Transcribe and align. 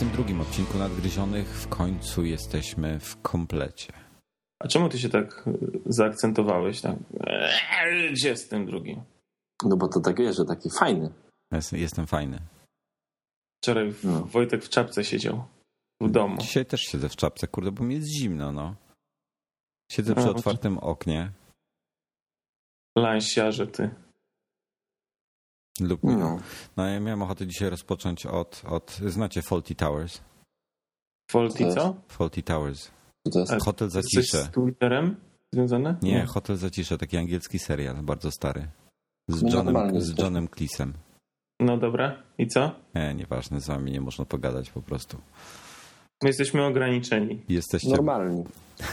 42 0.00 0.40
odcinku 0.42 0.78
Nadgryzionych. 0.78 1.48
W 1.48 1.68
końcu 1.68 2.24
jesteśmy 2.24 3.00
w 3.00 3.22
komplecie. 3.22 3.92
A 4.62 4.68
czemu 4.68 4.88
ty 4.88 4.98
się 4.98 5.08
tak 5.08 5.46
y, 5.46 5.52
zaakcentowałeś? 5.86 6.80
Tak? 6.80 6.96
Eee, 7.20 8.12
Gdzie 8.12 8.36
z 8.36 8.48
tym 8.48 8.66
drugim? 8.66 9.02
No 9.64 9.76
bo 9.76 9.88
to 9.88 10.00
tak 10.00 10.18
wiesz, 10.18 10.36
że 10.36 10.44
taki 10.44 10.70
fajny. 10.70 11.10
Jest- 11.52 11.72
Jestem 11.72 12.06
fajny. 12.06 12.38
Wczoraj 13.62 13.92
w, 13.92 14.04
No. 14.04 14.24
Wojtek 14.24 14.64
w 14.64 14.68
czapce 14.68 15.04
siedział 15.04 15.44
w 16.00 16.10
domu. 16.10 16.36
Dzisiaj 16.40 16.66
też 16.66 16.80
siedzę 16.80 17.08
w 17.08 17.16
czapce, 17.16 17.46
kurde, 17.48 17.72
bo 17.72 17.84
mi 17.84 17.94
jest 17.94 18.08
zimno, 18.08 18.52
no. 18.52 18.74
Siedzę 19.92 20.14
przy 20.14 20.30
otwartym 20.30 20.78
oknie 20.78 21.30
Lansiarze 22.98 23.66
ty. 23.66 23.90
Lub... 25.80 26.00
No. 26.02 26.38
No 26.76 26.86
ja 26.86 27.00
miałem 27.00 27.22
ochotę 27.22 27.46
dzisiaj 27.46 27.70
rozpocząć 27.70 28.26
od, 28.26 28.62
od 28.68 29.00
znacie 29.06 29.42
Faulty 29.42 29.74
Towers? 29.74 30.20
Faulty 31.30 31.74
co? 31.74 31.94
Faulty 32.08 32.42
Towers. 32.42 32.90
Hotel 33.64 33.90
za 33.90 34.02
Coś 34.02 34.26
z. 34.30 34.50
Twitterem 34.50 35.16
związane? 35.54 35.96
Nie, 36.02 36.24
No. 36.26 36.32
Hotel 36.32 36.56
za 36.56 36.70
ciszę, 36.70 36.98
taki 36.98 37.16
angielski 37.16 37.58
serial, 37.58 37.96
bardzo 38.02 38.30
stary. 38.30 38.68
Z 39.28 39.42
No 39.42 39.48
Johnem, 39.52 40.00
z. 40.00 40.18
Johnem 40.18 40.48
Cleesem. 40.48 40.92
No 41.60 41.76
dobra. 41.78 42.22
I 42.38 42.46
co? 42.48 42.70
Nie, 42.94 43.14
nieważne, 43.14 43.60
z 43.60 43.66
wami 43.66 43.92
nie 43.92 44.00
można 44.00 44.24
pogadać 44.24 44.70
po 44.70 44.82
prostu. 44.82 45.18
My 46.22 46.28
jesteśmy 46.28 46.64
ograniczeni. 46.66 47.42
Jesteście... 47.48 47.90
Normalni. 47.90 48.44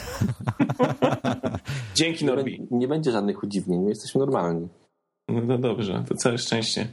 Dzięki 1.96 2.26
Nie, 2.26 2.32
Norbi. 2.32 2.62
bę- 2.62 2.68
nie 2.72 2.88
będzie 2.88 3.12
żadnych 3.12 3.44
udziwnień, 3.44 3.82
my 3.82 3.90
jesteśmy 3.90 4.20
normalni. 4.20 4.68
No 5.30 5.42
to 5.48 5.58
dobrze, 5.58 6.04
to 6.10 6.16
całe 6.16 6.38
szczęście. 6.38 6.88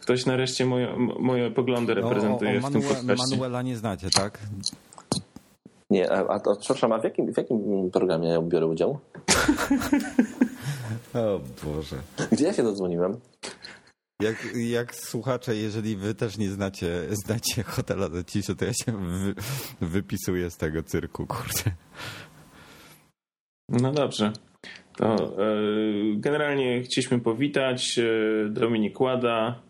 Ktoś 0.00 0.26
nareszcie 0.26 0.66
moje, 0.66 0.96
moje 1.20 1.50
poglądy 1.50 1.94
reprezentuje 1.94 2.60
o, 2.62 2.66
o 2.66 2.70
w 2.70 2.72
tym 2.72 2.82
podcaście. 2.82 3.14
Manuela 3.30 3.62
nie 3.62 3.76
znacie, 3.76 4.10
tak? 4.10 4.38
Nie, 5.90 6.12
a, 6.12 6.28
a 6.28 6.40
to, 6.40 6.56
przepraszam, 6.56 6.92
a 6.92 6.98
w 6.98 7.04
jakim, 7.04 7.32
w 7.32 7.36
jakim 7.36 7.90
programie 7.90 8.28
ja 8.28 8.42
biorę 8.42 8.66
udział? 8.66 8.98
O 11.14 11.40
Boże. 11.64 11.96
Gdzie 12.32 12.44
ja 12.44 12.52
się 12.52 12.62
dodzwoniłem? 12.62 13.20
Jak, 14.22 14.36
jak 14.54 14.94
słuchacze, 14.94 15.56
jeżeli 15.56 15.96
wy 15.96 16.14
też 16.14 16.38
nie 16.38 16.50
znacie, 16.50 17.02
znacie 17.10 17.62
hotela 17.62 18.08
za 18.08 18.24
ciszę, 18.24 18.56
to 18.56 18.64
ja 18.64 18.72
się 18.72 18.92
wy, 18.92 19.34
wypisuję 19.80 20.50
z 20.50 20.56
tego 20.56 20.82
cyrku, 20.82 21.26
kurde. 21.26 21.70
No 23.68 23.92
dobrze. 23.92 24.32
To 24.98 25.14
e, 25.14 25.52
generalnie 26.16 26.82
chcieliśmy 26.82 27.20
powitać 27.20 27.98
e, 27.98 28.48
Dominik 28.48 29.00
Łada, 29.00 29.62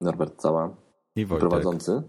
Norbert 0.00 0.36
Cała, 0.36 0.76
I 1.16 1.26
Wojtek. 1.26 1.48
prowadzący. 1.48 2.02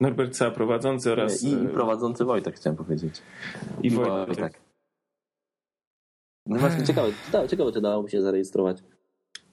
Norbert 0.00 0.36
Ca 0.36 0.50
prowadzący 0.50 1.12
oraz 1.12 1.42
i, 1.42 1.48
I 1.48 1.54
e, 1.54 1.68
prowadzący 1.68 2.24
Wojtek, 2.24 2.56
chciałem 2.56 2.76
powiedzieć. 2.76 3.22
i 3.82 3.90
Wojtek. 3.90 4.60
No 6.46 6.58
właśnie, 6.58 6.84
ciekawe, 6.86 7.12
ciekawe, 7.26 7.48
ciekawe, 7.48 7.72
czy 7.72 7.80
dałoby 7.80 8.10
się 8.10 8.22
zarejestrować 8.22 8.82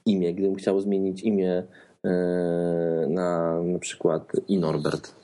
imię, 0.06 0.34
gdybym 0.34 0.54
chciał 0.54 0.80
zmienić 0.80 1.22
imię 1.22 1.66
na 3.08 3.60
na 3.62 3.78
przykład 3.78 4.32
i 4.48 4.58
Norbert. 4.58 5.14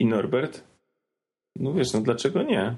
I 0.00 0.06
Norbert? 0.06 0.64
No 1.56 1.72
wiesz, 1.72 1.92
no 1.92 2.00
dlaczego 2.00 2.42
nie? 2.42 2.76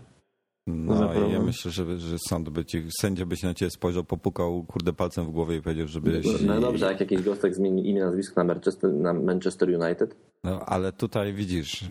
No 0.66 1.14
i 1.28 1.32
ja 1.32 1.42
myślę, 1.42 1.70
że, 1.70 1.98
że 1.98 2.16
sąd 2.28 2.48
by 2.48 2.64
ci, 2.64 2.86
sędzia 3.00 3.26
by 3.26 3.36
się 3.36 3.46
na 3.46 3.54
ciebie 3.54 3.70
spojrzał, 3.70 4.04
popukał 4.04 4.64
kurde 4.64 4.92
palcem 4.92 5.26
w 5.26 5.30
głowie 5.30 5.56
i 5.56 5.62
powiedział, 5.62 5.88
żebyś... 5.88 6.26
No 6.46 6.60
dobrze, 6.60 6.86
jak 6.86 7.00
jakiś 7.00 7.22
gostek 7.22 7.54
zmieni 7.54 7.88
imię, 7.88 8.00
nazwisko 8.00 8.44
na 8.44 8.54
Manchester, 8.54 8.92
na 8.92 9.12
Manchester 9.12 9.68
United, 9.68 10.16
No, 10.44 10.60
ale 10.60 10.92
tutaj 10.92 11.32
widzisz, 11.32 11.84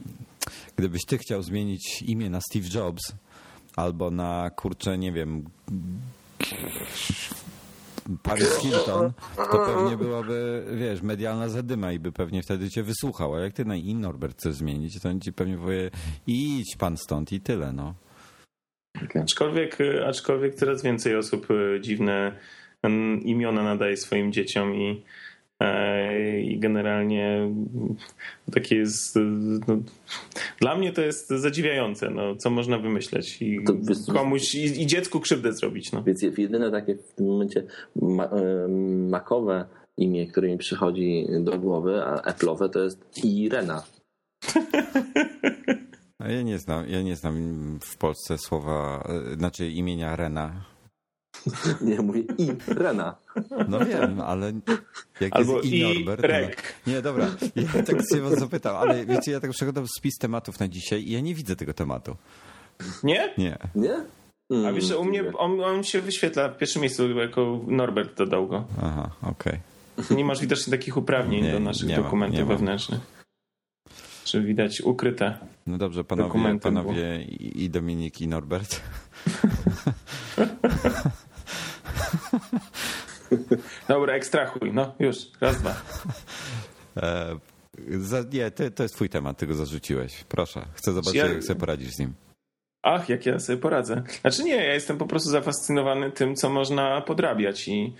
gdybyś 0.75 1.05
ty 1.05 1.17
chciał 1.17 1.43
zmienić 1.43 2.01
imię 2.01 2.29
na 2.29 2.39
Steve 2.49 2.67
Jobs 2.75 3.13
albo 3.75 4.11
na 4.11 4.49
kurczę, 4.49 4.97
nie 4.97 5.11
wiem, 5.11 5.43
Paris 8.23 8.57
Hilton, 8.57 9.11
to 9.35 9.65
pewnie 9.65 9.97
byłaby, 9.97 10.65
wiesz, 10.77 11.01
medialna 11.01 11.49
zadyma 11.49 11.91
i 11.91 11.99
by 11.99 12.11
pewnie 12.11 12.43
wtedy 12.43 12.69
cię 12.69 12.83
wysłuchał. 12.83 13.35
A 13.35 13.39
jak 13.39 13.53
ty 13.53 13.65
na 13.65 13.75
i 13.75 13.95
Norbert 13.95 14.37
chcesz 14.37 14.55
zmienić, 14.55 14.99
to 14.99 15.09
on 15.09 15.19
ci 15.19 15.33
pewnie 15.33 15.57
powie 15.57 15.91
idź 16.27 16.75
pan 16.75 16.97
stąd 16.97 17.31
i 17.31 17.41
tyle, 17.41 17.73
no. 17.73 17.93
Aczkolwiek, 19.23 19.81
e, 19.81 20.07
aczkolwiek 20.07 20.55
coraz 20.55 20.83
więcej 20.83 21.15
osób 21.15 21.47
e, 21.51 21.81
dziwne 21.81 22.31
mm, 22.83 23.23
imiona 23.23 23.63
nadaje 23.63 23.97
swoim 23.97 24.31
dzieciom 24.31 24.75
i, 24.75 25.03
e, 25.59 26.41
i 26.41 26.59
generalnie 26.59 27.27
mm, 27.37 27.95
takie 28.51 28.75
jest. 28.75 29.19
No, 29.67 29.77
dla 30.59 30.75
mnie 30.75 30.91
to 30.93 31.01
jest 31.01 31.29
zadziwiające, 31.29 32.09
no, 32.09 32.35
co 32.35 32.49
można 32.49 32.77
wymyśleć 32.79 33.41
i 33.41 33.63
To 33.63 33.73
wiesz- 33.73 34.13
komuś 34.13 34.55
i, 34.55 34.81
i 34.81 34.87
dziecku 34.87 35.19
krzywdę 35.19 35.53
zrobić. 35.53 35.91
No. 35.91 36.03
Więc 36.03 36.21
jedyne 36.21 36.71
takie 36.71 36.95
w 36.95 37.13
tym 37.13 37.27
momencie 37.27 37.63
ma, 37.95 38.25
e, 38.25 38.67
makowe 39.09 39.65
imię, 39.97 40.27
które 40.27 40.47
mi 40.47 40.57
przychodzi 40.57 41.27
do 41.39 41.59
głowy, 41.59 42.03
a 42.03 42.31
Apple'owe 42.31 42.69
to 42.69 42.83
jest 42.83 43.25
Irena. 43.25 43.83
A 46.19 46.27
ja 46.27 46.41
nie 46.41 46.59
znam, 46.59 46.89
ja 46.89 47.01
nie 47.01 47.15
znam 47.15 47.35
w 47.81 47.97
Polsce 47.97 48.37
słowa, 48.37 49.03
e, 49.31 49.35
znaczy 49.35 49.69
imienia 49.69 50.15
Rena. 50.15 50.65
Nie, 51.81 52.01
mówię 52.01 52.23
Irena. 52.67 53.15
No 53.67 53.85
wiem, 53.85 54.21
ale 54.21 54.53
jak 55.19 55.35
Albo 55.35 55.53
jest 55.53 55.65
i 55.65 55.79
i 55.79 55.83
Norbert... 55.83 56.21
Rek. 56.21 56.75
No, 56.87 56.93
nie, 56.93 57.01
dobra, 57.01 57.27
ja 57.55 57.83
tak 57.83 57.97
się 58.13 58.21
was 58.21 58.39
zapytał, 58.39 58.77
ale 58.77 59.05
wiecie, 59.05 59.31
ja 59.31 59.39
tak 59.39 59.51
przeglądam 59.51 59.87
spis 59.97 60.17
tematów 60.17 60.59
na 60.59 60.67
dzisiaj 60.67 61.03
i 61.03 61.11
ja 61.11 61.19
nie 61.19 61.35
widzę 61.35 61.55
tego 61.55 61.73
tematu. 61.73 62.15
Nie? 63.03 63.33
Nie. 63.37 63.57
Nie? 63.75 64.05
Mm, 64.49 64.65
A 64.65 64.71
wiesz, 64.73 64.85
że 64.85 64.97
u 64.97 65.05
mnie 65.05 65.23
on, 65.37 65.61
on 65.61 65.83
się 65.83 66.01
wyświetla 66.01 66.49
w 66.49 66.57
pierwszym 66.57 66.81
miejscu, 66.81 67.09
jako 67.09 67.59
Norbert 67.67 68.17
dodał 68.17 68.47
go. 68.47 68.65
Aha, 68.81 69.09
okej. 69.21 69.59
Nie 70.09 70.25
masz 70.25 70.41
widocznie 70.41 70.71
takich 70.71 70.97
uprawnień 70.97 71.43
Nie, 71.43 71.51
do 71.51 71.59
naszych 71.59 71.89
nie 71.89 71.95
dokumentów 71.95 72.47
wewnętrznych. 72.47 72.99
Czy 74.23 74.41
widać 74.41 74.81
ukryte. 74.81 75.37
No 75.67 75.77
dobrze, 75.77 76.03
panowie, 76.03 76.59
panowie 76.59 77.23
i, 77.23 77.69
Dominik 77.69 78.21
i 78.21 78.27
Norbert. 78.27 78.81
Dobra, 83.87 84.13
ekstrahuj. 84.13 84.73
No 84.73 84.95
już, 84.99 85.17
raz, 85.41 85.61
dwa. 85.61 85.75
E, 86.97 87.37
za, 87.89 88.23
nie, 88.33 88.51
to, 88.51 88.71
to 88.71 88.83
jest 88.83 88.95
twój 88.95 89.09
temat, 89.09 89.37
ty 89.37 89.47
go 89.47 89.53
zarzuciłeś. 89.53 90.23
Proszę, 90.23 90.65
chcę 90.73 90.93
zobaczyć, 90.93 91.15
Ja- 91.15 91.27
jak 91.27 91.43
sobie 91.43 91.59
poradzisz 91.59 91.91
z 91.91 91.99
nim. 91.99 92.13
Ach, 92.83 93.09
jak 93.09 93.25
ja 93.25 93.39
sobie 93.39 93.57
poradzę. 93.57 94.03
Znaczy 94.21 94.43
nie, 94.43 94.55
ja 94.55 94.73
jestem 94.73 94.97
po 94.97 95.07
prostu 95.07 95.29
zafascynowany 95.29 96.11
tym, 96.11 96.35
co 96.35 96.49
można 96.49 97.01
podrabiać 97.01 97.67
i 97.67 97.93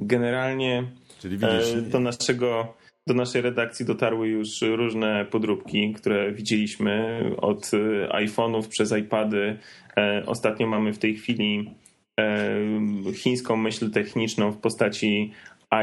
generalnie 0.00 0.90
Czyli 1.18 1.38
widzisz, 1.38 1.74
e, 1.74 1.82
do 1.82 2.00
naszego 2.00 2.74
do 3.08 3.14
naszej 3.14 3.42
redakcji 3.42 3.86
dotarły 3.86 4.28
już 4.28 4.62
różne 4.62 5.26
podróbki, 5.30 5.92
które 5.92 6.32
widzieliśmy 6.32 7.22
od 7.36 7.70
e, 7.74 8.08
iPhone'ów 8.08 8.68
przez 8.68 8.92
iPady. 8.92 9.58
E, 9.96 10.22
Ostatnio 10.26 10.66
mamy 10.66 10.92
w 10.92 10.98
tej 10.98 11.14
chwili 11.14 11.74
e, 12.20 13.12
chińską 13.14 13.56
myśl 13.56 13.90
techniczną 13.90 14.52
w 14.52 14.58
postaci 14.58 15.32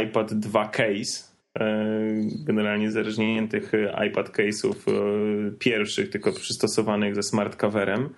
iPad 0.03 0.33
2 0.33 0.67
Case, 0.67 1.35
generalnie 2.45 2.91
zerżniętych 2.91 3.71
iPad 4.07 4.29
case'ów 4.29 4.75
pierwszych, 5.59 6.09
tylko 6.09 6.31
przystosowanych 6.33 7.15
ze 7.15 7.23
smart 7.23 7.55
coverem 7.55 8.09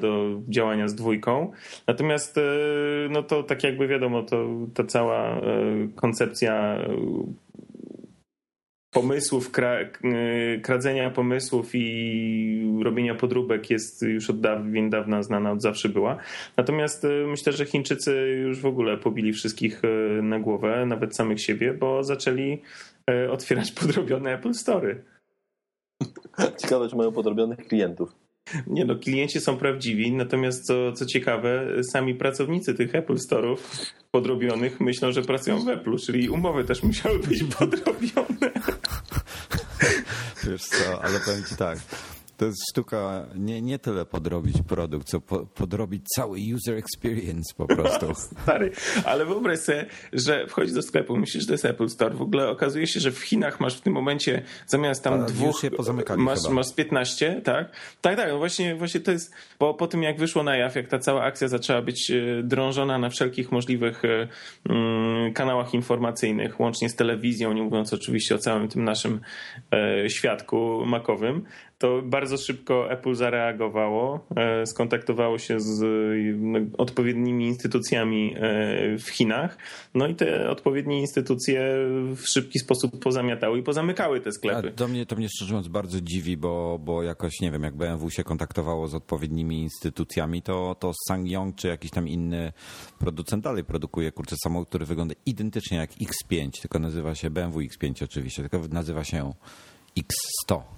do 0.00 0.40
działania 0.48 0.88
z 0.88 0.94
dwójką. 0.94 1.52
Natomiast 1.86 2.36
no 3.10 3.22
to 3.22 3.42
tak 3.42 3.64
jakby 3.64 3.88
wiadomo, 3.88 4.22
to 4.22 4.48
ta 4.74 4.84
cała 4.84 5.40
koncepcja 5.94 6.78
pomysłów, 8.96 9.50
kra, 9.50 9.76
kradzenia 10.62 11.10
pomysłów 11.10 11.70
i 11.74 12.80
robienia 12.84 13.14
podróbek 13.14 13.70
jest 13.70 14.02
już 14.02 14.30
od 14.30 14.40
dawien 14.40 14.90
dawna 14.90 15.22
znana, 15.22 15.52
od 15.52 15.62
zawsze 15.62 15.88
była. 15.88 16.16
Natomiast 16.56 17.04
e, 17.04 17.08
myślę, 17.08 17.52
że 17.52 17.66
Chińczycy 17.66 18.40
już 18.42 18.60
w 18.60 18.66
ogóle 18.66 18.96
pobili 18.96 19.32
wszystkich 19.32 19.82
e, 19.84 20.22
na 20.22 20.38
głowę, 20.40 20.86
nawet 20.86 21.16
samych 21.16 21.40
siebie, 21.40 21.74
bo 21.74 22.04
zaczęli 22.04 22.62
otwierać 23.30 23.72
podrobione 23.80 24.34
Apple 24.34 24.54
Story. 24.54 25.02
Ciekawe, 26.58 26.88
czy 26.88 26.96
mają 26.96 27.12
podrobionych 27.12 27.58
klientów. 27.58 28.25
Nie 28.66 28.84
no, 28.84 28.96
klienci 28.96 29.40
są 29.40 29.56
prawdziwi, 29.56 30.12
natomiast 30.12 30.66
co, 30.66 30.92
co 30.92 31.06
ciekawe, 31.06 31.66
sami 31.82 32.14
pracownicy 32.14 32.74
tych 32.74 32.94
Apple 32.94 33.16
Store'ów 33.16 33.56
podrobionych 34.10 34.80
myślą, 34.80 35.12
że 35.12 35.22
pracują 35.22 35.64
w 35.64 35.68
Apple, 35.68 35.96
czyli 35.96 36.28
umowy 36.28 36.64
też 36.64 36.82
musiały 36.82 37.18
być 37.18 37.44
podrobione. 37.58 38.52
Wiesz 40.44 40.64
co, 40.64 41.02
ale 41.02 41.20
powiem 41.20 41.44
ci 41.48 41.56
tak, 41.56 41.78
to 42.36 42.44
jest 42.44 42.58
sztuka 42.70 43.26
nie, 43.34 43.62
nie 43.62 43.78
tyle 43.78 44.04
podrobić 44.04 44.56
produkt, 44.68 45.08
co 45.08 45.20
po, 45.20 45.46
podrobić 45.46 46.02
cały 46.16 46.38
user 46.54 46.76
experience 46.76 47.54
po 47.56 47.66
prostu. 47.66 48.14
Stary, 48.42 48.70
ale 49.04 49.26
wyobraź 49.26 49.58
sobie, 49.58 49.86
że 50.12 50.46
wchodzisz 50.46 50.74
do 50.74 50.82
sklepu, 50.82 51.16
myślisz, 51.16 51.42
że 51.42 51.46
to 51.46 51.54
jest 51.54 51.64
Apple 51.64 51.88
Store. 51.88 52.14
W 52.14 52.22
ogóle 52.22 52.48
okazuje 52.48 52.86
się, 52.86 53.00
że 53.00 53.10
w 53.12 53.18
Chinach 53.18 53.60
masz 53.60 53.76
w 53.76 53.80
tym 53.80 53.92
momencie 53.92 54.42
zamiast 54.66 55.04
tam 55.04 55.14
ale 55.14 55.26
dwóch, 55.26 55.62
masz, 56.16 56.38
chyba. 56.42 56.54
masz 56.54 56.74
15, 56.74 57.40
tak? 57.44 57.70
Tak, 58.00 58.16
tak, 58.16 58.28
no 58.28 58.38
właśnie, 58.38 58.74
właśnie 58.74 59.00
to 59.00 59.12
jest, 59.12 59.34
bo 59.58 59.74
po 59.74 59.86
tym 59.86 60.02
jak 60.02 60.18
wyszło 60.18 60.42
na 60.42 60.56
jaw, 60.56 60.76
jak 60.76 60.88
ta 60.88 60.98
cała 60.98 61.22
akcja 61.22 61.48
zaczęła 61.48 61.82
być 61.82 62.10
e, 62.10 62.42
drążona 62.42 62.98
na 62.98 63.10
wszelkich 63.10 63.52
możliwych 63.52 64.04
e, 64.04 64.28
mm, 64.68 65.32
kanałach 65.32 65.74
informacyjnych, 65.74 66.60
łącznie 66.60 66.88
z 66.88 66.96
telewizją, 66.96 67.52
nie 67.52 67.62
mówiąc 67.62 67.92
oczywiście 67.92 68.34
o 68.34 68.38
całym 68.38 68.68
tym 68.68 68.84
naszym 68.84 69.20
e, 69.72 70.10
świadku 70.10 70.82
makowym, 70.86 71.44
to 71.78 72.02
bardzo 72.02 72.36
szybko 72.36 72.90
Apple 72.90 73.14
zareagowało, 73.14 74.26
e, 74.36 74.66
skontaktowało 74.66 75.38
się 75.38 75.60
z 75.60 75.82
no, 76.40 76.58
odpowiednimi 76.78 77.46
instytucjami 77.46 78.34
e, 78.36 78.98
w 78.98 79.08
Chinach, 79.08 79.58
no 79.94 80.06
i 80.06 80.14
te 80.14 80.50
odpowiednie 80.50 81.00
instytucje 81.00 81.76
w 82.16 82.22
szybki 82.26 82.58
sposób 82.58 82.98
pozamiatały 82.98 83.58
i 83.58 83.62
pozamykały 83.62 84.20
te 84.20 84.32
sklepy. 84.32 84.70
Do 84.70 84.88
mnie 84.88 85.06
to 85.06 85.16
mnie 85.16 85.28
szczerze 85.28 85.52
mówiąc 85.52 85.68
bardzo 85.68 86.00
dziwi, 86.00 86.36
bo, 86.36 86.78
bo 86.78 87.02
jakoś 87.02 87.40
nie 87.40 87.50
wiem, 87.50 87.62
jak 87.62 87.76
BMW 87.76 88.10
się 88.10 88.24
kontaktowało 88.24 88.88
z 88.88 88.94
odpowiednimi 88.94 89.62
instytucjami, 89.62 90.42
to, 90.42 90.76
to 90.80 90.92
SsangYong 91.06 91.56
czy 91.56 91.68
jakiś 91.68 91.90
tam 91.90 92.08
inny 92.08 92.52
producent 92.98 93.44
dalej 93.44 93.64
produkuje 93.64 94.12
kurczę 94.12 94.36
samochód, 94.44 94.68
który 94.68 94.86
wygląda 94.86 95.14
identycznie 95.26 95.78
jak 95.78 95.90
X5, 95.90 96.50
tylko 96.60 96.78
nazywa 96.78 97.14
się 97.14 97.30
BMW 97.30 97.60
X5 97.60 98.04
oczywiście, 98.04 98.42
tylko 98.42 98.68
nazywa 98.68 99.04
się 99.04 99.32
X100. 99.98 100.75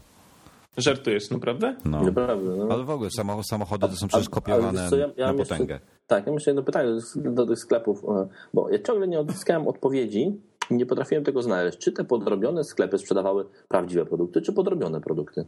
Żartujesz, 0.79 1.31
naprawdę? 1.31 1.77
No. 1.85 2.03
Naprawdę, 2.03 2.57
no. 2.57 2.69
Ale 2.71 2.85
w 2.85 2.91
ogóle 2.91 3.11
samochody 3.43 3.89
to 3.89 3.97
są 3.97 4.09
przecież 4.09 4.29
kopiowane 4.29 4.91
ja, 4.99 5.09
ja 5.17 5.33
na 5.33 5.39
potęgę. 5.39 5.75
Jeszcze, 5.75 5.89
tak, 6.07 6.27
ja 6.27 6.33
myślę 6.33 6.51
jedno 6.51 6.63
pytanie 6.63 6.89
do, 7.17 7.31
do 7.31 7.47
tych 7.47 7.59
sklepów, 7.59 8.05
e, 8.05 8.29
bo 8.55 8.71
ja 8.71 8.79
ciągle 8.79 9.09
nie 9.09 9.21
odzyskałem 9.21 9.69
odpowiedzi 9.69 10.41
nie 10.71 10.87
potrafiłem 10.87 11.25
tego 11.25 11.43
znaleźć. 11.43 11.79
Czy 11.79 11.93
te 11.93 12.05
podrobione 12.05 12.65
sklepy 12.65 12.99
sprzedawały 12.99 13.45
prawdziwe 13.69 14.07
produkty, 14.07 14.43
czy 14.43 14.53
podrobione 14.53 15.01
produkty? 15.01 15.45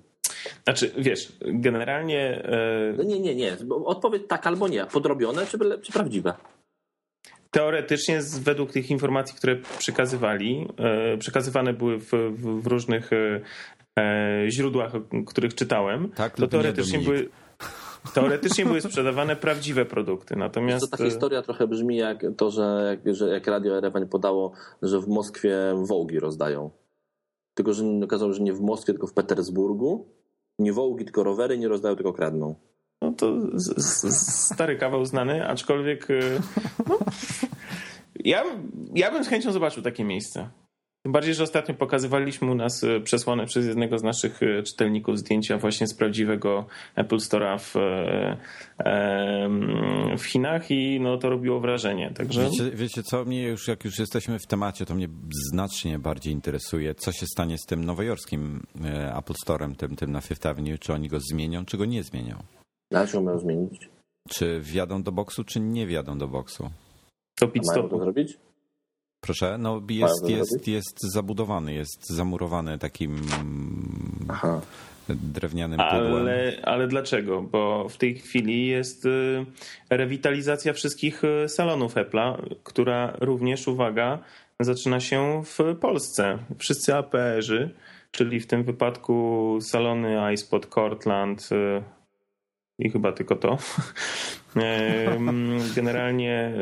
Znaczy, 0.65 0.91
wiesz, 0.99 1.33
generalnie... 1.41 2.43
Yy... 2.99 3.05
Nie, 3.05 3.21
nie, 3.21 3.35
nie. 3.35 3.57
Odpowiedź 3.85 4.23
tak 4.29 4.47
albo 4.47 4.69
nie. 4.69 4.87
Podrobione, 4.87 5.47
czy, 5.47 5.59
czy 5.83 5.93
prawdziwe? 5.93 6.35
Teoretycznie, 7.51 8.21
według 8.41 8.73
tych 8.73 8.91
informacji, 8.91 9.37
które 9.37 9.57
przekazywali, 9.79 10.69
przekazywane 11.19 11.73
były 11.73 11.99
w, 11.99 12.11
w, 12.13 12.63
w 12.63 12.67
różnych 12.67 13.11
E, 13.99 14.45
źródłach, 14.51 14.93
których 15.27 15.55
czytałem, 15.55 16.11
tak, 16.15 16.37
to 16.37 16.49
teoretycznie 16.49 16.99
były, 16.99 17.29
teoretycznie 18.15 18.65
były 18.67 18.81
sprzedawane 18.81 19.37
prawdziwe 19.37 19.85
produkty. 19.85 20.37
Natomiast... 20.37 20.91
To 20.91 20.97
ta 20.97 21.05
historia 21.05 21.43
trochę 21.43 21.67
brzmi 21.67 21.97
jak 21.97 22.25
to, 22.37 22.51
że 22.51 22.97
jak, 23.05 23.17
że 23.17 23.29
jak 23.29 23.47
Radio 23.47 23.79
Erewań 23.79 24.09
podało, 24.09 24.53
że 24.83 25.01
w 25.01 25.09
Moskwie 25.09 25.59
wołgi 25.89 26.19
rozdają. 26.19 26.71
Tylko, 27.55 27.73
że 27.73 27.85
okazało, 28.05 28.33
że 28.33 28.43
nie 28.43 28.53
w 28.53 28.61
Moskwie, 28.61 28.93
tylko 28.93 29.07
w 29.07 29.13
Petersburgu. 29.13 30.09
Nie 30.59 30.73
wołgi, 30.73 31.05
tylko 31.05 31.25
rowery 31.25 31.59
nie 31.59 31.69
rozdają, 31.69 31.97
tylko 31.97 32.13
kradną. 32.13 32.55
No 33.03 33.13
to 33.13 33.41
z, 33.55 33.83
z, 33.83 34.55
stary 34.55 34.77
kawał 34.77 35.05
znany, 35.05 35.49
aczkolwiek 35.49 36.11
e, 36.11 36.21
no, 36.89 36.99
ja, 38.25 38.45
ja 38.95 39.11
bym 39.11 39.25
z 39.25 39.29
chęcią 39.29 39.53
zobaczył 39.53 39.83
takie 39.83 40.05
miejsce. 40.05 40.49
Tym 41.03 41.13
bardziej, 41.13 41.35
że 41.35 41.43
ostatnio 41.43 41.75
pokazywaliśmy 41.75 42.51
u 42.51 42.55
nas 42.55 42.85
e, 42.85 43.01
przesłane 43.01 43.47
przez 43.47 43.67
jednego 43.67 43.99
z 43.99 44.03
naszych 44.03 44.43
e, 44.43 44.63
czytelników 44.63 45.19
zdjęcia 45.19 45.59
właśnie 45.59 45.87
z 45.87 45.95
prawdziwego 45.95 46.67
Apple 46.95 47.17
Store'a 47.17 47.59
w, 47.59 47.77
e, 48.79 50.17
w 50.19 50.25
Chinach 50.25 50.71
i 50.71 51.01
no, 51.01 51.17
to 51.19 51.31
robiło 51.31 51.61
wrażenie. 51.61 52.11
Także... 52.15 52.45
Wiecie, 52.45 52.71
wiecie 52.71 53.03
co, 53.03 53.25
mnie 53.25 53.43
już 53.43 53.69
jak 53.69 53.85
już 53.85 53.99
jesteśmy 53.99 54.39
w 54.39 54.47
temacie, 54.47 54.87
to 54.87 54.95
mnie 54.95 55.09
znacznie 55.53 55.99
bardziej 55.99 56.33
interesuje, 56.33 56.95
co 56.95 57.13
się 57.13 57.27
stanie 57.27 57.59
z 57.59 57.67
tym 57.67 57.85
nowojorskim 57.85 58.67
Apple 59.19 59.35
Store'em, 59.47 59.77
tym, 59.77 59.97
tym 59.97 60.13
na 60.13 60.21
Fifth 60.21 60.47
Avenue, 60.47 60.79
czy 60.79 60.93
oni 60.93 61.09
go 61.09 61.19
zmienią, 61.21 61.65
czy 61.65 61.79
go 61.79 61.85
nie 61.85 62.03
zmienią. 62.03 62.43
Dlaczego 62.91 63.23
mają 63.23 63.39
zmienić? 63.39 63.89
Czy 64.29 64.61
wjadą 64.61 65.03
do 65.03 65.13
boksu, 65.13 65.45
czy 65.45 65.61
nie 65.61 65.87
wjadą 65.87 66.19
do 66.19 66.29
boksu? 66.29 66.71
To 67.39 67.49
pit 67.49 67.63
to 67.75 67.99
zrobić? 67.99 68.39
Proszę, 69.21 69.59
no 69.59 69.83
jest, 69.89 70.29
jest, 70.29 70.69
jest 70.69 71.13
zabudowany, 71.13 71.75
jest 71.75 72.09
zamurowany 72.09 72.79
takim 72.79 73.17
Aha. 74.29 74.61
drewnianym 75.09 75.81
pudłem. 75.91 76.17
Ale, 76.17 76.53
ale 76.63 76.87
dlaczego? 76.89 77.43
Bo 77.43 77.89
w 77.89 77.97
tej 77.97 78.15
chwili 78.15 78.67
jest 78.67 79.07
y, 79.07 79.47
rewitalizacja 79.91 80.73
wszystkich 80.73 81.25
y, 81.25 81.49
salonów 81.49 81.95
Apple'a, 81.95 82.55
która 82.65 83.17
również, 83.21 83.69
uwaga, 83.69 84.19
zaczyna 84.61 85.01
się 85.01 85.43
w 85.45 85.77
Polsce. 85.81 86.39
Wszyscy 86.59 86.95
APR-y, 86.95 87.71
czyli 88.11 88.41
w 88.41 88.47
tym 88.47 88.65
wypadku 88.65 89.59
salony 89.61 90.33
iSpot, 90.35 90.67
Cortland, 90.67 91.49
y, 91.53 91.83
i 92.81 92.91
chyba 92.91 93.13
tylko 93.13 93.37
to. 93.37 93.59
Generalnie, 95.77 96.53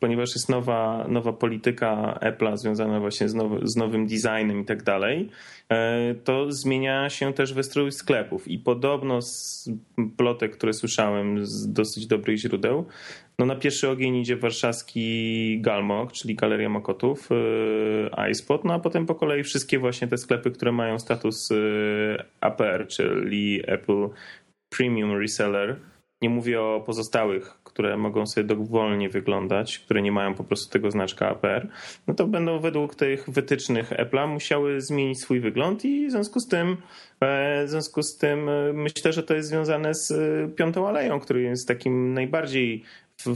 ponieważ 0.00 0.34
jest 0.34 0.48
nowa, 0.48 1.06
nowa 1.08 1.32
polityka 1.32 2.18
Apple'a 2.22 2.56
związana 2.56 3.00
właśnie 3.00 3.28
z, 3.28 3.36
z 3.62 3.76
nowym 3.76 4.06
designem 4.06 4.60
i 4.60 4.64
tak 4.64 4.82
dalej, 4.82 5.28
e, 5.68 6.14
to 6.14 6.52
zmienia 6.52 7.10
się 7.10 7.32
też 7.32 7.54
wystrój 7.54 7.92
sklepów. 7.92 8.48
I 8.48 8.58
podobno 8.58 9.22
z 9.22 9.70
plotek, 10.16 10.56
które 10.56 10.72
słyszałem 10.72 11.46
z 11.46 11.72
dosyć 11.72 12.06
dobrych 12.06 12.38
źródeł, 12.38 12.86
no 13.38 13.46
na 13.46 13.56
pierwszy 13.56 13.88
ogień 13.88 14.16
idzie 14.16 14.36
warszawski 14.36 15.60
Galmok, 15.60 16.12
czyli 16.12 16.34
Galeria 16.34 16.68
Mokotów, 16.68 17.28
e, 18.12 18.30
iSpot, 18.30 18.64
no 18.64 18.74
a 18.74 18.78
potem 18.78 19.06
po 19.06 19.14
kolei 19.14 19.42
wszystkie 19.42 19.78
właśnie 19.78 20.08
te 20.08 20.18
sklepy, 20.18 20.50
które 20.50 20.72
mają 20.72 20.98
status 20.98 21.50
e, 21.50 21.54
APR, 22.40 22.86
czyli 22.86 23.62
Apple 23.66 24.08
premium 24.68 25.20
reseller. 25.20 25.76
Nie 26.22 26.30
mówię 26.30 26.62
o 26.62 26.82
pozostałych, 26.86 27.58
które 27.64 27.96
mogą 27.96 28.26
sobie 28.26 28.46
dowolnie 28.46 29.08
wyglądać, 29.08 29.78
które 29.78 30.02
nie 30.02 30.12
mają 30.12 30.34
po 30.34 30.44
prostu 30.44 30.72
tego 30.72 30.90
znaczka 30.90 31.28
APR, 31.28 31.68
no 32.06 32.14
to 32.14 32.26
będą 32.26 32.60
według 32.60 32.94
tych 32.94 33.30
wytycznych 33.30 33.90
Apple'a 33.90 34.28
musiały 34.28 34.80
zmienić 34.80 35.20
swój 35.20 35.40
wygląd 35.40 35.84
i 35.84 36.08
w 36.08 36.10
związku 36.10 36.40
z 36.40 36.48
tym, 36.48 36.76
e, 37.20 37.66
w 37.66 37.70
związku 37.70 38.02
z 38.02 38.16
tym 38.16 38.48
e, 38.48 38.72
myślę, 38.72 39.12
że 39.12 39.22
to 39.22 39.34
jest 39.34 39.48
związane 39.48 39.94
z 39.94 40.10
e, 40.10 40.48
Piątą 40.48 40.88
Aleją, 40.88 41.20
który 41.20 41.42
jest 41.42 41.68
takim 41.68 42.14
najbardziej 42.14 42.84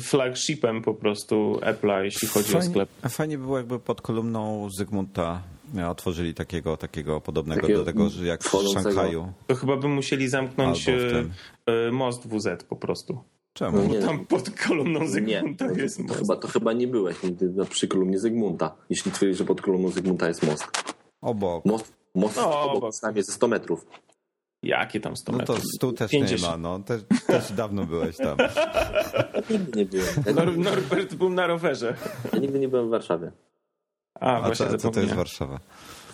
flagshipem 0.00 0.82
po 0.82 0.94
prostu 0.94 1.60
Apple'a, 1.62 2.02
jeśli 2.02 2.28
chodzi 2.28 2.52
fajnie, 2.52 2.66
o 2.66 2.70
sklep. 2.70 2.88
Fajnie 3.08 3.38
było 3.38 3.58
jakby 3.58 3.78
pod 3.78 4.00
kolumną 4.00 4.70
Zygmunta 4.70 5.42
otworzyli 5.90 6.34
takiego, 6.34 6.76
takiego 6.76 7.20
podobnego 7.20 7.60
takiego 7.60 7.78
do 7.78 7.84
tego, 7.84 8.08
że 8.08 8.26
jak 8.26 8.44
w 8.44 8.72
Szanghaju. 8.74 9.32
To 9.46 9.54
chyba 9.54 9.76
by 9.76 9.88
musieli 9.88 10.28
zamknąć 10.28 10.88
e, 10.88 10.94
e, 11.66 11.90
most 11.90 12.28
WZ 12.28 12.64
po 12.68 12.76
prostu. 12.76 13.18
Czemu? 13.52 13.76
No 13.76 13.84
nie, 13.84 14.00
tam 14.00 14.26
pod 14.26 14.50
kolumną 14.50 15.06
Zygmunta 15.06 15.66
nie, 15.66 15.82
jest 15.82 15.98
most. 15.98 16.20
Chyba, 16.20 16.36
to 16.36 16.48
chyba 16.48 16.72
nie 16.72 16.86
byłeś 16.86 17.22
nigdy 17.22 17.54
przy 17.70 17.88
kolumnie 17.88 18.18
Zygmunta, 18.18 18.76
jeśli 18.90 19.12
twierdzisz, 19.12 19.38
że 19.38 19.44
pod 19.44 19.60
kolumną 19.60 19.88
Zygmunta 19.88 20.28
jest 20.28 20.46
most. 20.46 20.66
Obok. 21.20 21.64
Most, 21.64 21.92
most 22.14 22.36
no, 22.36 22.62
obok, 22.62 22.76
obok. 22.76 22.94
ze 23.14 23.32
100 23.32 23.48
metrów. 23.48 23.86
Jakie 24.62 25.00
tam 25.00 25.16
100 25.16 25.32
metrów? 25.32 25.58
No 25.58 25.64
to 25.64 25.86
tu 25.86 25.92
też 25.92 26.10
50. 26.10 26.42
nie 26.42 26.48
ma, 26.48 26.56
no. 26.56 26.78
Też, 26.78 27.02
też 27.26 27.52
dawno 27.52 27.86
byłeś 27.86 28.16
tam. 28.16 28.38
Ja 29.34 29.58
nigdy 29.58 29.78
nie 29.78 29.86
byłem. 29.86 30.34
Nor 30.34 30.58
Norbert 30.58 31.14
był 31.14 31.30
na 31.30 31.46
rowerze. 31.46 31.94
Ja 32.32 32.38
nigdy 32.38 32.58
nie 32.58 32.68
byłem 32.68 32.86
w 32.86 32.90
Warszawie. 32.90 33.32
A, 34.20 34.36
A 34.36 34.42
właśnie 34.42 34.66
co, 34.66 34.78
co 34.78 34.90
to 34.90 35.00
jest. 35.00 35.14
Warszawa? 35.14 35.58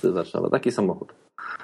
To 0.02 0.06
jest 0.08 0.14
Warszawa, 0.14 0.50
taki 0.50 0.72
samochód. 0.72 1.12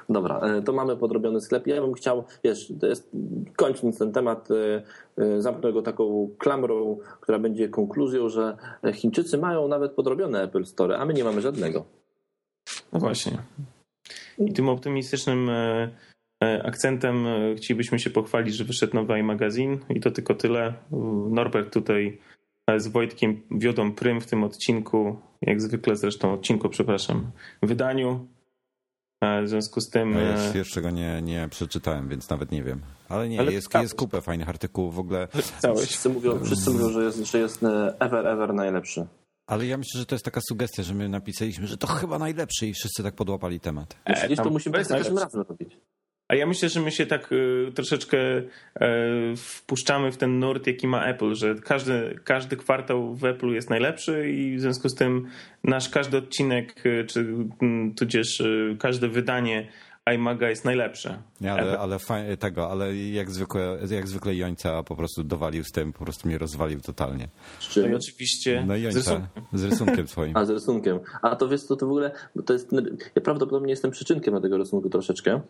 Dobra, 0.08 0.40
e, 0.40 0.62
to 0.62 0.72
mamy 0.72 0.96
podrobiony 0.96 1.40
sklep. 1.40 1.66
Ja 1.66 1.80
bym 1.80 1.94
chciał, 1.94 2.24
wiesz, 2.44 2.72
to 2.80 2.86
jest, 2.86 3.10
kończąc 3.56 3.98
ten 3.98 4.12
temat, 4.12 4.48
e, 4.50 4.82
e, 5.22 5.42
zamknę 5.42 5.72
go 5.72 5.82
taką 5.82 6.30
klamrą, 6.38 6.98
która 7.20 7.38
będzie 7.38 7.68
konkluzją, 7.68 8.28
że 8.28 8.56
Chińczycy 8.92 9.38
mają 9.38 9.68
nawet 9.68 9.92
podrobione 9.92 10.42
Apple 10.42 10.64
Store, 10.64 10.98
a 10.98 11.04
my 11.04 11.14
nie 11.14 11.24
mamy 11.24 11.40
żadnego. 11.40 11.84
No 12.92 13.00
właśnie. 13.00 13.38
I 14.38 14.52
tym 14.52 14.68
optymistycznym 14.68 15.50
akcentem 16.64 17.26
chcielibyśmy 17.56 17.98
się 17.98 18.10
pochwalić, 18.10 18.54
że 18.54 18.64
wyszedł 18.64 18.94
nowy 18.94 19.18
iMagazine 19.18 19.76
i 19.90 20.00
to 20.00 20.10
tylko 20.10 20.34
tyle. 20.34 20.74
Norbert 21.30 21.72
tutaj 21.72 22.18
z 22.80 22.88
Wojtkiem 22.88 23.42
wiodą 23.50 23.92
prym 23.92 24.20
w 24.20 24.26
tym 24.26 24.44
odcinku, 24.44 25.16
jak 25.42 25.60
zwykle 25.60 25.96
zresztą 25.96 26.32
odcinku, 26.32 26.68
przepraszam, 26.68 27.30
wydaniu. 27.62 28.26
E, 29.20 29.42
W 29.42 29.48
związku 29.48 29.80
z 29.80 29.90
tym... 29.90 30.12
Ja 30.12 30.54
jeszcze, 30.54 30.82
go 30.82 30.90
nie, 30.90 31.22
nie 31.22 31.48
przeczytałem, 31.50 32.08
więc 32.08 32.30
nawet 32.30 32.52
nie 32.52 32.62
wiem. 32.62 32.80
Ale 33.08 33.28
nie, 33.28 33.40
Ale 33.40 33.52
jest, 33.52 33.74
jest 33.74 33.94
kupę 33.94 34.20
fajnych 34.20 34.48
artykułów 34.48 34.94
w 34.94 34.98
ogóle. 34.98 35.28
Wszyscy 35.76 36.08
mówią, 36.08 36.44
wszyscy 36.44 36.70
mówią 36.70 36.90
że, 36.90 37.04
jest, 37.04 37.18
że 37.18 37.38
jest 37.38 37.62
e, 37.62 37.94
ever, 38.00 38.26
ever 38.26 38.54
najlepszy. 38.54 39.06
Ale 39.46 39.66
ja 39.66 39.78
myślę, 39.78 39.98
że 40.00 40.06
to 40.06 40.14
jest 40.14 40.24
taka 40.24 40.40
sugestia, 40.48 40.82
że 40.82 40.94
my 40.94 41.08
napisaliśmy, 41.08 41.66
że 41.66 41.76
to 41.76 41.86
chyba 41.86 42.18
najlepszy 42.18 42.66
i 42.66 42.74
wszyscy 42.74 43.02
tak 43.02 43.14
podłapali 43.14 43.60
temat. 43.60 43.96
E, 44.04 44.26
Gdzieś 44.26 44.38
to 44.38 44.50
musimy 44.50 44.84
za 44.84 44.96
każdym 44.96 45.18
razem 45.18 45.44
robić. 45.48 45.76
A 46.32 46.34
ja 46.34 46.46
myślę, 46.46 46.68
że 46.68 46.80
my 46.80 46.90
się 46.90 47.06
tak 47.06 47.32
y, 47.32 47.72
troszeczkę 47.74 48.18
y, 48.38 48.42
wpuszczamy 49.36 50.12
w 50.12 50.16
ten 50.16 50.38
nurt, 50.38 50.66
jaki 50.66 50.86
ma 50.86 51.04
Apple, 51.04 51.34
że 51.34 51.54
każdy, 51.54 52.18
każdy 52.24 52.56
kwartał 52.56 53.14
w 53.14 53.24
Apple 53.24 53.46
jest 53.46 53.70
najlepszy 53.70 54.30
i 54.30 54.56
w 54.56 54.60
związku 54.60 54.88
z 54.88 54.94
tym 54.94 55.26
nasz 55.64 55.88
każdy 55.88 56.16
odcinek, 56.16 56.86
y, 56.86 57.04
czy 57.04 57.20
mm, 57.62 57.94
tudzież 57.94 58.40
y, 58.40 58.76
każde 58.80 59.08
wydanie 59.08 59.68
iMaga 60.14 60.50
jest 60.50 60.64
najlepsze. 60.64 61.22
Nie, 61.40 61.52
ale, 61.52 61.78
ale 61.78 61.98
faj, 61.98 62.38
tego, 62.38 62.70
ale 62.70 62.96
jak 62.96 63.30
zwykle, 63.30 63.78
jak 63.90 64.08
zwykle 64.08 64.36
Jońca 64.36 64.82
po 64.82 64.96
prostu 64.96 65.24
dowalił 65.24 65.64
z 65.64 65.72
tym, 65.72 65.92
po 65.92 66.04
prostu 66.04 66.28
mnie 66.28 66.38
rozwalił 66.38 66.80
totalnie. 66.80 67.28
Z 67.60 67.76
No 67.76 67.82
czym? 67.82 67.92
i 67.92 67.94
oczywiście 67.94 68.64
No 68.66 68.76
Jońca 68.76 69.28
z 69.52 69.64
rysunkiem 69.64 70.08
swoim. 70.08 70.36
A 70.36 70.44
z 70.44 70.50
rysunkiem. 70.50 71.00
A 71.22 71.36
to 71.36 71.48
wiesz, 71.48 71.66
to, 71.66 71.76
to 71.76 71.86
w 71.86 71.90
ogóle 71.90 72.10
bo 72.36 72.42
to 72.42 72.52
jest. 72.52 72.72
Ja 73.14 73.22
prawdopodobnie 73.22 73.70
jestem 73.70 73.90
przyczynkiem 73.90 74.34
do 74.34 74.40
tego 74.40 74.56
rysunku 74.56 74.90
troszeczkę. 74.90 75.40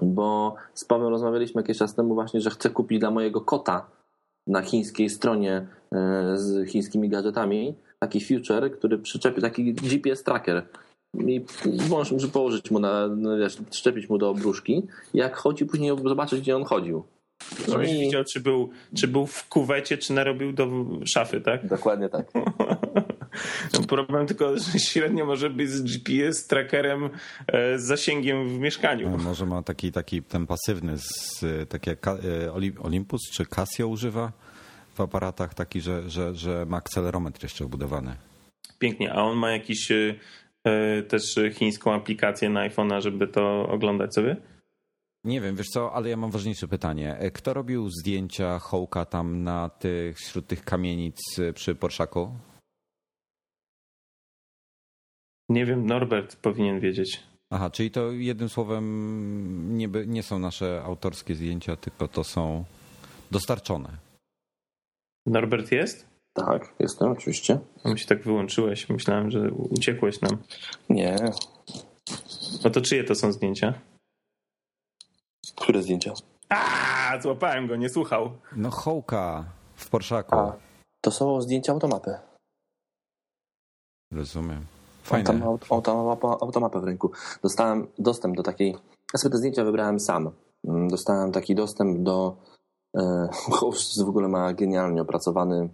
Bo 0.00 0.54
z 0.74 0.84
Pawłem 0.84 1.08
rozmawialiśmy 1.08 1.62
jakiś 1.62 1.78
czas 1.78 1.94
temu 1.94 2.14
właśnie, 2.14 2.40
że 2.40 2.50
chcę 2.50 2.70
kupić 2.70 3.00
dla 3.00 3.10
mojego 3.10 3.40
kota 3.40 3.86
na 4.46 4.62
chińskiej 4.62 5.10
stronie 5.10 5.66
e, 5.92 6.32
z 6.36 6.68
chińskimi 6.70 7.08
gadżetami 7.08 7.74
taki 7.98 8.20
future, 8.20 8.70
który 8.78 8.98
przyczepi 8.98 9.40
taki 9.40 9.74
GPS 9.74 10.22
tracker. 10.22 10.66
I 11.26 11.44
możesz 11.90 12.12
może 12.12 12.28
położyć 12.28 12.70
mu 12.70 12.78
na, 12.78 13.08
no 13.08 13.36
wiesz, 13.36 13.56
przyczepić 13.70 14.08
mu 14.08 14.18
do 14.18 14.30
obruszki. 14.30 14.86
Jak 15.14 15.36
chodzi, 15.36 15.66
później 15.66 15.92
zobaczyć, 16.04 16.40
gdzie 16.40 16.56
on 16.56 16.64
chodził. 16.64 17.04
No 17.68 17.72
żebyś 17.72 17.92
i 17.92 18.00
widział, 18.00 18.24
czy 18.24 18.40
był, 18.40 18.70
czy 18.96 19.08
był 19.08 19.26
w 19.26 19.48
kuwecie, 19.48 19.98
czy 19.98 20.12
narobił 20.12 20.52
do 20.52 20.68
szafy, 21.04 21.40
tak? 21.40 21.66
dokładnie 21.66 22.08
tak. 22.08 22.32
Problem 23.88 24.26
tylko, 24.26 24.58
że 24.58 24.78
średnio 24.78 25.26
może 25.26 25.50
być 25.50 25.70
z 25.70 25.82
GPS 25.82 26.46
trackerem 26.46 27.10
e, 27.46 27.78
z 27.78 27.82
zasięgiem 27.84 28.48
w 28.48 28.58
mieszkaniu. 28.58 29.10
No, 29.10 29.16
Może 29.18 29.46
ma 29.46 29.62
taki, 29.62 29.92
taki 29.92 30.22
ten 30.22 30.46
pasywny, 30.46 30.98
z, 30.98 31.40
tak 31.68 31.86
jak 31.86 32.06
Oli- 32.52 32.78
Olympus 32.86 33.20
czy 33.32 33.46
Casio 33.46 33.88
używa 33.88 34.32
w 34.94 35.00
aparatach, 35.00 35.54
taki, 35.54 35.80
że, 35.80 36.10
że, 36.10 36.34
że 36.34 36.66
ma 36.68 36.76
akcelerometr 36.76 37.42
jeszcze 37.42 37.64
wbudowany. 37.64 38.16
Pięknie. 38.78 39.12
A 39.12 39.22
on 39.22 39.36
ma 39.38 39.50
jakiś 39.50 39.90
e, 39.90 40.14
e, 40.64 41.02
też 41.02 41.34
chińską 41.52 41.94
aplikację 41.94 42.48
na 42.50 42.68
iPhone'a, 42.68 43.00
żeby 43.00 43.28
to 43.28 43.68
oglądać 43.68 44.14
sobie? 44.14 44.36
Nie 45.24 45.40
wiem, 45.40 45.56
wiesz 45.56 45.68
co, 45.68 45.92
ale 45.94 46.08
ja 46.08 46.16
mam 46.16 46.30
ważniejsze 46.30 46.68
pytanie. 46.68 47.16
E, 47.18 47.30
Kto 47.30 47.54
robił 47.54 47.88
zdjęcia 47.90 48.58
Hołka 48.58 49.04
tam 49.04 49.42
na 49.42 49.68
tych, 49.68 50.18
wśród 50.18 50.46
tych 50.46 50.64
kamienic 50.64 51.16
przy 51.54 51.74
Porszaku? 51.74 52.34
Nie 55.52 55.66
wiem, 55.66 55.86
Norbert 55.86 56.36
powinien 56.36 56.80
wiedzieć. 56.80 57.20
Aha, 57.50 57.70
czyli 57.70 57.90
to 57.90 58.10
jednym 58.10 58.48
słowem 58.48 59.76
nie, 59.78 59.88
by, 59.88 60.06
nie 60.06 60.22
są 60.22 60.38
nasze 60.38 60.82
autorskie 60.84 61.34
zdjęcia, 61.34 61.76
tylko 61.76 62.08
to 62.08 62.24
są 62.24 62.64
dostarczone. 63.30 63.88
Norbert 65.26 65.72
jest? 65.72 66.06
Tak, 66.32 66.74
jestem 66.78 67.12
oczywiście. 67.12 67.58
A 67.84 67.88
my 67.88 67.98
się 67.98 68.06
tak 68.06 68.22
wyłączyłeś. 68.22 68.88
Myślałem, 68.88 69.30
że 69.30 69.50
uciekłeś 69.50 70.20
nam. 70.20 70.38
Nie. 70.88 71.16
No 72.64 72.70
to 72.70 72.80
czyje 72.80 73.04
to 73.04 73.14
są 73.14 73.32
zdjęcia? 73.32 73.74
Które 75.56 75.82
zdjęcia? 75.82 76.12
A, 76.48 77.20
złapałem 77.22 77.66
go, 77.66 77.76
nie 77.76 77.88
słuchał. 77.88 78.38
No 78.56 78.70
Hołka 78.70 79.44
w 79.74 79.88
Porszaku. 79.90 80.36
A, 80.36 80.56
to 81.00 81.10
są 81.10 81.40
zdjęcia 81.40 81.72
automapy. 81.72 82.14
Rozumiem. 84.12 84.66
Fajne. 85.02 85.44
automapa, 85.70 86.28
automapę 86.40 86.80
w 86.80 86.84
ręku. 86.84 87.10
Dostałem 87.42 87.86
dostęp 87.98 88.36
do 88.36 88.42
takiej. 88.42 88.76
Ja 89.14 89.18
sobie 89.18 89.32
te 89.32 89.38
zdjęcia 89.38 89.64
wybrałem 89.64 90.00
sam. 90.00 90.30
Mm, 90.64 90.88
Dostałem 90.88 91.32
taki 91.32 91.54
dostęp 91.54 92.02
do. 92.02 92.36
E, 92.96 93.28
Host 93.60 94.04
w 94.04 94.08
ogóle 94.08 94.28
ma 94.28 94.52
genialnie 94.52 95.02
opracowany 95.02 95.68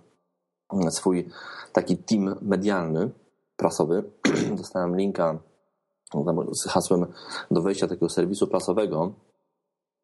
mm, 0.73 0.91
swój 0.91 1.29
taki 1.73 1.97
team 1.97 2.35
medialny, 2.43 3.11
prasowy. 3.57 4.11
Dostałem 4.59 4.97
linka 4.97 5.39
z 6.53 6.65
hasłem 6.65 7.07
do 7.51 7.63
wejścia 7.63 7.89
takiego 7.89 8.09
serwisu 8.09 8.47
prasowego 8.47 9.13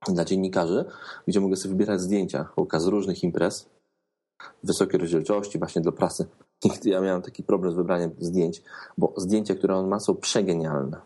dla 0.08 0.24
dziennikarzy, 0.24 0.84
gdzie 1.28 1.40
mogę 1.40 1.56
sobie 1.56 1.72
wybierać 1.74 2.00
zdjęcia 2.00 2.48
z 2.78 2.86
różnych 2.86 3.22
imprez 3.22 3.70
wysokiej 4.62 5.00
rozdzielczości 5.00 5.58
właśnie 5.58 5.82
dla 5.82 5.92
prasy. 5.92 6.26
I 6.64 6.88
ja 6.90 7.00
miałem 7.00 7.22
taki 7.22 7.42
problem 7.42 7.72
z 7.72 7.76
wybraniem 7.76 8.10
zdjęć, 8.18 8.62
bo 8.98 9.14
zdjęcia, 9.16 9.54
które 9.54 9.76
on 9.76 9.88
ma, 9.88 10.00
są 10.00 10.14
przegenialne. 10.16 11.00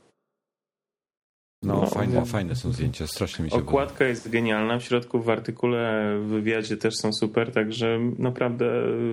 No, 1.62 1.81
No, 1.81 1.87
fajne, 1.87 2.15
no. 2.21 2.25
fajne 2.27 2.57
są 2.57 2.73
zdjęcia, 2.73 3.07
strasznie 3.07 3.45
mi 3.45 3.50
się 3.50 3.57
podoba. 3.57 3.71
Okładka 3.71 4.05
jest 4.05 4.29
genialna, 4.31 4.79
w 4.79 4.83
środku 4.83 5.21
w 5.23 5.31
artykule, 5.31 6.15
w 6.21 6.27
wywiadzie 6.27 6.77
też 6.77 6.97
są 6.97 7.12
super, 7.12 7.53
także 7.53 7.99
naprawdę 8.19 8.67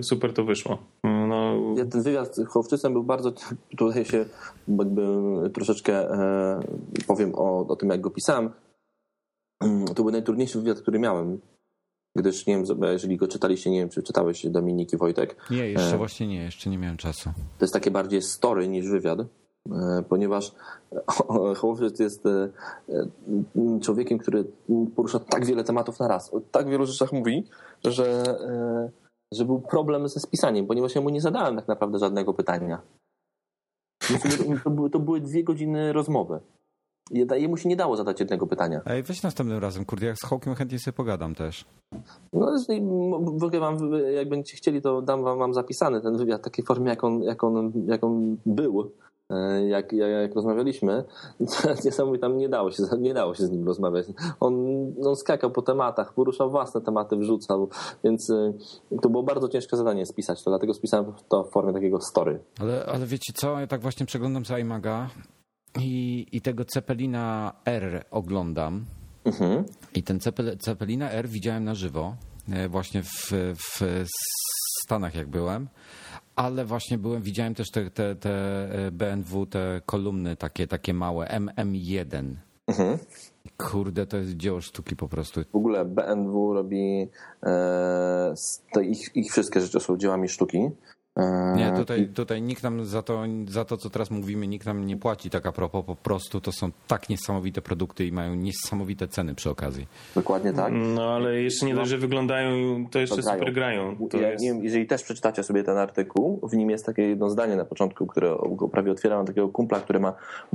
super 0.04 0.34
to 0.34 0.44
wyszło. 0.44 0.78
No, 1.04 1.56
Ja 1.78 1.86
ten 1.86 2.02
wywiad 2.04 2.36
z 2.36 2.48
Hołowczysem 2.48 2.94
był 2.94 3.04
bardzo, 3.04 3.34
tutaj 3.78 4.06
się 4.06 4.26
jakby 4.68 5.02
troszeczkę 5.54 6.12
e, 6.12 6.60
powiem 7.08 7.32
o, 7.36 7.68
o 7.68 7.76
tym, 7.76 7.90
jak 7.90 8.02
go 8.02 8.12
pisałem. 8.12 8.50
To 9.96 10.04
był 10.04 10.12
najtrudniejszy 10.12 10.60
wywiad, 10.60 10.82
który 10.82 11.00
miałem, 11.00 11.40
gdyż 12.16 12.48
nie 12.48 12.56
wiem, 12.64 12.66
jeżeli 12.82 13.18
go 13.18 13.28
czytaliście, 13.28 13.72
nie 13.72 13.80
wiem, 13.80 13.90
czy 13.90 14.04
czytałeś 14.04 14.46
Dominik 14.48 14.94
i 14.94 14.98
Wojtek, 14.98 15.36
Nie, 15.52 15.70
jeszcze 15.70 15.96
E. 15.96 15.98
właśnie 15.98 16.28
nie, 16.28 16.44
jeszcze 16.44 16.70
nie 16.70 16.78
miałem 16.78 16.98
czasu. 16.98 17.30
to 17.60 17.66
jest 17.66 17.74
takie 17.74 17.92
bardziej 17.92 18.22
story 18.22 18.68
niż 18.68 18.88
wywiad, 18.90 19.20
e, 19.20 20.04
ponieważ 20.10 20.52
Hołowczyc 21.58 22.00
jest 22.00 22.26
e, 22.26 22.50
e, 22.90 23.80
człowiekiem, 23.82 24.18
który 24.18 24.46
porusza 24.96 25.20
tak 25.20 25.46
wiele 25.46 25.64
tematów 25.64 26.00
na 26.00 26.08
raz, 26.08 26.34
o 26.34 26.42
tak 26.52 26.70
wielu 26.70 26.86
rzeczach 26.86 27.12
mówi, 27.14 27.44
że, 27.86 28.24
e, 28.40 28.92
że 29.34 29.46
był 29.46 29.62
problem 29.62 30.08
ze 30.10 30.20
spisaniem, 30.20 30.68
ponieważ 30.68 30.96
ja 30.96 31.02
mu 31.02 31.10
nie 31.10 31.22
zadałem 31.22 31.56
tak 31.56 31.68
naprawdę 31.68 32.00
żadnego 32.00 32.34
pytania. 32.34 32.82
To 34.64 34.70
były, 34.70 34.90
to 34.90 35.00
były 35.00 35.22
dwie 35.22 35.44
godziny 35.44 35.94
rozmowy. 35.94 36.40
Jemu 37.12 37.58
się 37.58 37.70
nie 37.70 37.76
dało 37.76 37.98
zadać 37.98 38.20
jednego 38.20 38.48
pytania. 38.48 38.82
Ej, 38.86 39.04
weź 39.04 39.24
następnym 39.24 39.60
razem, 39.60 39.86
kurde, 39.86 40.06
jak 40.06 40.18
z 40.18 40.24
Hołkiem 40.24 40.56
chętnie 40.56 40.80
sobie 40.80 40.94
pogadam 40.94 41.36
też. 41.36 41.66
No, 42.34 42.52
w 43.22 43.44
ogóle 43.44 43.60
wam, 43.60 43.78
jak 44.16 44.30
będziecie 44.30 44.58
chcieli, 44.58 44.82
to 44.82 45.02
dam 45.02 45.24
wam, 45.24 45.40
wam 45.40 45.54
zapisany 45.54 46.02
ten 46.02 46.18
wywiad 46.18 46.42
w 46.42 46.44
takiej 46.44 46.66
formie, 46.66 46.90
jak 46.90 47.04
on, 47.04 47.24
jak 47.24 47.44
on, 47.44 47.72
jak 47.88 48.04
on 48.04 48.38
był, 48.46 48.92
e, 49.30 49.68
jak, 49.68 49.94
jak, 49.94 50.36
rozmawialiśmy. 50.36 51.04
Niesamowite, 51.86 52.22
tam 52.22 52.38
nie 52.38 52.50
dało, 52.50 52.72
się, 52.72 52.84
nie 53.00 53.14
dało 53.14 53.36
się 53.36 53.44
z 53.44 53.52
nim 53.52 53.66
rozmawiać. 53.66 54.06
On, 54.40 54.56
on 55.06 55.16
skakał 55.16 55.52
po 55.52 55.62
tematach, 55.62 56.14
poruszał 56.14 56.52
własne 56.52 56.82
tematy, 56.82 57.16
wrzucał, 57.16 57.70
więc 58.04 58.30
e, 58.30 58.54
to 59.02 59.10
było 59.10 59.24
bardzo 59.24 59.50
ciężkie 59.50 59.78
zadanie 59.78 60.06
spisać 60.06 60.44
to, 60.44 60.52
dlatego 60.52 60.74
spisałem 60.74 61.14
to 61.30 61.44
w 61.44 61.52
formie 61.52 61.74
takiego 61.74 62.02
story. 62.02 62.40
Ale, 62.60 62.86
ale 62.86 63.06
wiecie 63.06 63.34
co, 63.34 63.60
ja 63.60 63.68
tak 63.68 63.82
właśnie 63.82 64.06
przeglądam 64.06 64.46
z 64.46 64.50
iMaga 64.50 65.10
i, 65.80 66.26
i 66.32 66.42
tego 66.42 66.66
Cepelina 66.66 67.54
R 67.66 68.06
oglądam. 68.12 68.86
Mhm. 69.26 69.64
I 69.96 70.04
ten 70.04 70.20
Cepel, 70.20 70.58
Cepelina 70.58 71.12
R 71.12 71.30
widziałem 71.30 71.64
na 71.64 71.76
żywo, 71.76 72.16
e, 72.50 72.70
właśnie 72.70 73.04
w, 73.04 73.32
w 73.56 74.06
Stanach 74.86 75.16
jak 75.16 75.28
byłem, 75.28 75.68
ale 76.36 76.66
właśnie 76.66 76.98
byłem, 76.98 77.22
widziałem 77.22 77.56
też 77.56 77.72
te, 77.72 77.92
te, 77.92 78.16
te 78.16 78.32
e, 78.88 78.92
BMW, 78.92 79.46
te 79.46 79.82
kolumny 79.86 80.36
takie, 80.36 80.68
takie 80.68 80.94
małe, 80.94 81.28
MM1. 81.28 82.36
Mhm. 82.68 82.98
Kurde, 83.58 84.06
to 84.06 84.18
jest 84.18 84.38
dzieło 84.38 84.62
sztuki 84.62 84.96
po 84.96 85.08
prostu. 85.08 85.42
W 85.52 85.56
ogóle 85.56 85.86
BMW 85.86 86.54
robi 86.54 87.10
e, 87.44 88.34
ich, 88.82 89.16
ich 89.16 89.32
wszystkie 89.32 89.62
rzeczy 89.62 89.80
są 89.80 89.98
dziełami 89.98 90.30
sztuki. 90.30 90.70
E, 91.20 91.54
Nie, 91.56 91.72
tutaj, 91.72 92.08
tutaj 92.08 92.42
nikt 92.42 92.64
nam 92.64 92.86
za 92.86 93.02
to, 93.02 93.24
za 93.48 93.66
to, 93.66 93.78
co 93.78 93.90
teraz 93.90 94.12
mówimy, 94.12 94.48
nikt 94.48 94.66
nam 94.66 94.86
nie 94.86 94.98
płaci 94.98 95.30
tak 95.30 95.46
a 95.46 95.52
propos, 95.52 95.86
po 95.86 95.96
prostu 95.96 96.42
to 96.42 96.52
są 96.52 96.72
tak 96.88 97.10
niesamowite 97.10 97.62
produkty 97.62 98.06
i 98.06 98.12
mają 98.12 98.36
niesamowite 98.36 99.08
ceny 99.08 99.36
przy 99.36 99.50
okazji. 99.50 99.88
Dokładnie 100.16 100.54
tak. 100.54 100.74
No 100.76 101.14
ale 101.14 101.42
jeszcze 101.42 101.66
nie 101.66 101.76
dość, 101.76 101.90
że 101.90 101.98
wyglądają, 101.98 102.50
to 102.92 103.00
jeszcze 103.00 103.16
To 103.16 103.22
grają. 103.22 103.40
super 103.40 103.54
grają. 103.54 103.98
To 104.10 104.18
ja, 104.18 104.32
jest... 104.32 104.44
nie 104.44 104.54
wiem, 104.54 104.64
jeżeli 104.64 104.86
też 104.88 105.04
przeczytacie 105.04 105.44
sobie 105.44 105.64
ten 105.64 105.78
artykuł, 105.78 106.40
w 106.44 106.54
nim 106.56 106.70
jest 106.70 106.86
takie 106.86 107.02
jedno 107.02 107.30
zdanie 107.30 107.56
na 107.56 107.66
początku, 107.66 108.08
które 108.08 108.36
prawie 108.72 108.92
otwieram 108.92 109.18
Mam 109.20 109.26
takiego 109.28 109.50
kumpla, 109.50 109.80
który 109.80 110.00
ma 110.00 110.14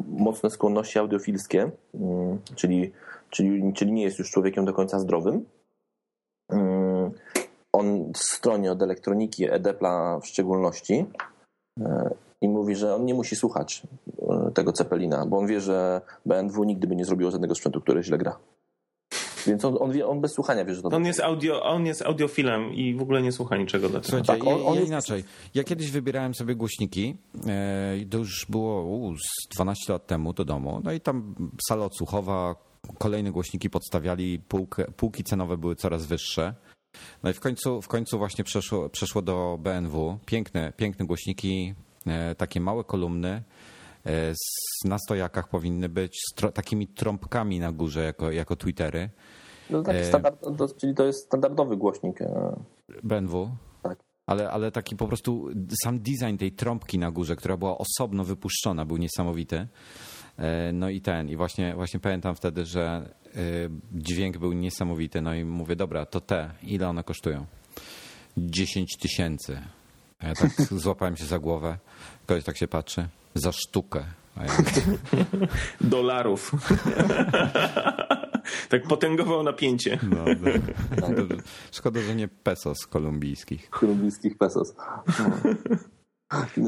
mocne 0.08 0.50
skłonności 0.50 0.98
audiofilskie, 0.98 1.70
mm, 1.94 2.38
czyli, 2.54 2.92
czyli, 3.30 3.72
czyli 3.72 3.92
nie 3.92 4.02
jest 4.02 4.18
już 4.18 4.30
człowiekiem 4.30 4.64
do 4.64 4.72
końca 4.72 4.98
zdrowym. 4.98 5.44
Mm, 6.48 7.10
On 7.72 8.12
stronie 8.16 8.72
od 8.72 8.82
elektroniki, 8.82 9.50
Edepla 9.50 10.20
w 10.20 10.26
szczególności, 10.26 11.06
e, 11.80 12.10
i 12.42 12.48
mówi, 12.48 12.76
że 12.76 12.94
on 12.94 13.04
nie 13.04 13.14
musi 13.14 13.36
słuchać 13.36 13.82
e, 14.22 14.50
tego 14.54 14.72
Cepelina, 14.72 15.26
bo 15.26 15.38
on 15.38 15.46
wie, 15.46 15.60
że 15.60 16.00
BMW 16.26 16.64
nigdy 16.64 16.86
by 16.86 16.96
nie 16.96 17.04
zrobiło 17.04 17.30
żadnego 17.30 17.54
sprzętu, 17.54 17.80
który 17.80 18.02
źle 18.02 18.18
gra. 18.18 18.36
Więc 19.46 19.64
on, 19.64 19.76
on, 19.80 19.92
wie, 19.92 20.06
on 20.06 20.20
bez 20.20 20.32
słuchania 20.32 20.64
wie, 20.64 20.74
że 20.74 20.82
to 20.82 20.88
On 20.88 21.04
jest, 21.06 21.20
audio, 21.20 21.62
on 21.62 21.86
jest 21.86 22.02
audiofilem 22.02 22.74
i 22.74 22.94
w 22.94 23.02
ogóle 23.02 23.22
nie 23.22 23.32
słucha 23.32 23.56
niczego 23.56 23.88
dlatego. 23.88 24.08
Słuchajcie, 24.18 24.44
Tak, 24.44 24.52
on- 24.52 24.58
ja, 24.60 24.64
on 24.66 24.74
ja 24.74 24.80
jest- 24.80 24.88
inaczej. 24.92 25.24
Ja 25.54 25.64
kiedyś 25.64 25.90
wybierałem 25.90 26.34
sobie 26.34 26.54
głośniki, 26.54 27.16
e, 27.46 27.96
i 27.98 28.06
to 28.06 28.18
już 28.18 28.46
było 28.48 28.82
u, 28.84 29.14
z 29.16 29.48
12 29.54 29.92
lat 29.92 30.06
temu 30.06 30.32
do 30.32 30.44
domu, 30.44 30.80
no 30.84 30.92
i 30.92 31.00
tam 31.00 31.34
sala 31.68 31.84
odsłuchowa, 31.84 32.54
kolejne 32.98 33.30
głośniki 33.32 33.70
podstawiali, 33.70 34.38
półkę, 34.38 34.84
półki 34.96 35.24
cenowe 35.24 35.56
były 35.56 35.76
coraz 35.76 36.06
wyższe. 36.06 36.54
No 37.22 37.30
i 37.30 37.32
w 37.32 37.40
końcu, 37.40 37.82
w 37.82 37.88
końcu 37.88 38.18
właśnie 38.18 38.44
przeszło, 38.44 38.88
przeszło 38.88 39.22
do 39.22 39.58
BMW. 39.60 40.18
Piękne, 40.26 40.72
piękne 40.76 41.06
głośniki, 41.06 41.74
e, 42.06 42.34
takie 42.34 42.60
małe 42.60 42.84
kolumny. 42.84 43.42
e, 44.06 44.34
Na 44.84 44.98
stojakach 44.98 45.48
powinny 45.48 45.88
być 45.88 46.18
z 46.30 46.52
takimi 46.54 46.88
trąbkami 46.88 47.58
na 47.60 47.72
górze 47.72 48.04
jako, 48.04 48.30
jako 48.30 48.56
Twittery. 48.56 49.10
No 49.70 49.82
tak, 49.82 49.96
E, 49.96 50.04
standard, 50.04 50.40
czyli 50.80 50.94
to 50.94 51.04
jest 51.06 51.24
standardowy 51.26 51.76
głośnik. 51.76 52.18
BMW. 53.02 53.50
Tak. 53.82 53.98
Ale, 54.26 54.50
ale 54.50 54.70
taki 54.72 54.96
po 54.96 55.06
prostu 55.06 55.48
sam 55.84 56.00
design 56.00 56.36
tej 56.38 56.52
trąbki 56.52 56.98
na 56.98 57.10
górze, 57.10 57.36
która 57.36 57.56
była 57.56 57.78
osobno 57.78 58.24
wypuszczona, 58.24 58.84
był 58.84 58.96
niesamowity. 58.96 59.68
E, 60.40 60.72
No 60.72 60.88
i 60.88 61.00
ten, 61.00 61.28
i 61.28 61.36
właśnie, 61.36 61.74
właśnie 61.74 62.00
pamiętam 62.00 62.34
wtedy, 62.34 62.64
że 62.66 63.14
e, 63.26 63.30
dźwięk 63.92 64.38
był 64.38 64.52
niesamowity. 64.52 65.22
No 65.22 65.34
i 65.34 65.44
mówię, 65.44 65.76
dobra, 65.76 66.06
to 66.06 66.20
te, 66.20 66.50
ile 66.62 66.88
one 66.88 67.04
kosztują? 67.04 67.46
10 68.36 68.96
tysięcy. 68.96 69.60
A 70.18 70.26
Ja 70.26 70.34
tak 70.34 70.50
złapałem 70.84 71.16
się 71.16 71.24
za 71.24 71.38
głowę. 71.38 71.78
Ktoś 72.26 72.44
tak 72.44 72.58
się 72.58 72.68
patrzy. 72.68 73.08
Za 73.34 73.52
sztukę. 73.52 74.04
A 74.36 74.44
ja 74.44 74.50
Dolarów. 75.80 76.52
tak 78.68 78.82
potęgował 78.88 79.42
napięcie. 79.42 79.98
no, 80.02 80.24
no. 81.00 81.16
Dobrze. 81.16 81.36
Szkoda, 81.72 82.00
że 82.00 82.14
nie 82.14 82.28
pesos 82.28 82.86
kolumbijskich. 82.86 83.70
kolumbijskich 83.70 84.38
pesos. 84.38 84.74
No. 85.18 85.30
E, 86.34 86.60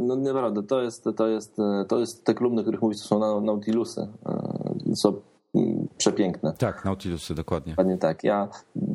No 0.00 0.16
naprawdę, 0.16 0.62
to 0.62 0.82
jest, 0.82 1.04
to 1.16 1.28
jest, 1.28 1.56
to 1.88 1.98
jest 1.98 2.24
te 2.24 2.34
kolumny, 2.34 2.60
o 2.60 2.64
których 2.64 2.82
mówisz, 2.82 2.98
to 3.00 3.04
są 3.08 3.18
nau- 3.18 3.44
Nautilusy. 3.44 4.08
E, 4.26 4.96
Są 4.96 5.12
mm, 5.54 5.88
przepiękne. 5.98 6.52
Tak, 6.58 6.84
Nautilusy, 6.84 7.34
dokładnie. 7.34 7.72
Dokładnie 7.72 7.98
tak. 7.98 8.24
Ja 8.24 8.48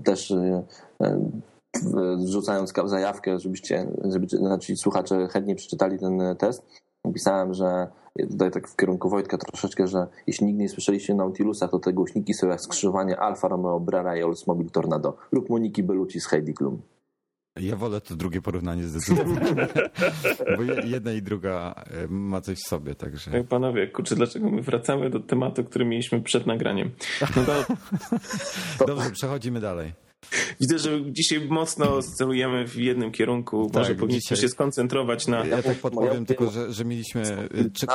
też 0.03 0.31
e, 0.31 0.63
wrzucając 2.17 2.73
ka- 2.73 2.87
zajawkę, 2.87 3.39
żebyście, 3.39 3.87
żeby, 4.03 4.27
znaczy 4.27 4.75
słuchacze 4.77 5.27
chętnie 5.27 5.55
przeczytali 5.55 5.99
ten 5.99 6.21
test, 6.37 6.65
napisałem, 7.05 7.53
że 7.53 7.87
tutaj 8.31 8.51
tak 8.51 8.67
w 8.67 8.75
kierunku 8.75 9.09
Wojtka 9.09 9.37
troszeczkę, 9.37 9.87
że 9.87 10.07
jeśli 10.27 10.45
nigdy 10.47 10.61
nie 10.63 10.69
słyszeliście 10.69 11.13
o 11.13 11.15
Nautilusach, 11.15 11.71
to 11.71 11.79
te 11.79 11.93
głośniki 11.93 12.33
są 12.33 12.47
jak 12.47 12.61
skrzyżowanie 12.61 13.19
Alfa 13.19 13.47
Romeo 13.47 13.79
Brera 13.79 14.17
i 14.17 14.23
Oldsmobile 14.23 14.69
Tornado 14.69 15.17
lub 15.31 15.49
Moniki 15.49 15.83
Bellucci 15.83 16.19
z 16.21 16.25
Heidi 16.27 16.53
Klum. 16.53 16.81
Ja 17.59 17.75
wolę 17.75 18.01
to 18.01 18.15
drugie 18.15 18.41
porównanie 18.41 18.83
zdecydowanie. 18.83 19.67
Bo 20.57 20.63
je- 20.63 20.81
jedna 20.85 21.11
i 21.13 21.21
druga 21.21 21.75
e, 22.03 22.07
ma 22.07 22.41
coś 22.41 22.57
w 22.57 22.67
sobie, 22.67 22.95
także. 22.95 23.31
Ej, 23.33 23.43
Panowie, 23.43 23.87
kurczę, 23.87 24.15
dlaczego 24.15 24.49
my 24.49 24.61
wracamy 24.61 25.09
do 25.09 25.19
tematu, 25.19 25.63
który 25.63 25.85
mieliśmy 25.85 26.21
przed 26.21 26.45
nagraniem? 26.47 26.91
No 27.35 27.43
to 27.45 27.65
Dobrze, 28.87 29.11
przechodzimy 29.11 29.59
dalej. 29.59 29.93
widzę, 30.61 30.79
że 30.79 31.11
dzisiaj 31.11 31.47
mocno 31.49 32.01
celujemy 32.01 32.67
w 32.67 32.75
jednym 32.75 33.11
kierunku. 33.11 33.71
Może 33.73 33.95
powinniśmy 33.95 34.35
dzisiaj- 34.35 34.37
się 34.37 34.49
skoncentrować 34.49 35.27
na... 35.27 35.45
Ja 35.45 35.63
tak 35.63 35.77
podpowiem 35.77 36.25
tylko, 36.25 36.51
że, 36.51 36.73
że 36.73 36.85
mieliśmy. 36.85 37.49
Czy, 37.73 37.87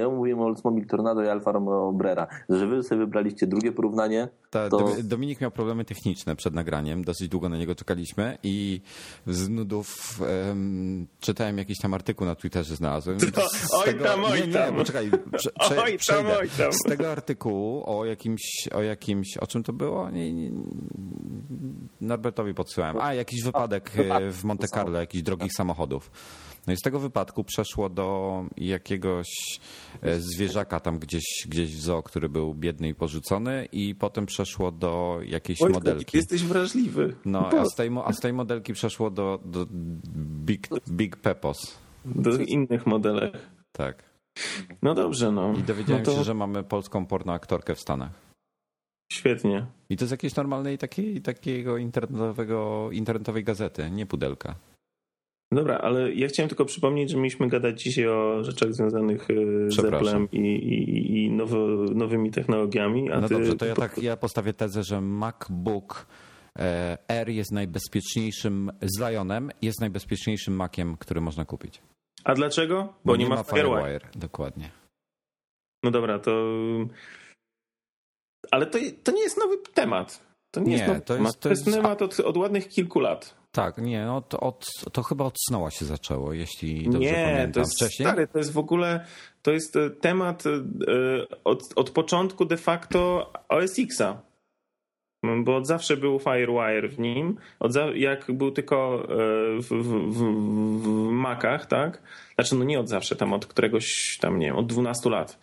Ja 0.00 0.08
mówiłem 0.08 0.40
o 0.40 0.44
Oldsmobile 0.44 0.86
Tornado 0.86 1.22
i 1.22 1.28
Alfa 1.28 1.52
Romeo 1.52 1.92
Brera. 1.92 2.26
Że 2.48 2.66
wy 2.66 2.82
sobie 2.82 2.98
wybraliście 2.98 3.46
drugie 3.46 3.72
porównanie, 3.72 4.28
ta, 4.50 4.68
to- 4.68 4.78
Domi- 4.78 5.02
Dominik 5.04 5.40
miał 5.40 5.50
problemy 5.50 5.84
techniczne 5.84 6.36
przed 6.36 6.54
nagraniem, 6.54 7.04
dosyć 7.04 7.28
długo 7.28 7.48
na 7.48 7.56
niego 7.56 7.74
czekaliśmy 7.74 8.38
i 8.42 8.80
z 9.26 9.48
nudów 9.48 10.20
em, 10.50 11.06
czytałem 11.20 11.58
jakiś 11.58 11.78
tam 11.78 11.94
artykuł 11.94 12.26
na 12.26 12.34
Twitterze 12.34 12.76
znalazłem. 12.76 13.18
To- 13.18 13.48
Z 13.58 13.74
oj 13.74 13.94
tam, 14.02 14.24
oj 14.24 14.40
nie, 14.40 14.46
nie, 14.46 14.52
tam. 14.52 14.74
poczekaj, 14.76 15.10
prze, 15.36 15.50
prze, 15.60 15.82
Oj 15.82 15.98
tam, 16.08 16.26
oj 16.40 16.48
tam. 16.58 16.72
Z 16.72 16.78
tego 16.88 17.12
artykułu 17.12 17.82
o 17.86 18.04
jakimś, 18.04 18.68
o 18.74 18.82
jakimś, 18.82 19.36
o 19.36 19.46
czym 19.46 19.62
to 19.62 19.72
było? 19.72 20.10
Nie, 20.10 20.32
nie, 20.32 20.50
Norbertowi 22.00 22.54
podsyłałem. 22.54 22.96
A, 23.00 23.14
jakiś 23.14 23.42
wypadek 23.42 23.90
e, 23.96 24.30
w 24.32 24.44
Monte 24.44 24.68
Carlo, 24.68 25.00
jakichś 25.00 25.22
drogich 25.22 25.52
samochodów. 25.52 26.10
No 26.66 26.72
i 26.72 26.76
z 26.76 26.80
tego 26.80 26.98
wypadku 26.98 27.44
przeszło 27.44 27.88
do 27.88 28.44
jakiegoś 28.56 29.60
e, 30.02 30.20
zwierzaka 30.20 30.80
tam 30.80 30.98
gdzieś, 30.98 31.24
gdzieś 31.48 31.76
w 31.76 31.80
zoo, 31.80 32.02
który 32.02 32.28
był 32.28 32.54
biedny 32.54 32.88
i 32.88 32.94
porzucony 32.94 33.68
i 33.72 33.94
potem 33.94 34.26
przeszło 34.26 34.72
do 34.72 35.20
jakiejś 35.24 35.58
Wojtek, 35.58 35.74
modelki. 35.74 36.16
jesteś 36.16 36.42
wrażliwy. 36.42 37.16
No, 37.24 37.48
a 37.48 37.64
z 37.64 37.74
tej, 37.74 37.90
a 38.04 38.12
z 38.12 38.20
tej 38.20 38.32
modelki 38.32 38.72
przeszło 38.72 39.10
do, 39.10 39.40
do 39.44 39.66
Big, 40.44 40.68
Big 40.88 41.16
Pepos. 41.16 41.78
Do 42.04 42.36
innych 42.36 42.86
modelek. 42.86 43.38
Tak. 43.72 44.02
No 44.82 44.94
dobrze, 44.94 45.32
no. 45.32 45.52
I 45.52 45.62
dowiedziałem 45.62 46.02
no 46.02 46.12
to 46.12 46.18
się, 46.18 46.24
że 46.24 46.34
mamy 46.34 46.62
polską 46.62 47.06
pornoaktorkę 47.06 47.74
w 47.74 47.80
Stanach. 47.80 48.10
Świetnie. 49.12 49.66
I 49.90 49.96
to 49.96 50.06
z 50.06 50.10
jakiejś 50.10 50.34
normalnej 50.34 50.78
takiej, 50.78 51.22
takiego 51.22 51.76
internetowego, 51.76 52.88
internetowej 52.92 53.44
gazety, 53.44 53.90
nie 53.90 54.06
pudelka. 54.06 54.54
Dobra, 55.54 55.78
ale 55.78 56.12
ja 56.14 56.28
chciałem 56.28 56.48
tylko 56.48 56.64
przypomnieć, 56.64 57.10
że 57.10 57.16
mieliśmy 57.16 57.48
gadać 57.48 57.82
dzisiaj 57.82 58.08
o 58.08 58.44
rzeczach 58.44 58.74
związanych 58.74 59.28
e, 59.30 59.70
z. 59.70 59.78
Applem 59.78 60.28
i, 60.32 60.38
i, 60.38 61.24
i 61.24 61.30
nowo, 61.30 61.56
nowymi 61.94 62.30
technologiami. 62.30 63.04
No 63.04 63.28
ty, 63.28 63.34
dobrze, 63.34 63.56
to 63.56 63.66
ja, 63.66 63.74
tak, 63.74 63.98
ja 64.02 64.16
postawię 64.16 64.52
tezę, 64.52 64.82
że 64.82 65.00
MacBook 65.00 66.06
e, 66.58 66.98
Air 67.08 67.28
jest 67.28 67.52
najbezpieczniejszym, 67.52 68.72
z 68.82 69.00
Lionem, 69.00 69.50
jest 69.62 69.80
najbezpieczniejszym 69.80 70.54
Maciem, 70.56 70.96
który 70.96 71.20
można 71.20 71.44
kupić. 71.44 71.82
A 72.24 72.34
dlaczego? 72.34 72.94
Bo, 73.04 73.16
nie, 73.16 73.28
ma 73.28 73.42
Firewire. 73.42 74.08
Dokładnie. 74.14 74.70
No 75.82 75.90
dobra, 75.90 76.18
to... 76.18 76.32
Ale 78.50 78.66
to, 78.66 78.78
to 79.02 79.12
nie 79.12 79.22
jest 79.22 79.38
nowy 79.38 79.58
temat. 79.74 80.24
To 80.54 80.60
nie, 80.60 80.66
Nie, 80.66 80.72
jest 80.72 80.86
nowy 80.88 81.00
to 81.00 81.14
temat. 81.14 81.26
jest- 81.26 81.36
To 81.40 81.42
to 81.42 81.48
jest 81.48 81.66
jest- 81.66 81.78
temat 81.78 82.02
od, 82.02 82.20
od 82.20 82.36
ładnych 82.36 82.68
kilku 82.68 83.00
lat. 83.00 83.43
Tak, 83.54 83.78
nie, 83.78 84.04
no 84.04 84.20
to, 84.20 84.40
od, 84.40 84.66
to 84.92 85.02
chyba 85.02 85.24
od 85.24 85.34
Snowa 85.48 85.70
się 85.70 85.84
zaczęło, 85.84 86.32
jeśli 86.32 86.84
dobrze 86.84 86.98
nie, 86.98 87.24
pamiętam. 87.24 87.52
to 87.52 87.60
jest 87.60 87.74
Wcześniej? 87.76 88.08
stary, 88.08 88.26
to 88.26 88.38
jest 88.38 88.52
w 88.52 88.58
ogóle 88.58 89.04
to 89.42 89.52
jest 89.52 89.76
e, 89.76 89.90
temat 89.90 90.44
e, 90.46 90.50
od, 91.44 91.62
od 91.76 91.90
początku 91.90 92.44
de 92.44 92.56
facto 92.56 93.32
OS 93.48 93.78
Xa. 93.78 94.22
Bo 95.44 95.56
od 95.56 95.66
zawsze 95.66 95.96
był 95.96 96.18
Firewire 96.18 96.88
w 96.88 96.98
nim, 96.98 97.36
od 97.60 97.72
jak 97.94 98.32
był 98.32 98.50
tylko 98.50 99.02
e, 99.02 99.06
w, 99.58 99.68
w, 99.68 100.12
w, 100.12 100.18
w 100.82 100.88
Macach, 101.12 101.66
tak? 101.66 102.02
Znaczy, 102.34 102.54
no 102.54 102.64
nie 102.64 102.80
od 102.80 102.88
zawsze, 102.88 103.16
tam 103.16 103.32
od 103.32 103.46
któregoś, 103.46 104.18
tam 104.20 104.38
nie 104.38 104.46
wiem, 104.46 104.56
od 104.56 104.66
12 104.66 105.10
lat. 105.10 105.38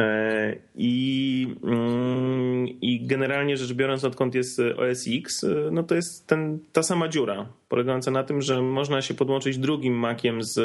E, 0.00 0.56
I, 0.74 1.56
mm, 1.62 2.66
I 2.68 3.06
generalnie 3.06 3.56
rzecz 3.56 3.72
biorąc, 3.72 4.04
odkąd 4.04 4.34
jest 4.34 4.60
OS 4.60 5.04
X, 5.08 5.44
e, 5.44 5.70
no 5.72 5.82
to 5.82 5.94
jest 5.94 6.26
ten, 6.26 6.58
ta 6.72 6.82
sama 6.82 7.08
dziura, 7.08 7.52
polegająca 7.68 8.10
na 8.10 8.24
tym, 8.24 8.42
że 8.42 8.62
można 8.62 9.02
się 9.02 9.14
podłączyć 9.14 9.58
drugim 9.58 9.94
Maciem 9.94 10.42
z, 10.42 10.58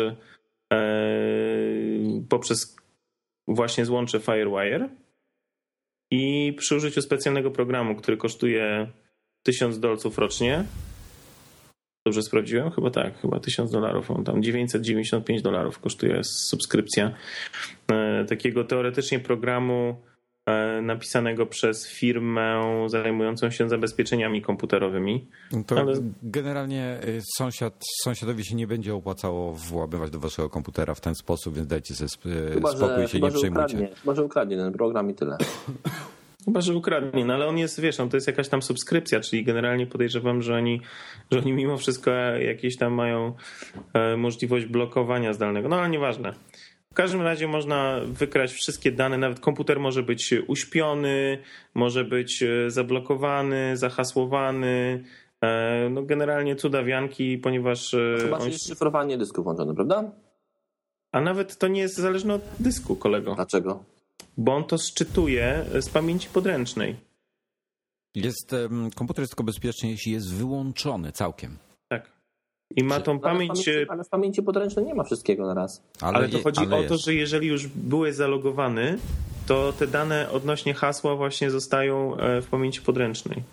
e, 0.74 0.78
poprzez 2.30 2.76
właśnie 3.48 3.86
złącze 3.86 4.20
Firewire 4.20 4.90
i 6.12 6.54
przy 6.58 6.76
użyciu 6.76 7.02
specjalnego 7.02 7.52
programu, 7.52 7.96
który 7.96 8.18
kosztuje 8.18 8.88
1000 9.44 9.80
dolców 9.80 10.18
rocznie, 10.18 10.66
Dobrze 12.06 12.22
sprawdziłem? 12.22 12.72
Chyba 12.72 12.90
tak, 12.90 13.22
chyba 13.22 13.40
1000 13.40 13.72
dolarów. 13.72 14.12
On 14.12 14.24
tam 14.24 14.44
995 14.44 15.42
dolarów 15.42 15.80
kosztuje 15.80 16.22
subskrypcja 16.24 17.12
e, 17.92 18.26
takiego 18.26 18.64
teoretycznie 18.64 19.20
programu 19.20 19.96
e, 20.46 20.82
napisanego 20.82 21.46
przez 21.46 21.88
firmę 21.88 22.62
zajmującą 22.88 23.50
się 23.50 23.70
zabezpieczeniami 23.70 24.42
komputerowymi. 24.42 25.28
No 25.52 25.64
to 25.64 25.80
Ale... 25.80 25.94
generalnie 26.24 27.00
y, 27.08 27.22
sąsiad, 27.38 27.84
sąsiadowi 28.02 28.46
się 28.46 28.56
nie 28.56 28.68
będzie 28.68 28.96
opłacało 28.96 29.54
włamywać 29.54 30.12
do 30.12 30.20
waszego 30.20 30.50
komputera 30.50 30.96
w 30.96 31.02
ten 31.02 31.16
sposób, 31.16 31.56
więc 31.56 31.68
dajcie 31.68 31.96
sobie 31.96 32.36
chyba, 32.54 32.72
spokój 32.72 33.02
że, 33.02 33.08
się 33.08 33.14
chyba, 33.14 33.28
nie 33.28 33.34
przejmujcie. 33.34 33.76
Ukradnie, 33.76 33.96
chyba, 33.96 34.16
że 34.16 34.24
ukradnie 34.24 34.58
ten 34.58 34.74
program 34.74 35.10
i 35.10 35.14
tyle. 35.14 35.38
Chyba, 36.46 36.62
że 36.62 36.74
ukradnie, 36.74 37.26
no 37.26 37.34
ale 37.34 37.48
on 37.48 37.58
jest, 37.58 37.80
wiesz, 37.80 37.98
no 37.98 38.08
to 38.08 38.18
jest 38.18 38.28
jakaś 38.28 38.50
tam 38.50 38.62
subskrypcja, 38.62 39.20
czyli 39.20 39.44
generalnie 39.44 39.88
podejrzewam, 39.88 40.42
że 40.42 40.56
oni, 40.56 40.82
że 41.32 41.40
oni 41.40 41.54
mimo 41.54 41.78
wszystko 41.78 42.12
jakieś 42.40 42.78
tam 42.78 42.94
mają 42.94 43.34
e, 43.94 44.18
możliwość 44.18 44.66
blokowania 44.66 45.34
zdalnego, 45.34 45.70
no 45.70 45.76
ale 45.76 45.90
nieważne. 45.90 46.34
W 46.92 46.96
każdym 46.96 47.22
razie 47.22 47.48
można 47.48 48.00
wykraść 48.06 48.54
wszystkie 48.54 48.92
dane, 48.92 49.18
nawet 49.18 49.40
komputer 49.40 49.80
może 49.80 50.04
być 50.04 50.34
uśpiony, 50.48 51.38
może 51.74 52.04
być 52.04 52.44
e, 52.44 52.72
zablokowany, 52.72 53.78
zahasłowany, 53.78 55.04
e, 55.42 55.90
no 55.90 56.04
generalnie 56.04 56.56
cudawianki, 56.56 57.38
ponieważ... 57.38 57.96
Chyba, 58.22 58.38
on... 58.38 58.50
jest 58.50 58.68
szyfrowanie 58.68 59.18
dysku 59.18 59.44
włączone, 59.44 59.76
prawda? 59.76 60.12
A 61.12 61.22
nawet 61.22 61.58
to 61.58 61.68
nie 61.68 61.82
jest 61.82 61.98
zależne 61.98 62.34
od 62.34 62.42
dysku, 62.60 62.96
kolego. 62.96 63.36
Dlaczego? 63.36 63.93
Bo 64.38 64.56
on 64.56 64.64
to 64.64 64.78
szczytuje 64.78 65.66
z 65.80 65.90
pamięci 65.90 66.30
podręcznej. 66.30 66.96
Jest, 68.16 68.56
komputer 68.96 69.22
jest 69.22 69.32
tylko 69.32 69.44
bezpieczny, 69.44 69.90
jeśli 69.90 70.12
jest 70.12 70.34
wyłączony 70.34 71.12
całkiem. 71.12 71.58
Tak. 71.90 72.12
I 72.76 72.84
ma 72.84 73.00
tą 73.00 73.20
pamięć. 73.20 73.50
Ale 73.50 73.62
w 73.62 73.66
pamięci, 73.66 73.90
ale 73.90 74.04
w 74.04 74.10
pamięci 74.10 74.44
podręcznej 74.44 74.86
nie 74.86 74.96
ma 74.96 75.04
wszystkiego 75.04 75.46
na 75.46 75.54
raz. 75.54 75.84
Ale, 76.02 76.18
ale 76.18 76.30
to 76.30 76.40
chodzi 76.44 76.62
ale 76.62 76.76
o 76.76 76.80
jest. 76.80 76.90
to, 76.90 76.98
że 76.98 77.14
jeżeli 77.14 77.48
już 77.48 77.68
byłeś 77.68 78.16
zalogowany, 78.16 78.98
to 79.48 79.74
te 79.74 79.88
dane 79.88 80.30
odnośnie 80.32 80.74
hasła 80.74 81.16
właśnie 81.16 81.52
zostają 81.52 82.18
e, 82.18 82.42
w 82.42 82.48
pamięci 82.48 82.82
podręcznej. 82.82 83.44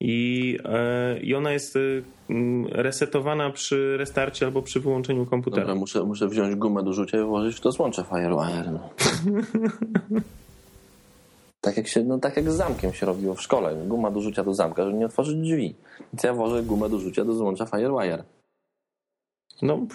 I, 0.00 0.58
e, 0.64 1.20
I 1.20 1.34
ona 1.34 1.52
jest 1.52 1.76
e, 1.76 1.80
resetowana 2.72 3.50
przy 3.50 3.96
restarcie 3.96 4.46
albo 4.46 4.62
przy 4.62 4.80
wyłączeniu 4.80 5.26
komputera. 5.26 5.62
Dobra, 5.62 5.80
muszę, 5.80 6.04
muszę 6.04 6.28
wziąć 6.28 6.54
gumę 6.54 6.82
do 6.82 6.92
rzucia 6.92 7.20
i 7.20 7.24
włożyć 7.24 7.56
w 7.56 7.60
to 7.60 7.72
złącze 7.72 8.04
Firewire. 8.04 8.72
No. 8.72 8.90
tak, 11.60 11.76
jak 11.76 11.88
się, 11.88 12.04
no, 12.04 12.18
tak 12.18 12.36
jak 12.36 12.50
z 12.50 12.54
zamkiem 12.54 12.92
się 12.92 13.06
robiło 13.06 13.34
w 13.34 13.42
szkole. 13.42 13.76
Guma 13.86 14.10
do 14.10 14.20
rzucia 14.20 14.44
do 14.44 14.54
zamka, 14.54 14.84
żeby 14.84 14.98
nie 14.98 15.06
otworzyć 15.06 15.36
drzwi. 15.36 15.74
Więc 16.12 16.22
ja 16.22 16.34
włożę 16.34 16.62
gumę 16.62 16.88
do 16.88 16.98
rzucia 16.98 17.24
do 17.24 17.34
złącza 17.34 17.66
Firewire. 17.66 18.24
No, 19.62 19.86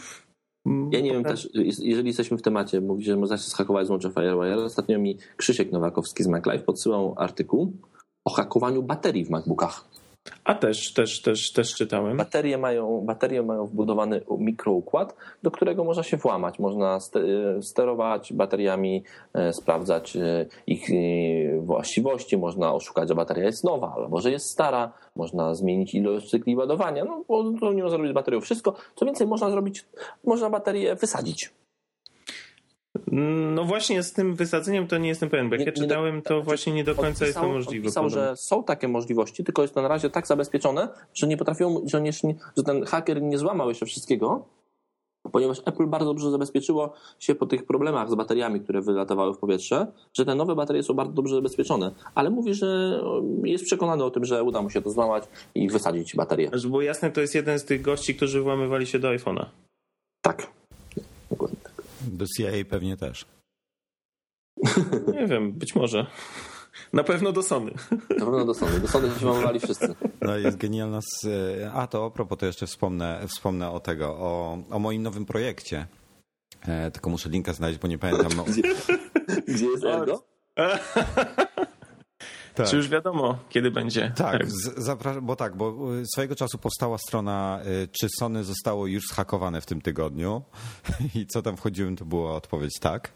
ja 0.65 1.01
nie 1.01 1.11
wiem 1.11 1.23
też, 1.23 1.49
jeżeli 1.79 2.07
jesteśmy 2.07 2.37
w 2.37 2.41
temacie, 2.41 2.81
mówisz, 2.81 3.05
że 3.05 3.17
można 3.17 3.37
się 3.37 3.43
zhakować 3.43 3.87
złącze 3.87 4.09
Firewire. 4.09 4.63
Ostatnio 4.63 4.99
mi 4.99 5.17
Krzysiek 5.37 5.71
Nowakowski 5.71 6.23
z 6.23 6.27
MacLife 6.27 6.63
podsyłał 6.63 7.13
artykuł 7.17 7.73
o 8.25 8.29
hakowaniu 8.29 8.83
baterii 8.83 9.25
w 9.25 9.29
MacBookach. 9.29 9.94
A 10.43 10.55
też, 10.55 10.93
też, 10.93 11.21
też, 11.21 11.51
też 11.51 11.75
czytałem. 11.75 12.17
Baterie 12.17 12.57
mają, 12.57 13.01
baterie 13.01 13.43
mają 13.43 13.65
wbudowany 13.65 14.21
mikroukład, 14.37 15.15
do 15.43 15.51
którego 15.51 15.83
można 15.83 16.03
się 16.03 16.17
włamać. 16.17 16.59
Można 16.59 16.99
sterować 17.61 18.33
bateriami, 18.33 19.03
e, 19.33 19.53
sprawdzać 19.53 20.15
e, 20.15 20.45
ich 20.67 20.89
e, 20.89 21.59
właściwości, 21.59 22.37
można 22.37 22.73
oszukać, 22.73 23.09
że 23.09 23.15
bateria 23.15 23.43
jest 23.45 23.63
nowa 23.63 23.93
albo 23.95 24.21
że 24.21 24.31
jest 24.31 24.49
stara, 24.49 24.91
można 25.15 25.55
zmienić 25.55 25.95
ilość 25.95 26.29
cykli 26.29 26.55
ładowania. 26.55 27.05
No, 27.05 27.43
nie 27.73 27.83
można 27.83 27.89
zrobić 27.89 28.11
z 28.11 28.15
baterią 28.15 28.41
wszystko. 28.41 28.75
Co 28.95 29.05
więcej, 29.05 29.27
można 29.27 29.49
zrobić, 29.49 29.85
można 30.23 30.49
baterię 30.49 30.95
wysadzić. 30.95 31.53
No 33.51 33.63
właśnie 33.63 34.03
z 34.03 34.13
tym 34.13 34.35
wysadzeniem 34.35 34.87
to 34.87 34.97
nie 34.97 35.09
jestem 35.09 35.29
pewien, 35.29 35.49
bo 35.49 35.55
jak 35.55 35.59
nie, 35.59 35.65
ja 35.65 35.71
czytałem, 35.71 36.21
to 36.21 36.27
znaczy, 36.27 36.45
właśnie 36.45 36.73
nie 36.73 36.83
do 36.83 36.95
końca 36.95 37.07
odpisał, 37.07 37.27
jest 37.27 37.39
to 37.39 37.47
możliwe. 37.47 37.85
Pisał, 37.85 38.09
że 38.09 38.35
są 38.35 38.63
takie 38.63 38.87
możliwości, 38.87 39.43
tylko 39.43 39.61
jest 39.61 39.73
to 39.73 39.81
na 39.81 39.87
razie 39.87 40.09
tak 40.09 40.27
zabezpieczone, 40.27 40.87
że 41.13 41.27
nie 41.27 41.37
potrafią, 41.37 41.81
że, 41.85 42.01
nie, 42.01 42.11
że 42.57 42.63
ten 42.65 42.85
haker 42.85 43.21
nie 43.21 43.37
złamał 43.37 43.69
jeszcze 43.69 43.85
wszystkiego, 43.85 44.45
ponieważ 45.31 45.61
Apple 45.65 45.87
bardzo 45.87 46.05
dobrze 46.05 46.31
zabezpieczyło 46.31 46.93
się 47.19 47.35
po 47.35 47.45
tych 47.45 47.65
problemach 47.65 48.09
z 48.09 48.15
bateriami, 48.15 48.61
które 48.61 48.81
wylatowały 48.81 49.33
w 49.33 49.37
powietrze, 49.37 49.87
że 50.13 50.25
te 50.25 50.35
nowe 50.35 50.55
baterie 50.55 50.83
są 50.83 50.93
bardzo 50.93 51.13
dobrze 51.13 51.35
zabezpieczone. 51.35 51.91
Ale 52.15 52.29
mówi, 52.29 52.53
że 52.53 53.01
jest 53.43 53.65
przekonany 53.65 54.03
o 54.03 54.11
tym, 54.11 54.25
że 54.25 54.43
uda 54.43 54.61
mu 54.61 54.69
się 54.69 54.81
to 54.81 54.89
złamać 54.89 55.23
i 55.55 55.69
wysadzić 55.69 56.15
baterię. 56.15 56.51
Było 56.67 56.81
jasne, 56.81 57.11
to 57.11 57.21
jest 57.21 57.35
jeden 57.35 57.59
z 57.59 57.65
tych 57.65 57.81
gości, 57.81 58.15
którzy 58.15 58.41
włamywali 58.41 58.87
się 58.87 58.99
do 58.99 59.07
iPhone'a. 59.07 59.45
Tak. 60.21 60.47
Do 62.17 62.25
CIA 62.37 62.51
pewnie 62.69 62.97
też. 62.97 63.25
Nie 65.13 65.27
wiem, 65.27 65.53
być 65.53 65.75
może. 65.75 66.05
Na 66.93 67.03
pewno 67.03 67.31
do 67.31 67.43
Sony. 67.43 67.71
Na 68.09 68.25
pewno 68.25 68.45
do 68.45 68.53
Sony. 68.53 68.79
Do 68.79 68.87
Sony 68.87 69.19
się 69.19 69.25
mamowali 69.25 69.59
wszyscy. 69.59 69.95
No 70.21 70.37
jest 70.37 70.57
genialna. 70.57 70.99
Z... 71.01 71.27
A 71.73 71.87
to 71.87 72.05
a 72.05 72.09
propos, 72.09 72.37
to 72.37 72.45
jeszcze 72.45 72.67
wspomnę, 72.67 73.21
wspomnę 73.27 73.71
o 73.71 73.79
tego, 73.79 74.07
o, 74.07 74.57
o 74.69 74.79
moim 74.79 75.03
nowym 75.03 75.25
projekcie. 75.25 75.87
E, 76.61 76.91
tylko 76.91 77.09
muszę 77.09 77.29
linka 77.29 77.53
znaleźć, 77.53 77.79
bo 77.79 77.87
nie 77.87 77.97
pamiętam. 77.97 78.31
No. 78.37 78.43
Gdzie, 78.43 78.61
gdzie 79.47 79.65
jest 79.65 79.83
Ergo? 79.83 80.23
Tak. 82.55 82.67
Czy 82.67 82.75
już 82.75 82.89
wiadomo, 82.89 83.37
kiedy 83.49 83.71
będzie? 83.71 84.11
Tak, 84.15 84.45
bo 85.21 85.35
tak, 85.35 85.55
bo 85.55 85.95
y, 85.95 86.03
swojego 86.13 86.35
czasu 86.35 86.57
powstała 86.57 86.97
strona, 86.97 87.59
y, 87.83 87.87
czy 87.87 88.07
Sony 88.19 88.43
zostało 88.43 88.87
już 88.87 89.03
zhakowane 89.07 89.61
w 89.61 89.65
tym 89.65 89.81
tygodniu 89.81 90.41
i 91.15 91.27
co 91.27 91.41
tam 91.41 91.57
wchodziłem, 91.57 91.95
to 91.95 92.05
była 92.05 92.35
odpowiedź 92.35 92.79
tak, 92.79 93.13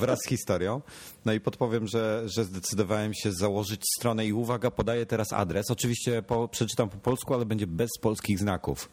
wraz 0.00 0.18
z 0.26 0.28
historią. 0.28 0.80
No 1.24 1.32
i 1.32 1.40
podpowiem, 1.40 1.86
że, 1.86 2.22
że 2.26 2.44
zdecydowałem 2.44 3.14
się 3.14 3.32
założyć 3.32 3.82
stronę 3.98 4.26
i 4.26 4.32
uwaga, 4.32 4.70
podaję 4.70 5.06
teraz 5.06 5.32
adres. 5.32 5.70
Oczywiście 5.70 6.22
po, 6.22 6.48
przeczytam 6.48 6.88
po 6.88 6.96
polsku, 6.96 7.34
ale 7.34 7.46
będzie 7.46 7.66
bez 7.66 7.90
polskich 8.00 8.38
znaków. 8.38 8.90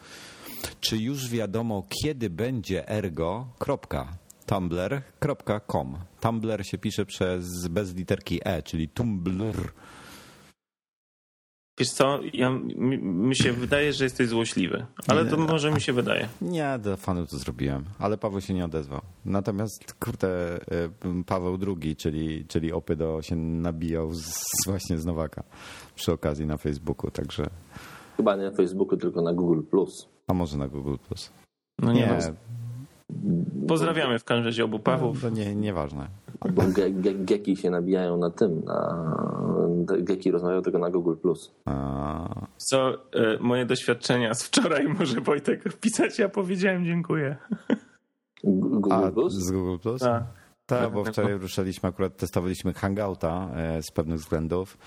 Czy 0.80 0.98
już 0.98 1.30
wiadomo, 1.30 1.84
kiedy 2.04 2.30
będzie 2.30 2.90
ergo? 2.90 3.48
Kropka 3.60 4.23
tumblr.com. 4.44 5.98
Tumblr 6.20 6.66
się 6.66 6.78
pisze 6.78 7.06
przez 7.06 7.68
bez 7.68 7.96
literki 7.96 8.40
e, 8.44 8.64
czyli 8.64 8.90
Tumblr. 8.90 9.74
Wiesz 11.80 11.90
co, 11.90 12.20
ja, 12.34 12.50
mi, 12.50 12.98
mi, 12.98 13.36
się 13.36 13.54
wydaje, 13.54 13.94
że 13.94 14.04
jesteś 14.04 14.28
złośliwy, 14.28 14.86
ale 15.08 15.26
to 15.26 15.38
może 15.38 15.72
mi 15.72 15.82
się 15.82 15.94
wydaje. 15.94 16.28
Nie, 16.42 16.80
do 16.80 16.98
fanu 16.98 17.28
to 17.28 17.38
zrobiłem, 17.38 17.84
ale 18.00 18.18
Paweł 18.18 18.42
się 18.42 18.54
nie 18.54 18.66
odezwał. 18.66 19.02
Natomiast, 19.26 19.94
kurde, 19.94 20.58
y, 20.58 21.24
Paweł 21.26 21.58
II, 21.68 21.96
czyli, 21.96 22.46
czyli 22.46 22.72
Opydo 22.72 23.22
się 23.22 23.36
nabijał 23.36 24.14
z, 24.14 24.44
właśnie 24.68 24.98
z 24.98 25.06
Nowaka 25.06 25.44
przy 25.96 26.12
okazji 26.12 26.46
na 26.46 26.58
Facebooku, 26.58 27.12
także... 27.12 27.50
Chyba 28.18 28.36
nie 28.36 28.44
na 28.44 28.52
Facebooku, 28.52 28.98
tylko 28.98 29.22
na 29.22 29.34
Google+. 29.34 29.62
A 30.28 30.34
może 30.34 30.58
na 30.58 30.68
Google+. 30.68 30.96
No 31.80 31.94
nie, 31.94 32.02
nie 32.02 32.34
Pozdrawiamy 33.68 34.20
w 34.20 34.24
każdym 34.24 34.46
razie 34.46 34.66
obu 34.66 34.80
Pawłów. 34.80 35.22
To 35.22 35.30
nie, 35.30 35.56
nieważne. 35.56 36.08
Bo 36.54 36.62
ge, 36.62 36.92
ge, 36.92 37.14
geki 37.14 37.56
się 37.56 37.70
nabijają 37.70 38.18
na 38.18 38.30
tym, 38.30 38.62
na, 38.66 39.06
geki 40.00 40.32
rozmawiają 40.32 40.62
tylko 40.62 40.80
na 40.80 40.90
Google+. 40.90 41.16
A... 41.66 42.48
Co, 42.58 42.94
e, 42.94 42.98
moje 43.40 43.66
doświadczenia 43.66 44.34
z 44.34 44.44
wczoraj 44.44 44.88
może 44.88 45.22
Wojtek 45.22 45.64
wpisać, 45.64 46.20
ja 46.20 46.30
powiedziałem 46.30 46.86
dziękuję. 46.86 47.38
Google+? 48.44 48.92
A, 48.94 49.12
z 49.28 49.52
Google+? 49.52 49.90
Tak. 50.00 50.24
Tak, 50.66 50.92
bo 50.92 51.04
wczoraj 51.06 51.34
ruszaliśmy, 51.34 51.90
akurat 51.90 52.18
testowaliśmy 52.18 52.74
Hangouta 52.74 53.50
e, 53.56 53.84
z 53.84 53.92
pewnych 53.92 54.20
względów 54.20 54.78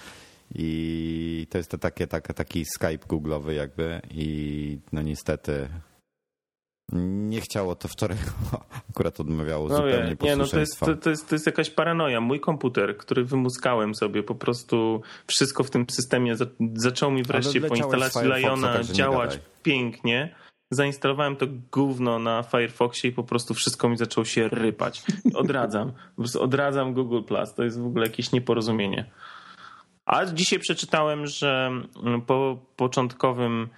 i 0.54 1.46
to 1.50 1.58
jest 1.58 1.70
to 1.70 1.78
takie, 1.78 2.06
takie, 2.06 2.34
taki 2.34 2.64
Skype 2.64 3.06
Google'owy 3.06 3.50
jakby 3.50 4.00
i 4.10 4.78
no 4.92 5.02
niestety 5.02 5.68
nie 6.92 7.40
chciało 7.40 7.74
to 7.74 7.88
wczoraj, 7.88 8.18
akurat 8.90 9.20
odmawiało 9.20 9.68
no 9.68 9.76
zupełnie 9.76 10.16
nie, 10.22 10.36
no 10.36 10.46
to 10.46 10.58
jest, 10.58 10.80
to, 10.80 10.96
to, 10.96 11.10
jest, 11.10 11.28
to 11.28 11.34
jest 11.34 11.46
jakaś 11.46 11.70
paranoja. 11.70 12.20
Mój 12.20 12.40
komputer, 12.40 12.96
który 12.96 13.24
wymuskałem 13.24 13.94
sobie, 13.94 14.22
po 14.22 14.34
prostu 14.34 15.02
wszystko 15.26 15.64
w 15.64 15.70
tym 15.70 15.86
systemie 15.90 16.36
za, 16.36 16.46
zaczął 16.74 17.10
mi 17.10 17.22
wreszcie 17.22 17.60
po 17.60 17.74
instalacji 17.74 18.22
Liona 18.22 18.82
działać 18.82 19.40
pięknie. 19.62 20.34
Zainstalowałem 20.70 21.36
to 21.36 21.46
gówno 21.72 22.18
na 22.18 22.42
Firefoxie 22.42 23.10
i 23.10 23.12
po 23.12 23.24
prostu 23.24 23.54
wszystko 23.54 23.88
mi 23.88 23.96
zaczęło 23.96 24.24
się 24.24 24.48
rypać. 24.48 25.02
Odradzam. 25.34 25.92
Odradzam 26.40 26.94
Google 26.94 27.22
Plus. 27.22 27.54
To 27.54 27.64
jest 27.64 27.80
w 27.80 27.86
ogóle 27.86 28.06
jakieś 28.06 28.32
nieporozumienie. 28.32 29.10
A 30.06 30.26
dzisiaj 30.26 30.58
przeczytałem, 30.58 31.26
że 31.26 31.70
po 32.26 32.58
początkowym 32.76 33.68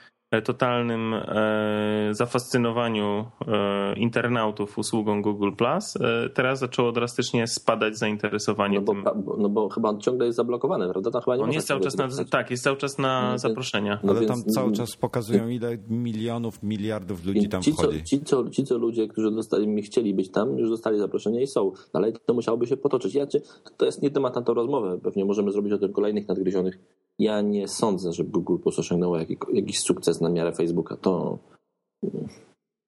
totalnym 0.45 1.15
e, 1.15 2.09
zafascynowaniu 2.11 3.25
e, 3.49 3.95
internautów 3.97 4.79
usługą 4.79 5.23
Google 5.23 5.51
Plus, 5.53 5.97
e, 5.97 6.29
teraz 6.35 6.59
zaczęło 6.59 6.93
drastycznie 6.93 7.47
spadać 7.47 7.99
zainteresowanie 7.99 8.79
No 8.79 8.85
bo, 8.85 8.93
tym. 8.93 9.05
no 9.39 9.49
bo 9.49 9.69
chyba 9.69 9.99
ciągle 9.99 10.27
jest 10.27 10.37
zablokowany, 10.37 10.89
prawda? 10.89 11.11
Tam 11.11 11.23
chyba 11.23 11.37
nie 11.37 11.43
On 11.43 11.53
jest 11.53 11.67
cały 11.69 11.81
czas 11.81 11.97
na, 11.97 12.09
tak, 12.31 12.51
jest 12.51 12.63
cały 12.65 12.77
czas 12.77 12.99
na 12.99 13.31
No, 13.33 13.39
zaproszenia. 13.39 13.99
No 14.05 14.11
Ale 14.13 14.21
więc- 14.21 14.45
tam 14.45 14.55
cały 14.55 14.73
czas 14.73 14.97
pokazują, 14.97 15.49
ile 15.49 15.79
milionów, 15.89 16.63
miliardów 16.63 17.27
ludzi 17.27 17.49
tam 17.49 17.63
ci, 17.63 17.75
co, 17.75 17.83
wchodzi. 17.83 18.05
ci, 18.05 18.21
co, 18.21 18.51
ci, 18.51 18.65
co 18.65 18.79
ludzie, 18.79 19.09
którzy 19.09 19.31
dostali, 19.31 19.83
chcieli 19.83 20.15
być 20.15 20.31
tam, 20.31 20.59
już 20.59 20.71
dostali 20.71 20.99
zaproszenie 20.99 21.43
i 21.43 21.47
są. 21.47 21.65
No, 21.65 22.01
ale 22.01 22.13
to 22.13 22.35
musiałoby 22.35 22.67
się 22.67 22.77
potoczyć. 22.77 23.15
Ja, 23.15 23.27
czy, 23.27 23.43
to 23.77 23.87
jest 23.87 24.03
nie 24.03 24.11
temat 24.11 24.35
na 24.37 24.43
tą 24.43 24.55
rozmowę. 24.55 24.99
Pewnie 25.03 25.25
możemy 25.25 25.53
zrobić 25.53 25.73
o 25.73 25.79
tym 25.79 25.93
kolejnych 25.93 26.29
nadgryzionych. 26.29 26.79
Ja 27.19 27.41
nie 27.41 27.69
sądzę, 27.69 28.13
że 28.13 28.25
Google 28.25 28.57
Plus 28.63 28.79
osiągnęło 28.79 29.19
jakiś, 29.19 29.37
jakiś 29.53 29.81
sukces 29.81 30.21
na 30.21 30.29
miarę 30.29 30.53
Facebooka. 30.53 30.97
To 30.97 31.39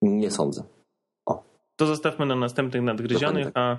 nie 0.03 0.31
sądzę. 0.31 0.63
To 1.77 1.87
zostawmy 1.87 2.27
na 2.27 2.37
następnych 2.37 2.83
nadgryzionych, 2.83 3.49
a 3.55 3.79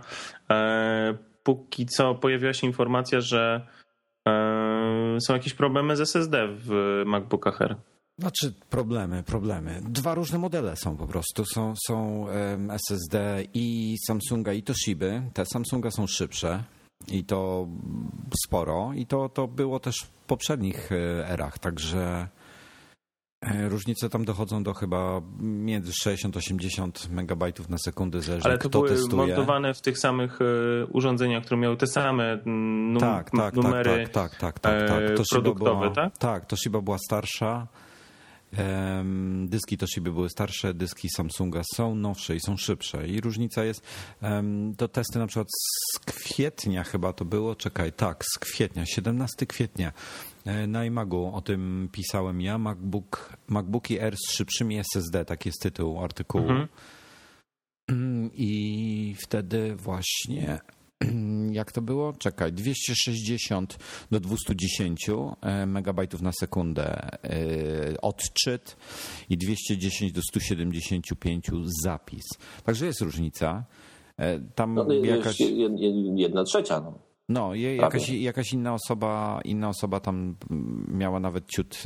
e, 0.49 1.17
póki 1.43 1.85
co 1.85 2.15
pojawiła 2.15 2.53
się 2.53 2.67
informacja, 2.67 3.21
że 3.21 3.67
e, 4.27 5.17
są 5.21 5.33
jakieś 5.33 5.53
problemy 5.53 5.95
z 5.95 5.99
SSD 5.99 6.47
w 6.47 7.01
MacBookach 7.05 7.61
Air. 7.61 7.75
Znaczy 8.19 8.53
problemy, 8.69 9.23
problemy. 9.23 9.81
Dwa 9.89 10.15
różne 10.15 10.39
modele 10.39 10.75
są 10.75 10.97
po 10.97 11.07
prostu. 11.07 11.45
Są, 11.45 11.73
są 11.87 12.25
SSD 12.69 13.43
i 13.53 13.95
Samsunga 14.07 14.53
i 14.53 14.63
Toshiby. 14.63 15.21
Te 15.33 15.45
Samsunga 15.45 15.91
są 15.91 16.07
szybsze 16.07 16.63
i 17.07 17.23
to 17.23 17.67
sporo 18.45 18.91
i 18.95 19.05
to, 19.05 19.29
to 19.29 19.47
było 19.47 19.79
też 19.79 19.95
w 20.03 20.09
poprzednich 20.27 20.91
e, 20.91 21.29
erach, 21.29 21.59
także 21.59 22.27
e, 23.41 23.69
różnice 23.69 24.09
tam 24.09 24.25
dochodzą 24.25 24.63
do 24.63 24.73
chyba 24.73 25.21
między 25.39 25.91
60-80 25.91 27.09
megabajtów 27.11 27.69
na 27.69 27.77
sekundę, 27.77 28.21
zależy 28.21 28.45
Ale 28.45 28.57
to 28.57 28.69
kto 28.69 28.79
były 28.79 28.89
testuje. 28.89 29.15
montowane 29.27 29.73
w 29.73 29.81
tych 29.81 29.97
samych 29.99 30.39
e, 30.41 30.85
urządzeniach, 30.85 31.43
które 31.43 31.59
miały 31.59 31.77
te 31.77 31.87
same 31.87 32.31
mm, 32.33 32.93
num- 32.93 32.99
tak, 32.99 33.31
tak, 33.31 33.53
numery. 33.53 34.07
tak, 34.09 34.35
tak, 34.37 34.59
tak, 34.59 34.59
tak, 34.59 34.89
tak. 34.89 35.17
Toshiba 35.17 35.41
produktowe, 35.41 35.81
była, 35.81 35.95
tak? 35.95 36.17
Tak, 36.17 36.45
Toshiba 36.45 36.81
była 36.81 36.97
starsza. 36.97 37.67
Dyski 39.45 39.77
Toshiby 39.77 40.11
były 40.11 40.29
starsze, 40.29 40.73
dyski 40.73 41.09
Samsunga 41.09 41.61
są 41.75 41.95
nowsze 41.95 42.35
i 42.35 42.39
są 42.39 42.57
szybsze. 42.57 43.07
I 43.07 43.21
różnica 43.21 43.63
jest, 43.63 43.83
to 44.77 44.87
testy 44.87 45.19
na 45.19 45.27
przykład 45.27 45.47
z 45.51 45.99
kwietnia 45.99 46.83
chyba 46.83 47.13
to 47.13 47.25
było, 47.25 47.55
czekaj, 47.55 47.93
tak, 47.93 48.23
z 48.35 48.39
kwietnia, 48.39 48.85
17 48.85 49.45
kwietnia. 49.45 49.91
E, 50.45 50.67
Na 50.67 50.85
iMagu 50.85 51.35
o 51.35 51.41
tym 51.41 51.89
pisałem 51.91 52.41
ja, 52.41 52.57
MacBook, 52.57 53.37
MacBooki 53.47 53.99
R 53.99 54.15
z 54.27 54.31
szybszymi 54.31 54.79
SSD, 54.79 55.25
taki 55.25 55.49
jest 55.49 55.61
tytuł 55.61 56.03
artykułu. 56.03 56.49
Mhm. 56.49 56.67
I 58.33 59.15
wtedy 59.19 59.75
właśnie, 59.75 60.59
jak 61.51 61.71
to 61.71 61.81
było? 61.81 62.13
Czekaj, 62.13 62.53
260 62.53 63.77
do 64.11 64.19
210 64.19 65.09
e, 65.41 65.65
megabajtów 65.65 66.21
na 66.21 66.31
sekundę 66.39 67.13
e, 67.23 68.01
odczyt 68.01 68.77
i 69.29 69.37
210 69.37 70.11
do 70.11 70.21
175 70.21 71.45
zapis. 71.83 72.23
Także 72.63 72.85
jest 72.85 73.01
różnica. 73.01 73.63
E, 74.17 74.39
Tam 74.39 74.73
No, 74.73 74.93
jakaś, 74.93 75.37
jed- 75.39 75.75
jed- 75.75 76.17
jedna 76.17 76.43
trzecia. 76.43 76.79
No. 76.81 76.99
no, 77.29 77.53
je- 77.55 77.75
jakaś, 77.75 78.09
jakaś 78.09 78.53
inna 78.53 78.73
osoba, 78.73 79.41
inna 79.45 79.69
osoba 79.69 79.99
tam 79.99 80.35
miała 80.87 81.19
nawet 81.19 81.45
ciut 81.47 81.83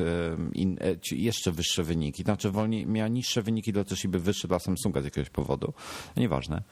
in, 0.54 0.78
jeszcze 1.12 1.52
wyższe 1.52 1.84
wyniki. 1.84 2.24
Znaczy 2.24 2.52
wolniej, 2.52 2.88
miała 2.88 3.08
niższe 3.08 3.42
wyniki 3.42 3.74
dla 3.74 3.84
Toshiby, 3.84 4.20
wyższe 4.20 4.48
dla 4.48 4.60
Samsunga 4.60 5.02
z 5.02 5.06
jakiegoś 5.06 5.30
powodu. 5.30 5.74
Nieważne. 6.18 6.64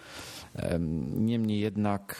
Em, 0.55 1.25
Niemniej 1.25 1.59
jednak 1.59 2.15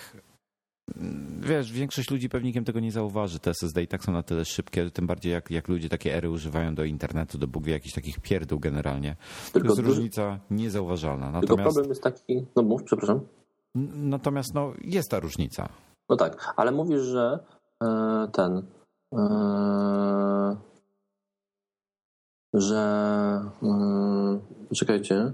mm, 0.97 1.41
wiesz, 1.41 1.71
większość 1.71 2.11
ludzi 2.11 2.29
pewnikiem 2.29 2.63
tego 2.65 2.79
nie 2.79 2.91
zauważy. 2.91 3.39
Te 3.39 3.51
SSD 3.51 3.83
i 3.83 3.87
tak 3.87 4.03
są 4.03 4.11
na 4.11 4.23
tyle 4.23 4.45
szybkie, 4.45 4.91
tym 4.91 5.07
bardziej 5.07 5.31
jak, 5.31 5.51
jak 5.51 5.67
ludzie 5.67 5.89
takie 5.89 6.15
ery 6.15 6.29
używają 6.29 6.75
do 6.75 6.83
internetu, 6.83 7.37
do 7.37 7.47
Bóg 7.47 7.63
wie, 7.63 7.73
jakichś 7.73 7.95
takich 7.95 8.19
pierdół 8.19 8.59
generalnie. 8.59 9.15
To 9.45 9.51
Tylko 9.53 9.67
jest 9.67 9.79
duży- 9.81 9.89
różnica 9.89 10.39
niezauważalna. 10.51 11.25
Tylko 11.25 11.41
Natomiast, 11.41 11.63
problem 11.63 11.89
jest 11.89 12.03
taki, 12.03 12.45
no 12.55 12.63
mów, 12.63 12.83
przepraszam. 12.83 13.19
natomiast 13.95 14.53
no, 14.53 14.73
jest 14.81 15.11
ta 15.11 15.19
różnica. 15.19 15.69
No 16.09 16.15
tak, 16.15 16.53
ale 16.57 16.71
mówisz, 16.71 17.01
że 17.01 17.39
e, 17.83 18.27
ten, 18.33 18.63
e, 19.13 20.57
że 22.53 22.79
e, 23.63 24.75
czekajcie, 24.75 25.33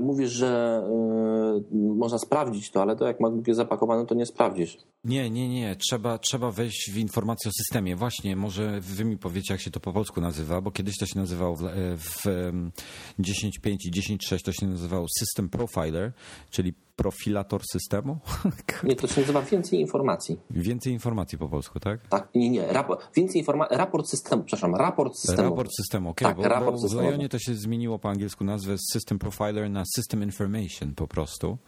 mówisz, 0.00 0.30
że 0.30 0.82
e, 0.86 1.94
można 1.96 2.18
sprawdzić 2.18 2.70
to, 2.70 2.82
ale 2.82 2.96
to 2.96 3.06
jak 3.06 3.20
MacBook 3.20 3.46
jest 3.46 3.56
zapakowany, 3.56 4.06
to 4.06 4.14
nie 4.14 4.26
sprawdzisz. 4.26 4.78
Nie, 5.04 5.30
nie, 5.30 5.48
nie. 5.48 5.76
Trzeba, 5.76 6.18
trzeba 6.18 6.50
wejść 6.50 6.90
w 6.92 6.98
informację 6.98 7.48
o 7.48 7.52
systemie. 7.52 7.96
Właśnie, 7.96 8.36
może 8.36 8.80
wy 8.80 9.04
mi 9.04 9.18
powiecie, 9.18 9.54
jak 9.54 9.60
się 9.60 9.70
to 9.70 9.80
po 9.80 9.92
polsku 9.92 10.20
nazywa, 10.20 10.60
bo 10.60 10.70
kiedyś 10.70 10.98
to 10.98 11.06
się 11.06 11.18
nazywało 11.18 11.56
w, 11.56 11.62
w 11.98 12.26
em, 12.26 12.72
10.5 13.20 13.76
i 13.84 13.92
10.6 13.92 14.44
to 14.44 14.52
się 14.52 14.66
nazywało 14.66 15.06
System 15.18 15.48
Profiler, 15.48 16.12
czyli 16.50 16.74
profilator 16.96 17.62
systemu. 17.72 18.18
Nie, 18.84 18.96
to 18.96 19.06
się 19.06 19.20
nazywa 19.20 19.42
więcej 19.42 19.80
informacji. 19.80 20.40
Więcej 20.50 20.92
informacji 20.92 21.38
po 21.38 21.48
polsku, 21.48 21.80
tak? 21.80 22.08
Tak, 22.08 22.28
nie, 22.34 22.50
nie, 22.50 22.66
raport, 22.66 23.14
więcej 23.16 23.38
informacji, 23.38 23.76
raport 23.76 24.08
systemu, 24.08 24.44
przepraszam, 24.44 24.74
raport 24.74 25.16
systemu. 25.16 25.50
Raport 25.50 25.70
systemu, 25.76 26.10
okej, 26.10 26.28
Tak, 26.28 26.36
bo, 26.36 26.42
raport 26.42 26.80
bo 26.82 26.88
w. 26.88 27.02
Lionie 27.02 27.28
to 27.28 27.38
się 27.38 27.54
zmieniło 27.54 27.98
po 27.98 28.08
angielsku 28.08 28.44
nazwę 28.44 28.76
System 28.92 29.18
Profiler 29.18 29.70
na 29.70 29.82
System 29.96 30.22
Information 30.22 30.94
po 30.94 31.08
prostu. 31.08 31.58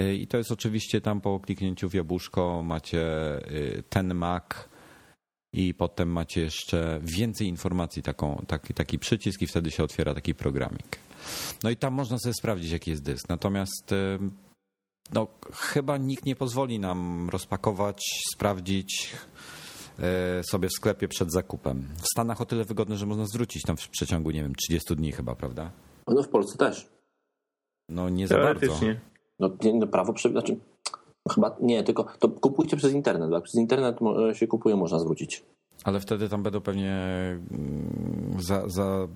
Y, 0.00 0.14
I 0.14 0.26
to 0.26 0.38
jest 0.38 0.52
oczywiście 0.52 1.00
tam 1.00 1.20
po 1.20 1.40
kliknięciu 1.40 1.88
w 1.88 1.94
jabłuszko 1.94 2.62
macie 2.62 3.02
y, 3.52 3.82
ten 3.88 4.14
Mac 4.14 4.44
i 5.52 5.74
potem 5.74 6.12
macie 6.12 6.40
jeszcze 6.40 7.00
więcej 7.02 7.46
informacji, 7.46 8.02
taką, 8.02 8.44
taki, 8.46 8.74
taki 8.74 8.98
przycisk 8.98 9.42
i 9.42 9.46
wtedy 9.46 9.70
się 9.70 9.84
otwiera 9.84 10.14
taki 10.14 10.34
programik. 10.34 10.98
No 11.64 11.70
i 11.70 11.76
tam 11.76 11.94
można 11.94 12.18
sobie 12.18 12.34
sprawdzić, 12.34 12.70
jaki 12.70 12.90
jest 12.90 13.02
dysk. 13.02 13.28
Natomiast 13.28 13.92
y, 13.92 14.18
no, 15.12 15.26
chyba 15.52 15.96
nikt 15.96 16.26
nie 16.26 16.36
pozwoli 16.36 16.78
nam 16.78 17.28
rozpakować, 17.30 18.04
sprawdzić 18.34 19.12
y, 19.98 20.02
sobie 20.44 20.68
w 20.68 20.72
sklepie 20.72 21.08
przed 21.08 21.32
zakupem. 21.32 21.88
W 22.02 22.06
Stanach 22.06 22.40
o 22.40 22.46
tyle 22.46 22.64
wygodne, 22.64 22.96
że 22.96 23.06
można 23.06 23.26
zwrócić 23.26 23.62
tam 23.62 23.76
w 23.76 23.88
przeciągu, 23.88 24.30
nie 24.30 24.42
wiem, 24.42 24.54
30 24.54 24.96
dni 24.96 25.12
chyba, 25.12 25.34
prawda? 25.34 25.70
No 26.06 26.22
w 26.22 26.28
Polsce 26.28 26.58
też. 26.58 26.88
No 27.88 28.08
nie 28.08 28.28
za 28.28 28.38
bardzo. 28.38 28.80
No, 29.38 29.50
nie, 29.62 29.74
no 29.74 29.86
prawo 29.86 30.12
prze... 30.12 30.30
znaczy, 30.30 30.56
chyba 31.34 31.56
nie, 31.60 31.82
tylko 31.84 32.04
to 32.18 32.28
kupujcie 32.28 32.76
przez 32.76 32.92
internet, 32.92 33.30
jak 33.30 33.42
przez 33.42 33.60
internet 33.60 33.98
się 34.32 34.46
kupuje, 34.46 34.76
można 34.76 34.98
zwrócić. 34.98 35.44
Ale 35.84 36.00
wtedy 36.00 36.28
tam 36.28 36.42
będą 36.42 36.60
pewnie 36.60 36.92
mm, 37.50 38.36
za, 38.38 38.68
za... 38.68 39.08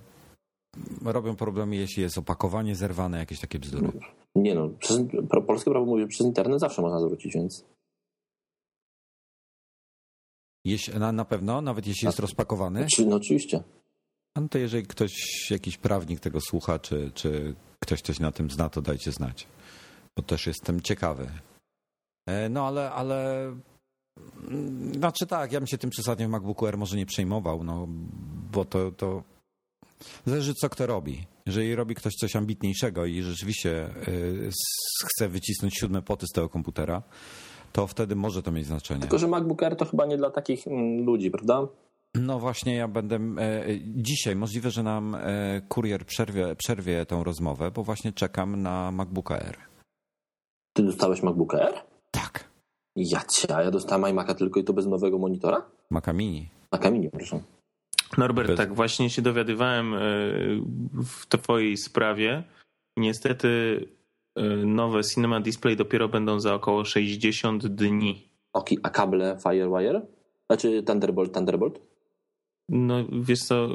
robią 1.05 1.35
problemy, 1.35 1.75
jeśli 1.75 2.03
jest 2.03 2.17
opakowanie 2.17 2.75
zerwane, 2.75 3.17
jakieś 3.17 3.39
takie 3.39 3.59
bzdury. 3.59 3.91
Nie 4.35 4.55
no, 4.55 4.69
przez, 4.69 4.99
polskie 5.47 5.71
prawo 5.71 5.85
mówi, 5.85 6.01
że 6.01 6.07
przez 6.07 6.27
internet 6.27 6.59
zawsze 6.59 6.81
można 6.81 6.99
zwrócić, 6.99 7.33
więc 7.33 7.65
Jeśli, 10.65 10.99
na, 10.99 11.11
na 11.11 11.25
pewno, 11.25 11.61
nawet 11.61 11.87
jeśli 11.87 12.05
jest 12.05 12.19
rozpakowany. 12.19 12.85
Oczy- 12.85 13.05
no 13.05 13.15
oczywiście. 13.15 13.63
A 14.37 14.41
no 14.41 14.47
to 14.47 14.57
jeżeli 14.57 14.87
ktoś, 14.87 15.11
jakiś 15.51 15.77
prawnik 15.77 16.19
tego 16.19 16.41
słucha, 16.41 16.79
czy, 16.79 17.11
czy 17.13 17.55
ktoś 17.83 18.01
coś 18.01 18.19
na 18.19 18.31
tym 18.31 18.51
zna, 18.51 18.69
to 18.69 18.81
dajcie 18.81 19.11
znać. 19.11 19.47
Bo 20.17 20.23
też 20.23 20.47
jestem 20.47 20.81
ciekawy. 20.81 21.29
E, 22.29 22.49
No 22.49 22.67
ale, 22.67 22.91
ale 22.91 23.45
mm, 24.47 24.93
znaczy 24.93 25.27
tak, 25.27 25.51
ja 25.51 25.59
bym 25.59 25.67
się 25.67 25.77
tym 25.77 25.89
przesadnie 25.89 26.27
w 26.27 26.29
MacBooku 26.29 26.65
Air 26.65 26.77
może 26.77 26.97
nie 26.97 27.05
przejmował, 27.05 27.63
no 27.63 27.87
bo 28.51 28.65
to, 28.65 28.91
to 28.91 29.23
zależy 30.25 30.53
co 30.53 30.69
kto 30.69 30.85
robi. 30.85 31.25
Jeżeli 31.45 31.75
robi 31.75 31.95
ktoś 31.95 32.13
coś 32.13 32.35
ambitniejszego 32.35 33.05
i 33.05 33.21
rzeczywiście 33.21 33.89
y, 34.07 34.49
chce 35.05 35.29
wycisnąć 35.29 35.77
siódme 35.77 36.01
poty 36.01 36.27
z 36.27 36.31
tego 36.31 36.49
komputera, 36.49 37.03
to 37.73 37.87
wtedy 37.87 38.15
może 38.15 38.43
to 38.43 38.51
mieć 38.51 38.65
znaczenie. 38.65 39.01
Tylko, 39.01 39.17
że 39.17 39.27
MacBook 39.27 39.63
Air 39.63 39.75
to 39.75 39.85
chyba 39.85 40.05
nie 40.05 40.17
dla 40.17 40.29
takich 40.29 40.67
mm, 40.67 41.05
ludzi, 41.05 41.31
prawda? 41.31 41.67
No 42.15 42.39
właśnie, 42.39 42.75
ja 42.75 42.87
będę. 42.87 43.15
E, 43.15 43.65
dzisiaj 43.85 44.35
możliwe, 44.35 44.71
że 44.71 44.83
nam 44.83 45.15
e, 45.15 45.61
kurier 45.69 46.05
przerwie, 46.05 46.55
przerwie 46.55 47.05
tą 47.05 47.23
rozmowę, 47.23 47.71
bo 47.71 47.83
właśnie 47.83 48.13
czekam 48.13 48.61
na 48.61 48.91
MacBooka 48.91 49.35
Air. 49.35 49.57
Ty 50.73 50.83
dostałeś 50.83 51.23
MacBook 51.23 51.53
Air? 51.53 51.73
Tak. 52.11 52.49
Ja 52.95 53.21
cię, 53.29 53.55
a 53.55 53.63
ja 53.63 53.71
dostałem 53.71 54.15
iMac'a 54.15 54.35
tylko 54.35 54.59
i 54.59 54.63
to 54.63 54.73
bez 54.73 54.85
nowego 54.85 55.17
monitora? 55.17 55.65
Maca 55.89 56.13
Mini. 56.13 56.49
Maca 56.71 56.91
Mini, 56.91 57.09
proszę. 57.09 57.39
Norbert, 58.17 58.47
Bez- 58.47 58.57
tak 58.57 58.73
właśnie 58.73 59.09
się 59.09 59.21
dowiadywałem 59.21 59.93
e, 59.93 59.97
w 61.03 61.25
twojej 61.29 61.77
sprawie. 61.77 62.43
Niestety 62.97 63.79
e, 64.35 64.43
nowe 64.65 65.03
Cinema 65.03 65.39
Display 65.41 65.75
dopiero 65.75 66.09
będą 66.09 66.39
za 66.39 66.53
około 66.53 66.85
60 66.85 67.67
dni. 67.67 68.29
Oki, 68.53 68.77
a 68.83 68.89
kable 68.89 69.37
Firewire? 69.43 70.01
Znaczy 70.49 70.83
Thunderbolt, 70.83 71.33
Thunderbolt? 71.33 71.79
No 72.69 72.95
wiesz 73.11 73.43
co, 73.43 73.67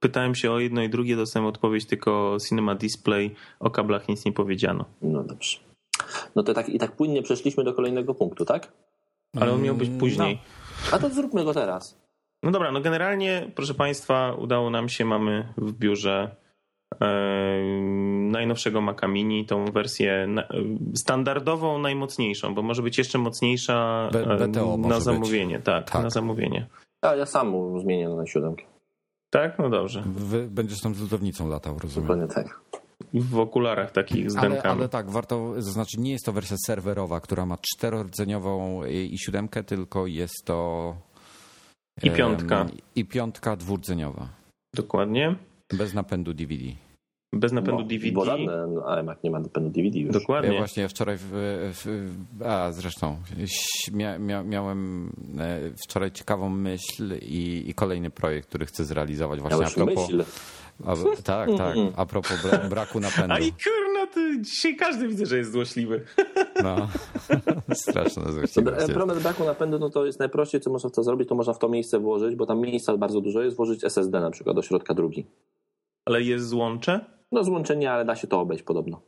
pytałem 0.00 0.34
się 0.34 0.50
o 0.52 0.58
jedno 0.58 0.82
i 0.82 0.88
drugie, 0.88 1.16
dostałem 1.16 1.46
odpowiedź 1.46 1.86
tylko 1.86 2.36
Cinema 2.48 2.74
Display, 2.74 3.34
o 3.60 3.70
kablach 3.70 4.08
nic 4.08 4.24
nie 4.24 4.32
powiedziano. 4.32 4.84
No 5.02 5.22
dobrze. 5.24 5.58
No 6.36 6.42
to 6.42 6.54
tak, 6.54 6.68
i 6.68 6.78
tak 6.78 6.96
płynnie 6.96 7.22
przeszliśmy 7.22 7.64
do 7.64 7.74
kolejnego 7.74 8.14
punktu, 8.14 8.44
tak? 8.44 8.72
Ale 9.40 9.52
on 9.52 9.62
miał 9.62 9.74
być 9.74 9.88
Mm, 9.88 10.00
później. 10.00 10.38
A 10.92 10.98
to 10.98 11.10
zróbmy 11.10 11.44
go 11.44 11.54
teraz. 11.54 12.03
No 12.44 12.50
dobra, 12.50 12.72
no 12.72 12.80
generalnie, 12.80 13.50
proszę 13.54 13.74
Państwa, 13.74 14.32
udało 14.32 14.70
nam 14.70 14.88
się, 14.88 15.04
mamy 15.04 15.48
w 15.56 15.72
biurze 15.72 16.36
e, 17.00 17.06
najnowszego 18.30 18.80
Maca 18.80 19.08
Mini, 19.08 19.46
tą 19.46 19.64
wersję 19.64 20.26
na, 20.28 20.48
standardową, 20.94 21.78
najmocniejszą, 21.78 22.54
bo 22.54 22.62
może 22.62 22.82
być 22.82 22.98
jeszcze 22.98 23.18
mocniejsza 23.18 24.08
e, 24.14 24.78
na 24.78 25.00
zamówienie. 25.00 25.60
Tak, 25.60 25.90
Tak. 25.90 26.02
na 26.02 26.10
zamówienie. 26.10 26.66
A 27.02 27.14
ja 27.14 27.26
sam 27.26 27.80
zmienię 27.80 28.08
na 28.08 28.26
siódemkę. 28.26 28.64
Tak? 29.30 29.58
No 29.58 29.70
dobrze. 29.70 30.02
Wy 30.06 30.48
będziesz 30.50 30.80
tam 30.80 30.94
z 30.94 31.00
lodownicą 31.00 31.48
latał, 31.48 31.78
rozumiem. 31.78 32.08
Dokładnie 32.08 32.34
tak. 32.34 32.60
W 33.14 33.38
okularach 33.38 33.92
takich 33.92 34.30
z 34.30 34.36
Ale, 34.36 34.62
ale 34.62 34.88
tak, 34.88 35.10
warto 35.10 35.62
zaznaczyć, 35.62 36.00
nie 36.00 36.12
jest 36.12 36.24
to 36.24 36.32
wersja 36.32 36.56
serwerowa, 36.66 37.20
która 37.20 37.46
ma 37.46 37.58
czterordzeniową 37.60 38.84
i 38.84 39.18
siódemkę, 39.18 39.64
tylko 39.64 40.06
jest 40.06 40.44
to... 40.44 40.96
I 42.02 42.10
piątka. 42.10 42.66
I 42.96 43.04
piątka 43.04 43.56
dwurdzeniowa. 43.56 44.28
Dokładnie. 44.74 45.36
Bez 45.72 45.94
napędu 45.94 46.34
DVD. 46.34 46.64
Bez 47.32 47.52
napędu 47.52 47.82
bo, 47.82 47.88
DVD. 47.88 48.12
Bo 48.12 48.24
żadne 48.24 48.66
iMac 49.00 49.22
nie 49.22 49.30
ma 49.30 49.38
napędu 49.40 49.70
DVD 49.70 49.98
już. 49.98 50.14
Ja 50.14 50.20
Dokładnie. 50.20 50.58
właśnie 50.58 50.88
wczoraj, 50.88 51.16
w, 51.18 51.30
w, 51.72 52.42
a 52.42 52.72
zresztą, 52.72 53.16
mia, 53.92 54.18
mia, 54.18 54.42
miałem 54.42 55.10
e, 55.38 55.60
wczoraj 55.84 56.12
ciekawą 56.12 56.48
myśl 56.48 57.18
i, 57.22 57.64
i 57.66 57.74
kolejny 57.74 58.10
projekt, 58.10 58.48
który 58.48 58.66
chcę 58.66 58.84
zrealizować 58.84 59.40
właśnie 59.40 59.58
Miałeś 59.58 59.72
a 59.72 59.84
propos... 59.84 60.10
myśl. 60.10 60.24
A, 60.84 61.22
tak, 61.22 61.48
tak, 61.58 61.76
a 61.96 62.06
propos 62.06 62.42
bra, 62.42 62.58
braku 62.58 63.00
napędu. 63.00 63.34
A 63.34 63.38
i 63.38 63.52
kurna, 63.52 63.93
to 64.06 64.20
dzisiaj 64.40 64.76
każdy 64.76 65.08
widzę, 65.08 65.26
że 65.26 65.38
jest 65.38 65.52
złośliwy. 65.52 66.04
No. 66.62 66.88
Straszne 67.74 68.22
To, 68.22 68.32
złośliwość. 68.32 68.90
e. 68.90 68.92
Problem 68.92 69.20
braku 69.20 69.44
napędu, 69.44 69.78
no 69.78 69.90
to 69.90 70.06
jest 70.06 70.18
najprościej, 70.18 70.60
co 70.60 70.70
można 70.70 70.90
w 70.90 70.92
to 70.92 71.02
zrobić, 71.02 71.28
to 71.28 71.34
można 71.34 71.52
w 71.52 71.58
to 71.58 71.68
miejsce 71.68 71.98
włożyć, 71.98 72.36
bo 72.36 72.46
tam 72.46 72.60
miejsca 72.60 72.96
bardzo 72.96 73.20
dużo 73.20 73.42
jest, 73.42 73.56
włożyć 73.56 73.84
SSD 73.84 74.20
na 74.20 74.30
przykład 74.30 74.56
do 74.56 74.62
środka 74.62 74.94
drugi. 74.94 75.26
Ale 76.04 76.22
jest 76.22 76.48
złącze? 76.48 77.04
No 77.32 77.44
złączenie, 77.44 77.92
ale 77.92 78.04
da 78.04 78.16
się 78.16 78.26
to 78.26 78.40
obejść 78.40 78.62
podobno. 78.62 79.02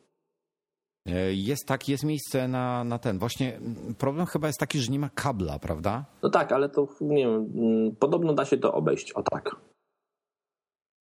E, 1.09 1.33
Jest 1.35 1.67
tak, 1.67 1.89
jest 1.89 2.05
miejsce 2.05 2.49
na, 2.49 2.85
na 2.85 2.99
ten. 2.99 3.19
Właśnie 3.19 3.61
problem 3.99 4.27
chyba 4.27 4.47
jest 4.47 4.59
taki, 4.59 4.79
że 4.79 4.93
nie 4.93 4.99
ma 4.99 5.11
kabla, 5.15 5.59
prawda? 5.59 6.05
No 6.23 6.31
tak, 6.31 6.53
ale 6.53 6.69
to 6.69 6.89
nie 7.01 7.17
wiem, 7.27 7.53
mm, 7.55 7.97
podobno 7.97 8.35
da 8.35 8.45
się 8.45 8.57
to 8.59 8.75
obejść, 8.75 9.13
o 9.13 9.23
tak. 9.23 9.57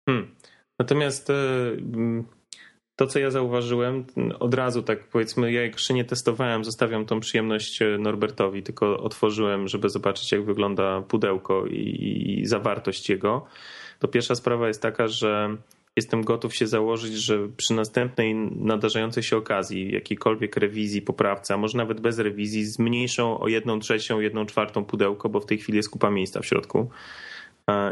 Hmm. 0.08 0.34
Natomiast 0.78 1.30
e, 1.30 1.34
mm, 1.72 2.24
to, 2.96 3.06
co 3.06 3.18
ja 3.18 3.30
zauważyłem, 3.30 4.04
od 4.40 4.54
razu 4.54 4.82
tak 4.82 5.08
powiedzmy, 5.08 5.52
ja 5.52 5.62
jeszcze 5.62 5.94
nie 5.94 6.04
testowałem, 6.04 6.64
zostawiam 6.64 7.06
tą 7.06 7.20
przyjemność 7.20 7.82
e, 7.82 7.98
Norbertowi, 7.98 8.62
tylko 8.62 8.98
otworzyłem, 8.98 9.68
żeby 9.68 9.88
zobaczyć, 9.88 10.32
jak 10.32 10.44
wygląda 10.44 11.02
pudełko 11.02 11.66
i, 11.66 12.40
i 12.40 12.46
zawartość 12.46 13.10
jego. 13.10 13.46
To 13.98 14.08
pierwsza 14.08 14.34
sprawa 14.34 14.68
jest 14.68 14.82
taka, 14.82 15.08
że 15.08 15.56
jestem 15.96 16.22
gotów 16.22 16.54
się 16.54 16.66
założyć, 16.66 17.14
że 17.14 17.48
przy 17.56 17.74
następnej 17.74 18.34
nadarzającej 18.56 19.22
się 19.22 19.36
okazji, 19.36 19.92
jakiejkolwiek 19.92 20.56
rewizji, 20.56 21.02
poprawce, 21.02 21.54
a 21.54 21.56
może 21.56 21.78
nawet 21.78 22.00
bez 22.00 22.18
rewizji, 22.18 22.64
zmniejszą 22.64 23.40
o 23.40 23.48
jedną 23.48 23.78
trzecią, 23.78 24.20
jedną 24.20 24.46
czwartą 24.46 24.84
pudełko, 24.84 25.28
bo 25.28 25.40
w 25.40 25.46
tej 25.46 25.58
chwili 25.58 25.76
jest 25.76 25.90
kupa 25.90 26.10
miejsca 26.10 26.40
w 26.40 26.46
środku 26.46 26.90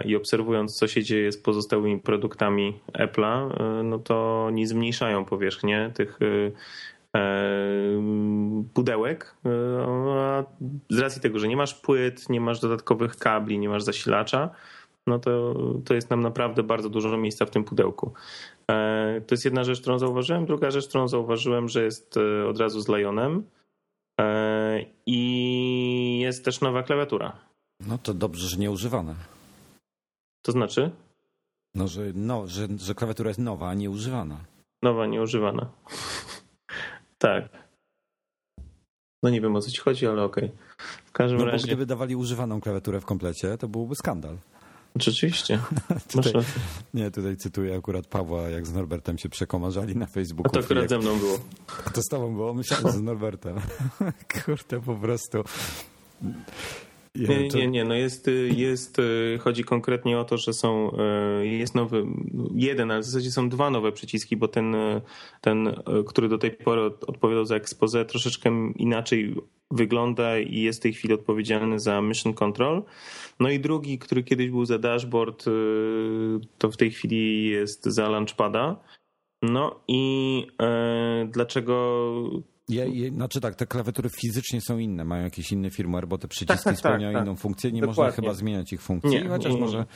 i 0.04 0.16
obserwując, 0.16 0.76
co 0.76 0.88
się 0.88 1.02
dzieje 1.02 1.32
z 1.32 1.38
pozostałymi 1.38 2.00
produktami 2.00 2.80
Apple'a, 2.92 3.60
e, 3.60 3.82
no 3.82 3.98
to 3.98 4.48
nie 4.52 4.66
zmniejszają 4.66 5.24
powierzchnię 5.24 5.90
tych 5.94 6.18
e, 6.22 7.20
e, 7.20 7.22
pudełek. 8.74 9.34
A 10.18 10.44
z 10.90 10.98
racji 10.98 11.22
tego, 11.22 11.38
że 11.38 11.48
nie 11.48 11.56
masz 11.56 11.74
płyt, 11.74 12.28
nie 12.28 12.40
masz 12.40 12.60
dodatkowych 12.60 13.16
kabli, 13.16 13.58
nie 13.58 13.68
masz 13.68 13.82
zasilacza, 13.82 14.50
no 15.06 15.18
to, 15.18 15.54
to 15.84 15.94
jest 15.94 16.10
nam 16.10 16.20
naprawdę 16.20 16.62
bardzo 16.62 16.88
dużo 16.88 17.16
miejsca 17.16 17.46
w 17.46 17.50
tym 17.50 17.64
pudełku. 17.64 18.12
To 19.26 19.34
jest 19.34 19.44
jedna 19.44 19.64
rzecz, 19.64 19.80
którą 19.80 19.98
zauważyłem. 19.98 20.46
Druga 20.46 20.70
rzecz, 20.70 20.88
którą 20.88 21.08
zauważyłem, 21.08 21.68
że 21.68 21.84
jest 21.84 22.18
od 22.48 22.58
razu 22.58 22.80
z 22.80 22.88
Lionem 22.88 23.42
i 25.06 26.18
jest 26.22 26.44
też 26.44 26.60
nowa 26.60 26.82
klawiatura. 26.82 27.32
No 27.86 27.98
to 27.98 28.14
dobrze, 28.14 28.48
że 28.48 28.56
nie 28.56 28.70
używane. 28.70 29.14
To 30.42 30.52
znaczy? 30.52 30.90
No, 31.74 31.88
że, 31.88 32.02
no, 32.14 32.46
że, 32.46 32.68
że 32.78 32.94
klawiatura 32.94 33.30
jest 33.30 33.40
nowa, 33.40 33.68
a 33.68 33.74
nie 33.74 33.90
używana. 33.90 34.44
Nowa, 34.82 35.06
nieużywana. 35.06 35.70
tak. 37.18 37.48
No 39.22 39.30
nie 39.30 39.40
wiem 39.40 39.56
o 39.56 39.60
co 39.60 39.70
ci 39.70 39.78
chodzi, 39.80 40.06
ale 40.06 40.22
okej. 40.22 40.52
W 41.04 41.12
każdym 41.12 41.38
No 41.38 41.44
razie. 41.44 41.66
gdyby 41.66 41.86
dawali 41.86 42.16
używaną 42.16 42.60
klawiaturę 42.60 43.00
w 43.00 43.04
komplecie, 43.04 43.58
to 43.58 43.68
byłby 43.68 43.94
skandal. 43.94 44.36
Rzeczywiście. 44.96 45.58
Tutaj, 46.12 46.32
nie, 46.94 47.10
tutaj 47.10 47.36
cytuję 47.36 47.76
akurat 47.76 48.06
Pawła, 48.06 48.42
jak 48.48 48.66
z 48.66 48.72
Norbertem 48.72 49.18
się 49.18 49.28
przekomarzali 49.28 49.96
na 49.96 50.04
A 50.04 50.08
Facebooku. 50.08 50.52
to 50.52 50.60
akurat 50.60 50.82
jak, 50.82 50.90
ze 50.90 50.98
mną 50.98 51.18
było. 51.18 51.38
to 51.94 52.02
z 52.02 52.08
tobą 52.08 52.34
było, 52.34 52.54
myślałem, 52.54 52.90
z 52.92 53.00
Norbertem. 53.02 53.56
Kurde, 54.44 54.80
po 54.80 54.94
prostu. 54.94 55.44
Nie, 57.14 57.48
nie, 57.48 57.66
nie, 57.66 57.84
no 57.84 57.94
jest, 57.94 58.30
jest, 58.56 58.98
y, 58.98 59.38
chodzi 59.40 59.64
konkretnie 59.64 60.18
o 60.18 60.24
to, 60.24 60.36
że 60.36 60.52
są, 60.52 60.96
y, 61.42 61.46
jest 61.46 61.74
nowy, 61.74 62.06
jeden, 62.54 62.90
ale 62.90 63.00
w 63.00 63.04
zasadzie 63.04 63.30
są 63.30 63.48
dwa 63.48 63.70
nowe 63.70 63.92
przyciski, 63.92 64.36
bo 64.36 64.48
ten, 64.48 64.74
y, 64.74 65.00
ten, 65.40 65.74
który 66.06 66.28
do 66.28 66.38
tej 66.38 66.50
pory 66.50 66.80
od- 66.82 67.04
odpowiadał 67.04 67.44
za 67.44 67.56
expose, 67.56 68.04
troszeczkę 68.04 68.72
inaczej 68.76 69.34
wygląda 69.70 70.38
i 70.38 70.60
jest 70.60 70.78
w 70.78 70.82
tej 70.82 70.92
chwili 70.92 71.14
odpowiedzialny 71.14 71.78
za 71.78 72.00
mission 72.00 72.34
control. 72.34 72.82
No 73.40 73.50
i 73.50 73.60
drugi, 73.60 73.98
który 73.98 74.22
kiedyś 74.22 74.50
był 74.50 74.64
za 74.64 74.78
dashboard, 74.78 75.44
to 76.58 76.70
w 76.70 76.76
tej 76.76 76.90
chwili 76.90 77.46
jest 77.46 77.84
za 77.84 78.08
launchpada. 78.08 78.76
No 79.42 79.80
i 79.88 80.46
dlaczego 81.26 82.12
Ja, 82.74 82.84
ja, 82.84 83.10
znaczy 83.10 83.40
tak, 83.40 83.54
te 83.54 83.66
klawiatury 83.66 84.08
fizycznie 84.20 84.60
są 84.60 84.78
inne, 84.78 85.04
mają 85.04 85.24
jakiś 85.24 85.52
inny 85.52 85.70
firmware, 85.70 86.08
bo 86.08 86.18
te 86.18 86.28
przyciski 86.28 86.54
tak, 86.56 86.64
tak, 86.64 86.78
spełniają 86.78 87.12
tak. 87.12 87.24
inną 87.24 87.36
funkcję. 87.36 87.72
Nie 87.72 87.80
Dokładnie. 87.80 88.02
można 88.04 88.16
chyba 88.22 88.34
zmieniać 88.34 88.72
ich 88.72 88.82
funkcji, 88.82 89.10
Nie, 89.10 89.28
chociaż 89.28 89.52
nie, 89.52 89.60
może, 89.60 89.86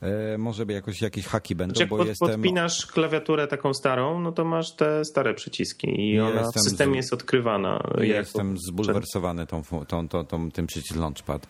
e, 0.00 0.38
może 0.38 0.66
by 0.66 0.72
jakoś 0.72 1.02
jakieś 1.02 1.26
haki 1.26 1.54
będą, 1.54 1.72
Znaczy, 1.72 1.82
jak 1.82 1.90
bo 1.90 1.96
pod, 1.96 2.06
jestem... 2.06 2.28
podpinasz 2.28 2.86
klawiaturę 2.86 3.46
taką 3.46 3.74
starą, 3.74 4.20
no 4.20 4.32
to 4.32 4.44
masz 4.44 4.76
te 4.76 5.04
stare 5.04 5.34
przyciski 5.34 6.00
i 6.00 6.14
Ja 6.14 6.26
ona 6.28 6.42
w 6.50 6.60
systemie 6.60 6.92
z- 6.94 6.96
jest 6.96 7.12
odkrywana. 7.12 7.82
Ja 7.98 8.04
jako- 8.04 8.18
jestem 8.18 8.56
zbulwersowany 8.58 9.46
tą, 9.46 9.62
tą, 9.88 10.08
tą, 10.08 10.26
tą, 10.26 10.50
tym 10.50 10.66
przyciskiem 10.66 11.00
Launchpad. 11.00 11.46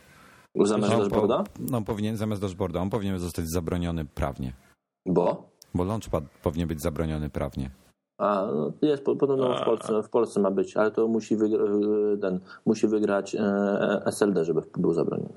Zamiast 0.65 0.93
No, 0.93 0.99
dashboarda? 0.99 1.43
po- 1.43 1.51
no 1.71 1.83
powinien, 1.83 2.17
zamiast 2.17 2.43
dashboarda, 2.43 2.81
on 2.81 2.91
powinien 2.91 3.19
zostać 3.19 3.45
zabroniony 3.49 4.05
prawnie. 4.05 4.53
Bo? 5.07 5.51
Bo 5.75 5.85
Launchpad 5.85 6.25
powinien 6.43 6.69
być 6.69 6.83
zabroniony 6.83 7.31
prawnie. 7.31 7.71
A, 8.19 8.47
no, 8.55 8.73
jest, 8.83 9.05
po- 9.05 9.17
podobno 9.17 9.59
w 9.59 9.65
Polsce, 9.65 10.03
w 10.03 10.09
Polsce 10.09 10.41
ma 10.41 10.51
być, 10.51 10.77
ale 10.77 10.91
to 10.91 11.09
musi, 11.09 11.37
wygra- 11.37 12.21
ten, 12.21 12.41
musi 12.67 12.87
wygrać 12.87 13.35
e, 13.35 14.03
SLD, 14.07 14.45
żeby 14.45 14.63
był 14.79 14.95
zabroniony. 14.95 15.33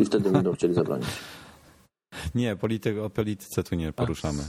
I 0.00 0.04
wtedy 0.04 0.30
będą 0.30 0.52
chcieli 0.52 0.74
zabronić. 0.74 1.08
Nie, 2.34 2.56
polityk, 2.56 2.98
o 2.98 3.10
polityce 3.10 3.64
tu 3.64 3.74
nie 3.74 3.92
poruszamy, 3.92 4.42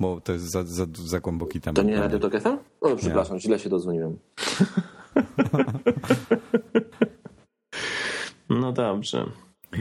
bo 0.00 0.20
to 0.20 0.32
jest 0.32 0.44
za, 0.44 0.64
za, 0.64 0.86
za 0.94 1.20
głęboki 1.20 1.60
temat. 1.60 1.76
To 1.76 1.82
nie 1.82 2.00
Radio 2.00 2.18
Tok 2.18 2.40
FM? 2.40 2.56
O, 2.80 2.96
przepraszam, 2.96 3.38
źle 3.38 3.58
się 3.58 3.68
dozwoniłem. 3.68 4.18
No 8.50 8.72
dobrze. 8.72 9.26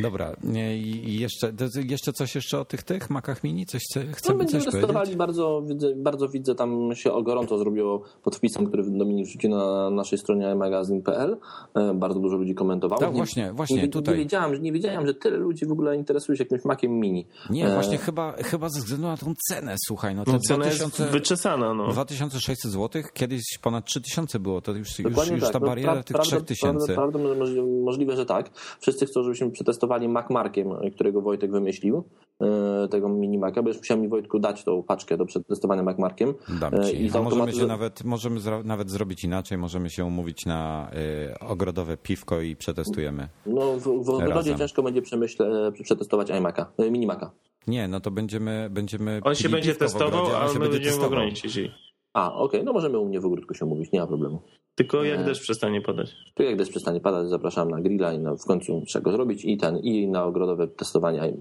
Dobra, 0.01 0.35
nie, 0.43 0.77
i 0.77 1.19
jeszcze, 1.19 1.53
jeszcze 1.89 2.13
coś 2.13 2.35
jeszcze 2.35 2.59
o 2.59 2.65
tych 2.65 2.83
tych 2.83 3.09
makach 3.09 3.43
mini? 3.43 3.65
Coś 3.65 3.83
chce, 3.83 4.03
No, 4.03 4.13
chcemy 4.13 4.37
będziemy 4.39 4.63
coś 4.63 4.71
testowali, 4.73 4.93
powiedzieć? 4.97 5.15
bardzo 5.17 5.61
widzę, 5.67 5.95
bardzo 5.95 6.29
widzę, 6.29 6.55
tam 6.55 6.95
się 6.95 7.13
o 7.13 7.23
gorąco 7.23 7.57
zrobiło 7.57 8.01
pod 8.23 8.35
wpisem, 8.35 8.65
który 8.67 8.83
Dominik 8.83 9.27
wrzucił 9.27 9.49
na 9.49 9.89
naszej 9.89 10.17
stronie 10.19 10.55
magazyn.pl. 10.55 11.37
E, 11.75 11.93
Bardzo 11.93 12.19
dużo 12.19 12.37
ludzi 12.37 12.55
komentowało. 12.55 12.99
Tak, 13.01 13.09
Nie- 13.11 13.17
właśnie, 13.17 13.53
właśnie, 13.53 13.81
nie, 13.81 13.87
tutaj. 13.87 14.13
Nie 14.13 14.17
wiedziałem, 14.23 14.55
że- 14.55 14.61
nie 14.61 14.71
wiedziałem, 14.71 15.07
że 15.07 15.13
tyle 15.13 15.37
ludzi 15.37 15.65
w 15.65 15.71
ogóle 15.71 15.95
interesuje 15.97 16.37
się 16.37 16.43
jakimś 16.43 16.65
makiem 16.65 16.91
mini. 16.99 17.27
Nie, 17.49 17.67
E, 17.67 17.73
właśnie 17.73 17.97
chyba, 17.97 18.31
chyba 18.33 18.69
ze 18.69 18.79
względu 18.79 19.07
na 19.07 19.17
tą 19.17 19.33
cenę, 19.49 19.75
słuchaj, 19.87 20.15
no 20.15 20.25
to 20.25 20.31
No, 20.31 20.39
cena 20.39 20.65
jest 20.65 20.77
2000, 20.77 21.11
wyczesana. 21.11 21.73
No. 21.73 21.87
2600 21.91 22.71
zł, 22.71 23.01
kiedyś 23.13 23.41
ponad 23.61 23.85
3000 23.85 24.39
było, 24.39 24.61
to 24.61 24.71
już, 24.71 24.99
już, 24.99 25.09
Dokładnie 25.09 25.33
już 25.35 25.43
tak. 25.43 25.53
ta 25.53 25.59
No, 25.59 25.65
bariera 25.65 25.93
pra- 25.95 26.03
tych 26.03 26.13
prawda- 26.15 26.35
3000. 26.41 26.93
Prawda, 26.93 27.19
prawda, 27.19 27.35
możli- 27.39 27.61
możliwe, 27.83 28.15
że 28.15 28.25
tak. 28.25 28.49
Wszyscy 28.79 29.05
chcą, 29.05 29.23
żebyśmy 29.23 29.51
przetestowali 29.51 29.74
Mac 30.09 30.29
Markiem, 30.29 30.69
którego 30.93 31.21
Wojtek 31.21 31.51
wymyślił, 31.51 32.03
e, 32.41 32.87
tego 32.87 33.09
mini 33.09 33.37
Maca, 33.37 33.63
będziesz 33.63 33.81
musiał 33.81 33.97
mi 33.97 34.07
Wojtku 34.07 34.39
dać 34.39 34.63
tą 34.63 34.83
paczkę 34.83 35.17
do 35.17 35.25
przetestowania 35.25 35.83
Mac 35.83 35.97
Markiem. 35.97 36.33
Dam 36.59 36.73
E, 36.73 36.83
ci. 36.83 37.05
i 37.05 37.09
A 37.13 37.21
możemy 37.21 37.53
się 37.53 37.65
nawet, 37.65 38.03
możemy 38.03 38.39
zro, 38.39 38.63
nawet 38.63 38.89
zrobić 38.89 39.23
inaczej, 39.23 39.57
możemy 39.57 39.89
się 39.89 40.05
umówić 40.05 40.45
na 40.45 40.91
y, 41.33 41.39
ogrodowe 41.39 41.97
piwko 41.97 42.41
i 42.41 42.55
przetestujemy. 42.55 43.27
No, 43.45 43.61
w, 43.79 44.03
w 44.05 44.09
ogrodzie 44.09 44.33
Razem. 44.33 44.57
ciężko 44.57 44.83
będzie 44.83 45.01
przemyśle, 45.01 45.71
przetestować 45.83 46.29
iMac'a, 46.29 46.65
e, 46.77 46.91
mini 46.91 47.05
Maca. 47.07 47.31
Nie, 47.67 47.87
no 47.87 47.99
to 47.99 48.11
będziemy... 48.11 48.67
będziemy 48.71 49.21
On 49.23 49.35
się 49.35 49.49
będzie 49.49 49.75
testował, 49.75 50.07
ogrodzie, 50.07 50.37
on 50.37 50.43
a 50.43 50.47
się 50.47 50.59
my 50.59 50.69
będzie 50.69 50.91
będziemy 50.91 51.31
w 51.31 51.37
siedzieli. 51.37 51.71
A, 52.13 52.33
okej, 52.33 52.63
no 52.63 52.73
możemy 52.73 52.99
u 52.99 53.05
mnie 53.05 53.19
w 53.19 53.25
ogródku 53.25 53.53
się 53.53 53.65
umówić, 53.65 53.91
nie 53.91 53.99
ma 53.99 54.07
problemu. 54.07 54.41
Tylko 54.75 55.03
jak 55.03 55.19
Nie. 55.19 55.25
deszcz 55.25 55.41
przestanie 55.41 55.81
padać. 55.81 56.15
Tu 56.33 56.43
jak 56.43 56.55
deszcz 56.55 56.71
przestanie 56.71 56.99
padać, 56.99 57.29
zapraszam 57.29 57.69
na 57.69 57.81
grilla 57.81 58.13
i 58.13 58.19
na, 58.19 58.35
w 58.35 58.45
końcu 58.45 58.81
trzeba 58.87 59.03
go 59.03 59.11
zrobić 59.11 59.45
i 59.45 59.57
ten, 59.57 59.77
i 59.77 60.07
na 60.07 60.23
ogrodowe 60.23 60.67
testowania 60.67 61.23
e, 61.23 61.33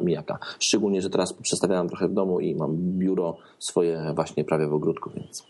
mijaka. 0.00 0.38
Szczególnie, 0.58 1.02
że 1.02 1.10
teraz 1.10 1.32
przestawiałem 1.32 1.88
trochę 1.88 2.08
w 2.08 2.12
domu 2.12 2.40
i 2.40 2.54
mam 2.54 2.76
biuro 2.76 3.36
swoje 3.58 4.12
właśnie 4.14 4.44
prawie 4.44 4.66
w 4.68 4.74
ogródku, 4.74 5.10
więc. 5.16 5.46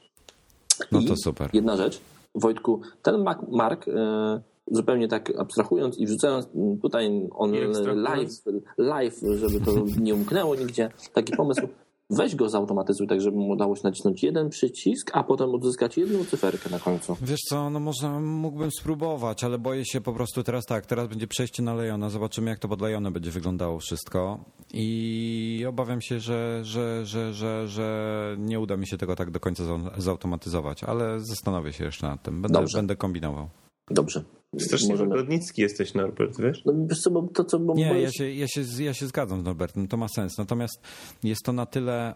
No 0.92 1.00
I 1.00 1.04
to 1.04 1.14
super. 1.16 1.50
Jedna 1.52 1.76
rzecz, 1.76 2.00
Wojtku, 2.34 2.80
ten 3.02 3.22
Mac, 3.22 3.38
Mark, 3.50 3.88
e, 3.88 4.40
zupełnie 4.70 5.08
tak 5.08 5.32
abstrahując 5.38 5.98
i 5.98 6.06
wrzucając 6.06 6.48
tutaj 6.82 7.28
on 7.34 7.52
live, 7.94 8.30
live, 8.78 9.20
żeby 9.34 9.60
to 9.60 9.72
nie 10.00 10.14
umknęło 10.14 10.54
nigdzie, 10.54 10.90
taki 11.12 11.32
pomysł, 11.36 11.68
weź 12.10 12.36
go 12.36 12.48
zautomatyzuj 12.48 13.06
tak, 13.06 13.20
żeby 13.20 13.36
mu 13.36 13.48
udało 13.48 13.76
się 13.76 13.82
nacisnąć 13.84 14.22
jeden 14.22 14.48
przycisk, 14.48 15.10
a 15.14 15.24
potem 15.24 15.54
odzyskać 15.54 15.96
jedną 15.96 16.24
cyferkę 16.24 16.70
na 16.70 16.78
końcu. 16.78 17.16
Wiesz 17.22 17.40
co, 17.48 17.70
no 17.70 17.80
można, 17.80 18.20
mógłbym 18.20 18.70
spróbować, 18.80 19.44
ale 19.44 19.58
boję 19.58 19.84
się 19.84 20.00
po 20.00 20.12
prostu 20.12 20.42
teraz 20.42 20.64
tak, 20.66 20.86
teraz 20.86 21.08
będzie 21.08 21.26
przejście 21.26 21.62
na 21.62 21.74
Lejona, 21.74 22.10
zobaczymy 22.10 22.50
jak 22.50 22.58
to 22.58 22.68
pod 22.68 22.80
Lejona 22.80 23.10
będzie 23.10 23.30
wyglądało 23.30 23.78
wszystko 23.78 24.44
i 24.74 25.64
obawiam 25.68 26.00
się, 26.00 26.20
że, 26.20 26.60
że, 26.64 27.06
że, 27.06 27.32
że, 27.34 27.68
że 27.68 28.36
nie 28.38 28.60
uda 28.60 28.76
mi 28.76 28.86
się 28.86 28.98
tego 28.98 29.16
tak 29.16 29.30
do 29.30 29.40
końca 29.40 29.64
za- 29.64 29.90
zautomatyzować, 29.98 30.84
ale 30.84 31.20
zastanowię 31.20 31.72
się 31.72 31.84
jeszcze 31.84 32.06
nad 32.06 32.22
tym, 32.22 32.42
będę, 32.42 32.64
będę 32.74 32.96
kombinował. 32.96 33.48
Dobrze. 33.90 34.22
Strasznie 34.58 34.88
Możemy- 34.88 35.10
wygodnicki 35.10 35.62
jesteś, 35.62 35.94
Norbert, 35.94 36.40
wiesz? 36.40 36.62
No, 36.64 36.72
wiesz 36.90 37.00
co, 37.00 37.10
bo 37.10 37.22
to 37.34 37.44
co... 37.44 37.58
Bo 37.58 37.74
Nie, 37.74 37.82
ja 37.84 37.94
jest- 37.98 38.14
się, 38.16 38.30
ja, 38.34 38.48
się, 38.48 38.62
ja 38.78 38.94
się 38.94 39.06
zgadzam 39.06 39.40
z 39.40 39.44
Norbertem, 39.44 39.88
to 39.88 39.96
ma 39.96 40.08
sens, 40.08 40.38
natomiast 40.38 40.80
jest 41.24 41.42
to 41.44 41.52
na 41.52 41.66
tyle... 41.66 42.14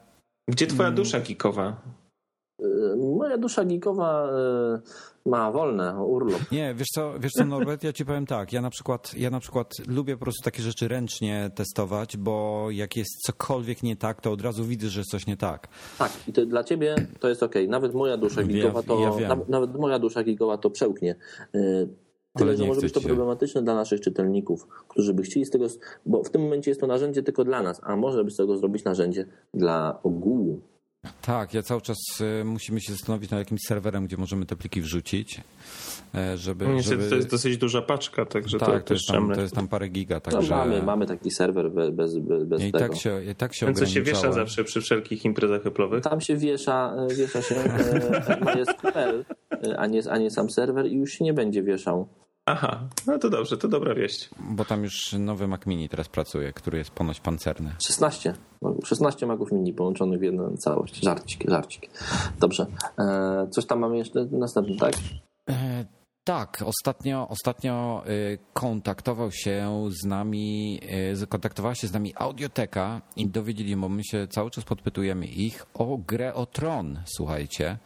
Gdzie 0.48 0.66
twoja 0.66 0.88
Mm. 0.88 0.96
dusza 0.96 1.20
kikowa? 1.20 1.82
Y, 2.64 2.96
Moja 3.16 3.38
dusza 3.38 3.64
geekowa 3.64 4.28
y, 5.26 5.30
ma 5.30 5.52
wolne, 5.52 6.04
urlop. 6.04 6.52
Nie, 6.52 6.74
wiesz 6.74 6.88
co, 6.94 7.12
wiesz 7.20 7.32
co 7.32 7.44
Norbert, 7.44 7.84
ja 7.84 7.92
ci 7.92 8.04
powiem 8.04 8.26
tak, 8.26 8.52
ja 8.52 8.60
na 8.60 8.70
przykład 8.70 9.14
ja 9.16 9.30
na 9.30 9.40
przykład 9.40 9.72
lubię 9.88 10.16
po 10.16 10.22
prostu 10.22 10.44
takie 10.44 10.62
rzeczy 10.62 10.88
ręcznie 10.88 11.50
testować, 11.54 12.16
bo 12.16 12.66
jak 12.70 12.96
jest 12.96 13.10
cokolwiek 13.26 13.82
nie 13.82 13.96
tak, 13.96 14.20
to 14.20 14.32
od 14.32 14.42
razu 14.42 14.64
widzę, 14.64 14.88
że 14.88 15.00
jest 15.00 15.10
coś 15.10 15.26
nie 15.26 15.36
tak. 15.36 15.68
Tak, 15.98 16.12
i 16.28 16.32
to 16.32 16.46
dla 16.46 16.64
ciebie 16.64 16.94
to 17.20 17.28
jest 17.28 17.42
okej. 17.42 17.68
Nawet 17.68 17.94
moja 17.94 18.16
dusza 18.16 18.40
Ja- 18.40 18.46
geekowa 18.46 18.82
to... 18.82 19.00
ja 19.00 19.12
wiem. 19.12 19.28
nawet, 19.28 19.48
nawet 19.48 19.74
moja 19.76 19.98
dusza 19.98 20.22
geekowa 20.24 20.58
to 20.58 20.70
przełknie. 20.70 21.14
Y, 21.54 21.88
Tyle, 22.36 22.50
Ale 22.50 22.56
że 22.56 22.66
może 22.66 22.80
być 22.80 22.92
to 22.92 23.00
problematyczne 23.00 23.62
dla 23.62 23.74
naszych 23.74 24.00
czytelników, 24.00 24.66
którzy 24.88 25.14
by 25.14 25.22
chcieli 25.22 25.46
z 25.46 25.50
tego... 25.50 25.66
Bo 26.06 26.22
w 26.24 26.30
tym 26.30 26.42
momencie 26.42 26.70
jest 26.70 26.80
to 26.80 26.86
narzędzie 26.86 27.22
tylko 27.22 27.44
dla 27.44 27.62
nas, 27.62 27.80
a 27.82 27.96
może 27.96 28.24
by 28.24 28.30
z 28.30 28.36
tego 28.36 28.56
zrobić 28.56 28.84
narzędzie 28.84 29.26
dla 29.54 29.98
ogółu. 30.02 30.60
Tak, 31.22 31.54
ja 31.54 31.62
cały 31.62 31.80
czas 31.80 31.96
y, 32.20 32.44
musimy 32.44 32.80
się 32.80 32.92
zastanowić 32.92 33.30
nad 33.30 33.38
jakimś 33.38 33.60
serwerem, 33.68 34.06
gdzie 34.06 34.16
możemy 34.16 34.46
te 34.46 34.56
pliki 34.56 34.80
wrzucić, 34.80 35.40
e, 36.14 36.38
żeby... 36.38 36.64
No 36.64 36.74
Niestety 36.74 36.96
żeby... 36.96 37.10
to 37.10 37.16
jest 37.16 37.30
dosyć 37.30 37.56
duża 37.56 37.82
paczka, 37.82 38.24
także 38.26 38.58
to 38.58 38.66
tak, 38.66 38.82
to 38.82 38.88
też 38.88 38.98
jest, 38.98 39.08
tam, 39.08 39.34
to 39.34 39.40
jest 39.40 39.54
tam 39.54 39.68
parę 39.68 39.88
giga, 39.88 40.14
No, 40.14 40.20
także... 40.20 40.54
mamy, 40.56 40.82
mamy 40.82 41.06
taki 41.06 41.30
serwer 41.30 41.70
be- 41.70 41.92
bez, 41.92 42.18
bez, 42.18 42.44
bez 42.44 42.62
I 42.62 42.72
tego. 42.72 42.88
tak 42.88 42.96
się, 42.96 43.24
i 43.30 43.34
tak 43.34 43.54
się 43.54 43.66
Ten, 43.66 43.74
co 43.74 43.86
się 43.86 44.02
wiesza 44.02 44.32
zawsze 44.32 44.64
przy 44.64 44.80
wszelkich 44.80 45.24
imprezach 45.24 45.64
Apple'owych. 45.64 46.00
Tam 46.00 46.20
się 46.20 46.36
wiesza, 46.36 46.94
e, 47.10 47.14
wiesza 47.14 47.42
się 47.42 47.54
e, 47.54 48.44
MySQL, 48.56 49.24
e, 49.70 49.78
a 49.78 49.86
nie, 49.86 50.02
a 50.10 50.18
nie 50.18 50.30
sam 50.30 50.50
serwer 50.50 50.86
i 50.86 50.94
już 50.94 51.10
się 51.12 51.24
nie 51.24 51.34
będzie 51.34 51.62
wieszał. 51.62 52.08
Aha, 52.46 52.88
no 53.06 53.18
to 53.18 53.30
dobrze, 53.30 53.56
to 53.56 53.68
dobra 53.68 53.94
wieść. 53.94 54.30
Bo 54.40 54.64
tam 54.64 54.82
już 54.82 55.12
nowy 55.12 55.48
Mac 55.48 55.66
Mini 55.66 55.88
teraz 55.88 56.08
pracuje, 56.08 56.52
który 56.52 56.78
jest 56.78 56.90
ponoć 56.90 57.20
pancerny. 57.20 57.74
16. 57.78 58.34
16 58.84 59.26
magów 59.26 59.52
mini 59.52 59.72
połączonych 59.72 60.20
w 60.20 60.22
jedną 60.22 60.56
całość. 60.56 61.04
Żarcik, 61.04 61.50
żarcik. 61.50 61.90
Dobrze. 62.40 62.66
E, 62.98 63.46
coś 63.50 63.66
tam 63.66 63.78
mamy 63.78 63.96
jeszcze 63.96 64.26
następny, 64.30 64.76
tak? 64.76 64.92
E, 65.50 65.84
Tak, 66.26 66.62
ostatnio, 66.66 67.28
ostatnio 67.28 68.02
y, 68.08 68.38
kontaktował 68.52 69.32
się 69.32 69.88
z 70.02 70.04
nami, 70.06 70.80
y, 71.22 71.26
kontaktowała 71.26 71.74
się 71.74 71.86
z 71.86 71.92
nami 71.92 72.12
Audioteka 72.16 73.00
i 73.16 73.26
dowiedzieli, 73.26 73.76
bo 73.76 73.88
my 73.88 74.04
się 74.04 74.28
cały 74.28 74.50
czas 74.50 74.64
podpytujemy 74.64 75.26
ich 75.26 75.66
o 75.74 75.98
grę 76.06 76.34
o 76.34 76.46
Tron, 76.46 77.00
słuchajcie. 77.04 77.78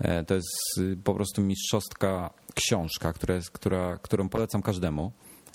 E, 0.00 0.24
To 0.24 0.34
jest 0.34 0.48
y, 0.78 0.96
po 1.04 1.14
prostu 1.14 1.42
mistrzowska 1.42 2.30
książka, 2.54 3.12
która 3.12 3.34
jest, 3.34 3.50
która, 3.50 3.98
którą 4.02 4.28
polecam 4.28 4.62
każdemu, 4.62 5.12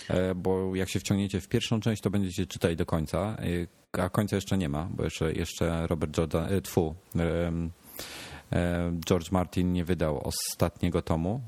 e, 0.10 0.36
bo 0.36 0.76
jak 0.76 0.90
się 0.90 1.00
wciągniecie 1.00 1.42
w 1.42 1.48
pierwszą 1.48 1.80
część, 1.80 2.02
to 2.02 2.10
będziecie 2.10 2.46
czytali 2.48 2.76
do 2.76 2.86
końca, 2.86 3.38
y, 3.44 3.68
a 3.92 4.10
końca 4.10 4.36
jeszcze 4.36 4.58
nie 4.58 4.70
ma, 4.70 4.88
bo 4.92 5.04
jeszcze, 5.04 5.34
jeszcze 5.34 5.88
Robert 5.88 6.18
Jordan, 6.18 6.54
y, 6.54 6.62
tfu, 6.62 6.96
e, 7.16 8.92
George 9.08 9.32
Martin 9.32 9.74
nie 9.74 9.86
wydał 9.86 10.28
ostatniego 10.28 11.02
tomu. 11.02 11.42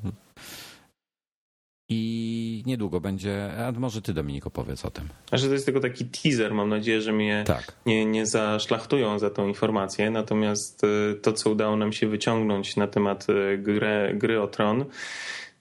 I 1.94 2.64
niedługo 2.66 3.00
będzie. 3.00 3.52
A 3.68 3.72
może 3.72 4.02
ty, 4.02 4.14
Dominik, 4.14 4.48
opowiedz 4.48 4.86
o 4.86 4.92
tym. 4.92 5.08
A 5.32 5.38
że 5.38 5.48
to 5.48 5.54
jest 5.54 5.66
tylko 5.66 5.80
taki 5.80 6.06
teaser, 6.06 6.54
mam 6.54 6.70
nadzieję, 6.70 7.02
że 7.02 7.14
mnie 7.14 7.44
Tak. 7.48 7.76
nie, 7.86 8.06
nie 8.06 8.26
zaszlachtują 8.26 9.20
za 9.20 9.30
tą 9.30 9.48
informację. 9.48 10.12
Natomiast 10.12 10.84
y, 10.84 11.16
to, 11.22 11.34
co 11.34 11.50
udało 11.50 11.76
nam 11.76 11.94
się 11.94 12.08
wyciągnąć 12.08 12.76
na 12.76 12.88
temat 12.88 13.28
y, 13.30 13.58
gry, 13.58 14.14
gry 14.14 14.42
o 14.42 14.48
Tron, 14.48 14.86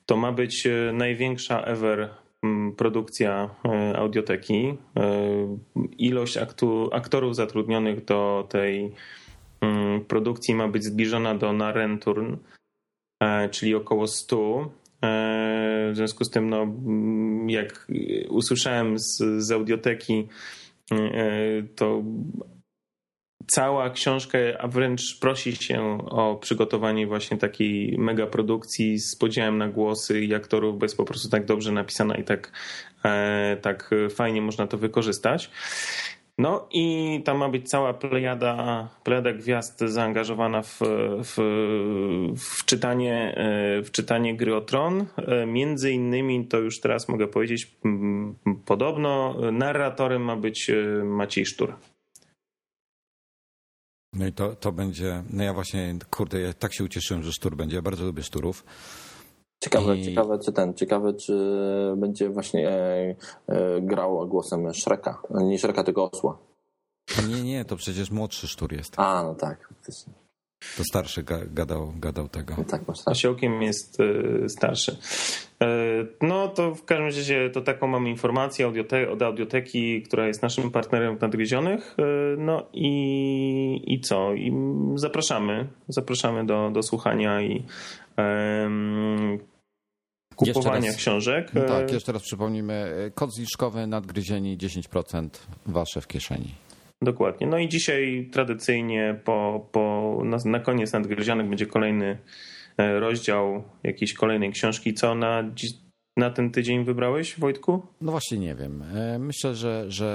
to 0.07 0.17
ma 0.17 0.33
być 0.33 0.67
y, 0.67 0.93
największa 0.95 1.61
ever 1.61 2.09
mm, 2.43 2.77
produkcja 2.77 3.51
audioteki. 3.95 4.75
Ilość 5.99 6.37
aktu, 6.37 6.91
aktorów 6.93 7.37
zatrudnionych 7.37 8.05
do 8.05 8.47
tej 8.51 8.95
mm, 9.61 10.05
produkcji 10.05 10.55
ma 10.55 10.69
być 10.69 10.85
zbliżona 10.85 11.35
do 11.35 11.53
Narenturn, 11.53 12.37
czyli 13.51 13.75
około 13.75 14.07
100. 14.07 14.80
E, 15.03 15.91
W 15.93 15.97
związku 15.97 16.25
z 16.25 16.31
tym, 16.31 16.51
no, 16.51 16.67
jak 17.47 17.87
usłyszałem 18.29 18.99
z, 18.99 19.19
z 19.39 19.53
audioteki, 19.53 20.29
e, 20.93 21.63
to 21.77 22.03
cała 23.47 23.91
książka, 23.91 24.39
wręcz 24.69 25.19
prosi 25.21 25.57
się 25.57 25.99
o 26.11 26.37
przygotowanie 26.37 27.07
właśnie 27.07 27.37
takiej 27.37 27.99
mega 27.99 28.27
produkcji 28.27 28.99
z 28.99 29.17
podziałem 29.17 29.59
na 29.59 29.69
głosy 29.69 30.21
i 30.21 30.35
aktorów, 30.35 30.79
bo 30.79 30.85
jest 30.85 30.97
po 30.97 31.05
prostu 31.05 31.29
tak 31.29 31.45
dobrze 31.45 31.73
napisana 31.73 32.15
i 32.15 32.25
tak, 32.25 32.53
e, 33.05 33.57
tak 33.63 33.91
fajnie 34.11 34.43
można 34.43 34.67
to 34.67 34.79
wykorzystać. 34.79 35.51
No 36.41 36.69
i 36.71 37.23
tam 37.25 37.39
ma 37.39 37.49
być 37.49 37.69
cała 37.69 37.95
plejada, 37.95 38.89
plejada 39.05 39.33
gwiazd 39.33 39.81
zaangażowana 39.81 40.63
w, 40.63 40.79
w, 41.25 41.37
w, 42.37 42.65
czytanie, 42.65 43.35
e, 43.37 43.83
w 43.83 43.91
czytanie 43.91 44.37
gry 44.37 44.57
o 44.57 44.61
Tron. 44.61 45.07
E, 45.17 45.47
Między 45.47 45.93
innymi, 45.93 46.47
to 46.47 46.59
już 46.59 46.81
teraz 46.81 47.09
mogę 47.09 47.29
powiedzieć, 47.29 47.77
podobno 48.67 49.37
narratorem 49.53 50.23
ma 50.23 50.37
być 50.37 50.71
e, 50.71 51.05
Maciej 51.05 51.47
Sztur. 51.47 51.75
No 54.13 54.27
i 54.27 54.33
to, 54.33 54.55
to 54.55 54.73
będzie. 54.73 55.23
No 55.31 55.43
ja 55.43 55.55
właśnie, 55.55 55.95
kurde, 56.11 56.41
ja 56.41 56.53
tak 56.53 56.75
się 56.75 56.85
ucieszyłem, 56.85 57.23
że 57.23 57.33
sztur 57.33 57.57
będzie. 57.57 57.77
Ja 57.77 57.83
bardzo 57.83 58.05
lubię 58.05 58.23
szturów. 58.23 58.65
Ciekawe, 59.65 59.97
I- 59.97 60.05
ciekawe, 60.05 60.39
czy 60.39 60.53
ten, 60.53 60.75
ciekawe, 60.75 61.15
czy 61.15 61.35
będzie 61.97 62.29
właśnie 62.31 62.69
e, 62.71 63.15
e, 63.49 63.81
grał 63.81 64.29
głosem 64.29 64.75
Shreka. 64.75 65.23
Nie 65.31 65.59
Shreka, 65.59 65.85
tylko 65.85 66.11
osła. 66.11 66.39
Nie, 67.29 67.43
nie, 67.43 67.65
to 67.65 67.77
przecież 67.77 68.11
młodszy 68.11 68.49
sztur 68.49 68.73
jest. 68.73 68.95
A, 68.97 69.23
no 69.23 69.35
tak. 69.35 69.69
faktycznie. 69.69 70.13
To 70.77 70.85
starszy 70.85 71.23
ga, 71.23 71.39
gadał, 71.47 71.93
gadał 71.97 72.29
tego. 72.29 72.55
No 72.59 72.65
tak, 72.65 72.89
masz. 72.89 72.99
Osiołkiem 73.07 73.63
jest 73.63 73.99
e, 74.01 74.49
starszy. 74.49 74.97
E, 75.63 75.67
No 76.23 76.49
to 76.49 76.75
w 76.75 76.85
każdym 76.85 77.07
razie 77.07 77.51
to 77.51 77.61
taką 77.61 77.87
mamy 77.87 78.11
informację 78.11 78.67
audiote- 78.67 79.11
od 79.13 79.23
audioteki, 79.23 80.03
która 80.03 80.27
jest 80.27 80.43
naszym 80.43 80.71
partnerem 80.71 81.19
w 81.19 81.21
Nadgryzionych. 81.21 81.97
E, 81.99 82.03
No 82.37 82.67
i, 82.73 83.83
i 83.87 84.01
co? 84.01 84.35
I 84.35 84.53
zapraszamy. 84.95 85.69
Zapraszamy 85.89 86.47
do, 86.47 86.71
do 86.71 86.83
słuchania 86.83 87.43
i 87.43 87.65
kupowania 90.47 90.87
raz. 90.87 90.97
książek. 90.97 91.55
No 91.55 91.61
E, 91.65 91.69
tak, 91.69 91.93
jeszcze 91.93 92.13
raz 92.13 92.23
przypomnijmy. 92.23 93.11
Kod 93.15 93.35
zniżkowy 93.35 93.87
nadgryzieni 93.87 94.59
10% 94.59 95.29
wasze 95.67 96.01
w 96.01 96.07
kieszeni. 96.07 96.55
Dokładnie. 97.03 97.47
No 97.47 97.59
i 97.59 97.69
dzisiaj 97.69 98.29
tradycyjnie 98.33 99.21
po, 99.25 99.67
po, 99.73 100.17
na, 100.25 100.37
na 100.45 100.61
koniec 100.61 100.93
nadgryzionych 100.93 101.49
będzie 101.49 101.67
kolejny 101.67 102.19
e, 102.79 103.01
rozdział 103.01 103.63
jakiejś 103.83 104.15
kolejnej 104.15 104.53
książki. 104.53 104.95
Co 104.95 105.15
na, 105.15 105.51
na 106.17 106.31
ten 106.31 106.51
tydzień 106.51 106.85
wybrałeś, 106.85 107.39
Wojtku? 107.39 107.83
No 108.01 108.11
właśnie 108.11 108.39
nie 108.39 108.55
wiem. 108.55 108.83
E, 108.83 109.19
Myślę, 109.19 109.55
że, 109.55 109.85
że 109.89 110.11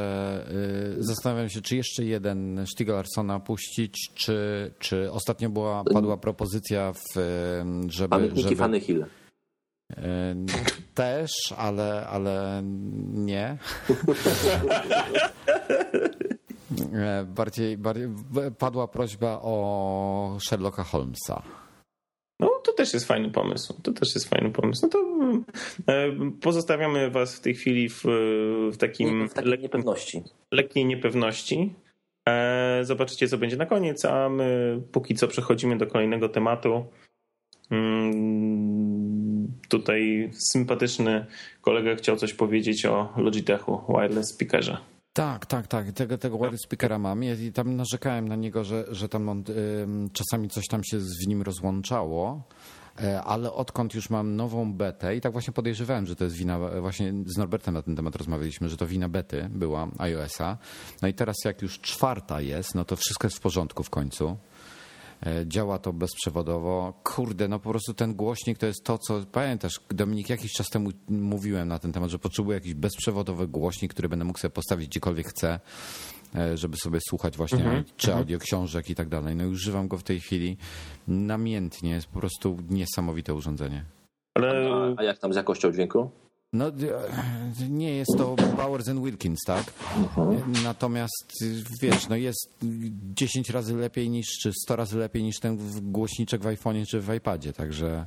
zastanawiam 0.99 1.49
się, 1.49 1.61
czy 1.61 1.75
jeszcze 1.75 2.03
jeden 2.03 2.65
Stiga 2.67 2.93
Larsona 2.93 3.39
puścić, 3.39 4.11
czy, 4.13 4.71
czy 4.79 5.11
ostatnio 5.11 5.49
była, 5.49 5.83
padła 5.93 6.17
propozycja, 6.17 6.93
w, 6.93 7.19
żeby... 7.87 8.09
Pamiętniki 8.09 8.43
żeby 8.43 8.55
Fanny 8.55 8.79
Hill. 8.79 9.05
Y, 9.91 9.95
też, 10.93 11.31
ale, 11.57 12.07
ale 12.07 12.61
nie. 13.13 13.57
E, 16.93 17.25
bardziej, 17.35 17.77
bardziej 17.77 18.07
padła 18.57 18.87
prośba 18.87 19.39
o 19.41 20.37
Sherlocka 20.47 20.83
Holmesa. 20.83 21.41
No, 22.39 22.51
to 22.63 22.73
też 22.73 22.93
jest 22.93 23.07
fajny 23.07 23.31
pomysł. 23.31 23.81
To 23.83 23.91
też 23.91 24.15
jest 24.15 24.29
fajny 24.29 24.51
pomysł. 24.51 24.81
No 24.83 24.89
to 24.89 24.99
e, 25.93 26.11
pozostawiamy 26.41 27.11
was 27.11 27.35
w 27.35 27.41
tej 27.41 27.55
chwili 27.55 27.89
w, 27.89 28.03
w 28.73 28.77
takim... 28.77 29.29
W 29.29 29.33
takiej 29.33 29.59
niepewności. 29.59 30.23
Lekkiej 30.51 30.85
niepewności. 30.85 31.73
E, 32.29 32.79
zobaczycie, 32.83 33.27
co 33.27 33.37
będzie 33.37 33.57
na 33.57 33.65
koniec, 33.65 34.05
a 34.05 34.29
my 34.29 34.81
póki 34.91 35.15
co 35.15 35.27
przechodzimy 35.27 35.77
do 35.77 35.87
kolejnego 35.87 36.29
tematu. 36.29 36.85
Tutaj 39.69 40.31
sympatyczny 40.51 41.25
kolega 41.61 41.95
chciał 41.95 42.15
coś 42.15 42.33
powiedzieć 42.33 42.85
o 42.85 43.13
Logitechu, 43.17 43.81
wireless 43.89 44.29
speakerze. 44.29 44.77
Tak, 45.13 45.45
tak, 45.45 45.67
tak. 45.67 45.91
Tego, 45.91 46.17
tego 46.17 46.37
wireless 46.37 46.61
speakera 46.61 46.99
mam 46.99 47.23
i 47.23 47.51
tam 47.53 47.75
narzekałem 47.75 48.27
na 48.27 48.35
niego, 48.35 48.63
że, 48.63 48.85
że 48.91 49.09
tam 49.09 49.29
on, 49.29 49.39
y, 49.39 50.13
czasami 50.13 50.49
coś 50.49 50.67
tam 50.67 50.83
się 50.83 50.97
w 50.99 51.27
nim 51.27 51.41
rozłączało. 51.41 52.43
E, 53.03 53.23
ale 53.23 53.53
odkąd 53.53 53.93
już 53.93 54.09
mam 54.09 54.35
nową 54.35 54.73
betę 54.73 55.15
i 55.15 55.21
tak 55.21 55.31
właśnie 55.31 55.53
podejrzewałem, 55.53 56.05
że 56.05 56.15
to 56.15 56.23
jest 56.23 56.35
wina, 56.35 56.59
właśnie 56.59 57.13
z 57.25 57.37
Norbertem 57.37 57.73
na 57.73 57.81
ten 57.81 57.95
temat 57.95 58.15
rozmawialiśmy, 58.15 58.69
że 58.69 58.77
to 58.77 58.87
wina 58.87 59.09
bety 59.09 59.49
była 59.49 59.87
iOS-a. 59.97 60.57
No 61.01 61.07
i 61.07 61.13
teraz 61.13 61.35
jak 61.45 61.61
już 61.61 61.79
czwarta 61.79 62.41
jest, 62.41 62.75
no 62.75 62.85
to 62.85 62.95
wszystko 62.95 63.27
jest 63.27 63.37
w 63.37 63.41
porządku 63.41 63.83
w 63.83 63.89
końcu. 63.89 64.37
E, 65.23 65.47
działa 65.47 65.79
to 65.79 65.93
bezprzewodowo. 65.93 66.93
Kurde, 67.03 67.47
no 67.47 67.59
po 67.59 67.69
prostu 67.69 67.93
ten 67.93 68.15
głośnik 68.15 68.57
to 68.57 68.65
jest 68.65 68.83
to, 68.83 68.97
co 68.97 69.21
pamiętasz, 69.31 69.79
Dominik, 69.89 70.29
jakiś 70.29 70.51
czas 70.51 70.69
temu 70.69 70.89
mówiłem 71.09 71.67
na 71.67 71.79
ten 71.79 71.93
temat, 71.93 72.09
że 72.09 72.19
potrzebuję 72.19 72.55
jakiś 72.55 72.73
bezprzewodowy 72.73 73.47
głośnik, 73.47 73.93
który 73.93 74.09
będę 74.09 74.25
mógł 74.25 74.39
sobie 74.39 74.51
postawić 74.51 74.87
gdziekolwiek 74.87 75.27
chcę, 75.27 75.59
e, 76.35 76.57
żeby 76.57 76.77
sobie 76.77 76.99
słuchać 77.09 77.37
właśnie 77.37 77.59
mm 77.59 77.83
-hmm. 77.83 77.85
czy 77.97 78.07
mhm. 78.07 78.19
audio 78.19 78.39
książek 78.39 78.89
i 78.89 78.95
tak 78.95 79.09
dalej. 79.09 79.35
No 79.35 79.43
i 79.43 79.47
używam 79.47 79.87
go 79.87 79.97
w 79.97 80.03
tej 80.03 80.19
chwili 80.19 80.57
namiętnie. 81.07 81.89
Jest 81.89 82.07
po 82.07 82.19
prostu 82.19 82.57
niesamowite 82.69 83.33
urządzenie. 83.33 83.85
Ale... 84.33 84.95
A 84.97 85.03
jak 85.03 85.17
tam 85.17 85.33
z 85.33 85.35
jakością 85.35 85.71
dźwięku? 85.71 86.09
No, 86.53 86.71
nie 87.69 87.95
jest 87.95 88.11
to 88.17 88.35
Bowers 88.35 88.87
and 88.87 89.03
Wilkins, 89.03 89.39
tak? 89.45 89.73
Natomiast 90.63 91.33
wiesz, 91.81 92.07
no 92.09 92.15
jest 92.15 92.57
10 93.15 93.49
razy 93.49 93.75
lepiej 93.75 94.09
niż, 94.09 94.27
czy 94.41 94.51
100 94.63 94.75
razy 94.75 94.97
lepiej 94.97 95.23
niż 95.23 95.39
ten 95.39 95.57
głośniczek 95.81 96.41
w 96.41 96.45
iPhone'ie 96.45 96.85
czy 96.85 97.01
w 97.01 97.13
iPadzie, 97.13 97.53
także 97.53 98.05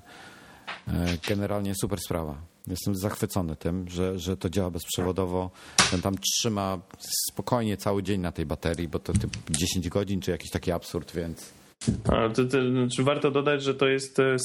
e, 0.88 1.06
generalnie 1.28 1.74
super 1.80 2.00
sprawa. 2.00 2.38
Jestem 2.66 2.96
zachwycony 2.96 3.56
tym, 3.56 3.88
że, 3.88 4.18
że 4.18 4.36
to 4.36 4.50
działa 4.50 4.70
bezprzewodowo. 4.70 5.50
Ten 5.90 6.02
tam 6.02 6.14
trzyma 6.18 6.78
spokojnie 7.30 7.76
cały 7.76 8.02
dzień 8.02 8.20
na 8.20 8.32
tej 8.32 8.46
baterii, 8.46 8.88
bo 8.88 8.98
to 8.98 9.12
10 9.50 9.88
godzin 9.88 10.20
czy 10.20 10.30
jakiś 10.30 10.50
taki 10.50 10.72
absurd, 10.72 11.12
więc 11.12 11.57
ale 12.12 12.30
to, 12.30 12.44
to, 12.44 12.70
znaczy 12.70 13.02
warto 13.02 13.30
dodać, 13.30 13.62
że 13.62 13.74
to 13.74 13.88
jest 13.88 14.20
e, 14.20 14.36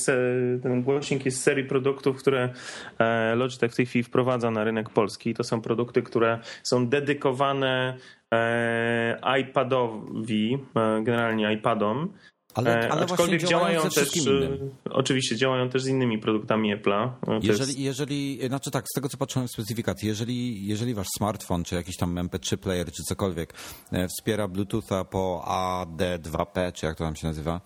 ten 0.64 0.84
głośnik 0.84 1.26
jest 1.26 1.44
serii 1.44 1.64
produktów, 1.64 2.18
które 2.18 2.54
e, 3.00 3.36
Logitech 3.36 3.72
w 3.72 3.76
tej 3.76 3.86
chwili 3.86 4.04
wprowadza 4.04 4.52
na 4.52 4.64
rynek 4.64 4.90
polski. 4.90 5.34
To 5.34 5.44
są 5.44 5.62
produkty, 5.62 6.02
które 6.02 6.40
są 6.64 6.88
dedykowane 6.88 7.98
e, 8.34 9.40
iPadowi, 9.40 10.58
generalnie 11.04 11.54
iPadom. 11.54 12.14
Ale, 12.54 12.90
ale 12.90 13.02
Aczkolwiek 13.02 13.44
działają 13.44 13.90
też, 13.90 14.16
innym. 14.16 14.72
oczywiście 14.90 15.36
działają 15.36 15.70
też 15.70 15.84
z 15.84 15.88
innymi 15.88 16.20
produktami 16.20 16.78
Apple'a. 16.78 17.10
Jeżeli, 17.42 17.68
jest... 17.68 17.80
jeżeli, 17.80 18.48
znaczy 18.48 18.72
tak, 18.72 18.86
z 18.88 18.94
tego 18.96 19.10
co 19.10 19.18
patrzyłem 19.18 19.48
w 19.48 19.52
specyfikacji, 19.52 20.08
jeżeli, 20.08 20.68
jeżeli 20.68 20.94
wasz 20.94 21.08
smartfon, 21.18 21.64
czy 21.64 21.76
jakiś 21.76 21.98
tam 21.98 22.16
MP3 22.16 22.58
player, 22.58 22.92
czy 22.92 23.04
cokolwiek 23.04 23.54
e, 23.92 24.08
wspiera 24.08 24.48
Bluetootha 24.48 25.04
po 25.04 25.46
AD2P, 25.48 26.74
czy 26.74 26.86
jak 26.86 26.98
to 26.98 27.04
tam 27.04 27.16
się 27.16 27.28
nazywa, 27.28 27.62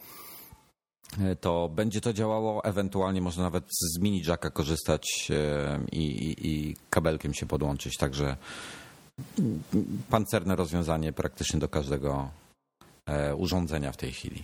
e, 1.22 1.36
to 1.36 1.70
będzie 1.70 2.02
to 2.02 2.14
działało, 2.14 2.64
ewentualnie 2.64 3.22
można 3.22 3.44
nawet 3.44 3.64
z 3.70 4.00
mini 4.02 4.22
jacka 4.28 4.50
korzystać 4.50 5.28
e, 5.30 5.80
i, 5.92 6.02
i, 6.02 6.48
i 6.48 6.76
kabelkiem 6.90 7.34
się 7.34 7.46
podłączyć, 7.46 7.98
także 7.98 8.38
pancerne 10.10 10.56
rozwiązanie 10.56 11.14
praktycznie 11.14 11.60
do 11.60 11.70
każdego 11.70 12.30
urządzenia 13.38 13.92
w 13.92 13.98
tej 13.98 14.12
chwili. 14.12 14.44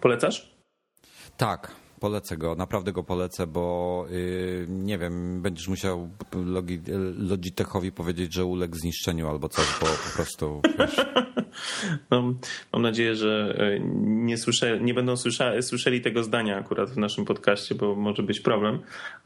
Polecasz? 0.00 0.56
Tak, 1.36 1.74
polecę 2.00 2.36
go, 2.36 2.54
naprawdę 2.54 2.92
go 2.92 3.02
polecę, 3.02 3.46
bo 3.46 4.06
yy, 4.10 4.66
nie 4.68 4.98
wiem, 4.98 5.42
będziesz 5.42 5.68
musiał 5.68 6.10
Logitechowi 7.18 7.92
powiedzieć, 7.92 8.34
że 8.34 8.44
uległ 8.44 8.76
zniszczeniu 8.76 9.28
albo 9.28 9.48
coś, 9.48 9.66
bo 9.80 9.86
po 9.86 10.16
prostu. 10.16 10.62
Wiesz... 10.78 10.96
No, 12.10 12.34
mam 12.72 12.82
nadzieję, 12.82 13.14
że 13.14 13.56
e, 13.58 13.80
nie, 14.00 14.38
słysze, 14.38 14.80
nie 14.80 14.94
będą 14.94 15.16
słysza, 15.16 15.62
słyszeli 15.62 16.00
tego 16.00 16.22
zdania 16.22 16.56
akurat 16.56 16.90
w 16.90 16.96
naszym 16.96 17.24
podcaście, 17.24 17.74
bo 17.74 17.94
może 17.94 18.22
być 18.22 18.40
problem, 18.40 18.78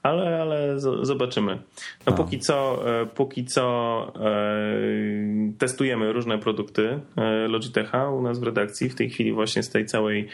ale, 0.02 0.42
ale 0.42 0.80
zobaczymy. 1.02 1.58
No, 2.06 2.12
póki 2.12 2.38
co, 2.38 2.82
e, 3.00 3.06
póki 3.06 3.44
co 3.44 4.12
e, 4.16 5.52
testujemy 5.58 6.12
różne 6.12 6.38
produkty 6.38 7.00
Logitecha 7.48 8.10
u 8.10 8.22
nas 8.22 8.38
w 8.38 8.42
redakcji. 8.42 8.88
W 8.88 8.94
tej 8.94 9.10
chwili 9.10 9.32
właśnie 9.32 9.62
z 9.62 9.70
tej 9.70 9.86
całej 9.86 10.28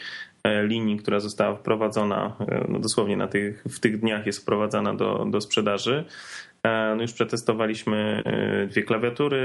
linii, 0.63 0.97
która 0.97 1.19
została 1.19 1.55
wprowadzona, 1.55 2.35
no 2.69 2.79
dosłownie 2.79 3.17
na 3.17 3.27
tych, 3.27 3.63
w 3.69 3.79
tych 3.79 3.99
dniach 3.99 4.25
jest 4.25 4.39
wprowadzana 4.39 4.93
do, 4.93 5.25
do 5.29 5.41
sprzedaży. 5.41 6.05
No 6.95 7.01
już 7.01 7.13
przetestowaliśmy 7.13 8.23
dwie 8.69 8.83
klawiatury, 8.83 9.41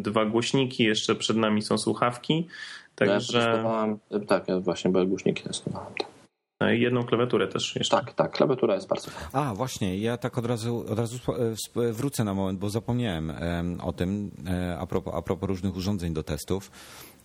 dwa 0.00 0.24
głośniki, 0.24 0.84
jeszcze 0.84 1.14
przed 1.14 1.36
nami 1.36 1.62
są 1.62 1.78
słuchawki. 1.78 2.48
Także... 2.94 3.64
Ja 4.10 4.18
tak, 4.26 4.48
ja 4.48 4.60
właśnie 4.60 4.90
były 4.90 5.06
głośniki 5.06 5.42
testowałem. 5.42 5.94
Tak. 5.98 6.12
No 6.62 6.70
jedną 6.70 7.02
klawiaturę 7.02 7.48
też 7.48 7.76
jeszcze. 7.76 7.96
Tak, 7.96 8.12
tak, 8.12 8.30
klawiatura 8.32 8.74
jest 8.74 8.88
bardzo 8.88 9.10
A, 9.32 9.54
właśnie, 9.54 9.98
ja 9.98 10.16
tak 10.16 10.38
od 10.38 10.46
razu, 10.46 10.84
od 10.88 10.98
razu 10.98 11.18
wrócę 11.92 12.24
na 12.24 12.34
moment, 12.34 12.58
bo 12.58 12.70
zapomniałem 12.70 13.32
o 13.82 13.92
tym, 13.92 14.30
e, 14.46 14.78
a 14.78 14.86
propos, 14.86 15.14
a 15.16 15.22
propos 15.22 15.48
różnych 15.48 15.76
urządzeń 15.76 16.14
do 16.14 16.22
testów. 16.22 16.70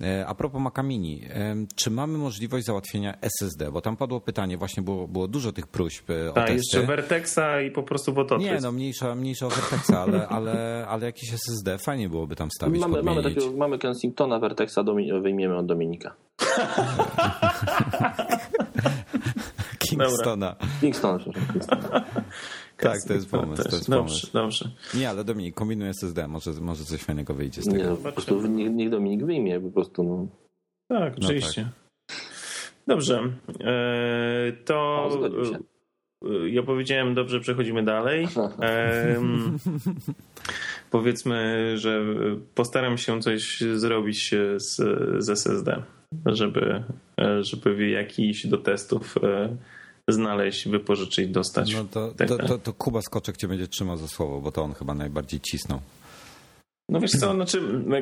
E, 0.02 0.28
a 0.28 0.36
propos 0.36 0.62
Maca 0.62 0.84
Mini, 0.84 1.22
czy 1.76 1.92
mamy 1.92 2.18
możliwość 2.18 2.66
załatwienia 2.66 3.18
SSD? 3.22 3.72
Bo 3.72 3.82
tam 3.82 3.98
padło 3.98 4.22
pytanie, 4.22 4.58
właśnie 4.58 4.84
było, 4.84 5.08
było 5.08 5.28
dużo 5.28 5.52
tych 5.52 5.68
próśb 5.68 6.10
e, 6.10 6.30
o 6.32 6.34
tak, 6.34 6.50
jeszcze 6.50 6.84
Vertexa 6.84 7.62
i 7.68 7.72
po 7.72 7.84
prostu 7.84 8.14
Bototryc. 8.14 8.52
Nie, 8.52 8.60
no 8.62 8.72
mniejsza, 8.72 9.16
mniejsza 9.16 9.46
o 9.46 9.50
Vertexa, 9.50 9.94
ale, 9.94 10.28
ale, 10.38 10.86
ale 10.90 11.06
jakiś 11.06 11.34
SSD 11.34 11.78
fajnie 11.78 12.10
byłoby 12.10 12.36
tam 12.36 12.52
stawić, 12.52 12.82
Mamy, 12.82 13.04
mamy, 13.04 13.24
takiego, 13.24 13.52
mamy 13.58 13.78
Kensingtona 13.78 14.40
Vertexa, 14.40 14.80
wyjmiemy 15.22 15.58
od 15.58 15.66
Dominika. 15.66 16.16
Kingstona. 19.80 20.56
Kingstona, 20.82 21.20
przepraszam. 21.20 22.02
Tak, 22.78 23.02
to 23.02 23.14
jest 23.14 23.32
pomysł. 23.32 23.64
To 23.64 23.70
jest 23.70 23.90
dobrze, 23.90 23.98
pomysł. 23.98 24.28
dobrze. 24.34 24.72
Nie, 24.94 25.10
ale 25.10 25.24
Dominik, 25.24 25.56
kombinuj 25.56 25.90
SSD, 25.90 26.28
może, 26.28 26.52
może 26.62 26.84
coś 26.84 27.02
fajnego 27.02 27.34
wyjdzie 27.34 27.62
z 27.62 27.66
tego. 27.66 27.78
Nie, 27.78 27.84
no, 27.84 27.96
po 27.96 28.12
prostu 28.12 28.48
niech, 28.48 28.72
niech 28.72 28.90
Dominik 28.90 29.26
wyjmie 29.26 29.60
po 29.60 29.72
prostu. 29.72 30.04
No. 30.04 30.28
Tak, 30.88 31.18
no 31.18 31.26
oczywiście. 31.26 31.62
No 31.62 31.68
tak. 31.68 31.88
Dobrze. 32.88 33.22
E, 33.60 34.52
to... 34.66 34.76
O, 34.76 35.26
e, 35.26 36.50
ja 36.50 36.64
powiedziałem, 36.64 37.16
dobrze, 37.16 37.40
przechodzimy 37.40 37.84
dalej. 37.84 38.28
powiedzmy, 40.92 41.72
że 41.78 42.02
postaram 42.56 42.98
się 42.98 43.22
coś 43.22 43.62
zrobić 43.62 44.32
z, 44.58 44.76
z 45.24 45.30
SSD, 45.30 45.84
żeby, 46.26 46.84
e, 47.22 47.44
żeby 47.44 47.90
jakiś 47.90 48.48
do 48.48 48.58
testów 48.58 49.16
znaleźć, 50.10 50.68
wypożyczyć, 50.68 51.30
dostać. 51.30 51.74
No 51.74 51.84
to, 51.92 52.14
to, 52.28 52.38
to, 52.38 52.58
to 52.58 52.74
Kuba 52.74 53.02
Skoczek 53.02 53.38
cię 53.38 53.48
będzie 53.48 53.68
trzymał 53.68 53.98
za 53.98 54.08
słowo, 54.08 54.42
bo 54.42 54.52
to 54.52 54.64
on 54.64 54.74
chyba 54.74 54.94
najbardziej 54.94 55.40
cisnął. 55.40 55.80
No 56.90 57.00
wiesz 57.00 57.12
co, 57.12 57.34
znaczy 57.34 57.62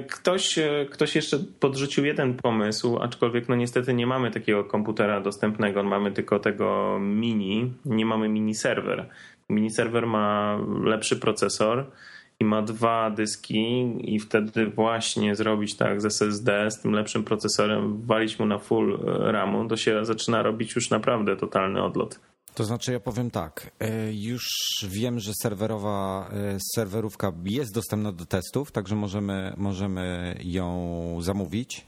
ktoś, 0.09 0.59
ktoś 0.91 1.15
jeszcze 1.15 1.39
podrzucił 1.59 2.05
jeden 2.05 2.33
pomysł, 2.33 2.97
aczkolwiek 3.01 3.49
no 3.49 3.55
niestety 3.55 3.93
nie 3.93 4.07
mamy 4.07 4.31
takiego 4.31 4.63
komputera 4.63 5.21
dostępnego, 5.21 5.83
mamy 5.83 6.11
tylko 6.11 6.39
tego 6.39 6.97
mini, 7.01 7.73
nie 7.85 8.05
mamy 8.05 8.29
mini 8.29 8.55
serwer. 8.55 9.09
Mini 9.49 9.71
serwer 9.71 10.07
ma 10.07 10.57
lepszy 10.83 11.15
procesor, 11.15 11.91
i 12.39 12.45
ma 12.45 12.61
dwa 12.61 13.09
dyski 13.09 13.93
i 14.13 14.19
wtedy 14.19 14.67
właśnie 14.67 15.35
zrobić 15.35 15.77
tak 15.77 16.01
z 16.01 16.05
SSD, 16.05 16.71
z 16.71 16.81
tym 16.81 16.91
lepszym 16.91 17.23
procesorem, 17.23 18.01
walić 18.01 18.39
mu 18.39 18.45
na 18.45 18.59
full 18.59 18.99
RAMu, 19.05 19.67
to 19.67 19.77
się 19.77 20.05
zaczyna 20.05 20.43
robić 20.43 20.75
już 20.75 20.89
naprawdę 20.89 21.35
totalny 21.35 21.83
odlot. 21.83 22.19
To 22.55 22.63
znaczy 22.63 22.91
ja 22.91 22.99
powiem 22.99 23.31
tak, 23.31 23.71
e, 23.79 24.13
już 24.13 24.47
wiem, 24.87 25.19
że 25.19 25.31
serwerowa 25.41 26.29
e, 26.33 26.57
serwerówka 26.75 27.31
jest 27.43 27.73
dostępna 27.73 28.11
do 28.11 28.25
testów, 28.25 28.71
także 28.71 28.95
możemy, 28.95 29.53
możemy 29.57 30.35
ją 30.43 31.17
zamówić. 31.21 31.85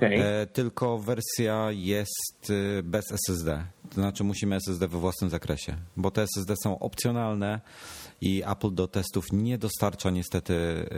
E, 0.00 0.46
tylko 0.46 0.98
wersja 0.98 1.68
jest 1.70 2.52
bez 2.82 3.04
SSD. 3.12 3.64
To 3.88 3.94
znaczy 3.94 4.24
musimy 4.24 4.56
SSD 4.56 4.88
we 4.88 4.98
własnym 4.98 5.30
zakresie, 5.30 5.76
bo 5.96 6.10
te 6.10 6.22
SSD 6.22 6.54
są 6.62 6.78
opcjonalne 6.78 7.60
i 8.24 8.42
Apple 8.46 8.74
do 8.74 8.88
testów 8.88 9.24
nie 9.32 9.58
dostarcza 9.58 10.10
niestety 10.10 10.54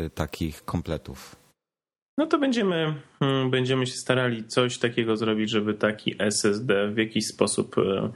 y, 0.07 0.11
takich 0.11 0.65
kompletów. 0.65 1.37
No 2.19 2.27
to 2.27 2.39
będziemy, 2.39 2.95
mm, 3.21 3.51
będziemy 3.51 3.87
się 3.87 3.93
starali 3.97 4.45
coś 4.45 4.79
takiego 4.79 5.17
zrobić, 5.17 5.51
żeby 5.51 5.75
taki 5.75 6.15
SSD 6.19 6.89
w 6.89 6.99
jakiś 6.99 7.27
sposób 7.27 7.77
e, 7.79 8.11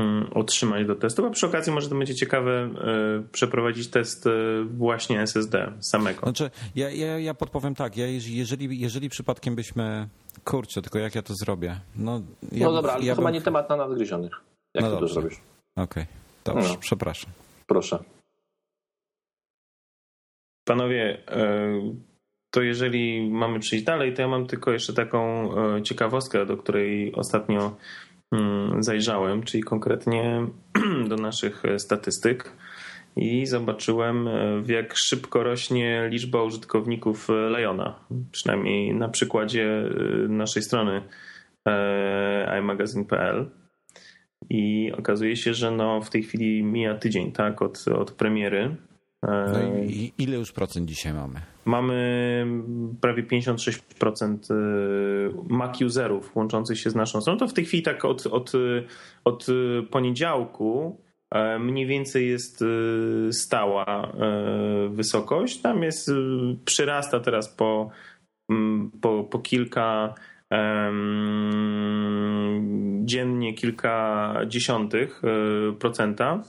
mm, 0.00 0.30
otrzymać 0.34 0.86
do 0.86 0.94
testu. 0.96 1.26
A 1.26 1.30
przy 1.30 1.46
okazji 1.46 1.72
może 1.72 1.88
to 1.88 1.94
będzie 1.94 2.14
ciekawe 2.14 2.50
e, 2.52 3.22
przeprowadzić 3.32 3.88
test 3.88 4.28
właśnie 4.76 5.20
SSD 5.20 5.72
samego. 5.80 6.20
Znaczy, 6.20 6.50
ja, 6.76 6.90
ja, 6.90 7.18
ja 7.18 7.34
podpowiem 7.34 7.74
tak, 7.74 7.96
ja, 7.96 8.06
jeż- 8.06 8.30
jeżeli, 8.34 8.80
jeżeli 8.80 9.08
przypadkiem 9.08 9.54
byśmy. 9.56 10.08
Kurczę, 10.44 10.82
tylko 10.82 10.98
jak 10.98 11.14
ja 11.14 11.22
to 11.22 11.34
zrobię? 11.34 11.80
No, 11.96 12.20
ja 12.52 12.66
no 12.66 12.72
dobra, 12.72 12.92
ale 12.92 13.04
ja 13.04 13.12
to 13.14 13.16
chyba 13.20 13.28
bym- 13.28 13.34
nie 13.34 13.42
temat 13.42 13.70
na 13.70 13.76
nadgryzionych. 13.76 14.32
Jak 14.74 14.84
No 14.84 14.90
ty 14.90 14.94
to 14.94 15.00
dobrze. 15.00 15.14
zrobisz? 15.14 15.36
Okej, 15.76 16.06
dobrze, 16.44 16.68
No. 16.68 16.76
przepraszam. 16.80 17.30
Proszę. 17.66 17.98
Panowie, 20.66 21.18
e, 21.28 21.68
to 22.50 22.62
jeżeli 22.62 23.30
mamy 23.30 23.60
przejść 23.60 23.84
dalej, 23.84 24.14
to 24.14 24.22
ja 24.22 24.28
mam 24.28 24.46
tylko 24.46 24.72
jeszcze 24.72 24.92
taką 24.92 25.50
e, 25.76 25.82
ciekawostkę, 25.82 26.46
do 26.46 26.56
której 26.56 27.14
ostatnio 27.14 27.76
mm, 28.32 28.82
zajrzałem, 28.82 29.42
czyli 29.42 29.62
konkretnie 29.62 30.46
do 31.10 31.16
naszych 31.16 31.64
e, 31.64 31.78
statystyk 31.78 32.52
i 33.16 33.46
zobaczyłem, 33.46 34.28
jak 34.66 34.96
szybko 34.96 35.42
rośnie 35.42 36.08
liczba 36.10 36.42
użytkowników 36.42 37.28
Liona. 37.58 38.00
Przynajmniej 38.32 38.94
na 38.94 39.08
przykładzie 39.08 39.82
naszej 40.28 40.62
strony 40.62 41.02
iMagazine.pl. 42.58 43.50
I 44.50 44.92
okazuje 44.98 45.36
się, 45.36 45.54
że 45.54 45.70
no 45.70 46.00
w 46.00 46.10
tej 46.10 46.22
chwili 46.22 46.62
mija 46.62 46.94
tydzień 46.94 47.32
tak, 47.32 47.62
od, 47.62 47.84
od 47.88 48.12
premiery. 48.12 48.76
E, 49.26 49.52
No 49.52 49.82
i, 49.84 50.12
ile 50.18 50.36
już 50.36 50.52
procent 50.52 50.88
dzisiaj 50.88 51.12
mamy? 51.12 51.40
Mamy 51.64 52.46
prawie 53.00 53.22
56% 53.22 54.38
Mac 55.48 55.82
userów 55.82 56.36
łączących 56.36 56.78
się 56.78 56.90
z 56.90 56.94
naszą 56.94 57.20
stroną. 57.20 57.38
To 57.38 57.48
w 57.48 57.52
tej 57.52 57.64
chwili 57.64 57.82
tak 57.82 58.04
od, 58.04 58.26
od, 58.26 58.52
od 59.24 59.46
poniedziałku 59.90 61.00
e, 61.34 61.58
mniej 61.58 61.86
więcej 61.86 62.28
jest 62.28 62.62
e, 62.62 62.66
stała 63.32 63.86
e, 63.86 64.88
wysokość. 64.88 65.60
Tam 65.60 65.82
jest, 65.82 66.08
e, 66.08 66.12
przyrasta 66.64 67.20
teraz 67.20 67.48
po, 67.48 67.90
po, 69.00 69.24
po 69.24 69.38
kilka 69.38 70.14
dziennie 73.04 73.54
kilka 73.54 74.34
dziesiątych 74.46 75.22
e, 75.24 75.72
procenta. 75.72 76.42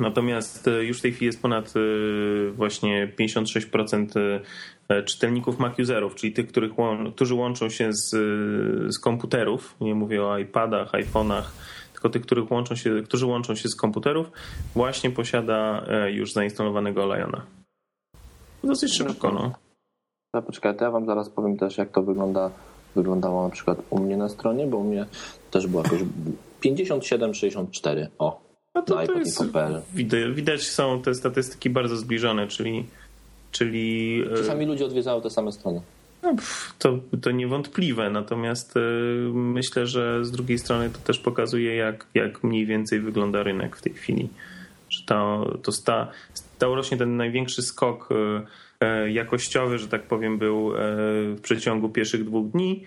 Natomiast 0.00 0.68
e, 0.68 0.84
już 0.84 0.98
w 0.98 1.02
tej 1.02 1.12
chwili 1.12 1.26
jest 1.26 1.42
ponad 1.42 1.74
e, 1.76 2.50
właśnie 2.50 3.12
56% 3.20 4.40
e, 4.88 5.02
czytelników 5.02 5.58
Mac 5.58 5.78
userów, 5.78 6.14
czyli 6.14 6.32
tych, 6.32 6.48
których, 6.48 6.72
którzy 7.14 7.34
łączą 7.34 7.68
się 7.68 7.92
z, 7.92 8.10
z 8.94 8.98
komputerów. 8.98 9.76
Nie 9.80 9.94
mówię 9.94 10.24
o 10.24 10.38
iPadach, 10.38 10.92
iPhone'ach, 10.92 11.42
tylko 11.92 12.08
tych, 12.08 12.22
których 12.22 12.50
łączą 12.50 12.74
się, 12.74 13.02
którzy 13.04 13.26
łączą 13.26 13.54
się 13.54 13.68
z 13.68 13.76
komputerów, 13.76 14.30
właśnie 14.74 15.10
posiada 15.10 15.86
już 16.10 16.32
zainstalowanego 16.32 17.14
Liona. 17.14 17.46
Dosyć 18.64 18.96
szybko, 18.96 19.32
no. 19.32 19.52
Ja 20.34 20.42
poczekaj, 20.42 20.76
to 20.76 20.84
ja 20.84 20.90
wam 20.90 21.06
zaraz 21.06 21.30
powiem 21.30 21.56
też, 21.56 21.78
jak 21.78 21.90
to 21.90 22.02
wygląda, 22.02 22.50
wyglądało 22.96 23.42
na 23.42 23.50
przykład 23.50 23.78
u 23.90 24.00
mnie 24.00 24.16
na 24.16 24.28
stronie, 24.28 24.66
bo 24.66 24.76
u 24.76 24.84
mnie 24.84 25.06
też 25.50 25.66
było 25.66 25.82
jakoś 25.82 26.00
57-64. 26.64 28.06
O, 28.18 28.51
No 28.74 28.82
to, 28.82 28.94
Na 28.94 29.06
to 29.06 29.18
jest, 29.18 29.44
widać, 29.94 30.34
widać 30.34 30.68
są 30.68 31.02
te 31.02 31.14
statystyki 31.14 31.70
bardzo 31.70 31.96
zbliżone, 31.96 32.48
czyli, 32.48 32.86
czyli 33.50 34.22
e, 34.32 34.36
czasami 34.36 34.66
ludzie 34.66 34.84
odwiedzają 34.84 35.20
te 35.20 35.30
same 35.30 35.52
strony. 35.52 35.80
No, 36.22 36.34
to, 36.78 36.98
to 37.22 37.30
niewątpliwe, 37.30 38.10
natomiast 38.10 38.76
y, 38.76 38.80
myślę, 39.34 39.86
że 39.86 40.24
z 40.24 40.30
drugiej 40.30 40.58
strony 40.58 40.90
to 40.90 40.98
też 40.98 41.18
pokazuje, 41.18 41.76
jak, 41.76 42.06
jak 42.14 42.44
mniej 42.44 42.66
więcej 42.66 43.00
wygląda 43.00 43.42
rynek 43.42 43.76
w 43.76 43.82
tej 43.82 43.92
chwili. 43.92 44.28
Że 44.88 45.02
to, 45.06 45.50
to 45.62 45.72
sta, 45.72 46.08
stał 46.34 46.74
rośnie 46.74 46.96
ten 46.96 47.16
największy 47.16 47.62
skok 47.62 48.08
y, 48.10 49.10
jakościowy, 49.10 49.78
że 49.78 49.88
tak 49.88 50.02
powiem, 50.02 50.38
był 50.38 50.72
w 51.36 51.40
przeciągu 51.42 51.88
pierwszych 51.88 52.24
dwóch 52.24 52.50
dni. 52.50 52.84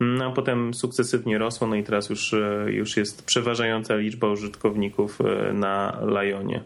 No, 0.00 0.24
a 0.24 0.30
potem 0.30 0.74
sukcesywnie 0.74 1.38
rosło, 1.38 1.66
no 1.66 1.76
i 1.76 1.84
teraz 1.84 2.10
już, 2.10 2.32
y, 2.32 2.66
już 2.68 2.96
jest 2.96 3.24
przeważająca 3.24 3.96
liczba 3.96 4.28
użytkowników 4.28 5.20
y, 5.20 5.52
na 5.52 6.00
Lionie. 6.06 6.64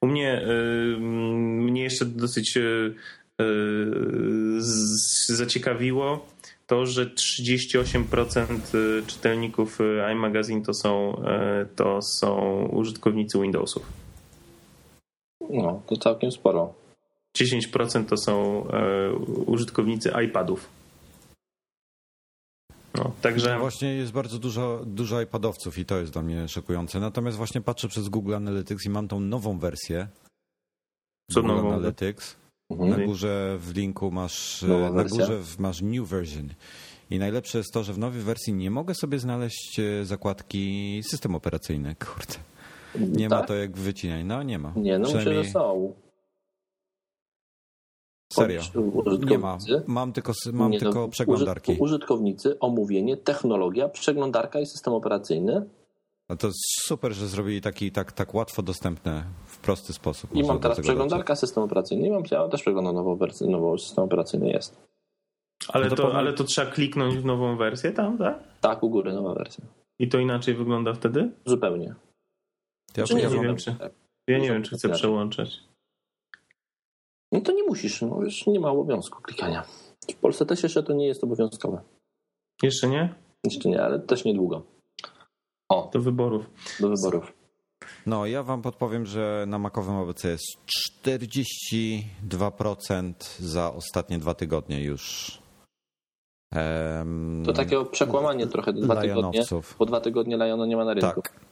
U 0.00 0.06
mnie, 0.06 0.42
y, 0.42 0.96
mnie 1.00 1.82
jeszcze 1.82 2.04
dosyć 2.04 2.58
zaciekawiło 5.26 6.26
to, 6.66 6.86
że 6.86 7.06
38% 7.06 8.58
czytelników 9.06 9.78
iMagazine 10.12 10.62
to 10.62 10.74
są, 10.74 11.22
to 11.76 12.02
są 12.02 12.62
użytkownicy 12.72 13.38
Windowsów. 13.40 13.92
No, 15.50 15.82
to 15.86 15.96
całkiem 15.96 16.32
sporo. 16.32 16.74
10% 17.38 18.04
to 18.04 18.16
są 18.16 18.66
użytkownicy 19.46 20.12
iPadów. 20.24 20.68
No, 22.96 23.12
także 23.22 23.54
No 23.54 23.60
właśnie 23.60 23.94
jest 23.94 24.12
bardzo 24.12 24.38
dużo, 24.38 24.82
dużo 24.86 25.20
iPadowców 25.20 25.78
i 25.78 25.84
to 25.84 25.98
jest 25.98 26.12
dla 26.12 26.22
mnie 26.22 26.48
szokujące. 26.48 27.00
Natomiast 27.00 27.36
właśnie 27.36 27.60
patrzę 27.60 27.88
przez 27.88 28.08
Google 28.08 28.34
Analytics 28.34 28.86
i 28.86 28.90
mam 28.90 29.08
tą 29.08 29.20
nową 29.20 29.58
wersję. 29.58 30.08
Co 31.30 31.40
Google 31.42 31.56
nową? 31.56 31.74
Analytics. 31.74 32.36
Mhm. 32.70 32.90
Na 32.90 33.06
górze 33.06 33.56
w 33.60 33.74
linku 33.76 34.10
masz, 34.10 34.62
Nowa 34.62 34.86
na 34.90 34.90
wersja? 34.92 35.18
górze 35.18 35.40
masz 35.58 35.82
new 35.82 36.08
version. 36.08 36.48
I 37.10 37.18
najlepsze 37.18 37.58
jest 37.58 37.72
to, 37.72 37.84
że 37.84 37.92
w 37.92 37.98
nowej 37.98 38.22
wersji 38.22 38.52
nie 38.52 38.70
mogę 38.70 38.94
sobie 38.94 39.18
znaleźć 39.18 39.80
e, 39.80 40.04
zakładki 40.04 41.00
system 41.10 41.34
operacyjny. 41.34 41.94
Kurde. 41.94 42.34
Nie 43.18 43.28
ma 43.28 43.36
Tak? 43.38 43.46
to 43.48 43.54
jak 43.54 43.76
wycinaj. 43.78 44.24
No 44.24 44.42
nie 44.42 44.58
ma. 44.58 44.72
Nie, 44.76 44.98
no 44.98 45.06
myślę, 45.06 45.18
Przynajmniej 45.20 45.44
że 45.44 45.50
są. 45.52 45.92
Serio. 48.32 48.60
Użytkownicy- 48.60 49.30
Nie 49.30 49.38
ma. 49.38 49.58
Mam 49.86 50.12
tylko, 50.12 50.32
mam 50.52 50.70
Nie, 50.70 50.78
no, 50.78 50.84
tylko 50.84 51.08
przeglądarki. 51.08 51.72
użyt- 51.72 51.80
Użytkownicy, 51.82 52.58
omówienie, 52.58 53.16
technologia, 53.16 53.88
przeglądarka 53.88 54.60
i 54.60 54.66
system 54.66 54.92
operacyjny. 54.94 55.66
No 56.28 56.36
to 56.36 56.48
super, 56.86 57.12
że 57.12 57.26
zrobili 57.28 57.60
taki 57.60 57.92
tak, 57.92 58.12
tak 58.12 58.34
łatwo 58.34 58.62
dostępne 58.62 59.24
w 59.46 59.58
prosty 59.58 59.92
sposób. 59.92 60.36
I 60.36 60.42
mam 60.42 60.58
teraz 60.58 60.80
przeglądarka, 60.80 61.36
system 61.36 61.62
operacyjny. 61.62 62.06
I 62.06 62.10
mam 62.10 62.22
ja 62.30 62.48
też 62.48 62.60
przeglądam 62.62 62.94
nową 62.94 63.16
wersję, 63.16 63.46
nową 63.46 63.78
system 63.78 64.04
operacyjny 64.04 64.48
jest. 64.50 64.86
ale, 65.68 65.84
no 65.84 65.90
to 65.90 65.96
to, 65.96 66.02
powiem- 66.02 66.16
ale 66.16 66.32
to 66.32 66.44
trzeba 66.44 66.70
kliknąć 66.70 67.16
w 67.16 67.24
nową 67.24 67.56
wersję 67.56 67.92
tam, 67.92 68.18
tak? 68.18 68.38
Tak, 68.60 68.82
u 68.82 68.90
góry 68.90 69.12
nowa 69.12 69.34
wersja. 69.34 69.64
I 69.98 70.08
to 70.08 70.18
inaczej 70.18 70.54
wygląda 70.54 70.92
wtedy? 70.94 71.30
Zupełnie. 71.46 71.94
Ja, 72.96 73.04
Czy 73.04 73.14
nie, 73.14 73.22
ja 73.22 73.28
nie 73.28 73.40
wiem, 73.40 73.56
czy- 73.56 73.74
tak. 73.74 73.92
Ja 74.26 74.38
nie 74.38 74.48
wiem, 74.48 74.62
czy 74.62 74.76
chcę 74.76 74.88
przełączać. 74.88 75.60
No 77.32 77.40
to 77.40 77.52
nie 77.52 77.64
musisz, 77.64 78.02
no 78.02 78.20
wiesz, 78.20 78.46
nie 78.46 78.60
ma 78.60 78.70
obowiązku 78.70 79.22
klikania. 79.22 79.62
W 80.10 80.14
Polsce 80.14 80.46
też 80.46 80.62
jeszcze 80.62 80.82
to 80.82 80.92
nie 80.92 81.06
jest 81.06 81.24
obowiązkowe. 81.24 81.80
Jeszcze 82.62 82.88
nie? 82.88 83.14
Jeszcze 83.44 83.68
nie, 83.68 83.82
ale 83.82 83.98
też 84.00 84.24
niedługo. 84.24 84.62
O, 85.68 85.90
Do 85.92 86.00
wyborów. 86.00 86.50
do 86.80 86.88
wyborów. 86.88 87.32
No, 88.06 88.26
ja 88.26 88.42
wam 88.42 88.62
podpowiem, 88.62 89.06
że 89.06 89.44
na 89.48 89.58
makowym 89.58 89.94
ABC 89.96 90.28
jest 90.28 90.44
42% 91.04 93.12
za 93.38 93.72
ostatnie 93.72 94.18
dwa 94.18 94.34
tygodnie 94.34 94.84
już. 94.84 95.38
Em, 96.54 97.42
To 97.46 97.52
takie 97.52 97.84
przekłamanie 97.84 98.46
trochę, 98.46 98.72
dwa 98.72 98.96
tygodnie, 98.96 99.44
bo 99.78 99.86
dwa 99.86 100.00
tygodnie 100.00 100.36
Liona 100.36 100.66
nie 100.66 100.76
ma 100.76 100.84
na 100.84 100.94
rynku. 100.94 101.22
Tak. 101.22 101.45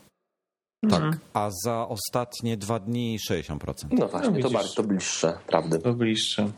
Tak. 0.91 1.03
Mhm. 1.03 1.19
A 1.35 1.51
za 1.65 1.89
ostatnie 1.89 2.57
dwa 2.57 2.79
dni 2.79 3.19
60%. 3.31 3.59
No 3.91 4.09
właśnie, 4.09 4.31
No 4.31 4.49
to 4.49 4.51
bardzo 4.51 4.83
bliższe 4.83 5.39
prawdy. 5.47 5.79
To 5.79 5.93
bliższe. 5.95 6.51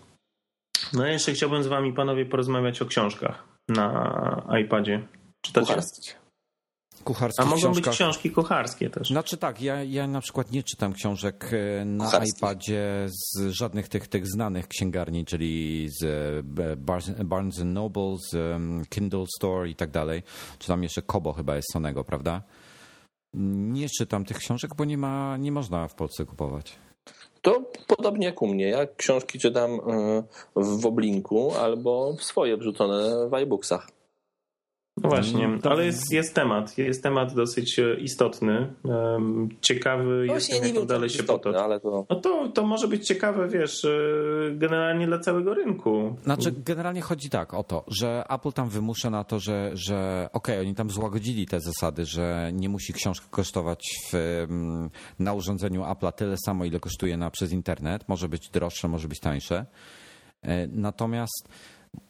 No 0.93 1.07
jeszcze 1.07 1.33
chciałbym 1.33 1.63
z 1.63 1.67
wami 1.67 1.93
panowie 1.93 2.27
porozmawiać 2.27 2.83
o 2.83 2.87
książkach 2.87 3.45
na 3.69 4.59
iPadzie. 4.65 5.03
Czytacie? 5.41 5.67
Kucharskie. 5.67 6.13
Kucharskich 7.05 7.43
A 7.47 7.49
mogą 7.49 7.57
być 7.69 7.71
książkach. 7.73 7.95
książki 7.95 8.31
kucharskie 8.31 8.91
też. 8.91 9.09
Znaczy 9.09 9.37
tak, 9.37 9.63
ja, 9.63 9.83
ja 9.85 10.07
na 10.07 10.21
przykład 10.21 10.53
nie 10.53 10.63
czytam 10.63 10.93
książek 10.93 11.51
e, 11.81 11.85
na 11.85 12.05
Kucharskich. 12.05 12.39
iPadzie 12.39 13.07
z 13.09 13.49
żadnych 13.51 13.89
tych, 13.89 14.09
tych 14.09 14.27
znanych 14.27 14.69
księgarni, 14.69 15.25
czyli 15.25 15.87
z 16.01 16.05
e, 16.05 16.77
Barnes, 17.25 17.59
Noble, 17.65 18.17
z 18.31 18.37
Kindle 18.89 19.25
Store 19.37 19.69
i 19.69 19.75
tak 19.75 19.91
dalej. 19.91 20.23
Czy 20.59 20.69
tam 20.69 20.83
jeszcze 20.83 21.03
Kobo 21.03 21.33
chyba 21.33 21.57
jest 21.57 21.73
Sonego, 21.73 22.05
prawda? 22.05 22.43
Nie 23.37 23.89
czytam 23.89 24.25
tych 24.25 24.37
książek, 24.37 24.75
bo 24.77 24.85
nie 24.85 24.99
ma, 24.99 25.37
nie 25.37 25.53
można 25.53 25.89
w 25.89 25.95
Polsce 25.95 26.25
kupować. 26.25 26.79
To 27.43 27.63
podobnie 27.87 28.27
jak 28.27 28.43
u 28.43 28.47
mnie. 28.47 28.69
Ja 28.69 28.87
książki 28.97 29.39
czytam 29.39 29.71
y, 29.75 29.79
w 30.57 30.87
Oblinku 30.87 31.53
albo 31.61 32.17
swoje 32.21 32.57
wrzucone 32.57 33.29
w 33.29 33.35
iBooksach. 33.35 33.96
No 35.03 35.09
właśnie, 35.09 35.59
ale 35.63 35.85
jest, 35.87 36.13
jest 36.13 36.35
temat. 36.35 36.79
Jest 36.79 37.03
temat 37.03 37.35
dosyć 37.35 37.79
e, 37.79 37.95
istotny. 38.01 38.75
Um, 38.85 39.49
ciekawy 39.61 40.05
No 40.05 40.11
jestem, 40.15 40.29
właśnie 40.29 40.61
nie 40.61 40.67
jak 40.67 40.77
wiem, 40.77 40.87
dalej 40.87 41.11
się 41.11 41.21
istotne, 41.21 41.35
potoczy. 41.37 41.65
ale 41.65 41.81
to... 41.81 42.07
No 42.11 42.17
to, 42.17 42.49
to 42.49 42.67
może 42.67 42.89
być 42.89 43.07
ciekawe, 43.07 43.49
wiesz, 43.49 43.85
e, 43.85 43.91
generalnie 44.53 45.07
dla 45.07 45.19
całego 45.19 45.55
rynku. 45.55 46.17
Znaczy, 46.25 46.55
generalnie 46.65 47.01
chodzi 47.01 47.31
tak 47.31 47.55
o 47.55 47.65
to, 47.65 47.85
że 47.89 48.25
Apple 48.29 48.53
tam 48.53 48.69
wymusza 48.69 49.11
na 49.11 49.25
to, 49.25 49.39
że, 49.41 49.71
że 49.75 50.29
okej, 50.33 50.61
oni 50.61 50.75
tam 50.75 50.91
złagodzili 50.91 51.47
te 51.47 51.61
zasady, 51.61 52.05
że 52.05 52.51
nie 52.53 52.69
musi 52.69 52.93
książka 52.93 53.27
kosztować 53.31 53.85
w, 54.13 54.15
mm, 54.15 54.91
na 55.19 55.33
urządzeniu 55.33 55.83
Apple'a 55.83 56.13
tyle 56.13 56.37
samo, 56.47 56.65
ile 56.65 56.81
kosztuje 56.81 57.17
na, 57.17 57.31
przez 57.31 57.53
internet. 57.53 58.09
Może 58.09 58.29
być 58.29 58.49
droższe, 58.51 58.89
może 58.89 59.09
być 59.09 59.21
tańsze. 59.21 59.67
E, 60.43 60.67
Natomiast 60.67 61.49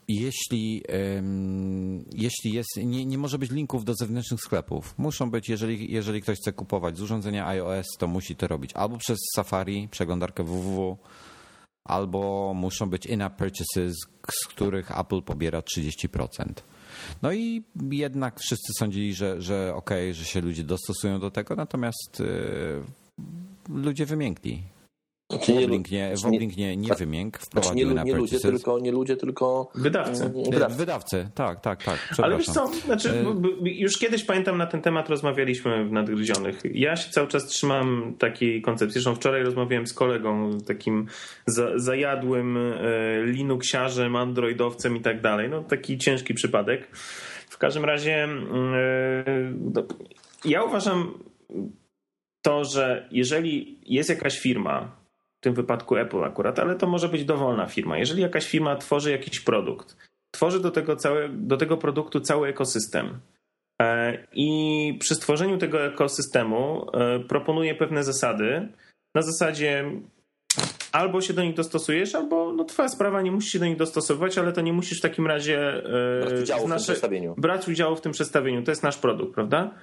jeśli, 0.08 0.82
em, 0.88 2.04
jeśli 2.12 2.52
jest, 2.52 2.68
nie, 2.76 3.06
nie 3.06 3.18
może 3.18 3.38
być 3.38 3.50
linków 3.50 3.84
do 3.84 3.94
zewnętrznych 3.94 4.40
sklepów. 4.40 4.94
Muszą 4.98 5.30
być, 5.30 5.48
jeżeli, 5.48 5.92
jeżeli 5.92 6.22
ktoś 6.22 6.38
chce 6.38 6.52
kupować 6.52 6.98
z 6.98 7.02
urządzenia 7.02 7.46
iOS, 7.46 7.86
to 7.98 8.06
musi 8.06 8.36
to 8.36 8.48
robić 8.48 8.72
albo 8.74 8.98
przez 8.98 9.18
Safari, 9.34 9.88
przeglądarkę 9.88 10.44
www, 10.44 10.96
albo 11.84 12.52
muszą 12.54 12.90
być 12.90 13.06
in-app 13.06 13.36
purchases, 13.36 13.96
z 14.30 14.46
których 14.46 14.98
Apple 14.98 15.22
pobiera 15.22 15.60
30%. 15.60 16.52
No 17.22 17.32
i 17.32 17.64
jednak 17.90 18.40
wszyscy 18.40 18.72
sądzili, 18.78 19.14
że, 19.14 19.42
że 19.42 19.74
okej, 19.74 20.14
że 20.14 20.24
się 20.24 20.40
ludzie 20.40 20.64
dostosują 20.64 21.20
do 21.20 21.30
tego, 21.30 21.56
natomiast 21.56 22.20
e, 22.20 22.24
ludzie 23.68 24.06
wymiękli. 24.06 24.62
Znaczy 25.30 25.52
nie, 25.52 25.66
nie, 25.66 25.68
znaczy 25.68 25.90
nie- 25.90 26.16
Woblink 26.16 26.56
nie, 26.56 26.76
nie 26.76 26.94
wymiękł, 26.94 27.38
Znaczy 27.38 27.46
nie, 27.56 27.60
wprowadził 27.60 27.88
lu- 27.88 27.94
na 27.94 28.02
nie 28.02 28.14
ludzie, 28.14 28.40
tylko, 28.40 28.78
nie 28.78 28.92
ludzie, 28.92 29.16
tylko 29.16 29.70
Wydawcy. 29.74 30.32
wydawcy. 30.50 30.78
Wydawcy, 30.78 31.28
tak, 31.34 31.60
tak, 31.60 31.84
tak. 31.84 31.98
Ale 32.22 32.36
wiesz 32.36 32.46
co, 32.46 32.66
znaczy, 32.66 33.10
E, 33.10 33.24
już 33.70 33.98
kiedyś 33.98 34.24
pamiętam 34.24 34.58
na 34.58 34.66
ten 34.66 34.82
temat 34.82 35.08
rozmawialiśmy 35.08 35.84
w 35.84 35.92
Nadgryzionych. 35.92 36.60
Ja 36.74 36.96
się 36.96 37.10
cały 37.10 37.28
czas 37.28 37.46
trzymam 37.46 38.14
takiej 38.18 38.62
koncepcji. 38.62 38.92
Zresztą 38.92 39.14
wczoraj 39.14 39.42
rozmawiałem 39.42 39.86
z 39.86 39.92
kolegą, 39.92 40.58
takim 40.66 41.06
za, 41.46 41.78
zajadłym 41.78 42.56
e, 42.56 42.72
Linuxiarzem, 43.24 44.16
androidowcem 44.16 44.96
i 44.96 45.00
tak 45.00 45.20
dalej. 45.20 45.48
No 45.50 45.62
taki 45.62 45.98
ciężki 45.98 46.34
przypadek. 46.34 46.88
W 47.50 47.58
każdym 47.58 47.84
razie 47.84 48.24
mm, 48.24 48.74
e, 49.76 49.82
ja 50.44 50.62
uważam 50.62 51.18
to, 52.42 52.64
że 52.64 53.08
jeżeli 53.12 53.78
jest 53.86 54.08
jakaś 54.10 54.38
firma, 54.38 54.95
w 54.95 54.95
tym 55.46 55.54
wypadku 55.54 55.96
Apple 55.96 56.24
akurat, 56.24 56.58
ale 56.58 56.74
to 56.74 56.86
może 56.86 57.08
być 57.08 57.24
dowolna 57.24 57.66
firma. 57.66 57.98
Jeżeli 57.98 58.22
jakaś 58.22 58.46
firma 58.46 58.76
tworzy 58.76 59.10
jakiś 59.10 59.40
produkt, 59.40 59.96
tworzy 60.30 60.60
do 60.60 60.70
tego, 60.70 60.96
całe, 60.96 61.28
do 61.28 61.56
tego 61.56 61.76
produktu 61.76 62.20
cały 62.20 62.48
ekosystem 62.48 63.20
e, 63.82 64.18
i 64.32 64.48
przy 65.00 65.14
stworzeniu 65.14 65.58
tego 65.58 65.84
ekosystemu 65.86 66.86
e, 66.94 67.20
proponuje 67.20 67.74
pewne 67.74 68.04
zasady, 68.04 68.68
na 69.14 69.22
zasadzie 69.22 69.90
albo 70.92 71.20
się 71.20 71.34
do 71.34 71.42
nich 71.42 71.54
dostosujesz, 71.54 72.14
albo 72.14 72.52
no 72.52 72.64
twoja 72.64 72.88
sprawa, 72.88 73.22
nie 73.22 73.32
musisz 73.32 73.52
się 73.52 73.58
do 73.58 73.66
nich 73.66 73.76
dostosowywać, 73.76 74.38
ale 74.38 74.52
to 74.52 74.60
nie 74.60 74.72
musisz 74.72 74.98
w 74.98 75.02
takim 75.02 75.26
razie 75.26 75.58
e, 75.58 76.20
Brać 76.20 76.40
udziału 76.40 76.60
w 76.60 76.70
tym 76.70 76.70
nasze- 76.70 77.34
brać 77.36 77.68
udziału 77.68 77.96
w 77.96 78.00
tym 78.00 78.12
przedstawieniu. 78.12 78.62
To 78.62 78.70
jest 78.70 78.82
nasz 78.82 78.98
produkt, 78.98 79.34
prawda? 79.34 79.74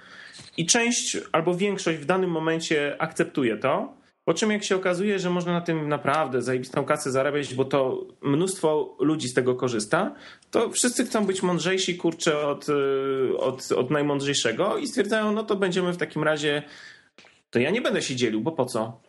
I 0.57 0.65
część 0.65 1.17
albo 1.31 1.55
większość 1.55 1.99
w 1.99 2.05
danym 2.05 2.29
momencie 2.29 2.95
akceptuje 2.99 3.57
to, 3.57 4.02
po 4.25 4.33
czym 4.33 4.51
jak 4.51 4.63
się 4.63 4.75
okazuje, 4.75 5.19
że 5.19 5.29
można 5.29 5.53
na 5.53 5.61
tym 5.61 5.89
naprawdę 5.89 6.41
zajebistą 6.41 6.85
kasę 6.85 7.11
zarabiać, 7.11 7.53
bo 7.53 7.65
to 7.65 8.07
mnóstwo 8.21 8.97
ludzi 8.99 9.27
z 9.27 9.33
tego 9.33 9.55
korzysta, 9.55 10.15
to 10.51 10.69
wszyscy 10.69 11.05
chcą 11.05 11.25
być 11.25 11.43
mądrzejsi, 11.43 11.97
kurczę, 11.97 12.47
od, 12.47 12.69
y, 12.69 13.37
od, 13.37 13.71
od 13.71 13.91
najmądrzejszego 13.91 14.77
i 14.77 14.87
stwierdzają, 14.87 15.31
no 15.31 15.43
to 15.43 15.55
będziemy 15.55 15.93
w 15.93 15.97
takim 15.97 16.23
razie, 16.23 16.63
to 17.49 17.59
ja 17.59 17.69
nie 17.69 17.81
będę 17.81 18.01
się 18.01 18.15
dzielił, 18.15 18.41
bo 18.41 18.51
po 18.51 18.65
co? 18.65 19.01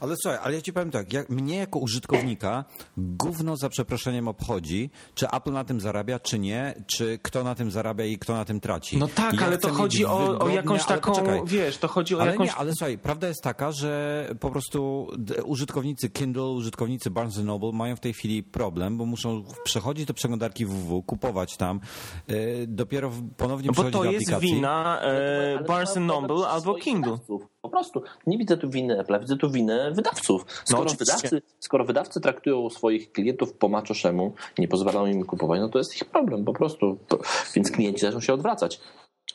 Ale 0.00 0.14
słuchaj, 0.22 0.40
ale 0.42 0.54
ja 0.54 0.60
ci 0.60 0.72
powiem 0.72 0.90
tak, 0.90 1.12
jak, 1.12 1.28
mnie 1.28 1.56
jako 1.56 1.78
użytkownika 1.78 2.64
gówno 2.96 3.56
za 3.56 3.68
przeproszeniem 3.68 4.28
obchodzi, 4.28 4.90
czy 5.14 5.30
Apple 5.30 5.52
na 5.52 5.64
tym 5.64 5.80
zarabia, 5.80 6.18
czy 6.18 6.38
nie, 6.38 6.74
czy 6.86 7.18
kto 7.22 7.44
na 7.44 7.54
tym 7.54 7.70
zarabia 7.70 8.04
i 8.04 8.18
kto 8.18 8.34
na 8.34 8.44
tym 8.44 8.60
traci. 8.60 8.98
No 8.98 9.08
tak, 9.08 9.34
Ja 9.34 9.46
ale 9.46 9.58
to 9.58 9.72
chodzi 9.72 10.06
o, 10.06 10.38
o 10.38 10.48
jakąś 10.48 10.84
taką, 10.84 11.12
poczekaj. 11.12 11.40
wiesz, 11.44 11.78
to 11.78 11.88
chodzi 11.88 12.14
o 12.14 12.20
Ale 12.20 12.30
jakąś... 12.30 12.48
nie, 12.48 12.54
ale 12.54 12.72
słuchaj, 12.72 12.98
prawda 12.98 13.28
jest 13.28 13.42
taka, 13.42 13.72
że 13.72 14.34
po 14.40 14.50
prostu 14.50 15.08
użytkownicy 15.44 16.10
Kindle, 16.10 16.42
użytkownicy 16.42 17.10
Barnes 17.10 17.38
Noble 17.38 17.72
mają 17.72 17.96
w 17.96 18.00
tej 18.00 18.12
chwili 18.12 18.42
problem, 18.42 18.98
bo 18.98 19.06
muszą 19.06 19.44
przechodzić 19.64 20.06
do 20.06 20.14
przeglądarki 20.14 20.66
www, 20.66 21.02
kupować 21.02 21.56
tam, 21.56 21.80
yy, 22.28 22.36
dopiero 22.68 23.10
ponownie 23.36 23.66
No 23.76 23.82
bo 23.84 23.90
to 23.90 24.04
jest 24.04 24.38
wina 24.38 25.00
e, 25.00 25.64
Barnes 25.64 25.96
Noble 25.96 26.48
albo 26.48 26.74
Kindle. 26.74 27.18
Po 27.62 27.68
prostu. 27.68 28.02
Nie 28.26 28.38
widzę 28.38 28.56
tu 28.56 28.70
winy 28.70 28.98
Apple'a, 29.02 29.20
widzę 29.20 29.36
tu 29.36 29.50
winę 29.50 29.92
wydawców. 29.92 30.44
Skoro, 30.64 30.82
oczywiście. 30.82 31.04
wydawcy, 31.04 31.42
skoro 31.58 31.84
wydawcy 31.84 32.20
traktują 32.20 32.70
swoich 32.70 33.12
klientów 33.12 33.52
po 33.52 33.68
macoszemu, 33.68 34.34
nie 34.58 34.68
pozwalają 34.68 35.06
im 35.06 35.24
kupować, 35.24 35.60
no 35.60 35.68
to 35.68 35.78
jest 35.78 35.96
ich 35.96 36.04
problem 36.04 36.44
po 36.44 36.52
prostu. 36.52 36.98
Więc 37.54 37.70
klienci 37.70 38.00
zaczną 38.00 38.20
się 38.20 38.34
odwracać. 38.34 38.80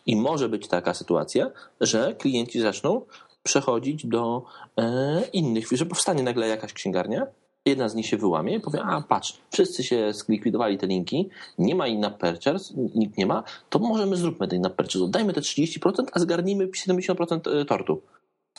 I 0.05 0.15
może 0.15 0.49
być 0.49 0.67
taka 0.67 0.93
sytuacja, 0.93 1.51
że 1.81 2.15
klienci 2.15 2.61
zaczną 2.61 3.01
przechodzić 3.43 4.05
do 4.05 4.43
e, 4.77 5.21
innych, 5.33 5.67
że 5.71 5.85
powstanie 5.85 6.23
nagle 6.23 6.47
jakaś 6.47 6.73
księgarnia, 6.73 7.27
jedna 7.65 7.89
z 7.89 7.95
nich 7.95 8.05
się 8.05 8.17
wyłamie 8.17 8.55
i 8.55 8.59
powie, 8.59 8.83
a 8.83 9.01
patrz, 9.01 9.37
wszyscy 9.51 9.83
się 9.83 10.13
zlikwidowali 10.13 10.77
te 10.77 10.87
linki, 10.87 11.29
nie 11.57 11.75
ma 11.75 11.87
in-app 11.87 12.17
purchase, 12.17 12.73
nikt 12.95 13.17
nie 13.17 13.25
ma, 13.25 13.43
to 13.69 13.79
możemy 13.79 14.15
zróbmy 14.15 14.47
ten 14.47 14.59
in-app 14.59 14.75
purchase, 14.75 15.07
dajmy 15.09 15.33
te 15.33 15.41
30%, 15.41 16.05
a 16.11 16.19
zgarnijmy 16.19 16.67
70% 16.67 17.65
tortu. 17.65 18.01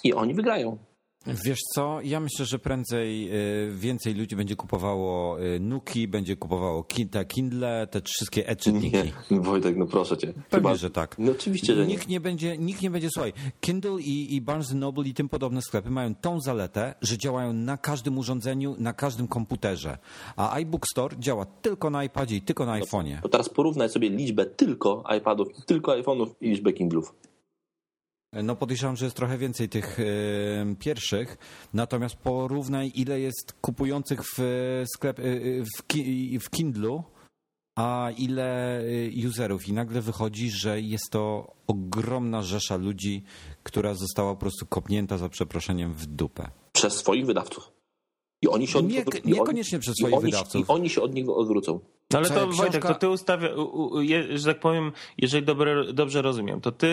I 0.05 0.15
oni 0.15 0.35
wygrają. 0.35 0.79
Wiesz 1.27 1.59
co, 1.75 1.99
ja 2.05 2.21
myślę, 2.21 2.45
że 2.45 2.59
prędzej 2.59 3.29
y, 3.69 3.73
więcej 3.73 4.15
ludzi 4.15 4.37
będzie 4.37 4.57
kupowało 4.57 5.41
y, 5.41 5.61
Nuki, 5.61 6.09
będzie 6.09 6.37
kupowało 6.37 6.87
te 7.11 7.25
Kindle, 7.25 7.87
te 7.91 8.01
wszystkie 8.01 8.49
e-czytniki. 8.49 9.13
Nie, 9.31 9.41
Wojtek, 9.51 9.77
no 9.77 9.87
proszę 9.87 10.17
cię. 10.17 10.33
Pewnie, 10.51 10.77
że 10.77 10.91
tak. 10.91 11.19
No 11.19 11.33
oczywiście, 11.33 11.75
że 11.75 11.87
nie. 11.87 11.95
Nikt 11.95 12.09
nie 12.09 12.21
będzie, 12.21 12.59
nikt 12.59 12.83
nie 12.83 12.91
będzie, 12.91 13.09
słuchaj, 13.11 13.33
Kindle 13.61 14.01
i, 14.01 14.35
i 14.35 14.41
Barnes 14.41 14.75
Noble 14.75 15.05
i 15.05 15.15
tym 15.15 15.29
podobne 15.29 15.63
sklepy 15.63 15.91
mają 15.91 16.15
tą 16.15 16.41
zaletę, 16.41 16.95
że 17.03 17.19
działają 17.19 17.53
na 17.53 17.77
każdym 17.77 18.19
urządzeniu, 18.19 18.77
na 18.79 18.93
każdym 18.93 19.29
komputerze. 19.29 19.99
A 20.37 20.55
iBook 20.55 20.87
Store 20.87 21.17
działa 21.19 21.47
tylko 21.47 21.91
na 21.91 22.05
iPadzie 22.05 22.37
i 22.37 22.43
tylko 22.43 22.67
na 22.67 22.81
iPhone'ie. 22.81 23.21
To 23.23 23.29
teraz 23.29 23.49
porównaj 23.49 23.89
sobie 23.89 24.11
liczbę 24.11 24.47
tylko 24.47 25.05
iPadów, 25.19 25.49
tylko 25.67 25.93
iPhone'ów 25.93 26.29
i 26.41 26.51
liczbę 26.51 26.73
Kindlów. 26.73 27.15
No 28.43 28.57
podejrzewam, 28.57 28.97
że 28.97 29.05
jest 29.05 29.17
trochę 29.17 29.39
więcej 29.39 29.69
tych 29.69 30.01
e, 30.01 30.05
pierwszych, 30.79 31.39
natomiast 31.75 32.17
porównaj 32.17 32.93
ile 32.95 33.21
jest 33.21 33.53
kupujących 33.53 34.21
w 34.25 34.39
sklep, 34.95 35.19
e, 35.19 35.23
w, 35.79 35.87
ki, 35.87 36.39
w 36.39 36.51
Kindlu, 36.51 37.03
a 37.79 38.11
ile 38.19 38.79
e, 38.81 39.29
userów 39.29 39.69
i 39.69 39.73
nagle 39.73 40.01
wychodzi, 40.01 40.51
że 40.51 40.81
jest 40.81 41.11
to 41.11 41.55
ogromna 41.67 42.43
rzesza 42.43 42.77
ludzi, 42.77 43.23
która 43.63 43.95
została 43.95 44.35
po 44.35 44.41
prostu 44.41 44.67
kopnięta 44.67 45.19
za 45.19 45.29
przeproszeniem 45.29 45.93
w 45.95 46.07
dupę. 46.07 46.51
Przez 46.73 46.95
swoich 46.95 47.27
wydawców. 47.27 47.73
I 48.43 48.49
oni 48.49 48.67
się 48.67 48.79
od 48.79 48.89
Nie- 48.89 49.05
niekoniecznie 49.25 49.77
oni- 49.77 49.83
przez 49.83 49.95
swoich 49.97 50.15
oni, 50.15 50.25
wydawców. 50.25 50.61
I 50.69 50.73
oni 50.73 50.91
się 50.91 51.03
od 51.03 51.15
nich 51.15 51.29
odwrócą. 51.29 51.81
No 52.13 52.19
ale 52.19 52.29
to 52.31 52.47
Wojtek, 52.47 52.83
książka- 52.83 52.89
to 52.89 52.95
ty 52.95 53.09
ustawia, 53.09 53.49
że 54.35 54.45
tak 54.55 54.61
powiem, 54.61 54.93
jeżeli 55.19 55.47
dobre, 55.47 55.93
dobrze 55.93 56.23
rozumiem, 56.23 56.61
to 56.61 56.73
ty 56.73 56.87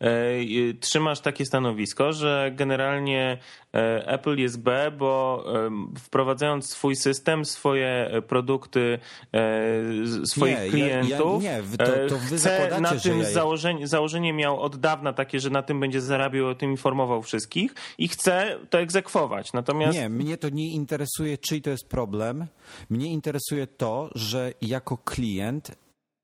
e, 0.00 0.06
e, 0.06 0.74
trzymasz 0.80 1.20
takie 1.20 1.46
stanowisko, 1.46 2.12
że 2.12 2.50
generalnie 2.54 3.38
e, 3.74 4.08
Apple 4.08 4.36
jest 4.38 4.62
B, 4.62 4.90
bo 4.98 5.44
e, 5.66 5.70
wprowadzając 5.98 6.70
swój 6.70 6.96
system, 6.96 7.44
swoje 7.44 8.10
produkty, 8.28 8.98
e, 9.34 10.26
swoich 10.26 10.56
Nie, 10.58 10.64
ja- 10.64 10.70
klientów, 10.70 11.42
ja- 11.44 11.56
nie, 11.56 11.62
wy- 11.62 11.76
to- 11.78 11.84
to 12.08 12.18
wy 12.18 12.34
e, 12.34 12.38
chce 12.38 12.80
na 12.80 12.94
że 12.94 13.00
tym 13.10 13.18
ja 13.18 13.24
założenie, 13.30 13.86
założenie 13.88 14.32
miał 14.32 14.60
od 14.60 14.76
dawna 14.76 15.12
takie, 15.12 15.40
że 15.40 15.50
na 15.50 15.62
tym 15.62 15.80
będzie 15.80 16.00
zarabiał, 16.00 16.46
o 16.46 16.54
tym 16.54 16.70
informował 16.70 17.22
wszystkich 17.22 17.74
i 17.98 18.08
chce 18.08 18.58
to 18.70 18.78
egzekwować. 18.80 19.52
Natomiast 19.52 19.98
Nie, 19.98 20.08
mnie 20.08 20.36
to 20.36 20.48
nie 20.48 20.72
interesuje, 20.72 21.38
czyj 21.38 21.62
to 21.62 21.70
jest 21.70 21.88
problem. 21.88 22.46
Mnie 22.90 23.12
interesuje 23.12 23.66
to, 23.66 24.10
że 24.14 24.52
jako 24.60 24.96
klient 24.96 25.70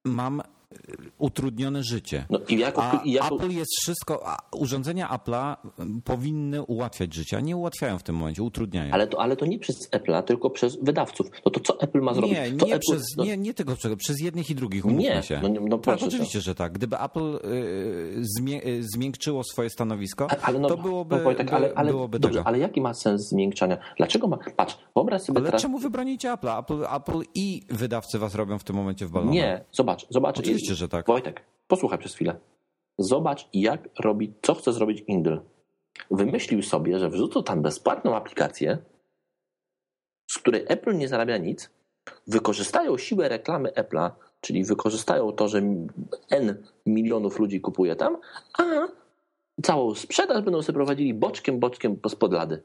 mam 0.09 0.43
utrudnione 1.19 1.83
życie. 1.83 2.27
No 2.31 2.39
i 2.49 2.59
jako, 2.59 2.83
A 2.85 3.01
i 3.05 3.13
jako, 3.13 3.37
Apple 3.37 3.51
jest 3.51 3.71
wszystko, 3.81 4.25
urządzenia 4.53 5.09
Apple'a 5.19 5.57
powinny 6.05 6.63
ułatwiać 6.63 7.15
życie, 7.15 7.37
a 7.37 7.41
nie 7.41 7.57
ułatwiają 7.57 7.99
w 7.99 8.03
tym 8.03 8.17
momencie, 8.17 8.43
utrudniają. 8.43 8.93
ale, 8.95 9.07
to, 9.07 9.21
ale 9.21 9.37
to 9.37 9.47
nie 9.47 9.59
przez 9.59 9.91
Apple'a, 9.93 10.23
tylko 10.23 10.51
przez 10.51 10.79
wydawców. 10.83 11.27
No 11.45 11.51
to 11.53 11.61
co 11.61 11.81
Apple 11.81 12.01
ma 12.01 12.15
zrobić? 12.15 12.33
Nie, 12.33 12.51
nie, 12.51 12.75
Apple, 12.75 12.79
przez, 12.91 13.03
no, 13.17 13.25
nie, 13.25 13.37
nie 13.37 13.55
tego, 13.55 13.75
przez 13.99 14.21
jednych 14.21 14.51
i 14.51 14.55
drugich, 14.55 14.85
umówmy 14.85 15.03
Nie, 15.03 15.23
się. 15.23 15.41
no 15.43 15.49
no 15.49 15.79
tak, 15.79 15.83
proszę, 15.83 16.07
oczywiście, 16.07 16.41
że 16.41 16.55
tak. 16.55 16.73
Gdyby 16.73 17.01
Apple 17.01 17.37
y, 17.37 17.41
y, 18.67 18.83
zmiękczyło 18.95 19.45
swoje 19.45 19.71
stanowisko, 19.71 20.27
A- 20.31 20.37
Ale 20.47 20.59
no, 20.59 20.69
to 20.69 20.77
byłoby, 20.77 21.17
no 21.17 21.23
Wojtek, 21.23 21.53
ale, 21.53 21.73
ale, 21.77 21.91
byłoby 21.91 22.19
dobrze, 22.19 22.39
tego. 22.39 22.49
ale 22.49 22.59
jaki 22.59 22.81
ma 22.81 22.95
sens 22.95 23.29
zmiękczania? 23.29 23.79
Dlaczego 23.97 24.29
ma. 24.29 24.39
Patrz, 24.57 24.79
wyobraź 24.95 25.23
sobie 25.23 25.39
Ale 25.39 25.47
teraz. 25.47 25.63
czemu 25.63 25.79
wy 25.79 25.91
bronicie 25.91 26.29
Apple'a? 26.29 26.61
Apple, 26.61 26.85
Apple 26.97 27.23
i 27.35 27.63
wydawcy 27.71 28.19
was 28.19 28.35
robią 28.35 28.59
w 28.59 28.65
tym 28.65 28.77
momencie 28.77 29.07
w 29.07 29.11
balonie. 29.11 29.33
Nie, 29.33 29.65
zobacz, 29.73 30.07
zobacz. 30.11 30.39
Oczywiście, 30.39 30.56
że 30.65 30.89
tak. 30.89 31.07
Wojtek, 31.07 31.45
posłuchaj 31.69 31.99
przez 31.99 32.15
chwilę. 32.15 32.37
Zobacz, 32.99 33.49
jak 33.55 33.89
robi, 33.99 34.33
co 34.43 34.55
chce 34.55 34.73
zrobić 34.73 35.05
Indle. 35.07 35.41
Wymyślił 36.11 36.63
sobie, 36.63 36.99
że 36.99 37.11
wrzucą 37.11 37.43
tam 37.43 37.63
bezpłatną 37.63 38.17
aplikację, 38.17 38.79
z 40.31 40.39
której 40.39 40.65
Apple 40.69 40.97
nie 40.97 41.09
zarabia 41.09 41.37
nic, 41.37 41.71
wykorzystają 42.27 42.99
siłę 42.99 43.29
reklamy 43.29 43.69
Apple'a, 43.69 44.11
czyli 44.41 44.65
wykorzystają 44.65 45.33
to, 45.33 45.49
że 45.49 45.63
N 46.31 46.67
milionów 46.87 47.39
ludzi 47.39 47.61
kupuje 47.61 47.97
tam, 47.97 48.17
a 48.59 48.63
całą 49.63 49.95
sprzedaż 49.95 50.43
będą 50.43 50.63
sobie 50.63 50.75
prowadzili 50.75 51.15
boczkiem, 51.15 51.61
boczkiem 51.61 51.97
spod 52.09 52.33
lady. 52.33 52.63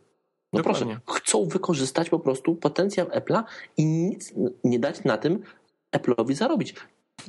No 0.54 0.58
Dokładnie. 0.58 1.00
proszę, 1.06 1.22
chcą 1.22 1.46
wykorzystać 1.46 2.10
po 2.10 2.20
prostu 2.20 2.56
potencjał 2.56 3.08
Apple'a 3.08 3.44
i 3.78 3.86
nic 3.86 4.34
nie 4.64 4.80
dać 4.80 5.04
na 5.04 5.18
tym 5.18 5.44
Apple'owi 5.96 6.34
zarobić. 6.34 6.76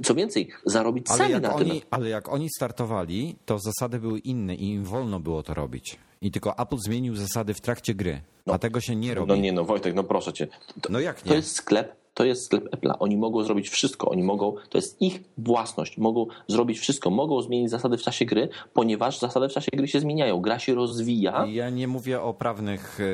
Co 0.05 0.14
więcej, 0.14 0.49
zarobić 0.66 1.07
Ale 1.09 1.18
sami 1.18 1.32
na 1.40 1.49
tym. 1.49 1.70
oni, 1.70 1.82
ale 1.90 2.09
jak 2.09 2.28
oni 2.28 2.49
startowali, 2.57 3.36
to 3.47 3.59
zasady 3.59 3.99
były 3.99 4.18
inne 4.18 4.55
i 4.55 4.68
im 4.70 4.84
wolno 4.84 5.20
było 5.20 5.43
to 5.43 5.55
robić. 5.55 5.99
I 6.20 6.30
tylko 6.30 6.59
Apple 6.59 6.76
zmienił 6.78 7.16
zasady 7.16 7.55
w 7.55 7.61
trakcie 7.61 7.95
gry, 7.95 8.20
a 8.47 8.59
tego 8.59 8.80
się 8.80 8.97
nie 8.97 9.14
robi. 9.14 9.28
No 9.28 9.36
nie 9.36 9.53
no, 9.53 9.64
Wojtek, 9.64 9.95
no 9.95 10.05
proszę 10.05 10.32
cię. 10.32 10.47
To, 10.80 10.93
No 10.93 11.01
jak 11.01 11.20
to 11.20 11.30
nie? 11.30 11.36
jest 11.36 11.55
sklep, 11.57 11.97
to 12.14 12.24
jest 12.24 12.44
sklep 12.44 12.64
Apple'a. 12.76 12.94
Oni 12.98 13.16
mogą 13.16 13.44
zrobić 13.44 13.68
wszystko. 13.68 14.08
Oni 14.10 14.22
mogą, 14.22 14.54
to 14.70 14.78
jest 14.78 15.02
ich 15.02 15.22
własność. 15.38 15.98
Mogą 15.98 16.26
zrobić 16.48 16.78
wszystko. 16.78 17.10
Mogą 17.10 17.42
zmienić 17.42 17.70
zasady 17.70 17.96
w 17.96 18.02
czasie 18.02 18.24
gry, 18.24 18.48
ponieważ 18.72 19.18
zasady 19.18 19.48
w 19.48 19.52
czasie 19.52 19.70
gry 19.72 19.88
się 19.88 20.00
zmieniają. 20.00 20.40
Gra 20.40 20.58
się 20.58 20.74
rozwija. 20.74 21.46
Ja 21.46 21.70
nie 21.70 21.88
mówię 21.88 22.22
o 22.22 22.34
prawnych 22.34 23.00
y, 23.00 23.04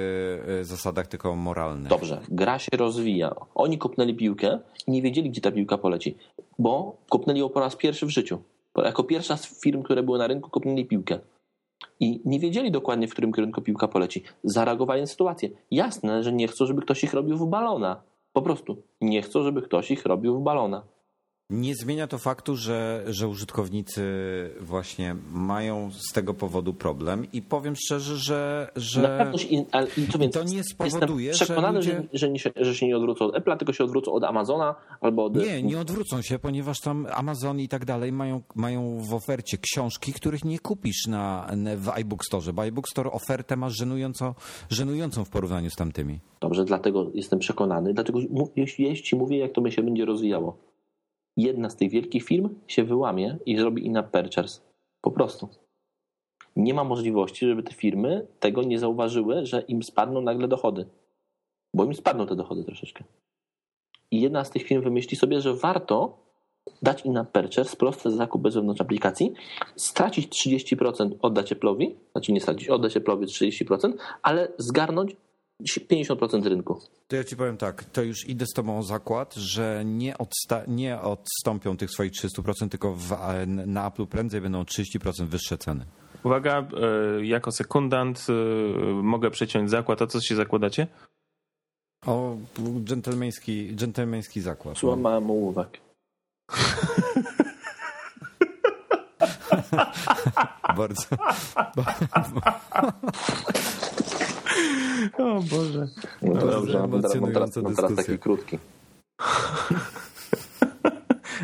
y, 0.61 0.64
zasadach, 0.64 1.07
tylko 1.07 1.30
o 1.30 1.36
moralnych. 1.36 1.88
Dobrze, 1.88 2.20
gra 2.28 2.59
się 2.59 2.76
rozwija. 2.76 3.34
Oni 3.55 3.78
kopnęli 3.78 4.14
piłkę 4.14 4.59
i 4.86 4.90
nie 4.90 5.03
wiedzieli, 5.03 5.30
gdzie 5.30 5.40
ta 5.40 5.51
piłka 5.51 5.78
poleci, 5.78 6.16
bo 6.59 6.96
kopnęli 7.09 7.40
ją 7.40 7.49
po 7.49 7.61
raz 7.61 7.76
pierwszy 7.76 8.07
w 8.07 8.11
życiu. 8.11 8.38
Jako 8.76 9.05
pierwsza 9.05 9.36
z 9.36 9.61
firm, 9.61 9.82
które 9.82 10.03
były 10.03 10.18
na 10.18 10.26
rynku, 10.26 10.51
kopnęli 10.51 10.84
piłkę. 10.84 11.18
I 12.01 12.20
nie 12.24 12.40
wiedzieli 12.40 12.70
dokładnie, 12.70 13.09
w 13.09 13.12
którym 13.12 13.32
kierunku 13.32 13.62
piłka 13.62 13.88
poleci. 13.88 14.22
Zareagowali 14.44 15.01
na 15.01 15.07
sytuację. 15.07 15.51
Jasne, 15.70 16.22
że 16.22 16.32
nie 16.32 16.49
chcą, 16.49 16.66
żeby 16.66 16.82
ktoś 16.82 17.05
ich 17.05 17.14
robił 17.14 17.36
w 17.36 17.46
balona. 17.46 18.03
Po 18.33 18.43
prostu. 18.43 18.83
Nie 19.01 19.22
chcą, 19.22 19.43
żeby 19.43 19.62
ktoś 19.62 19.91
ich 19.91 20.07
robił 20.07 20.41
w 20.41 20.43
balona. 20.43 20.87
Nie 21.51 21.74
zmienia 21.74 22.07
to 22.07 22.18
faktu, 22.18 22.57
że, 22.57 23.05
że 23.07 23.28
użytkownicy 23.28 24.03
właśnie 24.61 25.16
mają 25.32 25.90
z 25.92 26.12
tego 26.12 26.34
powodu 26.34 26.74
problem 26.74 27.26
i 27.32 27.42
powiem 27.42 27.74
szczerze, 27.76 28.16
że, 28.16 28.70
Na 28.76 28.80
że 28.80 29.03
pewno 29.18 29.38
się, 29.38 29.64
ale, 29.72 29.86
i 29.96 30.28
to 30.30 30.42
nie 30.44 30.64
spowoduje, 30.64 31.26
jestem 31.26 31.46
przekonany, 31.46 31.82
że 31.82 31.90
że, 31.90 31.96
ludzie- 31.99 32.09
że, 32.12 32.38
się, 32.38 32.51
że 32.57 32.74
się 32.74 32.86
nie 32.86 32.96
odwrócą 32.96 33.24
od 33.24 33.34
Apple'a, 33.34 33.57
tylko 33.57 33.72
się 33.72 33.84
odwrócą 33.84 34.12
od 34.12 34.24
Amazona 34.24 34.74
albo 35.01 35.24
od... 35.24 35.36
nie, 35.36 35.62
nie 35.62 35.78
odwrócą 35.80 36.22
się, 36.22 36.38
ponieważ 36.38 36.80
tam 36.80 37.07
Amazon 37.14 37.61
i 37.61 37.68
tak 37.68 37.84
dalej 37.84 38.12
mają, 38.12 38.42
mają 38.55 38.99
w 39.01 39.14
ofercie 39.14 39.59
książki, 39.59 40.12
których 40.12 40.44
nie 40.44 40.59
kupisz 40.59 41.07
na, 41.07 41.51
na, 41.57 41.76
w 41.76 41.88
iBook 41.88 42.24
Store, 42.24 42.53
bo 42.53 42.62
iBook 42.62 42.88
Store 42.88 43.12
ofertę 43.12 43.57
masz 43.57 43.76
żenująco, 43.76 44.34
żenującą 44.70 45.24
w 45.24 45.30
porównaniu 45.30 45.70
z 45.70 45.76
tamtymi. 45.76 46.20
Dobrze, 46.40 46.64
dlatego 46.64 47.11
jestem 47.14 47.38
przekonany, 47.38 47.94
dlatego 47.94 48.18
jeśli, 48.57 48.84
jeśli 48.84 49.18
mówię, 49.18 49.38
jak 49.38 49.53
to 49.53 49.61
by 49.61 49.72
się 49.72 49.82
będzie 49.82 50.05
rozwijało. 50.05 50.68
Jedna 51.39 51.70
z 51.70 51.76
tych 51.76 51.91
wielkich 51.91 52.24
firm 52.24 52.55
się 52.66 52.84
wyłamie 52.84 53.39
i 53.47 53.57
zrobi 53.57 53.86
in-app 53.86 54.11
purchase. 54.11 54.61
Po 55.01 55.11
prostu. 55.11 55.49
Nie 56.57 56.74
ma 56.74 56.84
możliwości, 56.84 57.47
żeby 57.47 57.62
te 57.62 57.74
firmy 57.74 58.26
tego 58.41 58.62
nie 58.62 58.78
zauważyły, 58.78 59.47
że 59.47 59.61
im 59.61 59.82
spadną 59.82 60.20
nagle 60.20 60.49
dochody. 60.49 60.86
Bo 61.74 61.84
im 61.84 61.95
spadną 61.95 62.26
te 62.26 62.36
dochody 62.36 62.64
troszeczkę. 62.64 63.05
I 64.11 64.20
jedna 64.20 64.45
z 64.45 64.51
tych 64.51 64.62
firm 64.62 64.82
wymyśli 64.82 65.16
sobie, 65.16 65.41
że 65.41 65.55
warto 65.55 66.18
dać 66.82 67.05
in-app 67.05 67.32
purchase, 67.32 67.76
prosty 67.76 68.11
zakup 68.11 68.43
bez 68.43 68.55
wewnątrz 68.55 68.80
aplikacji, 68.80 69.32
stracić 69.76 70.47
30%, 70.47 71.11
oddać 71.22 71.53
Apple'owi, 71.53 71.95
znaczy 72.12 72.32
nie 72.32 72.41
stracić, 72.41 72.68
oddać 72.68 72.97
Apple'owi 72.97 73.24
30%, 73.24 73.93
ale 74.22 74.53
zgarnąć 74.59 75.16
50% 75.62 76.46
rynku. 76.48 76.80
To 77.09 77.16
ja 77.16 77.24
ci 77.24 77.36
powiem 77.36 77.56
tak, 77.56 77.84
to 77.84 78.02
już 78.02 78.28
idę 78.28 78.46
z 78.46 78.52
tobą 78.54 78.78
o 78.78 78.82
zakład, 78.82 79.34
że 79.34 79.82
nie, 79.84 80.14
odsta- 80.14 80.68
nie 80.68 81.00
odstąpią 81.00 81.76
tych 81.76 81.90
swoich 81.90 82.12
300%, 82.12 82.68
tylko 82.68 82.94
w, 82.94 83.16
na 83.46 83.86
Apple 83.88 84.06
prędzej 84.06 84.40
będą 84.40 84.61
o 84.61 84.64
30% 84.64 85.26
wyższe 85.26 85.59
ceny. 85.59 85.84
Uwaga, 86.24 86.59
e, 86.59 86.66
jako 87.26 87.52
sekundant 87.52 88.26
e, 88.28 88.32
mogę 89.02 89.30
przeciąć 89.30 89.70
zakład. 89.70 90.02
A 90.02 90.06
co 90.06 90.20
się 90.20 90.36
zakładacie? 90.36 90.86
O, 92.06 92.36
dżentelmeński, 92.84 93.76
dżentelmeński 93.76 94.40
zakład. 94.40 94.78
Złamałem 94.78 95.30
ołówek. 95.30 95.80
Bardzo. 100.76 101.02
O 105.18 105.40
Boże. 105.42 105.88
No 106.22 106.32
Bardzo 106.32 106.50
dobrze, 106.50 106.78
mam 106.78 106.90
teraz, 107.02 107.14
mam, 107.20 107.32
teraz, 107.32 107.56
mam 107.56 107.76
teraz 107.76 107.94
taki 107.94 108.18
krótki. 108.18 108.59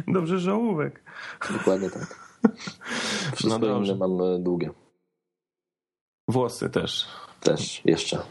Dobrze, 0.08 0.38
że 0.38 0.54
ołówek. 0.54 1.02
Dokładnie 1.58 1.90
tak. 1.90 2.30
Wszystko 3.36 3.48
No 3.48 3.58
dobrze. 3.58 3.92
inne 3.92 4.08
mam 4.08 4.20
e, 4.20 4.38
długie. 4.38 4.70
Włosy 6.28 6.70
też. 6.70 7.06
Też 7.40 7.80
jeszcze. 7.84 8.22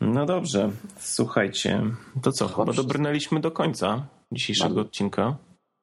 No 0.00 0.26
dobrze, 0.26 0.70
słuchajcie. 0.98 1.82
To 2.22 2.32
co, 2.32 2.48
chyba 2.48 2.64
Dobrze. 2.64 2.82
dobrnęliśmy 2.82 3.40
do 3.40 3.50
końca 3.50 4.06
dzisiejszego 4.32 4.68
Bardzo. 4.74 4.80
odcinka. 4.88 5.36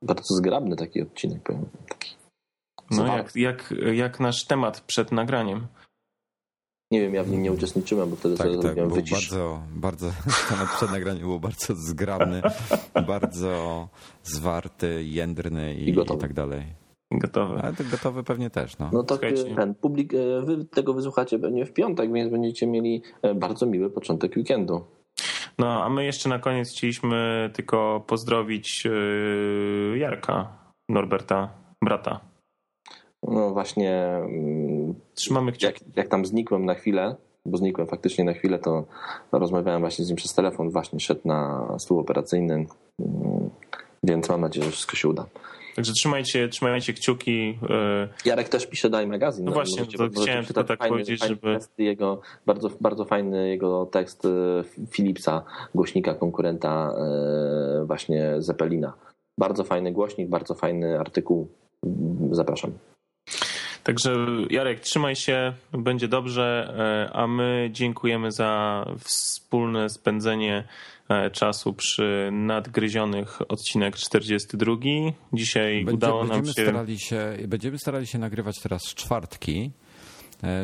Bardzo 0.04 0.36
zgrabny 0.36 0.76
taki 0.76 1.02
odcinek, 1.02 1.44
powiem. 1.44 1.66
Taki. 1.88 2.16
No 2.92 3.08
jak, 3.18 3.36
jak, 3.36 3.74
jak 3.94 4.20
nasz 4.20 4.46
temat 4.46 4.82
przed 4.82 5.12
nagraniem. 5.12 5.68
Nie 6.92 7.02
wiem, 7.02 7.14
ja 7.14 7.24
w 7.24 7.30
nim 7.30 7.44
nie 7.44 7.52
uczestniczyłem, 7.52 8.10
bo 8.10 8.16
wtedy 8.16 8.38
Tak, 8.38 8.46
sobie 8.48 8.56
tak, 8.58 8.64
zrobiłem 8.66 8.88
był 8.90 8.98
wycisz. 8.98 9.30
bardzo, 9.30 9.62
bardzo, 9.76 10.12
temat 10.50 10.70
przed 10.76 10.92
nagraniem 10.92 11.22
był 11.24 11.40
bardzo 11.40 11.76
zgrabny, 11.76 12.42
bardzo 13.08 13.88
zwarty, 14.24 15.04
jędrny 15.04 15.76
i, 15.76 15.90
I 15.90 15.94
gotowy. 15.94 16.18
i 16.18 16.22
tak 16.22 16.34
dalej. 16.34 16.64
Gotowe. 17.12 17.62
Ale 17.64 17.74
to 17.74 17.84
gotowy 17.92 18.24
pewnie 18.24 18.50
też, 18.50 18.78
no. 18.78 18.90
No 18.94 19.04
to 19.04 19.16
Słuchajcie. 19.16 19.56
ten 19.56 19.76
publik, 19.76 20.14
e, 20.14 20.42
wy 20.42 20.66
tego 20.66 20.94
wysłuchacie 20.94 21.40
pewnie 21.40 21.66
w 21.66 21.74
piątek, 21.74 22.14
więc 22.14 22.32
będziecie 22.32 22.68
mieli 22.68 23.02
e, 23.22 23.36
bardzo 23.36 23.66
miły 23.66 23.90
początek 23.90 24.38
weekendu. 24.38 24.86
No, 25.60 25.84
a 25.84 25.90
my 25.90 26.06
jeszcze 26.06 26.30
na 26.30 26.40
koniec 26.40 26.72
chcieliśmy 26.72 27.50
tylko 27.54 28.04
pozdrowić 28.08 28.86
yy, 28.86 29.98
Jarka, 29.98 30.58
Norberta, 30.90 31.50
brata. 31.84 32.20
No 33.24 33.50
właśnie, 33.50 33.96
mm, 34.06 34.94
Trzymamy 35.16 35.52
kciuki. 35.52 35.66
jak, 35.66 35.96
jak 35.96 36.08
tam 36.08 36.26
znikłem 36.26 36.66
na 36.66 36.74
chwilę, 36.74 37.16
bo 37.46 37.58
znikłem 37.58 37.88
faktycznie 37.88 38.24
na 38.24 38.34
chwilę, 38.34 38.60
to 38.60 38.86
rozmawiałem 39.32 39.82
właśnie 39.82 40.06
z 40.06 40.08
nim 40.08 40.18
przez 40.18 40.34
telefon, 40.34 40.70
właśnie 40.70 41.00
szedł 41.00 41.22
na 41.26 41.68
stół 41.80 42.00
operacyjny, 42.00 42.54
mm, 42.54 43.50
więc 44.04 44.30
mam 44.30 44.42
nadzieję, 44.42 44.66
że 44.66 44.72
wszystko 44.72 44.96
się 44.96 45.08
uda. 45.08 45.26
Także 45.76 45.94
trzymajcie, 45.94 46.50
trzymajcie 46.50 46.94
kciuki. 46.94 47.48
Yy, 47.48 48.10
Jarek 48.26 48.50
też 48.50 48.68
pisze 48.68 48.90
Daj 48.90 49.08
Magazyn. 49.08 49.46
No 49.46 49.52
właśnie, 49.52 49.86
to 49.86 50.22
chciałem 50.22 50.46
tylko 50.46 50.64
tak 50.64 50.80
fajny, 50.80 50.92
powiedzieć, 50.92 51.20
fajny 51.20 51.36
żeby- 51.36 51.60
jego, 51.78 52.22
bardzo, 52.46 52.70
bardzo 52.82 53.06
fajny 53.06 53.50
jego 53.50 53.86
tekst 53.86 54.26
e, 54.26 54.64
Philipsa, 54.92 55.44
głośnika 55.76 56.14
konkurenta 56.14 56.94
e, 57.82 57.86
właśnie 57.86 58.36
Zeppelina. 58.38 58.94
Bardzo 59.38 59.64
fajny 59.64 59.92
głośnik, 59.92 60.30
bardzo 60.30 60.54
fajny 60.54 61.00
artykuł. 61.00 61.48
Zapraszam. 62.32 62.72
Także 63.90 64.16
Jarek, 64.50 64.80
trzymaj 64.80 65.16
się, 65.16 65.54
będzie 65.72 66.08
dobrze, 66.08 66.74
e, 67.10 67.16
a 67.16 67.28
my 67.28 67.70
dziękujemy 67.74 68.32
za 68.32 68.86
wspólne 69.00 69.90
spędzenie 69.90 70.64
e, 71.10 71.32
czasu 71.32 71.74
przy 71.74 72.30
nadgryzionych 72.32 73.52
odcinek 73.52 73.96
42. 73.96 74.76
Dzisiaj 75.34 75.86
Będzie, 75.86 75.94
udało 75.94 76.24
nam 76.24 76.46
się... 76.46 76.52
starali 76.52 77.00
się, 77.00 77.38
będziemy 77.48 77.78
starali 77.80 78.08
się 78.08 78.18
nagrywać 78.18 78.60
teraz 78.60 78.84
czwartki 78.84 79.72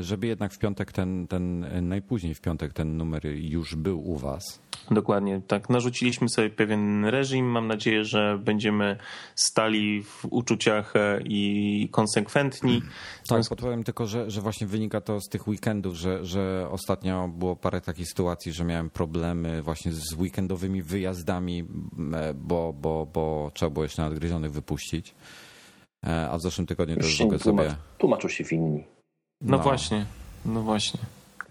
żeby 0.01 0.27
jednak 0.27 0.53
w 0.53 0.59
piątek 0.59 0.91
ten, 0.91 1.27
ten, 1.27 1.63
e, 1.63 1.81
najpóźniej 1.81 2.35
w 2.35 2.41
piątek 2.41 2.73
ten 2.73 2.97
numer 2.97 3.25
już 3.25 3.75
był 3.75 4.09
u 4.09 4.17
was. 4.17 4.61
Dokładnie, 4.91 5.41
tak. 5.47 5.69
Narzuciliśmy 5.69 6.29
sobie 6.29 6.49
pewien 6.49 7.05
reżim. 7.05 7.45
Mam 7.45 7.67
nadzieję, 7.67 8.03
że 8.03 8.39
będziemy 8.43 8.97
stali 9.35 10.03
w 10.03 10.25
uczuciach 10.29 10.95
e, 10.95 11.19
i 11.25 11.89
konsekwentni. 11.91 12.81
Tak, 13.29 13.41
podpowiem 13.49 13.83
tylko, 13.83 14.07
że, 14.07 14.31
że 14.31 14.41
właśnie 14.41 14.67
wynika 14.67 15.01
to 15.01 15.21
z 15.21 15.29
tych 15.29 15.47
weekendów, 15.47 15.95
że, 15.95 16.25
że 16.25 16.67
ostatnio 16.71 17.27
było 17.27 17.55
parę 17.55 17.81
takich 17.81 18.07
sytuacji, 18.07 18.51
że 18.51 18.63
miałem 18.63 18.89
problemy 18.89 19.61
właśnie 19.61 19.91
z 19.91 20.13
weekendowymi 20.13 20.81
wyjazdami, 20.81 21.63
bo, 22.35 22.73
bo, 22.73 23.07
bo 23.13 23.51
trzeba 23.53 23.69
było 23.69 23.83
jeszcze 23.83 24.01
nadgryzionych 24.01 24.51
wypuścić. 24.51 25.15
A 26.31 26.37
w 26.37 26.41
zeszłym 26.41 26.67
tygodniu 26.67 26.95
już 26.95 27.05
też 27.05 27.19
mogę 27.19 27.39
sobie... 27.39 27.75
Tłumaczą 27.97 28.27
się 28.27 28.43
winni. 28.43 28.94
No, 29.41 29.57
no 29.57 29.63
właśnie, 29.63 30.05
no 30.45 30.61
właśnie. 30.61 30.99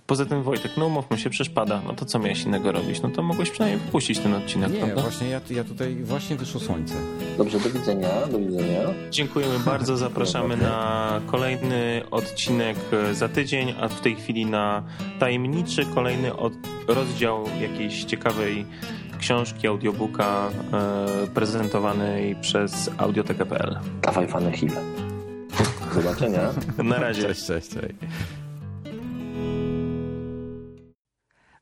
Poza 0.06 0.26
tym 0.26 0.42
Wojtek, 0.42 0.72
no 0.76 0.86
umówmy 0.86 1.18
się, 1.18 1.30
przecież 1.30 1.50
pada. 1.54 1.82
No 1.86 1.94
to 1.94 2.04
co 2.04 2.18
miałeś 2.18 2.42
innego 2.42 2.72
robić? 2.72 3.02
No 3.02 3.08
to 3.08 3.22
mogłeś 3.22 3.50
przynajmniej 3.50 3.80
wypuścić 3.86 4.18
ten 4.18 4.34
odcinek, 4.34 4.72
Nie, 4.72 4.78
prawda? 4.78 5.02
właśnie 5.02 5.28
ja, 5.28 5.40
ja 5.50 5.64
tutaj 5.64 5.94
właśnie 5.94 6.36
wyszło 6.36 6.60
słońce. 6.60 6.94
Dobrze, 7.38 7.60
do 7.60 7.70
widzenia, 7.70 8.26
do 8.30 8.38
widzenia. 8.38 8.80
Dziękujemy 9.10 9.58
bardzo, 9.58 9.96
zapraszamy 10.06 10.56
na 10.56 11.20
kolejny 11.26 12.02
odcinek 12.10 12.76
za 13.12 13.28
tydzień, 13.28 13.74
a 13.80 13.88
w 13.88 14.00
tej 14.00 14.16
chwili 14.16 14.46
na 14.46 14.82
tajemniczy 15.18 15.86
kolejny 15.94 16.36
od, 16.36 16.52
rozdział 16.88 17.44
jakiejś 17.60 18.04
ciekawej 18.04 18.66
książki, 19.18 19.66
audiobooka 19.66 20.50
e, 20.72 21.26
prezentowanej 21.26 22.36
przez 22.36 22.90
audiotekę.pl. 22.98 23.78
Dawaj 24.02 24.28
fane 24.28 24.52
chwilę. 24.52 24.82
Do 25.94 26.02
zobaczenia. 26.02 26.52
Na 26.84 26.98
razie. 26.98 27.22
Cześć, 27.22 27.46
cześć, 27.46 27.68
cześć. 27.70 27.94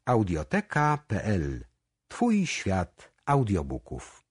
Audioteka.pl 0.06 1.64
Twój 2.08 2.46
świat 2.46 3.12
audiobooków. 3.26 4.24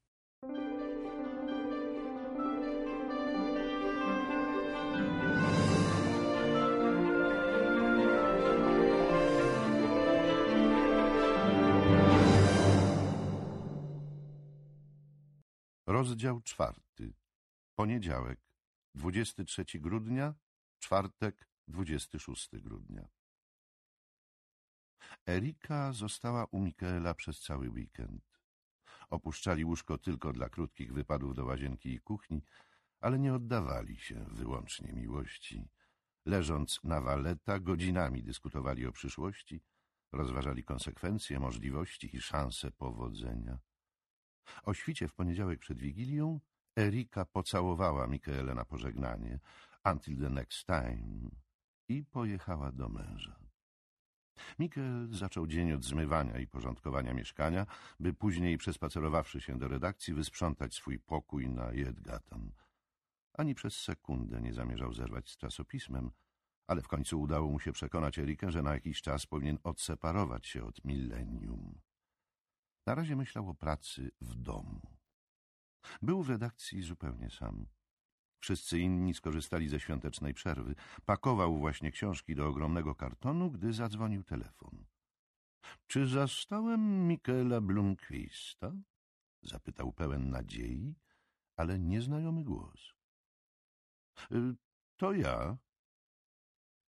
Rozdział 15.88 16.42
czwarty. 16.42 17.14
Poniedziałek, 17.76 18.40
23 18.96 19.66
grudnia, 19.80 20.34
czwartek, 20.80 21.48
26 21.68 22.50
grudnia. 22.52 23.08
Erika 25.28 25.94
została 25.94 26.46
u 26.46 26.60
Mikaela 26.60 27.14
przez 27.14 27.40
cały 27.40 27.70
weekend. 27.70 28.24
Opuszczali 29.10 29.66
łóżko 29.66 29.98
tylko 29.98 30.34
dla 30.34 30.50
krótkich 30.50 30.94
wypadów 30.94 31.36
do 31.36 31.46
łazienki 31.46 31.94
i 31.94 32.00
kuchni, 32.00 32.42
ale 33.00 33.20
nie 33.20 33.34
oddawali 33.34 33.98
się 33.98 34.26
wyłącznie 34.32 34.94
miłości. 34.94 35.70
Leżąc 36.26 36.80
na 36.84 37.02
waleta, 37.02 37.60
godzinami 37.60 38.24
dyskutowali 38.24 38.88
o 38.88 38.92
przyszłości, 38.92 39.62
rozważali 40.12 40.64
konsekwencje, 40.64 41.40
możliwości 41.40 42.16
i 42.16 42.22
szanse 42.22 42.72
powodzenia. 42.72 43.60
O 44.64 44.74
świcie 44.74 45.08
w 45.08 45.14
poniedziałek 45.14 45.60
przed 45.60 45.80
Wigilią 45.80 46.40
Erika 46.78 47.26
pocałowała 47.26 48.08
Mikaela 48.08 48.54
na 48.54 48.66
pożegnanie 48.66 49.40
until 49.86 50.18
the 50.20 50.30
next 50.30 50.66
time 50.66 51.30
i 51.88 52.04
pojechała 52.04 52.72
do 52.72 52.90
męża. 52.90 53.40
Mikel 54.60 55.08
zaczął 55.12 55.48
dzień 55.48 55.72
od 55.72 55.84
zmywania 55.84 56.40
i 56.40 56.48
porządkowania 56.48 57.14
mieszkania, 57.14 57.66
by 58.00 58.14
później 58.14 58.58
przespacerowawszy 58.58 59.42
się 59.42 59.58
do 59.58 59.68
redakcji 59.68 60.14
wysprzątać 60.14 60.76
swój 60.76 61.00
pokój 61.00 61.50
na 61.50 61.72
Jedgatan. 61.72 62.52
Ani 63.34 63.56
przez 63.56 63.76
sekundę 63.76 64.42
nie 64.42 64.54
zamierzał 64.54 64.94
zerwać 64.94 65.30
z 65.30 65.38
czasopismem, 65.38 66.12
ale 66.68 66.82
w 66.82 66.88
końcu 66.88 67.22
udało 67.22 67.50
mu 67.50 67.60
się 67.60 67.72
przekonać 67.72 68.20
Erikę, 68.20 68.52
że 68.52 68.62
na 68.62 68.74
jakiś 68.74 69.02
czas 69.02 69.26
powinien 69.26 69.58
odseparować 69.64 70.48
się 70.48 70.64
od 70.64 70.86
Millennium. 70.86 71.80
Na 72.86 72.96
razie 72.96 73.16
myślał 73.16 73.50
o 73.50 73.56
pracy 73.56 74.12
w 74.22 74.36
domu. 74.36 75.01
Był 76.02 76.24
w 76.24 76.30
redakcji 76.30 76.82
zupełnie 76.82 77.30
sam. 77.30 77.66
Wszyscy 78.40 78.80
inni 78.80 79.14
skorzystali 79.14 79.70
ze 79.70 79.80
świątecznej 79.80 80.34
przerwy. 80.34 80.76
Pakował 81.06 81.58
właśnie 81.58 81.92
książki 81.92 82.36
do 82.36 82.48
ogromnego 82.48 82.96
kartonu, 82.96 83.52
gdy 83.52 83.74
zadzwonił 83.74 84.24
telefon.— 84.24 84.86
Czy 85.88 86.08
zastałem 86.08 87.08
Michaela 87.08 87.62
Blomqvista?— 87.62 88.72
zapytał 89.52 89.94
pełen 89.94 90.30
nadziei, 90.30 90.96
ale 91.56 91.80
nieznajomy 91.80 92.44
głos. 92.44 92.94
Y,— 94.32 94.56
To 94.98 95.14
ja. 95.14 95.58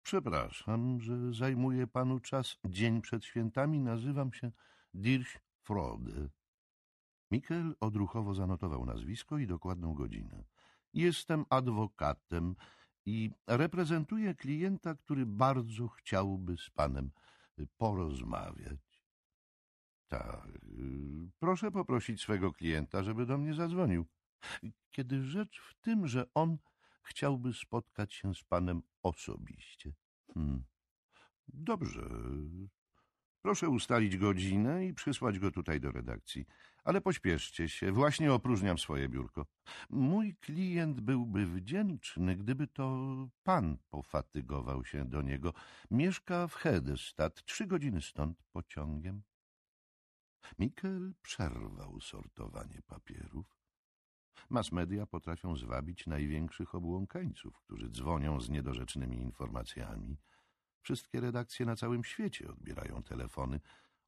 Przepraszam, 0.03 1.01
że 1.01 1.33
zajmuję 1.33 1.87
panu 1.87 2.21
czas. 2.21 2.57
Dzień 2.65 3.03
przed 3.03 3.25
świętami 3.25 3.81
nazywam 3.81 4.33
się 4.33 4.53
Dirch 4.95 5.39
Frode. 5.63 6.29
Mikel 7.33 7.75
odruchowo 7.81 8.35
zanotował 8.35 8.87
nazwisko 8.87 9.39
i 9.39 9.47
dokładną 9.47 9.95
godzinę. 9.95 10.45
Jestem 10.95 11.45
adwokatem 11.51 12.57
i 13.07 13.31
reprezentuję 13.47 14.35
klienta, 14.35 14.95
który 14.95 15.27
bardzo 15.27 15.89
chciałby 15.89 16.57
z 16.57 16.71
panem 16.71 17.11
porozmawiać. 17.77 18.79
Tak, 20.09 20.49
proszę 21.39 21.71
poprosić 21.71 22.21
swego 22.21 22.53
klienta, 22.53 23.03
żeby 23.03 23.27
do 23.27 23.39
mnie 23.39 23.55
zadzwonił. 23.55 24.07
Kiedy 24.91 25.23
rzecz 25.23 25.61
w 25.61 25.75
tym, 25.81 26.07
że 26.07 26.27
on 26.35 26.59
chciałby 27.03 27.53
spotkać 27.53 28.15
się 28.15 28.35
z 28.35 28.45
panem 28.45 28.83
osobiście. 29.03 29.93
Hmm. 30.35 30.65
Dobrze. 31.49 32.09
Proszę 33.43 33.69
ustalić 33.69 34.17
godzinę 34.17 34.87
i 34.87 34.95
przysłać 34.95 35.39
go 35.39 35.51
tutaj 35.51 35.81
do 35.81 35.93
redakcji. 35.93 36.47
Ale 36.85 37.01
pośpieszcie 37.01 37.69
się, 37.69 37.93
właśnie 37.93 38.33
opróżniam 38.33 38.79
swoje 38.79 39.09
biurko. 39.09 39.47
Mój 39.91 40.37
klient 40.37 41.01
byłby 41.01 41.47
wdzięczny, 41.47 42.37
gdyby 42.37 42.67
to 42.67 43.17
pan 43.43 43.77
pofatygował 43.91 44.85
się 44.85 45.05
do 45.05 45.23
niego. 45.23 45.53
Mieszka 45.91 46.49
w 46.49 46.55
Hedestad, 46.55 47.45
trzy 47.45 47.67
godziny 47.67 48.01
stąd 48.03 48.43
pociągiem. 48.53 49.23
Mikel 50.59 51.15
przerwał 51.23 52.01
sortowanie 52.01 52.83
papierów. 52.87 53.63
Mass 54.51 54.73
media 54.73 55.07
potrafią 55.07 55.57
zwabić 55.57 56.07
największych 56.07 56.75
obłąkańców, 56.75 57.61
którzy 57.61 57.91
dzwonią 57.91 58.41
z 58.41 58.51
niedorzecznymi 58.51 59.17
informacjami. 59.17 60.17
Wszystkie 60.83 61.21
redakcje 61.21 61.67
na 61.67 61.77
całym 61.77 62.05
świecie 62.05 62.49
odbierają 62.49 63.03
telefony, 63.03 63.61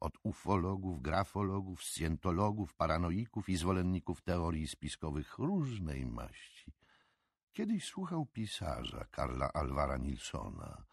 od 0.05 0.19
ufologów, 0.23 1.03
grafologów, 1.03 1.85
scjentologów, 1.85 2.75
paranoików 2.75 3.49
i 3.49 3.57
zwolenników 3.57 4.23
teorii 4.23 4.67
spiskowych 4.67 5.39
różnej 5.39 6.07
maści. 6.07 6.73
Kiedyś 7.53 7.85
słuchał 7.85 8.27
pisarza 8.27 9.05
Karla 9.11 9.53
Alvara 9.53 9.97
Nilsona, 9.97 10.85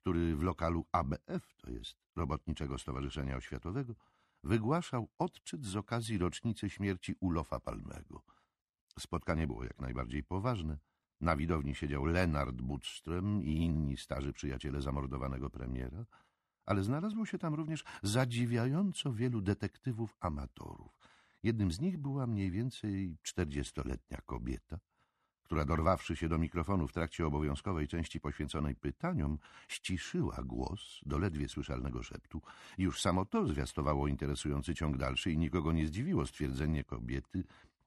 który 0.00 0.36
w 0.36 0.42
lokalu 0.42 0.86
ABF, 0.92 1.54
to 1.56 1.70
jest 1.70 1.96
Robotniczego 2.16 2.78
Stowarzyszenia 2.78 3.36
Oświatowego, 3.36 3.94
wygłaszał 4.42 5.08
odczyt 5.18 5.64
z 5.64 5.76
okazji 5.76 6.18
rocznicy 6.18 6.70
śmierci 6.70 7.14
Ulofa 7.20 7.60
Palmego. 7.60 8.22
Spotkanie 8.98 9.46
było 9.46 9.64
jak 9.64 9.78
najbardziej 9.78 10.22
poważne. 10.22 10.78
Na 11.20 11.36
widowni 11.36 11.74
siedział 11.74 12.04
Lenard 12.04 12.56
Budström 12.56 13.42
i 13.42 13.56
inni 13.56 13.96
starzy 13.96 14.32
przyjaciele 14.32 14.82
zamordowanego 14.82 15.50
premiera– 15.50 16.04
ale 16.66 16.82
znalazło 16.82 17.26
się 17.26 17.38
tam 17.38 17.54
również 17.54 17.84
zadziwiająco 18.02 19.12
wielu 19.12 19.40
detektywów 19.40 20.16
amatorów. 20.20 20.98
Jednym 21.42 21.72
z 21.72 21.80
nich 21.80 21.98
była 21.98 22.26
mniej 22.26 22.50
więcej 22.50 23.16
czterdziestoletnia 23.22 24.18
kobieta, 24.26 24.78
która 25.42 25.64
dorwawszy 25.64 26.16
się 26.16 26.28
do 26.28 26.38
mikrofonu 26.38 26.88
w 26.88 26.92
trakcie 26.92 27.26
obowiązkowej 27.26 27.88
części 27.88 28.20
poświęconej 28.20 28.74
pytaniom, 28.76 29.38
ściszyła 29.68 30.42
głos 30.44 31.00
do 31.06 31.18
ledwie 31.18 31.48
słyszalnego 31.48 32.02
szeptu. 32.02 32.42
Już 32.78 33.00
samo 33.00 33.24
to 33.24 33.46
zwiastowało 33.46 34.08
interesujący 34.08 34.74
ciąg 34.74 34.96
dalszy 34.96 35.32
i 35.32 35.38
nikogo 35.38 35.72
nie 35.72 35.86
zdziwiło 35.86 36.26
stwierdzenie 36.26 36.84
kobiety 36.84 37.44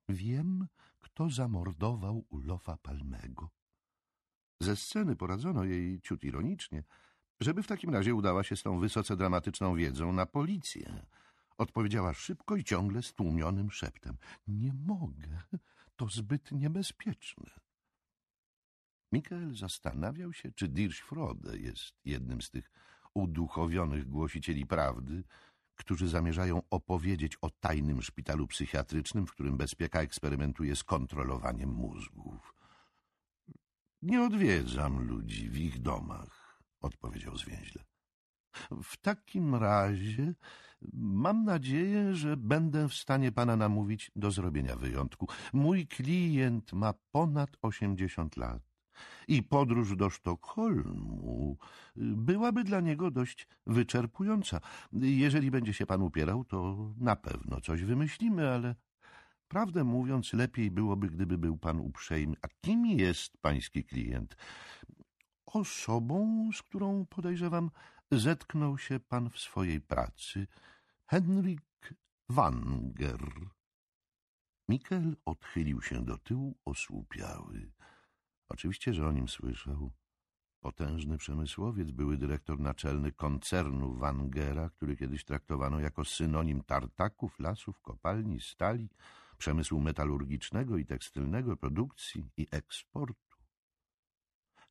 Wiem, 0.09 0.67
kto 0.99 1.29
zamordował 1.29 2.25
Ulofa 2.29 2.77
Palmego. 2.77 3.49
Ze 4.59 4.75
sceny 4.75 5.15
poradzono 5.15 5.63
jej 5.63 6.01
ciut 6.01 6.23
ironicznie– 6.23 6.83
żeby 7.39 7.63
w 7.63 7.67
takim 7.67 7.89
razie 7.89 8.15
udała 8.15 8.43
się 8.43 8.55
z 8.55 8.63
tą 8.63 8.79
wysoce 8.79 9.17
dramatyczną 9.17 9.75
wiedzą 9.75 10.11
na 10.11 10.25
policję. 10.25 11.05
Odpowiedziała 11.57 12.13
szybko 12.13 12.55
i 12.55 12.63
ciągle 12.63 13.01
stłumionym 13.01 13.71
szeptem. 13.71 14.17
Nie 14.47 14.73
mogę, 14.73 15.41
to 15.95 16.07
zbyt 16.07 16.51
niebezpieczne. 16.51 17.49
Mikael 19.11 19.55
zastanawiał 19.55 20.33
się, 20.33 20.51
czy 20.51 20.67
Dirschfrode 20.67 21.57
jest 21.57 21.95
jednym 22.05 22.41
z 22.41 22.49
tych 22.49 22.71
uduchowionych 23.13 24.07
głosicieli 24.07 24.65
prawdy, 24.65 25.23
którzy 25.75 26.07
zamierzają 26.07 26.61
opowiedzieć 26.69 27.37
o 27.41 27.49
tajnym 27.49 28.01
szpitalu 28.01 28.47
psychiatrycznym, 28.47 29.27
w 29.27 29.31
którym 29.31 29.57
bezpieka 29.57 30.01
eksperymentuje 30.01 30.75
z 30.75 30.83
kontrolowaniem 30.83 31.69
mózgów. 31.69 32.53
Nie 34.01 34.23
odwiedzam 34.23 35.07
ludzi 35.07 35.49
w 35.49 35.57
ich 35.57 35.81
domach, 35.81 36.46
odpowiedział 36.81 37.37
zwięźle. 37.37 37.83
W 38.83 38.97
takim 38.97 39.55
razie 39.55 40.33
mam 40.93 41.43
nadzieję, 41.43 42.15
że 42.15 42.37
będę 42.37 42.89
w 42.89 42.93
stanie 42.93 43.31
pana 43.31 43.55
namówić 43.55 44.11
do 44.15 44.31
zrobienia 44.31 44.75
wyjątku. 44.75 45.27
Mój 45.53 45.87
klient 45.87 46.73
ma 46.73 46.93
ponad 47.11 47.57
osiemdziesiąt 47.61 48.37
lat 48.37 48.61
i 49.27 49.43
podróż 49.43 49.95
do 49.95 50.09
Sztokholmu 50.09 51.57
byłaby 51.95 52.63
dla 52.63 52.79
niego 52.79 53.11
dość 53.11 53.47
wyczerpująca. 53.67 54.59
Jeżeli 54.93 55.51
będzie 55.51 55.73
się 55.73 55.85
pan 55.85 56.01
upierał, 56.01 56.45
to 56.45 56.91
na 56.97 57.15
pewno 57.15 57.61
coś 57.61 57.83
wymyślimy, 57.83 58.49
ale 58.49 58.75
prawdę 59.47 59.83
mówiąc, 59.83 60.33
lepiej 60.33 60.71
byłoby, 60.71 61.09
gdyby 61.09 61.37
był 61.37 61.57
pan 61.57 61.79
uprzejmy. 61.79 62.35
A 62.41 62.47
kim 62.61 62.85
jest 62.85 63.37
pański 63.37 63.83
klient? 63.83 64.35
Osobą, 65.47 66.49
z 66.53 66.61
którą 66.61 67.05
podejrzewam, 67.05 67.71
zetknął 68.11 68.77
się 68.77 68.99
pan 68.99 69.29
w 69.29 69.39
swojej 69.39 69.81
pracy. 69.81 70.47
Henryk 71.05 71.93
Wanger. 72.29 73.31
Mikkel 74.69 75.15
odchylił 75.25 75.81
się 75.81 76.05
do 76.05 76.17
tyłu, 76.17 76.57
osłupiały. 76.65 77.71
Oczywiście, 78.49 78.93
że 78.93 79.07
o 79.07 79.11
nim 79.11 79.27
słyszał. 79.27 79.91
Potężny 80.59 81.17
przemysłowiec, 81.17 81.91
były 81.91 82.17
dyrektor 82.17 82.59
naczelny 82.59 83.11
koncernu 83.11 83.93
Wangera, 83.93 84.69
który 84.69 84.97
kiedyś 84.97 85.25
traktowano 85.25 85.79
jako 85.79 86.05
synonim 86.05 86.63
tartaków, 86.63 87.39
lasów, 87.39 87.81
kopalni, 87.81 88.41
stali, 88.41 88.89
przemysłu 89.37 89.81
metalurgicznego 89.81 90.77
i 90.77 90.85
tekstylnego, 90.85 91.57
produkcji 91.57 92.31
i 92.37 92.47
eksportu. 92.51 93.26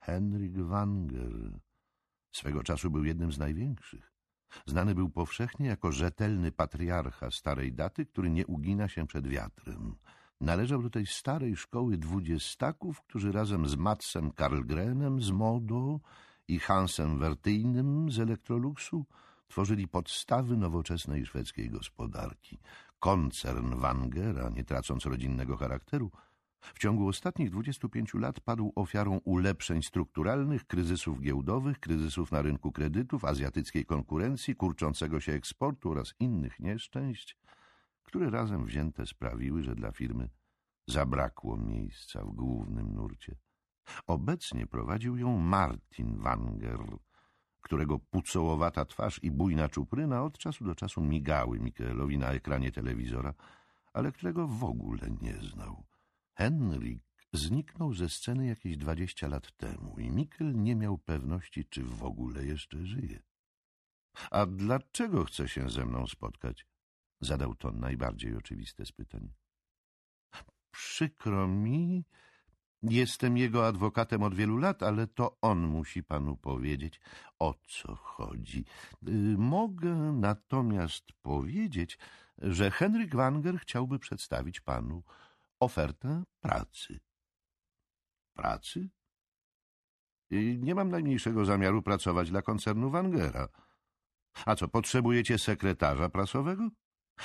Henryk 0.07 0.57
Wanger 0.59 1.61
swego 2.33 2.63
czasu 2.63 2.91
był 2.91 3.05
jednym 3.05 3.33
z 3.33 3.39
największych. 3.39 4.13
Znany 4.67 4.95
był 4.95 5.11
powszechnie 5.11 5.67
jako 5.67 5.93
rzetelny 5.93 6.53
patriarcha 6.53 7.31
starej 7.31 7.73
daty, 7.73 8.07
który 8.07 8.31
nie 8.31 8.47
ugina 8.47 8.89
się 8.89 9.07
przed 9.07 9.29
wiatrem. 9.29 9.97
Należał 10.41 10.83
do 10.83 10.91
tej 10.91 11.07
starej 11.07 11.57
szkoły 11.57 11.97
dwudziestaków, 11.97 13.03
którzy 13.03 13.33
razem 13.33 13.69
z 13.69 13.77
Matsem 13.77 14.31
Karlgrenem 14.31 15.23
z 15.23 15.31
Modo 15.31 16.01
i 16.49 16.59
Hansem 16.59 17.19
Wertyjnym 17.19 18.11
z 18.11 18.19
Electroluxu 18.19 19.07
tworzyli 19.49 19.89
podstawy 19.89 20.57
nowoczesnej 20.57 21.27
szwedzkiej 21.27 21.71
gospodarki. 21.71 22.59
Koncern 22.99 23.75
Wangera, 23.75 24.49
nie 24.49 24.65
tracąc 24.65 25.05
rodzinnego 25.07 25.57
charakteru, 25.57 26.11
w 26.75 26.79
ciągu 26.79 27.09
ostatnich 27.09 27.51
25 27.51 28.15
lat 28.15 28.41
padł 28.41 28.73
ofiarą 28.75 29.21
ulepszeń 29.25 29.83
strukturalnych, 29.83 30.67
kryzysów 30.67 31.21
giełdowych, 31.21 31.81
kryzysów 31.81 32.33
na 32.33 32.43
rynku 32.43 32.73
kredytów, 32.73 33.25
azjatyckiej 33.25 33.85
konkurencji, 33.85 34.57
kurczącego 34.57 35.21
się 35.21 35.33
eksportu 35.33 35.91
oraz 35.91 36.15
innych 36.21 36.61
nieszczęść, 36.61 37.37
które 38.03 38.31
razem 38.31 38.65
wzięte 38.65 39.07
sprawiły, 39.07 39.63
że 39.63 39.75
dla 39.75 39.93
firmy 39.93 40.29
zabrakło 40.87 41.57
miejsca 41.57 42.25
w 42.25 42.31
głównym 42.31 42.95
nurcie. 42.95 43.37
Obecnie 44.07 44.67
prowadził 44.67 45.17
ją 45.17 45.39
Martin 45.39 46.17
Wanger, 46.19 46.81
którego 47.61 47.99
pucołowata 47.99 48.85
twarz 48.85 49.21
i 49.23 49.31
bujna 49.31 49.69
czupryna 49.69 50.23
od 50.23 50.39
czasu 50.39 50.65
do 50.65 50.75
czasu 50.75 51.01
migały 51.01 51.61
Mikaelowi 51.61 52.19
na 52.19 52.33
ekranie 52.33 52.73
telewizora, 52.73 53.35
ale 53.93 54.13
którego 54.13 54.49
w 54.49 54.65
ogóle 54.65 55.11
nie 55.21 55.37
znał. 55.37 55.85
Henryk 56.37 57.03
zniknął 57.33 57.95
ze 57.95 58.09
sceny 58.09 58.47
jakieś 58.47 58.77
dwadzieścia 58.77 59.29
lat 59.29 59.57
temu 59.57 59.99
i 59.99 60.11
Mikkel 60.11 60.63
nie 60.63 60.77
miał 60.77 60.99
pewności, 60.99 61.65
czy 61.65 61.83
w 61.85 62.05
ogóle 62.05 62.45
jeszcze 62.45 62.87
żyje. 62.87 63.23
A 64.31 64.47
dlaczego 64.47 65.25
chce 65.25 65.49
się 65.49 65.71
ze 65.71 65.87
mną 65.87 66.07
spotkać? 66.07 66.67
Zadał 67.21 67.55
to 67.55 67.73
najbardziej 67.73 68.37
oczywiste 68.37 68.87
z 68.87 68.93
pytań. 68.93 69.33
Przykro 70.71 71.49
mi, 71.49 72.05
jestem 72.83 73.37
jego 73.37 73.67
adwokatem 73.67 74.23
od 74.23 74.35
wielu 74.35 74.57
lat, 74.57 74.83
ale 74.83 75.07
to 75.07 75.39
on 75.41 75.59
musi 75.59 76.03
panu 76.03 76.37
powiedzieć, 76.37 77.01
o 77.39 77.55
co 77.69 77.95
chodzi. 77.95 78.65
Y, 79.09 79.13
mogę 79.39 79.95
natomiast 80.13 81.13
powiedzieć, 81.23 81.99
że 82.39 82.71
Henryk 82.71 83.15
Wanger 83.15 83.59
chciałby 83.59 83.99
przedstawić 83.99 84.61
panu 84.61 85.03
ofertę 85.61 86.23
pracy. 86.41 87.01
Pracy? 88.35 88.89
Y, 90.33 90.59
nie 90.59 90.75
mam 90.75 90.91
najmniejszego 90.91 91.45
zamiaru 91.45 91.83
pracować 91.83 92.31
dla 92.31 92.43
koncernu 92.43 92.91
Wangera. 92.91 93.49
A 94.47 94.57
co, 94.57 94.69
potrzebujecie 94.69 95.39
sekretarza 95.39 96.09
prasowego? 96.09 96.69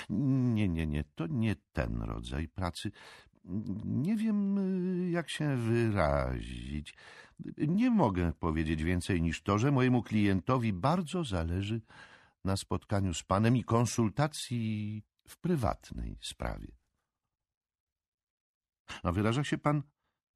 Nie, 0.10 0.70
nie, 0.70 0.88
nie, 0.88 1.04
to 1.16 1.28
nie 1.28 1.56
ten 1.72 2.02
rodzaj 2.02 2.48
pracy. 2.48 2.92
Nie 3.86 4.16
wiem, 4.16 4.60
jak 5.12 5.30
się 5.30 5.58
wyrazić. 5.58 6.94
Nie 7.58 7.90
mogę 7.90 8.34
powiedzieć 8.34 8.84
więcej 8.84 9.22
niż 9.22 9.42
to, 9.42 9.58
że 9.58 9.72
mojemu 9.72 10.04
klientowi 10.04 10.74
bardzo 10.74 11.24
zależy 11.24 11.82
na 12.46 12.58
spotkaniu 12.58 13.14
z 13.14 13.24
panem 13.24 13.58
i 13.58 13.64
konsultacji 13.64 15.04
w 15.28 15.38
prywatnej 15.38 16.18
sprawie. 16.22 16.81
A 19.04 19.12
wyraża 19.12 19.44
się 19.44 19.58
pan 19.58 19.84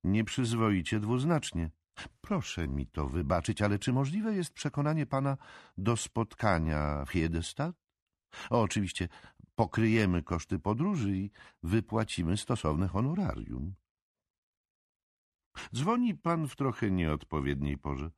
nieprzyzwoicie 0.04 1.00
dwuznacznie. 1.00 1.72
Proszę 2.22 2.68
mi 2.68 2.88
to 2.88 3.08
wybaczyć, 3.08 3.62
ale 3.62 3.80
czy 3.80 3.94
możliwe 3.94 4.36
jest 4.36 4.54
przekonanie 4.54 5.06
pana 5.06 5.38
do 5.78 5.98
spotkania 5.98 7.06
w 7.06 7.12
Hiedestad? 7.12 7.76
O, 8.50 8.62
oczywiście 8.62 9.08
pokryjemy 9.56 10.24
koszty 10.24 10.60
podróży 10.60 11.18
i 11.18 11.32
wypłacimy 11.64 12.38
stosowne 12.38 12.88
honorarium. 12.88 13.76
Dzwoni 15.76 16.16
pan 16.16 16.48
w 16.48 16.56
trochę 16.56 16.92
nieodpowiedniej 16.92 17.78
porze. 17.78 18.12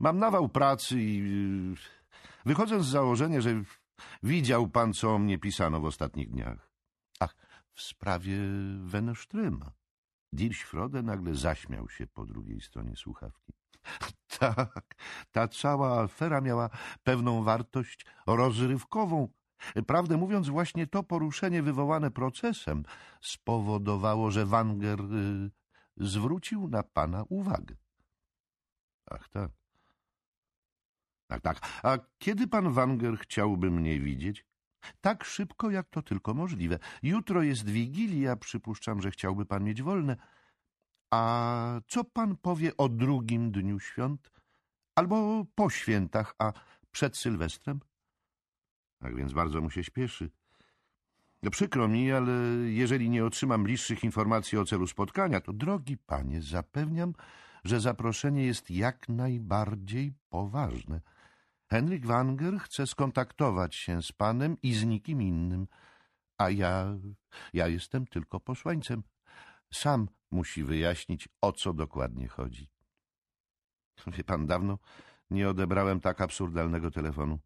Mam 0.00 0.18
nawał 0.18 0.48
pracy 0.48 0.96
i 0.98 1.22
wychodzę 2.44 2.82
z 2.82 2.86
założenia, 2.86 3.40
że 3.40 3.62
widział 4.22 4.68
pan, 4.68 4.92
co 4.92 5.14
o 5.14 5.18
mnie 5.18 5.38
pisano 5.38 5.80
w 5.80 5.84
ostatnich 5.84 6.30
dniach. 6.30 6.69
W 7.80 7.82
sprawie 7.82 8.38
Wenesztryma. 8.80 9.72
Dirschfrode 10.32 11.02
nagle 11.02 11.34
zaśmiał 11.34 11.88
się 11.88 12.06
po 12.06 12.26
drugiej 12.26 12.60
stronie 12.60 12.96
słuchawki. 12.96 13.52
Tak, 14.38 14.94
ta 15.30 15.48
cała 15.48 16.02
afera 16.02 16.40
miała 16.40 16.70
pewną 17.02 17.42
wartość 17.44 18.06
rozrywkową. 18.26 19.28
Prawdę 19.86 20.16
mówiąc, 20.16 20.48
właśnie 20.48 20.86
to 20.86 21.02
poruszenie 21.02 21.62
wywołane 21.62 22.10
procesem 22.10 22.82
spowodowało, 23.20 24.30
że 24.30 24.46
Wanger 24.46 25.00
y, 25.00 25.50
zwrócił 25.96 26.68
na 26.68 26.82
pana 26.82 27.24
uwagę. 27.28 27.76
Ach, 29.10 29.28
tak. 29.28 29.50
Tak, 31.26 31.40
tak. 31.40 31.60
A 31.82 31.98
kiedy 32.18 32.48
pan 32.48 32.72
Wanger 32.72 33.18
chciałby 33.18 33.70
mnie 33.70 34.00
widzieć? 34.00 34.49
Tak 35.00 35.24
szybko, 35.24 35.70
jak 35.70 35.88
to 35.88 36.02
tylko 36.02 36.34
możliwe. 36.34 36.78
Jutro 37.02 37.42
jest 37.42 37.68
Wigilia, 37.68 38.36
przypuszczam, 38.36 39.02
że 39.02 39.10
chciałby 39.10 39.46
pan 39.46 39.64
mieć 39.64 39.82
wolne. 39.82 40.16
A 41.10 41.80
co 41.88 42.04
pan 42.04 42.36
powie 42.36 42.76
o 42.76 42.88
drugim 42.88 43.50
dniu 43.50 43.80
świąt? 43.80 44.30
Albo 44.94 45.44
po 45.54 45.70
świętach, 45.70 46.34
a 46.38 46.52
przed 46.90 47.16
Sylwestrem? 47.16 47.80
Tak 48.98 49.16
więc 49.16 49.32
bardzo 49.32 49.60
mu 49.60 49.70
się 49.70 49.84
śpieszy. 49.84 50.30
No 51.42 51.50
przykro 51.50 51.88
mi, 51.88 52.12
ale 52.12 52.32
jeżeli 52.64 53.10
nie 53.10 53.24
otrzymam 53.24 53.64
bliższych 53.64 54.04
informacji 54.04 54.58
o 54.58 54.64
celu 54.64 54.86
spotkania, 54.86 55.40
to 55.40 55.52
drogi 55.52 55.96
panie, 55.96 56.42
zapewniam, 56.42 57.12
że 57.64 57.80
zaproszenie 57.80 58.46
jest 58.46 58.70
jak 58.70 59.08
najbardziej 59.08 60.12
poważne. 60.28 61.00
Henryk 61.72 62.06
Wanger 62.06 62.58
chce 62.58 62.86
skontaktować 62.86 63.74
się 63.74 64.02
z 64.02 64.12
panem 64.12 64.56
i 64.62 64.74
z 64.74 64.84
nikim 64.84 65.22
innym, 65.22 65.66
a 66.38 66.50
ja, 66.50 66.98
ja 67.52 67.68
jestem 67.68 68.06
tylko 68.06 68.40
posłańcem. 68.40 69.02
Sam 69.72 70.08
musi 70.30 70.64
wyjaśnić, 70.64 71.28
o 71.40 71.52
co 71.52 71.72
dokładnie 71.72 72.28
chodzi. 72.28 72.70
Wie 74.06 74.24
pan, 74.24 74.46
dawno 74.46 74.78
nie 75.30 75.48
odebrałem 75.48 76.00
tak 76.00 76.20
absurdalnego 76.20 76.90
telefonu. 76.90 77.38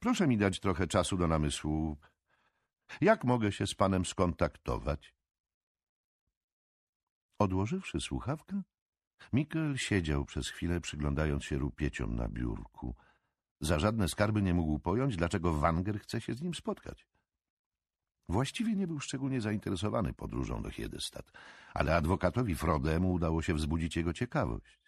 Proszę 0.00 0.26
mi 0.26 0.38
dać 0.38 0.60
trochę 0.60 0.86
czasu 0.86 1.16
do 1.16 1.26
namysłu. 1.26 1.96
Jak 3.00 3.24
mogę 3.24 3.52
się 3.52 3.66
z 3.66 3.74
panem 3.74 4.04
skontaktować? 4.04 5.14
Odłożywszy 7.38 8.00
słuchawkę, 8.00 8.62
Mikkel 9.32 9.76
siedział 9.76 10.24
przez 10.24 10.48
chwilę, 10.48 10.80
przyglądając 10.80 11.44
się 11.44 11.58
rupieciom 11.58 12.16
na 12.16 12.28
biurku. 12.28 12.94
Za 13.60 13.78
żadne 13.78 14.08
skarby 14.08 14.42
nie 14.42 14.54
mógł 14.54 14.78
pojąć, 14.78 15.16
dlaczego 15.16 15.54
Wanger 15.54 16.00
chce 16.00 16.20
się 16.20 16.34
z 16.34 16.42
nim 16.42 16.54
spotkać. 16.54 17.06
Właściwie 18.28 18.76
nie 18.76 18.86
był 18.86 19.00
szczególnie 19.00 19.40
zainteresowany 19.40 20.12
podróżą 20.12 20.62
do 20.62 20.70
Hiedestad, 20.70 21.32
ale 21.74 21.96
adwokatowi 21.96 22.54
Frodemu 22.54 23.12
udało 23.12 23.42
się 23.42 23.54
wzbudzić 23.54 23.96
jego 23.96 24.12
ciekawość. 24.12 24.78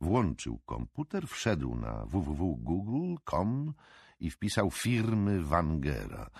Włączył 0.00 0.58
komputer, 0.58 1.28
wszedł 1.28 1.74
na 1.74 2.06
www.google.com 2.06 3.74
i 4.20 4.30
wpisał 4.30 4.70
firmy 4.70 5.42
Wangera. 5.42 6.30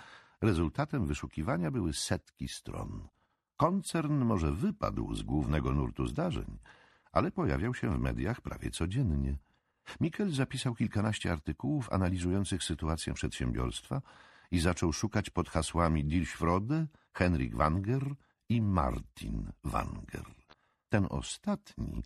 Rezultatem 0.40 1.06
wyszukiwania 1.06 1.70
były 1.70 1.92
setki 1.92 2.48
stron. 2.48 3.08
Koncern 3.56 4.24
może 4.24 4.52
wypadł 4.52 5.14
z 5.14 5.22
głównego 5.22 5.72
nurtu 5.72 6.06
zdarzeń, 6.06 6.58
ale 7.16 7.30
pojawiał 7.30 7.74
się 7.74 7.90
w 7.90 7.98
mediach 7.98 8.40
prawie 8.40 8.70
codziennie. 8.70 9.36
Mikkel 10.00 10.30
zapisał 10.30 10.74
kilkanaście 10.74 11.32
artykułów 11.32 11.92
analizujących 11.92 12.62
sytuację 12.62 13.14
przedsiębiorstwa 13.14 14.02
i 14.50 14.58
zaczął 14.58 14.92
szukać 14.92 15.30
pod 15.30 15.48
hasłami 15.48 16.04
Dirschfrode, 16.04 16.86
Henrik 17.12 17.56
Wanger 17.56 18.14
i 18.48 18.62
Martin 18.62 19.50
Wanger. 19.64 20.24
Ten 20.88 21.06
ostatni 21.10 22.02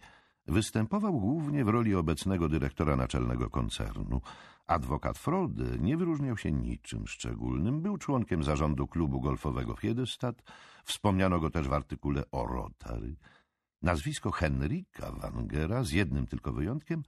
występował 0.47 1.20
głównie 1.20 1.65
w 1.65 1.69
roli 1.69 1.95
obecnego 1.95 2.49
dyrektora 2.49 2.97
naczelnego 2.97 3.51
koncernu. 3.51 4.20
Adwokat 4.66 5.19
Frode 5.19 5.78
nie 5.78 5.97
wyróżniał 5.97 6.37
się 6.37 6.53
niczym 6.53 7.07
szczególnym. 7.07 7.81
Był 7.81 7.99
członkiem 7.99 8.45
zarządu 8.45 8.87
klubu 8.87 9.20
golfowego 9.20 9.77
Fiedestad. 9.77 10.43
Wspomniano 10.85 11.41
go 11.41 11.51
też 11.51 11.69
w 11.69 11.73
artykule 11.73 12.23
o 12.32 12.47
Rotary. 12.47 13.16
Nazwisko 13.82 14.31
Henrika 14.31 15.12
Wangera, 15.12 15.85
z 15.85 15.93
jednym 15.93 16.27
tylko 16.27 16.52
wyjątkiem, 16.52 17.02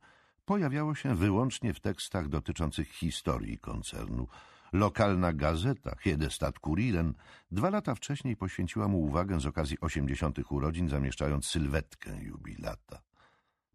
pojawiało 0.45 0.95
się 0.95 1.15
wyłącznie 1.15 1.75
w 1.75 1.81
tekstach 1.81 2.29
dotyczących 2.29 2.89
historii 2.89 3.59
koncernu. 3.59 4.29
Lokalna 4.73 5.33
gazeta 5.33 5.97
Hiedestad 6.01 6.59
Kuriren 6.59 7.15
dwa 7.51 7.71
lata 7.71 7.95
wcześniej 7.95 8.37
poświęciła 8.37 8.89
mu 8.89 9.03
uwagę 9.03 9.41
z 9.41 9.47
okazji 9.47 9.81
osiemdziesiątych 9.81 10.53
urodzin, 10.53 10.89
zamieszczając 10.89 11.47
sylwetkę 11.47 12.23
jubilata. 12.23 13.03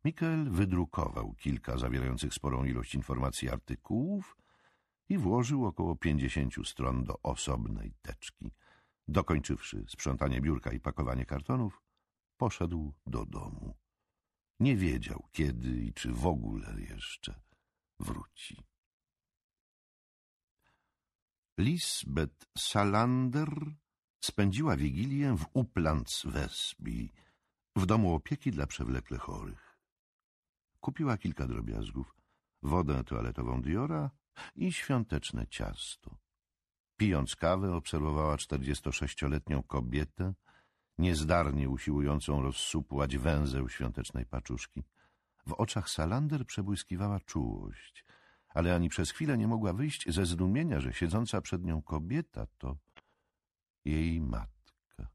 Mikkel 0.06 0.50
wydrukował 0.50 1.34
kilka 1.34 1.78
zawierających 1.78 2.34
sporą 2.34 2.64
ilość 2.64 2.96
informacji 2.96 3.50
artykułów 3.50 4.38
i 5.10 5.18
włożył 5.18 5.66
około 5.66 5.96
pięćdziesięciu 5.96 6.64
stron 6.64 7.04
do 7.04 7.22
osobnej 7.24 7.94
teczki. 8.02 8.52
Dokończywszy 9.08 9.86
sprzątanie 9.88 10.42
biurka 10.42 10.72
i 10.72 10.80
pakowanie 10.80 11.26
kartonów, 11.26 11.82
poszedł 12.38 12.94
do 13.06 13.26
domu. 13.26 13.78
Nie 14.60 14.76
wiedział, 14.76 15.28
kiedy 15.32 15.70
i 15.70 15.94
czy 15.94 16.12
w 16.12 16.28
ogóle 16.28 16.82
jeszcze 16.82 17.42
wróci. 18.00 18.64
Lisbeth 21.58 22.46
Salander 22.58 23.50
spędziła 24.22 24.78
Wigilię 24.78 25.38
w 25.38 25.46
Uplands 25.54 26.26
Wesby, 26.26 27.10
w 27.76 27.86
domu 27.86 28.16
opieki 28.16 28.52
dla 28.52 28.68
przewlekle 28.68 29.18
chorych. 29.18 29.80
Kupiła 30.80 31.18
kilka 31.18 31.48
drobiazgów, 31.48 32.16
wodę 32.64 33.04
toaletową 33.04 33.62
Diora 33.62 34.12
i 34.56 34.74
świąteczne 34.74 35.48
ciasto. 35.48 36.18
Pijąc 36.98 37.36
kawę, 37.36 37.76
obserwowała 37.76 38.38
czterdziestosześcioletnią 38.38 39.64
kobietę, 39.64 40.34
niezdarnie 40.98 41.70
usiłującą 41.70 42.42
rozsupłać 42.42 43.18
węzeł 43.18 43.70
świątecznej 43.70 44.26
paczuszki. 44.26 44.84
W 45.48 45.54
oczach 45.54 45.90
Salander 45.90 46.46
przebłyskiwała 46.46 47.20
czułość, 47.20 48.06
ale 48.50 48.76
ani 48.76 48.90
przez 48.90 49.12
chwilę 49.12 49.38
nie 49.38 49.48
mogła 49.48 49.74
wyjść 49.74 50.14
ze 50.14 50.26
zdumienia, 50.26 50.80
że 50.80 50.94
siedząca 50.94 51.42
przed 51.42 51.64
nią 51.64 51.82
kobieta 51.82 52.48
to 52.58 52.78
jej 53.86 54.22
matka. 54.22 55.08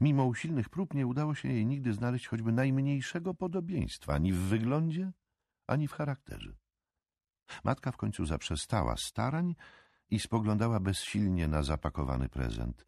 Mimo 0.00 0.24
usilnych 0.24 0.68
prób 0.68 0.94
nie 0.94 1.06
udało 1.06 1.34
się 1.34 1.48
jej 1.48 1.66
nigdy 1.66 1.92
znaleźć 1.92 2.26
choćby 2.26 2.52
najmniejszego 2.52 3.34
podobieństwa, 3.34 4.14
ani 4.14 4.32
w 4.32 4.38
wyglądzie, 4.38 5.12
ani 5.66 5.88
w 5.88 5.92
charakterze. 5.92 6.56
Matka 7.64 7.92
w 7.92 7.96
końcu 7.96 8.26
zaprzestała 8.26 8.96
starań 8.96 9.54
i 10.10 10.20
spoglądała 10.20 10.80
bezsilnie 10.80 11.48
na 11.48 11.62
zapakowany 11.62 12.28
prezent. 12.28 12.86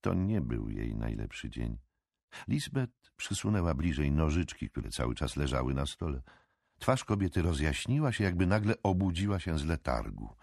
To 0.00 0.14
nie 0.14 0.40
był 0.40 0.70
jej 0.70 0.96
najlepszy 0.96 1.50
dzień. 1.50 1.78
Lisbeth 2.48 3.12
przysunęła 3.16 3.74
bliżej 3.74 4.12
nożyczki, 4.12 4.70
które 4.70 4.90
cały 4.90 5.14
czas 5.14 5.36
leżały 5.36 5.74
na 5.74 5.86
stole. 5.86 6.22
Twarz 6.78 7.04
kobiety 7.04 7.42
rozjaśniła 7.42 8.12
się, 8.12 8.24
jakby 8.24 8.46
nagle 8.46 8.74
obudziła 8.82 9.40
się 9.40 9.58
z 9.58 9.64
letargu. 9.64 10.36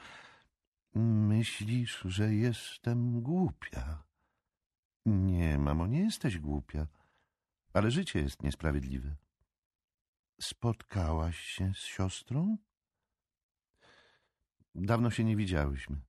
Myślisz, 0.96 2.02
że 2.06 2.34
jestem 2.34 3.22
głupia? 3.22 4.04
Nie, 5.06 5.58
mamo, 5.58 5.88
nie 5.88 6.00
jesteś 6.00 6.38
głupia, 6.40 6.88
ale 7.74 7.92
życie 7.92 8.20
jest 8.20 8.44
niesprawiedliwe. 8.44 9.16
Spotkałaś 10.42 11.40
się 11.40 11.74
z 11.74 11.78
siostrą? 11.78 12.58
Dawno 14.76 15.10
się 15.10 15.24
nie 15.24 15.36
widziałyśmy. 15.36 16.02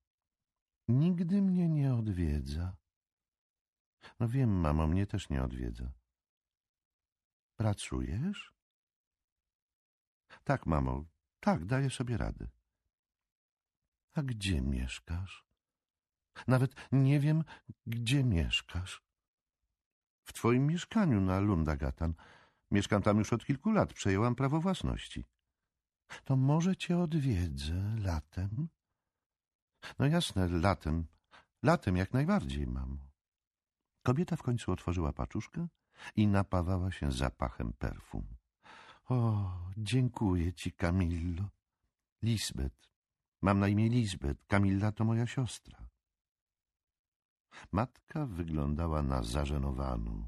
Nigdy 0.88 1.42
mnie 1.42 1.68
nie 1.68 1.94
odwiedza. 1.94 2.76
No 4.20 4.28
wiem, 4.28 4.60
mamo, 4.60 4.86
mnie 4.86 5.06
też 5.06 5.28
nie 5.28 5.42
odwiedza. 5.42 5.92
Pracujesz? 7.56 8.54
Tak, 10.44 10.66
mamo, 10.66 11.04
tak, 11.40 11.64
daję 11.64 11.90
sobie 11.90 12.16
radę. 12.16 12.48
A 14.14 14.22
gdzie 14.22 14.62
mieszkasz? 14.62 15.44
Nawet 16.46 16.74
nie 16.92 17.20
wiem, 17.20 17.44
gdzie 17.86 18.24
mieszkasz. 18.24 19.02
W 20.24 20.32
twoim 20.32 20.66
mieszkaniu 20.66 21.20
na 21.20 21.40
Lundagatan. 21.40 22.14
Mieszkam 22.70 23.02
tam 23.02 23.18
już 23.18 23.32
od 23.32 23.44
kilku 23.44 23.70
lat, 23.70 23.92
przejęłam 23.92 24.34
prawo 24.34 24.60
własności. 24.60 25.24
To 26.24 26.36
może 26.36 26.76
cię 26.76 26.98
odwiedzę 26.98 27.96
latem? 27.98 28.68
No 29.98 30.06
jasne, 30.06 30.48
latem. 30.48 31.06
Latem 31.62 31.96
jak 31.96 32.12
najbardziej, 32.12 32.66
mamo. 32.66 33.07
Kobieta 34.08 34.36
w 34.36 34.42
końcu 34.42 34.72
otworzyła 34.72 35.12
paczuszkę 35.12 35.68
i 36.16 36.26
napawała 36.26 36.90
się 36.90 37.12
zapachem 37.12 37.72
perfum. 37.72 38.26
O, 39.08 39.50
dziękuję 39.76 40.52
ci, 40.52 40.72
Camillo. 40.72 41.48
Lisbeth. 42.22 42.88
Mam 43.42 43.58
na 43.58 43.68
imię 43.68 43.88
Lisbeth. 43.88 44.46
Camilla 44.46 44.92
to 44.92 45.04
moja 45.04 45.26
siostra. 45.26 45.88
Matka 47.72 48.26
wyglądała 48.26 49.02
na 49.02 49.22
zażenowaną. 49.22 50.24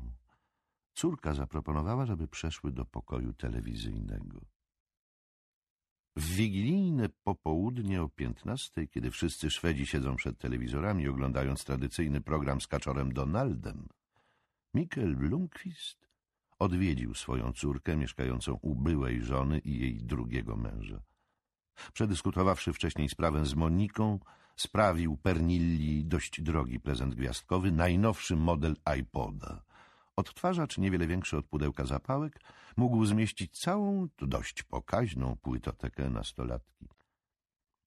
Córka 0.94 1.35
zaproponowała, 1.35 2.07
żeby 2.07 2.28
przeszły 2.28 2.73
do 2.73 2.85
pokoju 2.85 3.32
telewizyjnego. 3.32 4.40
W 6.16 6.34
wigilijne 6.34 7.08
popołudnie 7.24 8.02
o 8.02 8.08
piętnastej, 8.08 8.88
kiedy 8.88 9.10
wszyscy 9.10 9.50
Szwedzi 9.50 9.86
siedzą 9.86 10.16
przed 10.16 10.38
telewizorami, 10.38 11.08
oglądając 11.08 11.64
tradycyjny 11.64 12.20
program 12.20 12.60
z 12.60 12.66
kaczorem 12.66 13.12
Donaldem, 13.12 13.88
Mikkel 14.74 15.16
Blomqvist 15.16 16.08
odwiedził 16.58 17.14
swoją 17.14 17.52
córkę 17.52 17.96
mieszkającą 17.96 18.58
u 18.62 18.74
byłej 18.74 19.22
żony 19.22 19.58
i 19.58 19.78
jej 19.78 20.02
drugiego 20.02 20.56
męża. 20.56 21.02
Przedyskutowawszy 21.92 22.72
wcześniej 22.72 23.08
sprawę 23.08 23.46
z 23.46 23.54
Moniką, 23.54 24.18
sprawił 24.56 25.16
Pernilli 25.16 26.04
dość 26.04 26.40
drogi 26.40 26.80
prezent 26.80 27.14
gwiazdkowy, 27.14 27.72
najnowszy 27.72 28.36
model 28.36 28.76
iPoda. 29.00 29.62
Odtwarzacz, 30.16 30.78
niewiele 30.78 31.06
większy 31.06 31.36
od 31.36 31.46
pudełka 31.46 31.84
zapałek, 31.84 32.40
mógł 32.76 33.05
zmieścić 33.05 33.60
całą, 33.60 34.09
dość 34.18 34.62
pokaźną 34.62 35.36
płytotekę 35.36 36.10
nastolatki. 36.10 36.88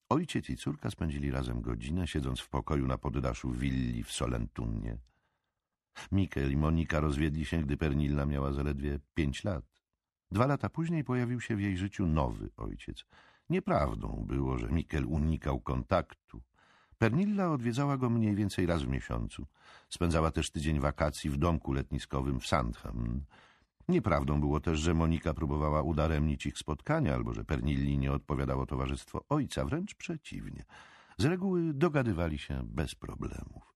Ojciec 0.09 0.49
i 0.49 0.57
córka 0.57 0.89
spędzili 0.89 1.31
razem 1.31 1.61
godzinę, 1.61 2.07
siedząc 2.07 2.39
w 2.39 2.49
pokoju 2.49 2.87
na 2.87 2.97
poddaszu 2.97 3.51
willi 3.51 4.03
w 4.03 4.11
Solentunnie. 4.11 4.97
Mikel 6.11 6.51
i 6.51 6.57
Monika 6.57 6.99
rozwiedli 6.99 7.45
się, 7.45 7.61
gdy 7.61 7.77
Pernilla 7.77 8.25
miała 8.25 8.53
zaledwie 8.53 8.99
pięć 9.13 9.43
lat. 9.43 9.65
Dwa 10.31 10.45
lata 10.45 10.69
później 10.69 11.03
pojawił 11.03 11.41
się 11.41 11.55
w 11.55 11.61
jej 11.61 11.77
życiu 11.77 12.07
nowy 12.07 12.49
ojciec. 12.57 13.05
Nieprawdą 13.49 14.25
było, 14.27 14.57
że 14.57 14.69
Mikel 14.69 15.05
unikał 15.05 15.59
kontaktu. 15.59 16.41
Pernilla 16.97 17.51
odwiedzała 17.51 17.97
go 17.97 18.09
mniej 18.09 18.35
więcej 18.35 18.65
raz 18.65 18.83
w 18.83 18.87
miesiącu. 18.87 19.47
Spędzała 19.89 20.31
też 20.31 20.51
tydzień 20.51 20.79
wakacji 20.79 21.29
w 21.29 21.37
domku 21.37 21.73
letniskowym 21.73 22.39
w 22.39 22.47
Sandham. 22.47 23.25
Nieprawdą 23.87 24.39
było 24.39 24.59
też, 24.59 24.79
że 24.79 24.93
Monika 24.93 25.33
próbowała 25.33 25.81
udaremnić 25.81 26.45
ich 26.45 26.57
spotkania, 26.57 27.13
albo 27.13 27.33
że 27.33 27.43
Pernilli 27.43 27.97
nie 27.97 28.11
odpowiadało 28.11 28.65
towarzystwo 28.65 29.25
ojca, 29.29 29.65
wręcz 29.65 29.95
przeciwnie. 29.95 30.65
Z 31.17 31.25
reguły 31.25 31.73
dogadywali 31.73 32.37
się 32.37 32.63
bez 32.63 32.95
problemów. 32.95 33.73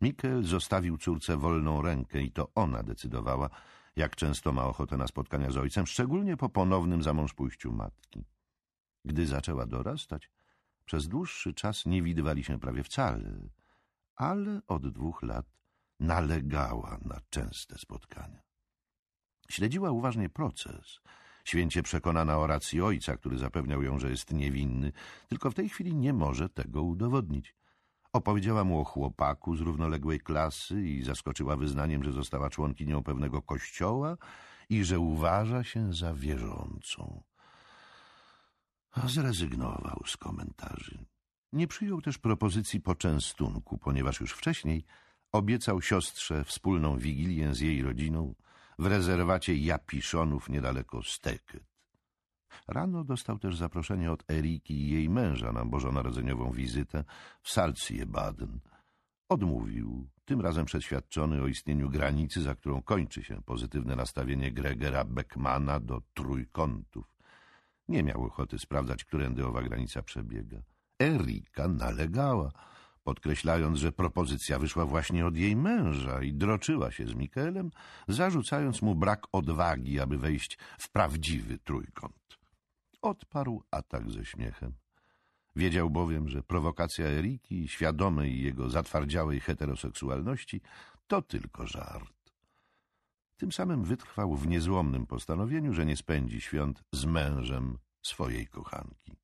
Mikel 0.00 0.44
zostawił 0.44 0.98
córce 0.98 1.36
wolną 1.36 1.82
rękę 1.82 2.22
i 2.22 2.32
to 2.32 2.48
ona 2.54 2.82
decydowała, 2.82 3.50
jak 3.96 4.16
często 4.16 4.52
ma 4.52 4.64
ochotę 4.64 4.96
na 4.96 5.06
spotkania 5.06 5.50
z 5.50 5.56
ojcem, 5.56 5.86
szczególnie 5.86 6.36
po 6.36 6.48
ponownym 6.48 7.02
zamążpójściu 7.02 7.72
matki. 7.72 8.24
Gdy 9.04 9.26
zaczęła 9.26 9.66
dorastać, 9.66 10.30
przez 10.84 11.08
dłuższy 11.08 11.54
czas 11.54 11.86
nie 11.86 12.02
widywali 12.02 12.44
się 12.44 12.60
prawie 12.60 12.82
wcale, 12.82 13.48
ale 14.16 14.60
od 14.66 14.88
dwóch 14.88 15.22
lat 15.22 15.46
nalegała 16.00 16.98
na 17.04 17.20
częste 17.30 17.78
spotkania. 17.78 18.47
Śledziła 19.50 19.90
uważnie 19.90 20.28
proces, 20.28 21.00
święcie 21.44 21.82
przekonana 21.82 22.38
o 22.38 22.46
racji 22.46 22.82
ojca, 22.82 23.16
który 23.16 23.38
zapewniał 23.38 23.82
ją, 23.82 23.98
że 23.98 24.10
jest 24.10 24.32
niewinny, 24.32 24.92
tylko 25.28 25.50
w 25.50 25.54
tej 25.54 25.68
chwili 25.68 25.94
nie 25.94 26.12
może 26.12 26.48
tego 26.48 26.82
udowodnić. 26.82 27.54
Opowiedziała 28.12 28.64
mu 28.64 28.80
o 28.80 28.84
chłopaku 28.84 29.56
z 29.56 29.60
równoległej 29.60 30.20
klasy 30.20 30.82
i 30.82 31.02
zaskoczyła 31.02 31.56
wyznaniem, 31.56 32.04
że 32.04 32.12
została 32.12 32.50
członkinią 32.50 33.02
pewnego 33.02 33.42
kościoła 33.42 34.16
i 34.68 34.84
że 34.84 34.98
uważa 34.98 35.64
się 35.64 35.92
za 35.92 36.14
wierzącą. 36.14 37.22
A 38.92 39.08
zrezygnował 39.08 40.02
z 40.06 40.16
komentarzy. 40.16 41.04
Nie 41.52 41.66
przyjął 41.66 42.00
też 42.00 42.18
propozycji 42.18 42.80
poczęstunku, 42.80 43.78
ponieważ 43.78 44.20
już 44.20 44.32
wcześniej 44.32 44.84
obiecał 45.32 45.82
siostrze 45.82 46.44
wspólną 46.44 46.98
wigilię 46.98 47.54
z 47.54 47.60
jej 47.60 47.82
rodziną 47.82 48.34
w 48.78 48.86
rezerwacie 48.86 49.56
Japiszonów 49.56 50.48
niedaleko 50.48 51.02
Steket. 51.02 51.64
Rano 52.68 53.04
dostał 53.04 53.38
też 53.38 53.56
zaproszenie 53.56 54.12
od 54.12 54.30
Eriki 54.30 54.74
i 54.74 54.90
jej 54.90 55.10
męża 55.10 55.52
na 55.52 55.64
bożonarodzeniową 55.64 56.52
wizytę 56.52 57.04
w 57.42 57.48
Salzje-Baden. 57.48 58.58
Odmówił, 59.28 60.08
tym 60.24 60.40
razem 60.40 60.64
przeświadczony 60.64 61.42
o 61.42 61.46
istnieniu 61.46 61.90
granicy, 61.90 62.42
za 62.42 62.54
którą 62.54 62.82
kończy 62.82 63.22
się 63.24 63.42
pozytywne 63.42 63.96
nastawienie 63.96 64.52
Gregera 64.52 65.04
Beckmana 65.04 65.80
do 65.80 66.02
trójkątów. 66.14 67.16
Nie 67.88 68.02
miał 68.02 68.24
ochoty 68.24 68.58
sprawdzać, 68.58 69.04
którędy 69.04 69.46
owa 69.46 69.62
granica 69.62 70.02
przebiega. 70.02 70.62
Erika 71.02 71.68
nalegała, 71.68 72.50
podkreślając, 73.08 73.78
że 73.78 73.92
propozycja 73.92 74.58
wyszła 74.58 74.86
właśnie 74.86 75.26
od 75.26 75.36
jej 75.36 75.56
męża 75.56 76.22
i 76.22 76.32
droczyła 76.32 76.90
się 76.90 77.06
z 77.06 77.14
Mikelem, 77.14 77.70
zarzucając 78.08 78.82
mu 78.82 78.94
brak 78.94 79.26
odwagi, 79.32 80.00
aby 80.00 80.18
wejść 80.18 80.58
w 80.78 80.90
prawdziwy 80.90 81.58
trójkąt. 81.58 82.38
Odparł 83.02 83.62
atak 83.70 84.10
ze 84.10 84.24
śmiechem. 84.24 84.72
Wiedział 85.56 85.90
bowiem, 85.90 86.28
że 86.28 86.42
prowokacja 86.42 87.06
Eriki, 87.06 87.68
świadomej 87.68 88.42
jego 88.42 88.70
zatwardziałej 88.70 89.40
heteroseksualności, 89.40 90.60
to 91.06 91.22
tylko 91.22 91.66
żart. 91.66 92.32
Tym 93.36 93.52
samym 93.52 93.84
wytrwał 93.84 94.36
w 94.36 94.46
niezłomnym 94.46 95.06
postanowieniu, 95.06 95.72
że 95.72 95.86
nie 95.86 95.96
spędzi 95.96 96.40
świąt 96.40 96.82
z 96.92 97.04
mężem 97.04 97.78
swojej 98.02 98.46
kochanki. 98.46 99.16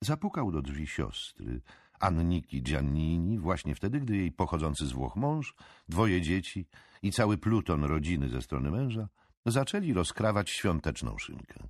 Zapukał 0.00 0.52
do 0.52 0.62
drzwi 0.62 0.86
siostry, 0.86 1.60
Anniki 2.00 2.62
Giannini, 2.62 3.38
właśnie 3.38 3.74
wtedy, 3.74 4.00
gdy 4.00 4.16
jej 4.16 4.32
pochodzący 4.32 4.86
z 4.86 4.92
Włoch 4.92 5.16
mąż, 5.16 5.54
dwoje 5.88 6.22
dzieci 6.22 6.66
i 7.02 7.12
cały 7.12 7.38
pluton 7.38 7.84
rodziny 7.84 8.28
ze 8.28 8.42
strony 8.42 8.70
męża 8.70 9.08
zaczęli 9.46 9.92
rozkrawać 9.92 10.50
świąteczną 10.50 11.18
szynkę. 11.18 11.68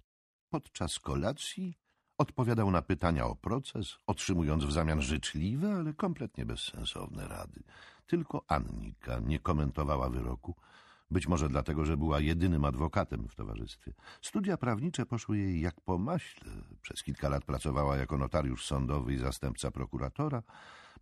Podczas 0.51 0.99
kolacji 0.99 1.79
odpowiadał 2.19 2.71
na 2.71 2.83
pytania 2.83 3.27
o 3.27 3.37
proces, 3.37 3.99
otrzymując 4.07 4.65
w 4.65 4.73
zamian 4.73 5.03
życzliwe, 5.03 5.75
ale 5.75 5.95
kompletnie 5.95 6.47
bezsensowne 6.47 7.29
rady. 7.29 7.63
Tylko 8.07 8.45
Annika 8.49 9.21
nie 9.21 9.39
komentowała 9.39 10.11
wyroku, 10.11 10.55
być 11.11 11.29
może 11.29 11.49
dlatego, 11.49 11.85
że 11.85 11.97
była 11.97 12.21
jedynym 12.21 12.65
adwokatem 12.65 13.29
w 13.29 13.35
towarzystwie. 13.35 13.93
Studia 14.23 14.57
prawnicze 14.57 15.07
poszły 15.07 15.39
jej 15.39 15.61
jak 15.61 15.81
po 15.81 15.99
maśle. 15.99 16.51
Przez 16.83 17.03
kilka 17.03 17.29
lat 17.29 17.45
pracowała 17.45 17.97
jako 17.97 18.19
notariusz 18.19 18.67
sądowy 18.67 19.15
i 19.15 19.19
zastępca 19.19 19.71
prokuratora, 19.71 20.43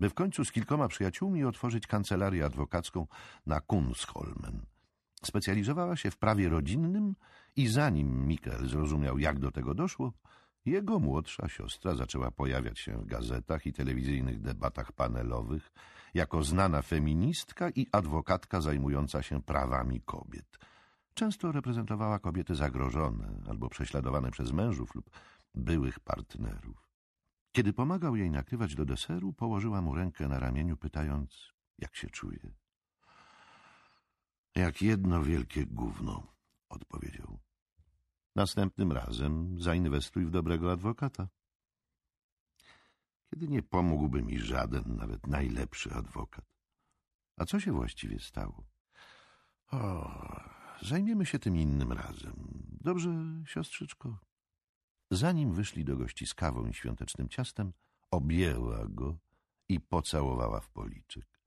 by 0.01 0.11
w 0.11 0.15
końcu 0.15 0.45
z 0.45 0.53
kilkoma 0.53 0.89
przyjaciółmi 0.89 1.45
otworzyć 1.45 1.87
kancelarię 1.87 2.45
adwokacką 2.45 3.07
na 3.47 3.61
Kunsholmen. 3.61 4.67
Specjalizowała 5.25 5.97
się 5.97 6.11
w 6.11 6.17
prawie 6.17 6.49
rodzinnym 6.49 7.15
i 7.57 7.69
zanim 7.69 8.27
Mikkel 8.27 8.69
zrozumiał, 8.69 9.19
jak 9.19 9.39
do 9.39 9.51
tego 9.51 9.75
doszło, 9.75 10.13
jego 10.65 10.99
młodsza 10.99 11.49
siostra 11.49 11.95
zaczęła 11.95 12.31
pojawiać 12.31 12.79
się 12.79 12.99
w 12.99 13.07
gazetach 13.07 13.67
i 13.67 13.73
telewizyjnych 13.73 14.41
debatach 14.41 14.93
panelowych 14.93 15.73
jako 16.15 16.43
znana 16.43 16.83
feministka 16.83 17.71
i 17.71 17.87
adwokatka 17.93 18.61
zajmująca 18.61 19.23
się 19.23 19.43
prawami 19.43 20.01
kobiet. 20.01 20.59
Często 21.15 21.53
reprezentowała 21.53 22.19
kobiety 22.19 22.55
zagrożone 22.55 23.29
albo 23.49 23.69
prześladowane 23.69 24.31
przez 24.31 24.53
mężów 24.53 24.95
lub 24.95 25.11
byłych 25.55 26.01
partnerów. 26.01 26.89
Kiedy 27.53 27.73
pomagał 27.73 28.17
jej 28.17 28.31
nakrywać 28.31 28.75
do 28.75 28.85
deseru, 28.85 29.33
położyła 29.33 29.83
mu 29.83 29.95
rękę 29.95 30.29
na 30.29 30.39
ramieniu, 30.39 30.77
pytając, 30.77 31.53
jak 31.79 31.97
się 31.97 32.11
czuje. 32.11 32.55
Jak 34.55 34.83
jedno 34.83 35.23
wielkie 35.23 35.67
gówno, 35.67 36.27
odpowiedział. 36.69 37.39
Następnym 38.37 38.93
razem 38.93 39.61
zainwestuj 39.61 40.27
w 40.27 40.31
dobrego 40.31 40.73
adwokata. 40.73 41.29
Kiedy 43.33 43.49
nie 43.49 43.63
pomógłby 43.63 44.23
mi 44.23 44.39
żaden, 44.39 44.97
nawet 44.97 45.27
najlepszy 45.27 45.95
adwokat. 45.95 46.45
A 47.37 47.45
co 47.45 47.61
się 47.61 47.73
właściwie 47.73 48.21
stało? 48.21 48.65
O, 49.71 50.11
zajmiemy 50.83 51.27
się 51.27 51.39
tym 51.39 51.57
innym 51.57 51.93
razem. 51.93 52.35
Dobrze, 52.81 53.11
siostrzyczko? 53.47 54.19
Zanim 55.11 55.53
wyszli 55.53 55.85
do 55.85 55.97
gości 55.97 56.27
z 56.27 56.35
kawą 56.35 56.67
i 56.67 56.75
świątecznym 56.75 57.29
ciastem, 57.29 57.73
objęła 58.11 58.87
go 58.89 59.19
i 59.69 59.81
pocałowała 59.81 60.61
w 60.61 60.69
policzek. 60.69 61.41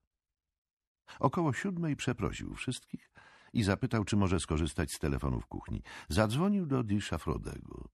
Około 1.20 1.52
siódmej 1.52 1.96
przeprosił 1.96 2.54
wszystkich 2.54 3.10
i 3.52 3.62
zapytał, 3.62 4.04
czy 4.04 4.16
może 4.16 4.40
skorzystać 4.40 4.92
z 4.92 4.98
telefonu 4.98 5.40
w 5.40 5.46
kuchni. 5.46 5.82
Zadzwonił 6.08 6.66
do 6.66 6.82
Disha 6.82 7.18
Frodego. 7.18 7.88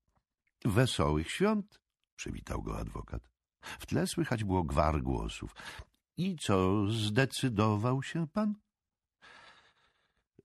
Wesołych 0.65 1.31
świąt, 1.31 1.81
przywitał 2.17 2.63
go 2.63 2.79
adwokat. 2.79 3.32
W 3.63 3.87
tle 3.87 4.07
słychać 4.07 4.45
było 4.45 4.65
gwar 4.65 5.03
głosów. 5.03 5.55
I 6.17 6.37
co, 6.37 6.87
zdecydował 6.87 8.03
się 8.03 8.27
pan? 8.29 8.55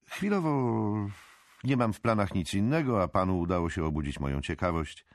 Chwilowo 0.10 0.94
nie 1.64 1.78
mam 1.78 1.94
w 1.94 2.02
planach 2.02 2.34
nic 2.36 2.54
innego, 2.54 3.04
a 3.04 3.08
panu 3.08 3.40
udało 3.40 3.70
się 3.70 3.86
obudzić 3.86 4.20
moją 4.20 4.42
ciekawość. 4.42 5.06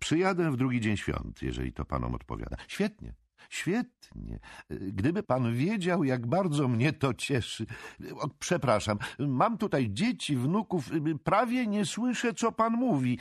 Przyjadę 0.00 0.50
w 0.50 0.56
drugi 0.56 0.80
dzień 0.80 0.96
świąt, 0.96 1.42
jeżeli 1.42 1.72
to 1.72 1.84
panom 1.84 2.14
odpowiada. 2.14 2.56
Świetnie, 2.68 3.14
Świetnie. 3.50 4.38
Gdyby 4.70 5.22
pan 5.22 5.54
wiedział, 5.54 6.04
jak 6.04 6.26
bardzo 6.26 6.68
mnie 6.68 6.92
to 6.92 7.14
cieszy. 7.14 7.66
O, 8.14 8.28
przepraszam, 8.38 8.98
mam 9.18 9.58
tutaj 9.58 9.90
dzieci, 9.90 10.36
wnuków. 10.36 10.90
Prawie 11.24 11.66
nie 11.66 11.86
słyszę, 11.86 12.34
co 12.34 12.52
pan 12.52 12.72
mówi. 12.72 13.18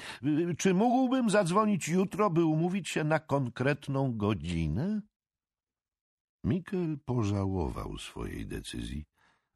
Czy 0.58 0.74
mógłbym 0.74 1.30
zadzwonić 1.30 1.88
jutro, 1.90 2.30
by 2.30 2.46
umówić 2.46 2.90
się 2.90 3.04
na 3.04 3.20
konkretną 3.20 4.18
godzinę? 4.18 5.02
Mikel 6.44 6.98
pożałował 7.06 7.98
swojej 7.98 8.48
decyzji, 8.48 9.06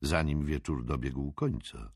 zanim 0.02 0.45
wieczór 0.45 0.85
dobiegł 0.85 1.31
końca. 1.31 1.91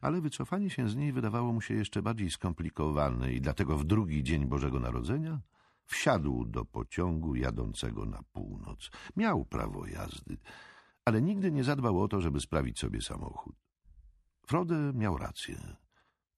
Ale 0.00 0.20
wycofanie 0.20 0.70
się 0.70 0.88
z 0.88 0.96
niej 0.96 1.12
wydawało 1.12 1.52
mu 1.52 1.60
się 1.60 1.74
jeszcze 1.74 2.02
bardziej 2.02 2.30
skomplikowane 2.30 3.32
i 3.32 3.40
dlatego 3.40 3.78
w 3.78 3.84
drugi 3.84 4.22
dzień 4.22 4.46
Bożego 4.46 4.80
Narodzenia 4.80 5.40
Wsiadł 5.86 6.44
do 6.44 6.64
pociągu 6.64 7.34
jadącego 7.34 8.06
na 8.06 8.22
północ. 8.32 8.90
Miał 9.16 9.44
prawo 9.44 9.86
jazdy, 9.86 10.38
ale 11.04 11.22
nigdy 11.22 11.52
nie 11.52 11.64
zadbał 11.64 12.02
o 12.02 12.08
to, 12.08 12.20
żeby 12.20 12.40
sprawić 12.40 12.78
sobie 12.78 13.00
samochód. 13.00 13.56
Frode 14.46 14.92
miał 14.94 15.18
rację. 15.18 15.76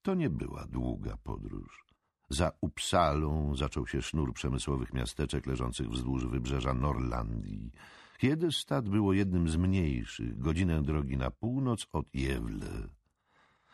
To 0.03 0.15
nie 0.15 0.31
była 0.31 0.67
długa 0.67 1.17
podróż. 1.17 1.85
Za 2.31 2.53
Upsalą 2.61 3.57
zaczął 3.57 3.87
się 3.87 4.03
sznur 4.03 4.33
przemysłowych 4.33 4.93
miasteczek 4.93 5.47
leżących 5.47 5.89
wzdłuż 5.89 6.27
wybrzeża 6.27 6.75
Norlandii. 6.75 7.73
Hiedestad 8.19 8.89
było 8.89 9.13
jednym 9.13 9.49
z 9.49 9.57
mniejszych, 9.57 10.39
godzinę 10.39 10.83
drogi 10.83 11.17
na 11.17 11.31
północ 11.31 11.87
od 11.93 12.15
Jewle. 12.15 12.89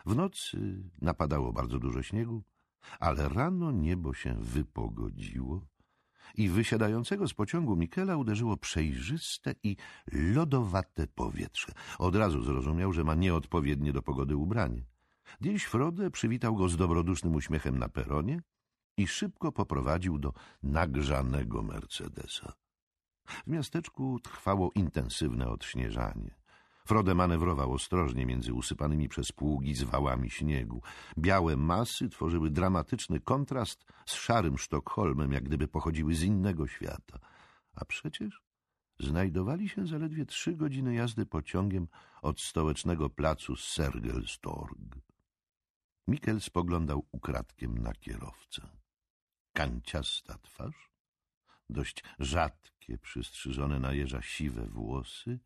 W 0.07 0.17
nocy 0.17 0.91
napadało 1.01 1.53
bardzo 1.53 1.79
dużo 1.79 2.03
śniegu, 2.03 2.43
ale 3.01 3.29
rano 3.29 3.73
niebo 3.73 4.15
się 4.15 4.35
wypogodziło 4.35 5.67
i 6.35 6.49
wysiadającego 6.49 7.29
z 7.29 7.35
pociągu 7.35 7.77
Mikela 7.77 8.17
uderzyło 8.17 8.57
przejrzyste 8.57 9.55
i 9.63 9.77
lodowate 10.13 11.07
powietrze. 11.07 11.73
Od 11.99 12.17
razu 12.17 12.43
zrozumiał, 12.43 12.93
że 12.93 13.05
ma 13.05 13.15
nieodpowiednie 13.15 13.93
do 13.93 14.03
pogody 14.03 14.37
ubranie. 14.37 14.85
Dziś 15.41 15.65
Frode 15.65 16.11
przywitał 16.11 16.55
go 16.55 16.69
z 16.69 16.77
dobrodusznym 16.77 17.35
uśmiechem 17.35 17.79
na 17.79 17.89
peronie 17.89 18.43
i 18.97 19.07
szybko 19.07 19.53
poprowadził 19.53 20.19
do 20.19 20.33
nagrzanego 20.63 21.63
Mercedesa. 21.63 22.53
W 23.27 23.47
miasteczku 23.47 24.21
trwało 24.21 24.71
intensywne 24.75 25.49
odśnieżanie. 25.49 26.35
Frode 26.87 27.15
manewrował 27.15 27.73
ostrożnie 27.73 28.27
między 28.27 28.55
usypanymi 28.55 29.09
przez 29.09 29.33
pługi 29.33 29.75
zwałami 29.75 30.31
śniegu. 30.31 30.83
Białe 31.19 31.57
masy 31.57 32.09
tworzyły 32.09 32.51
dramatyczny 32.51 33.21
kontrast 33.21 33.85
z 34.07 34.15
szarym 34.15 34.59
Sztokholmem, 34.59 35.33
jak 35.33 35.45
gdyby 35.45 35.69
pochodziły 35.69 36.15
z 36.15 36.23
innego 36.23 36.67
świata. 36.67 37.19
A 37.75 37.85
przecież 37.85 38.43
znajdowali 39.01 39.69
się 39.69 39.87
zaledwie 39.87 40.27
trzy 40.27 40.57
godziny 40.57 40.95
jazdy 40.95 41.27
pociągiem 41.27 41.89
od 42.23 42.41
stołecznego 42.41 43.11
placu 43.11 43.57
Sergelstorg. 43.57 44.79
Mikkel 46.09 46.41
spoglądał 46.41 47.07
ukradkiem 47.13 47.79
na 47.79 47.93
kierowcę. 47.93 48.69
Kanciasta 49.53 50.39
twarz, 50.43 50.91
dość 51.71 52.05
rzadkie, 52.19 52.99
przystrzyżone 52.99 53.81
na 53.81 53.93
jeża 53.93 54.23
siwe 54.23 54.67
włosy 54.67 55.39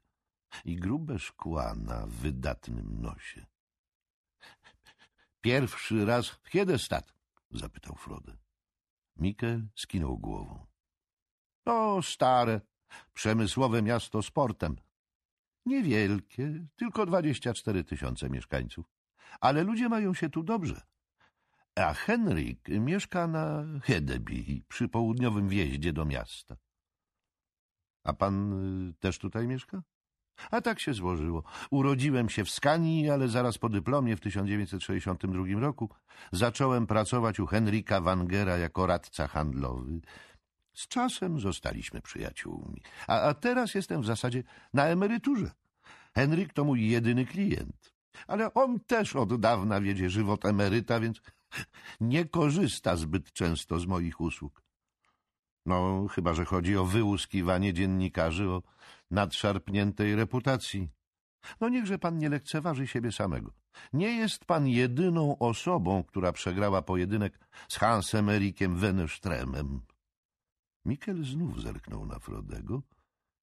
i 0.65 0.77
grube 0.77 1.19
szkła 1.19 1.75
na 1.75 2.07
wydatnym 2.07 3.01
nosie.— 3.01 3.47
Pierwszy 5.41 6.05
raz 6.05 6.29
w 6.29 6.49
Hiedestad?— 6.49 7.15
zapytał 7.51 7.95
Frode. 7.97 8.37
Mikkel 9.17 9.69
skinął 9.77 10.19
głową.— 10.19 10.67
To 11.65 12.03
stare, 12.03 12.61
przemysłowe 13.15 13.83
miasto 13.83 14.23
z 14.23 14.31
portem. 14.31 14.77
Niewielkie, 15.67 16.67
tylko 16.77 17.07
dwadzieścia 17.07 17.55
cztery 17.55 17.85
tysiące 17.85 18.31
mieszkańców. 18.31 18.87
Ale 19.41 19.63
ludzie 19.63 19.89
mają 19.89 20.15
się 20.15 20.31
tu 20.31 20.43
dobrze. 20.43 20.81
A 21.75 21.95
Henryk 21.95 22.69
mieszka 22.69 23.27
na 23.27 23.65
Hedeby, 23.83 24.63
przy 24.69 24.89
południowym 24.89 25.49
wjeździe 25.49 25.93
do 25.93 26.05
miasta. 26.05 26.57
A 28.05 28.13
pan 28.13 28.53
y, 28.89 28.95
też 28.95 29.19
tutaj 29.19 29.47
mieszka? 29.47 29.83
A 30.51 30.61
tak 30.61 30.81
się 30.81 30.95
złożyło. 30.95 31.43
Urodziłem 31.71 32.29
się 32.29 32.45
w 32.45 32.51
Skanii, 32.51 33.11
ale 33.11 33.29
zaraz 33.29 33.59
po 33.59 33.69
dyplomie 33.69 34.17
w 34.17 34.21
1962 34.21 35.61
roku 35.61 35.89
zacząłem 36.33 36.87
pracować 36.87 37.41
u 37.41 37.47
Henryka 37.47 38.01
Wangera 38.01 38.57
jako 38.59 38.87
radca 38.87 39.27
handlowy. 39.27 40.01
Z 40.75 40.89
czasem 40.89 41.41
zostaliśmy 41.41 42.03
przyjaciółmi, 42.03 42.83
a, 43.07 43.21
a 43.21 43.35
teraz 43.35 43.75
jestem 43.75 44.03
w 44.03 44.07
zasadzie 44.07 44.43
na 44.75 44.85
emeryturze. 44.85 45.51
Henryk 46.15 46.53
to 46.53 46.65
mój 46.65 46.91
jedyny 46.91 47.27
klient, 47.27 47.95
ale 48.27 48.55
on 48.55 48.81
też 48.81 49.17
od 49.17 49.41
dawna 49.41 49.81
wiedzie 49.81 50.11
żywot 50.11 50.45
emeryta, 50.45 51.01
więc 51.01 51.21
nie 52.01 52.25
korzysta 52.25 52.97
zbyt 52.97 53.33
często 53.33 53.79
z 53.79 53.87
moich 53.87 54.21
usług. 54.21 54.63
No, 55.67 56.07
chyba 56.11 56.35
że 56.35 56.45
chodzi 56.45 56.77
o 56.77 56.85
wyłuskiwanie 56.85 57.73
dziennikarzy 57.73 58.51
o 58.51 58.63
nadszarpniętej 59.11 60.17
reputacji. 60.17 60.89
No 61.61 61.69
niechże 61.69 61.99
pan 61.99 62.19
nie 62.19 62.29
lekceważy 62.29 62.87
siebie 62.87 63.13
samego. 63.13 63.53
Nie 63.93 64.17
jest 64.17 64.45
pan 64.45 64.69
jedyną 64.69 65.39
osobą, 65.39 66.05
która 66.05 66.33
przegrała 66.33 66.83
pojedynek 66.83 67.39
z 67.69 67.77
Hansem 67.77 68.29
Erikiem 68.29 68.77
Wennerströmem. 68.79 69.81
Mikkel 70.85 71.25
znów 71.25 71.63
zerknął 71.63 72.07
na 72.07 72.19
Frodego, 72.19 72.83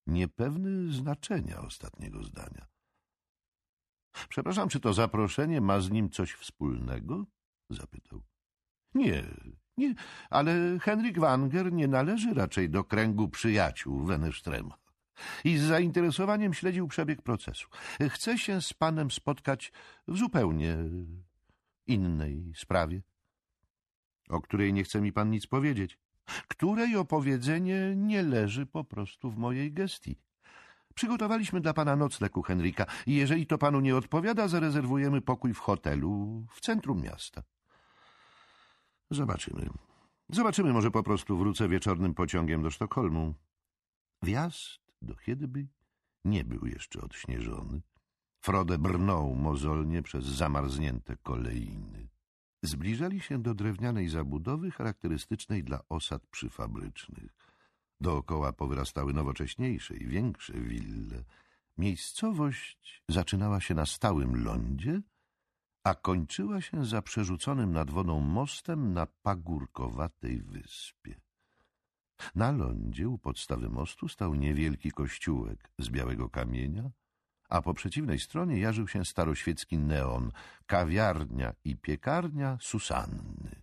niepewny 0.08 0.94
znaczenia 0.94 1.62
ostatniego 1.62 2.24
zdania. 2.24 2.68
Przepraszam, 4.30 4.70
czy 4.70 4.80
to 4.80 4.94
zaproszenie 4.94 5.62
ma 5.62 5.80
z 5.80 5.92
nim 5.92 6.10
coś 6.10 6.34
wspólnego? 6.34 7.26
zapytał. 7.70 8.22
Nie, 8.94 9.24
nie, 9.78 9.96
ale 10.30 10.80
Henryk 10.80 11.20
Wanger 11.20 11.74
nie 11.74 11.88
należy 11.88 12.34
raczej 12.34 12.70
do 12.70 12.84
kręgu 12.84 13.30
przyjaciół 13.30 14.06
Wennerströma 14.06 14.85
i 15.44 15.58
z 15.58 15.62
zainteresowaniem 15.62 16.54
śledził 16.54 16.88
przebieg 16.88 17.22
procesu. 17.22 17.68
Chce 18.10 18.38
się 18.38 18.62
z 18.62 18.74
panem 18.74 19.12
spotkać 19.12 19.72
w 20.08 20.18
zupełnie 20.18 20.78
innej 21.88 22.54
sprawie, 22.56 23.02
o 24.30 24.42
której 24.42 24.74
nie 24.74 24.84
chce 24.84 25.02
mi 25.02 25.14
pan 25.14 25.30
nic 25.30 25.48
powiedzieć, 25.48 25.98
której 26.48 26.96
opowiedzenie 26.96 27.94
nie 27.96 28.24
leży 28.24 28.66
po 28.66 28.84
prostu 28.84 29.32
w 29.32 29.38
mojej 29.38 29.74
gestii. 29.74 30.16
Przygotowaliśmy 30.96 31.62
dla 31.62 31.74
pana 31.74 31.96
nocleg 31.96 32.38
u 32.38 32.42
Henryka 32.42 32.86
i 33.08 33.16
jeżeli 33.16 33.48
to 33.48 33.58
panu 33.58 33.80
nie 33.80 33.96
odpowiada, 33.96 34.48
zarezerwujemy 34.48 35.22
pokój 35.22 35.54
w 35.54 35.60
hotelu 35.60 36.46
w 36.52 36.62
centrum 36.62 37.02
miasta. 37.02 37.44
Zobaczymy. 39.12 39.70
Zobaczymy, 40.30 40.74
może 40.74 40.92
po 40.92 41.04
prostu 41.04 41.38
wrócę 41.38 41.70
wieczornym 41.70 42.14
pociągiem 42.14 42.64
do 42.64 42.72
Sztokholmu. 42.72 43.34
Wjazd 44.22 44.85
do 45.02 45.16
Hiedeby 45.16 45.68
nie 46.26 46.44
był 46.44 46.66
jeszcze 46.66 47.02
odśnieżony. 47.02 47.82
Frode 48.40 48.78
brnął 48.78 49.36
mozolnie 49.36 50.02
przez 50.02 50.26
zamarznięte 50.26 51.18
kolejny. 51.18 52.08
Zbliżali 52.64 53.20
się 53.20 53.42
do 53.42 53.54
drewnianej 53.54 54.10
zabudowy 54.10 54.72
charakterystycznej 54.72 55.64
dla 55.64 55.80
osad 55.90 56.28
przyfabrycznych. 56.28 57.32
Dookoła 58.02 58.54
powyrastały 58.54 59.14
nowocześniejsze 59.14 59.98
i 59.98 60.08
większe 60.08 60.54
wille. 60.54 61.24
Miejscowość 61.78 63.04
zaczynała 63.10 63.62
się 63.62 63.74
na 63.74 63.86
stałym 63.86 64.44
lądzie, 64.44 65.02
a 65.84 65.96
kończyła 65.96 66.62
się 66.62 66.86
za 66.86 67.02
przerzuconym 67.02 67.72
nad 67.72 67.92
wodą 67.92 68.20
mostem 68.20 68.94
na 68.94 69.06
pagórkowatej 69.06 70.42
wyspie. 70.42 71.25
Na 72.36 72.52
lądzie 72.52 73.10
u 73.10 73.18
podstawy 73.18 73.70
mostu 73.70 74.08
stał 74.08 74.36
niewielki 74.36 74.92
kościółek 74.92 75.72
z 75.80 75.90
białego 75.90 76.30
kamienia, 76.30 76.92
a 77.50 77.62
po 77.62 77.74
przeciwnej 77.74 78.20
stronie 78.20 78.60
jarzył 78.60 78.88
się 78.88 79.06
staroświecki 79.06 79.78
neon, 79.78 80.32
kawiarnia 80.66 81.54
i 81.64 81.78
piekarnia 81.78 82.58
Susanny. 82.62 83.62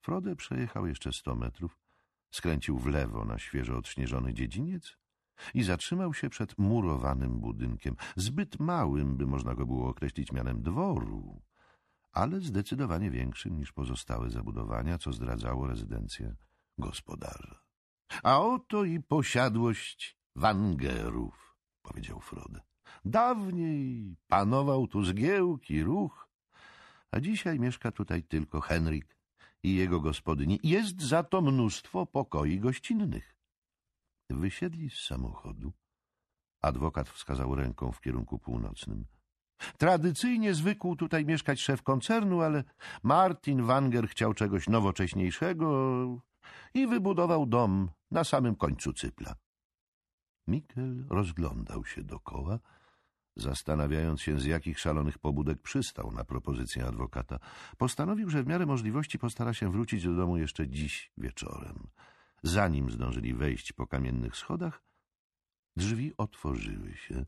Frode 0.00 0.36
przejechał 0.36 0.86
jeszcze 0.86 1.12
sto 1.12 1.36
metrów, 1.36 1.78
skręcił 2.30 2.78
w 2.78 2.86
lewo 2.86 3.24
na 3.24 3.38
świeżo 3.38 3.76
odśnieżony 3.76 4.34
dziedziniec 4.34 4.96
i 5.54 5.62
zatrzymał 5.62 6.14
się 6.14 6.30
przed 6.30 6.58
murowanym 6.58 7.40
budynkiem, 7.40 7.96
zbyt 8.16 8.60
małym, 8.60 9.16
by 9.16 9.26
można 9.26 9.54
go 9.54 9.66
było 9.66 9.88
określić 9.88 10.32
mianem 10.32 10.62
dworu, 10.62 11.42
ale 12.12 12.40
zdecydowanie 12.40 13.10
większym 13.10 13.58
niż 13.58 13.72
pozostałe 13.72 14.30
zabudowania, 14.30 14.98
co 14.98 15.12
zdradzało 15.12 15.66
rezydencję 15.66 16.34
gospodarza. 16.78 17.60
A 18.22 18.40
oto 18.40 18.84
i 18.84 19.00
posiadłość 19.00 20.16
Wangerów, 20.36 21.56
powiedział 21.82 22.20
Frode. 22.20 22.60
Dawniej 23.04 24.16
panował 24.28 24.86
tu 24.86 25.04
zgiełk 25.04 25.70
i 25.70 25.82
ruch, 25.82 26.28
a 27.12 27.20
dzisiaj 27.20 27.60
mieszka 27.60 27.92
tutaj 27.92 28.22
tylko 28.22 28.60
Henryk 28.60 29.16
i 29.62 29.74
jego 29.74 30.00
gospodyni. 30.00 30.60
Jest 30.62 31.02
za 31.02 31.22
to 31.22 31.42
mnóstwo 31.42 32.06
pokoi 32.06 32.60
gościnnych. 32.60 33.36
Wysiedli 34.30 34.90
z 34.90 34.98
samochodu. 34.98 35.72
Adwokat 36.62 37.08
wskazał 37.08 37.54
ręką 37.54 37.92
w 37.92 38.00
kierunku 38.00 38.38
północnym. 38.38 39.06
Tradycyjnie 39.78 40.54
zwykł 40.54 40.96
tutaj 40.96 41.24
mieszkać 41.24 41.60
szef 41.60 41.82
koncernu, 41.82 42.40
ale 42.40 42.64
Martin 43.02 43.62
Wanger 43.62 44.08
chciał 44.08 44.34
czegoś 44.34 44.68
nowocześniejszego 44.68 46.29
i 46.74 46.86
wybudował 46.86 47.46
dom 47.46 47.90
na 48.10 48.24
samym 48.24 48.56
końcu 48.56 48.92
cypla. 48.92 49.34
Mikkel 50.46 51.06
rozglądał 51.08 51.84
się 51.84 52.02
dokoła, 52.04 52.58
zastanawiając 53.36 54.22
się, 54.22 54.40
z 54.40 54.44
jakich 54.44 54.78
szalonych 54.78 55.18
pobudek 55.18 55.62
przystał 55.62 56.12
na 56.12 56.24
propozycję 56.24 56.86
adwokata. 56.86 57.38
Postanowił, 57.78 58.30
że 58.30 58.42
w 58.42 58.46
miarę 58.46 58.66
możliwości 58.66 59.18
postara 59.18 59.54
się 59.54 59.72
wrócić 59.72 60.04
do 60.04 60.14
domu 60.14 60.36
jeszcze 60.36 60.68
dziś 60.68 61.12
wieczorem. 61.18 61.88
Zanim 62.42 62.90
zdążyli 62.90 63.34
wejść 63.34 63.72
po 63.72 63.86
kamiennych 63.86 64.36
schodach, 64.36 64.82
drzwi 65.76 66.16
otworzyły 66.16 66.96
się. 66.96 67.24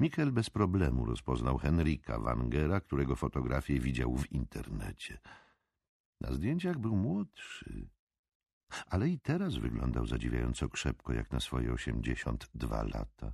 Mikkel 0.00 0.32
bez 0.32 0.50
problemu 0.50 1.04
rozpoznał 1.04 1.58
Henrika 1.58 2.18
Wangera, 2.18 2.80
którego 2.80 3.16
fotografię 3.16 3.80
widział 3.80 4.16
w 4.16 4.32
internecie. 4.32 5.18
Na 6.20 6.32
zdjęciach 6.32 6.78
był 6.78 6.96
młodszy, 6.96 7.88
ale 8.86 9.08
i 9.08 9.18
teraz 9.20 9.54
wyglądał 9.56 10.06
zadziwiająco 10.06 10.68
krzepko, 10.68 11.12
jak 11.12 11.32
na 11.32 11.40
swoje 11.40 11.72
osiemdziesiąt 11.72 12.50
dwa 12.54 12.82
lata. 12.82 13.32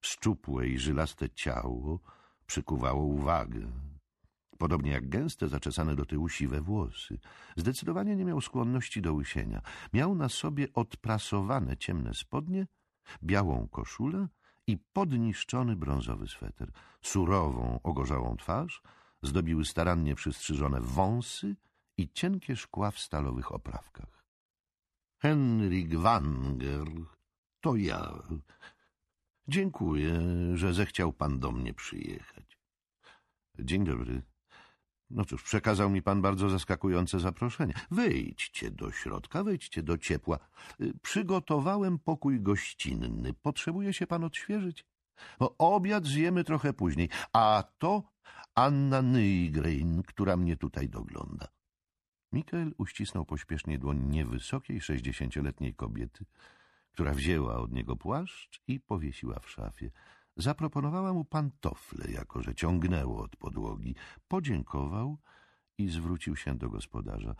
Szczupłe 0.00 0.66
i 0.66 0.78
żylaste 0.78 1.30
ciało 1.30 2.00
przykuwało 2.46 3.04
uwagę, 3.04 3.72
podobnie 4.58 4.90
jak 4.90 5.08
gęste, 5.08 5.48
zaczesane 5.48 5.96
do 5.96 6.06
tyłu 6.06 6.28
siwe 6.28 6.60
włosy. 6.60 7.18
Zdecydowanie 7.56 8.16
nie 8.16 8.24
miał 8.24 8.40
skłonności 8.40 9.02
do 9.02 9.14
łysienia. 9.14 9.62
Miał 9.92 10.14
na 10.14 10.28
sobie 10.28 10.68
odprasowane 10.74 11.76
ciemne 11.76 12.14
spodnie, 12.14 12.66
białą 13.22 13.68
koszulę 13.68 14.28
i 14.66 14.78
podniszczony 14.92 15.76
brązowy 15.76 16.28
sweter. 16.28 16.72
Surową, 17.02 17.80
ogorzałą 17.82 18.36
twarz 18.36 18.82
zdobiły 19.22 19.64
starannie 19.64 20.14
przystrzyżone 20.14 20.80
wąsy 20.80 21.56
i 21.96 22.12
cienkie 22.12 22.56
szkła 22.56 22.90
w 22.90 22.98
stalowych 22.98 23.52
oprawkach. 23.52 24.19
Henryk 25.22 25.96
Wanger, 25.98 26.88
to 27.60 27.76
ja. 27.76 28.22
Dziękuję, 29.48 30.20
że 30.54 30.74
zechciał 30.74 31.12
pan 31.12 31.38
do 31.38 31.52
mnie 31.52 31.74
przyjechać. 31.74 32.58
Dzień 33.58 33.84
dobry. 33.84 34.22
No 35.10 35.24
cóż, 35.24 35.42
przekazał 35.42 35.90
mi 35.90 36.02
pan 36.02 36.22
bardzo 36.22 36.48
zaskakujące 36.48 37.20
zaproszenie. 37.20 37.74
Wejdźcie 37.90 38.70
do 38.70 38.92
środka, 38.92 39.44
wejdźcie 39.44 39.82
do 39.82 39.98
ciepła. 39.98 40.38
Przygotowałem 41.02 41.98
pokój 41.98 42.40
gościnny. 42.40 43.34
Potrzebuje 43.34 43.92
się 43.92 44.06
pan 44.06 44.24
odświeżyć? 44.24 44.84
Bo 45.38 45.56
obiad 45.58 46.06
zjemy 46.06 46.44
trochę 46.44 46.72
później. 46.72 47.08
A 47.32 47.64
to 47.78 48.02
Anna 48.54 49.02
Nygrein, 49.02 50.02
która 50.02 50.36
mnie 50.36 50.56
tutaj 50.56 50.88
dogląda. 50.88 51.59
Mikael 52.32 52.74
uścisnął 52.78 53.24
pośpiesznie 53.24 53.78
dłoń 53.78 53.98
niewysokiej, 54.06 54.80
sześćdziesięcioletniej 54.80 55.74
kobiety, 55.74 56.24
która 56.92 57.14
wzięła 57.14 57.56
od 57.56 57.72
niego 57.72 57.96
płaszcz 57.96 58.60
i 58.68 58.80
powiesiła 58.80 59.38
w 59.38 59.50
szafie. 59.50 59.90
Zaproponowała 60.36 61.12
mu 61.12 61.24
pantofle, 61.24 62.10
jako 62.10 62.42
że 62.42 62.54
ciągnęło 62.54 63.22
od 63.22 63.36
podłogi. 63.36 63.94
Podziękował 64.28 65.18
i 65.78 65.88
zwrócił 65.88 66.36
się 66.36 66.54
do 66.58 66.70
gospodarza. 66.70 67.34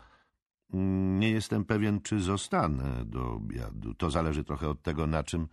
"Mm, 0.72 1.18
Nie 1.20 1.30
jestem 1.30 1.64
pewien, 1.64 2.00
czy 2.00 2.20
zostanę 2.20 3.04
do 3.04 3.32
obiadu. 3.32 3.94
To 3.94 4.10
zależy 4.10 4.44
trochę 4.44 4.68
od 4.68 4.82
tego, 4.82 5.06
na 5.06 5.22
czym 5.24 5.48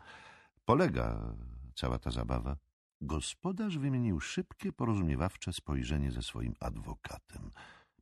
polega 0.66 1.36
cała 1.76 2.00
ta 2.00 2.12
zabawa. 2.12 2.58
Gospodarz 3.02 3.78
wymienił 3.78 4.20
szybkie, 4.20 4.74
porozumiewawcze 4.74 5.54
spojrzenie 5.54 6.12
ze 6.12 6.22
swoim 6.22 6.54
adwokatem. 6.60 7.52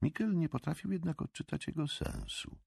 Mikel 0.06 0.38
nie 0.38 0.50
potrafił 0.50 0.92
jednak 0.92 1.22
odczytać 1.22 1.68
jego 1.68 1.88
sensu. 1.88 2.58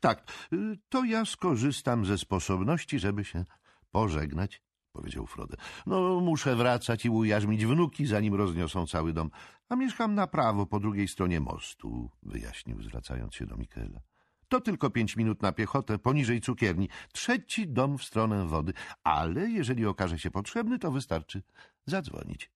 Tak, 0.00 0.32
y, 0.52 0.78
to 0.88 1.04
ja 1.04 1.24
skorzystam 1.24 2.04
ze 2.04 2.18
sposobności, 2.18 2.98
żeby 2.98 3.24
się 3.24 3.44
pożegnać, 3.90 4.62
powiedział 4.92 5.26
Frode. 5.26 5.56
No, 5.86 6.20
muszę 6.20 6.56
wracać 6.56 7.04
i 7.04 7.10
ujarzmić 7.10 7.66
wnuki, 7.66 8.06
zanim 8.06 8.34
rozniosą 8.34 8.86
cały 8.86 9.12
dom. 9.12 9.30
A 9.68 9.76
mieszkam 9.76 10.14
na 10.14 10.26
prawo, 10.26 10.66
po 10.66 10.80
drugiej 10.80 11.08
stronie 11.08 11.40
mostu, 11.40 12.10
wyjaśnił, 12.22 12.82
zwracając 12.82 13.34
się 13.34 13.46
do 13.46 13.56
Mikela. 13.56 14.00
To 14.48 14.60
tylko 14.60 14.90
pięć 14.90 15.16
minut 15.16 15.42
na 15.42 15.52
piechotę, 15.52 15.98
poniżej 15.98 16.40
cukierni. 16.40 16.88
Trzeci 17.12 17.68
dom 17.68 17.98
w 17.98 18.04
stronę 18.04 18.48
wody, 18.48 18.72
ale 19.04 19.50
jeżeli 19.50 19.86
okaże 19.86 20.18
się 20.18 20.30
potrzebny, 20.30 20.78
to 20.78 20.90
wystarczy 20.90 21.42
zadzwonić. 21.86 22.50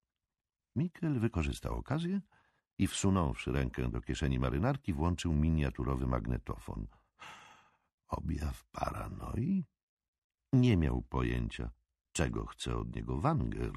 Mikel 0.76 1.20
wykorzystał 1.20 1.74
okazję 1.74 2.20
i 2.78 2.86
wsunąwszy 2.86 3.52
rękę 3.52 3.90
do 3.90 4.00
kieszeni 4.00 4.38
marynarki, 4.38 4.92
włączył 4.92 5.32
miniaturowy 5.32 6.06
magnetofon. 6.06 6.86
Objaw 8.08 8.64
paranoi? 8.64 9.64
Nie 10.52 10.76
miał 10.76 11.02
pojęcia, 11.02 11.70
czego 12.12 12.46
chce 12.46 12.76
od 12.76 12.96
niego 12.96 13.20
Wanger, 13.20 13.72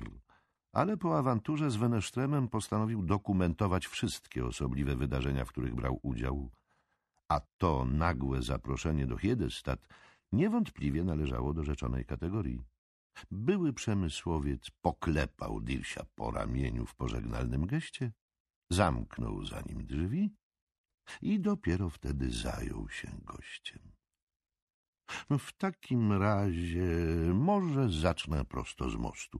ale 0.73 0.97
po 0.97 1.17
awanturze 1.17 1.71
z 1.71 1.75
Wenesztremem 1.75 2.47
postanowił 2.47 3.03
dokumentować 3.03 3.87
wszystkie 3.87 4.45
osobliwe 4.45 4.95
wydarzenia, 4.95 5.45
w 5.45 5.49
których 5.49 5.75
brał 5.75 5.99
udział. 6.03 6.51
A 7.27 7.41
to 7.57 7.85
nagłe 7.85 8.41
zaproszenie 8.41 9.07
do 9.07 9.17
Hiedestat 9.17 9.87
niewątpliwie 10.31 11.03
należało 11.03 11.53
do 11.53 11.63
rzeczonej 11.63 12.05
kategorii. 12.05 12.61
Były 13.31 13.73
przemysłowiec 13.73 14.69
poklepał 14.81 15.61
Dirsia 15.61 16.05
po 16.15 16.31
ramieniu 16.31 16.85
w 16.85 16.95
pożegnalnym 16.95 17.65
geście, 17.65 18.11
zamknął 18.73 19.45
za 19.45 19.61
nim 19.61 19.85
drzwi 19.85 20.35
i 21.21 21.39
dopiero 21.39 21.89
wtedy 21.89 22.31
zajął 22.31 22.89
się 22.89 23.07
gościem. 23.23 23.91
W 25.39 25.51
takim 25.57 26.13
razie 26.13 26.87
może 27.33 27.89
zacznę 27.91 28.45
prosto 28.45 28.89
z 28.89 28.95
mostu. 28.95 29.39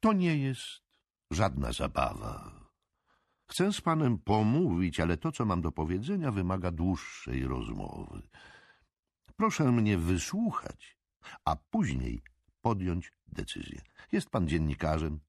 To 0.00 0.12
nie 0.12 0.38
jest 0.38 0.82
żadna 1.30 1.72
zabawa. 1.72 2.66
Chcę 3.50 3.72
z 3.72 3.80
panem 3.80 4.18
pomówić, 4.18 5.00
ale 5.00 5.16
to, 5.16 5.32
co 5.32 5.44
mam 5.44 5.62
do 5.62 5.72
powiedzenia, 5.72 6.32
wymaga 6.32 6.70
dłuższej 6.70 7.46
rozmowy. 7.46 8.22
Proszę 9.36 9.72
mnie 9.72 9.98
wysłuchać, 9.98 10.98
a 11.44 11.56
później 11.56 12.22
podjąć 12.60 13.12
decyzję. 13.26 13.82
Jest 14.12 14.30
pan 14.30 14.48
dziennikarzem 14.48 15.20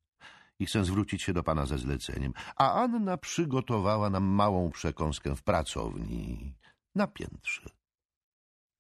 i 0.59 0.65
chcę 0.65 0.85
zwrócić 0.85 1.21
się 1.21 1.33
do 1.33 1.43
pana 1.43 1.65
ze 1.65 1.77
zleceniem, 1.77 2.33
a 2.55 2.73
Anna 2.73 3.17
przygotowała 3.17 4.09
nam 4.09 4.23
małą 4.23 4.71
przekąskę 4.71 5.35
w 5.35 5.43
pracowni 5.43 6.53
na 6.95 7.07
piętrze. 7.07 7.69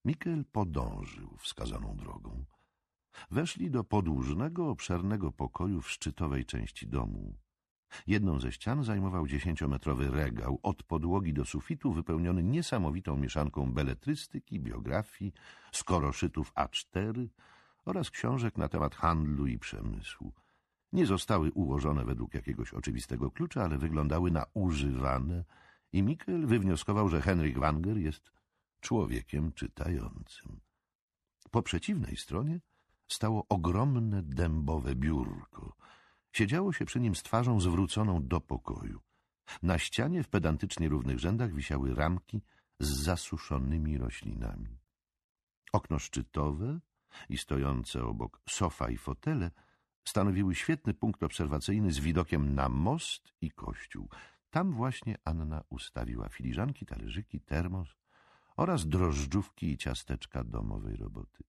Mikel 0.05 0.45
podążył 0.51 1.37
wskazaną 1.37 1.95
drogą. 1.97 2.45
Weszli 3.31 3.71
do 3.71 3.83
podłużnego, 3.83 4.69
obszernego 4.69 5.31
pokoju 5.31 5.81
w 5.81 5.91
szczytowej 5.91 6.45
części 6.45 6.87
domu. 6.87 7.35
Jedną 8.07 8.39
ze 8.39 8.51
ścian 8.51 8.83
zajmował 8.83 9.27
dziesięciometrowy 9.27 10.11
regał, 10.11 10.59
od 10.63 10.83
podłogi 10.83 11.33
do 11.33 11.45
sufitu 11.45 11.93
wypełniony 11.93 12.43
niesamowitą 12.43 13.17
mieszanką 13.17 13.73
beletrystyki, 13.73 14.59
biografii, 14.59 15.33
skoroszytów 15.71 16.53
A4 16.53 17.27
oraz 17.85 18.09
książek 18.09 18.57
na 18.57 18.69
temat 18.69 18.95
handlu 18.95 19.47
i 19.47 19.59
przemysłu. 19.59 20.33
Nie 20.93 21.05
zostały 21.05 21.51
ułożone 21.51 22.05
według 22.05 22.33
jakiegoś 22.33 22.73
oczywistego 22.73 23.31
klucza, 23.31 23.63
ale 23.63 23.77
wyglądały 23.77 24.31
na 24.31 24.45
używane 24.53 25.43
i 25.93 26.03
Mikkel 26.03 26.47
wywnioskował, 26.47 27.09
że 27.09 27.21
Henryk 27.21 27.59
Wanger 27.59 27.97
jest 27.97 28.31
człowiekiem 28.79 29.53
czytającym. 29.53 30.59
Po 31.51 31.61
przeciwnej 31.61 32.17
stronie 32.17 32.59
stało 33.07 33.45
ogromne 33.49 34.23
dębowe 34.23 34.95
biurko. 34.95 35.75
Siedziało 36.33 36.73
się 36.73 36.85
przy 36.85 36.99
nim 36.99 37.15
z 37.15 37.23
twarzą 37.23 37.59
zwróconą 37.59 38.27
do 38.27 38.41
pokoju. 38.41 39.01
Na 39.63 39.79
ścianie 39.79 40.23
w 40.23 40.29
pedantycznie 40.29 40.89
równych 40.89 41.19
rzędach 41.19 41.53
wisiały 41.53 41.95
ramki 41.95 42.41
z 42.79 43.03
zasuszonymi 43.03 43.97
roślinami. 43.97 44.79
Okno 45.73 45.99
szczytowe 45.99 46.79
i 47.29 47.37
stojące 47.37 48.03
obok 48.03 48.41
sofa 48.49 48.89
i 48.89 48.97
fotele 48.97 49.51
stanowiły 50.07 50.55
świetny 50.55 50.93
punkt 50.93 51.23
obserwacyjny 51.23 51.91
z 51.91 51.99
widokiem 51.99 52.55
na 52.55 52.69
most 52.69 53.33
i 53.41 53.51
kościół. 53.51 54.09
Tam 54.49 54.71
właśnie 54.71 55.15
Anna 55.25 55.63
ustawiła 55.69 56.29
filiżanki, 56.29 56.85
talerzyki, 56.85 57.39
termos 57.39 57.95
oraz 58.57 58.87
drożdżówki 58.87 59.71
i 59.71 59.77
ciasteczka 59.77 60.43
domowej 60.43 60.95
roboty. 60.95 61.43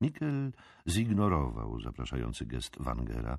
Mikkel 0.00 0.52
zignorował 0.88 1.80
zapraszający 1.80 2.46
gest 2.46 2.76
Wangera. 2.80 3.38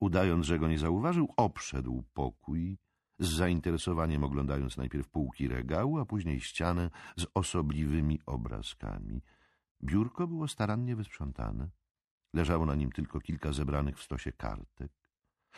Udając, 0.00 0.46
że 0.46 0.58
go 0.58 0.68
nie 0.68 0.78
zauważył, 0.78 1.34
obszedł 1.36 2.04
pokój, 2.14 2.78
z 3.18 3.28
zainteresowaniem 3.28 4.24
oglądając 4.24 4.76
najpierw 4.76 5.08
półki 5.08 5.48
regału, 5.48 5.98
a 5.98 6.06
później 6.06 6.40
ścianę 6.40 6.90
z 7.16 7.26
osobliwymi 7.34 8.20
obrazkami. 8.26 9.22
Biurko 9.82 10.26
było 10.26 10.48
starannie 10.48 10.96
wysprzątane. 10.96 11.70
Leżało 12.34 12.66
na 12.66 12.74
nim 12.74 12.92
tylko 12.92 13.20
kilka 13.20 13.52
zebranych 13.52 13.98
w 13.98 14.02
stosie 14.02 14.32
kartek. 14.32 14.92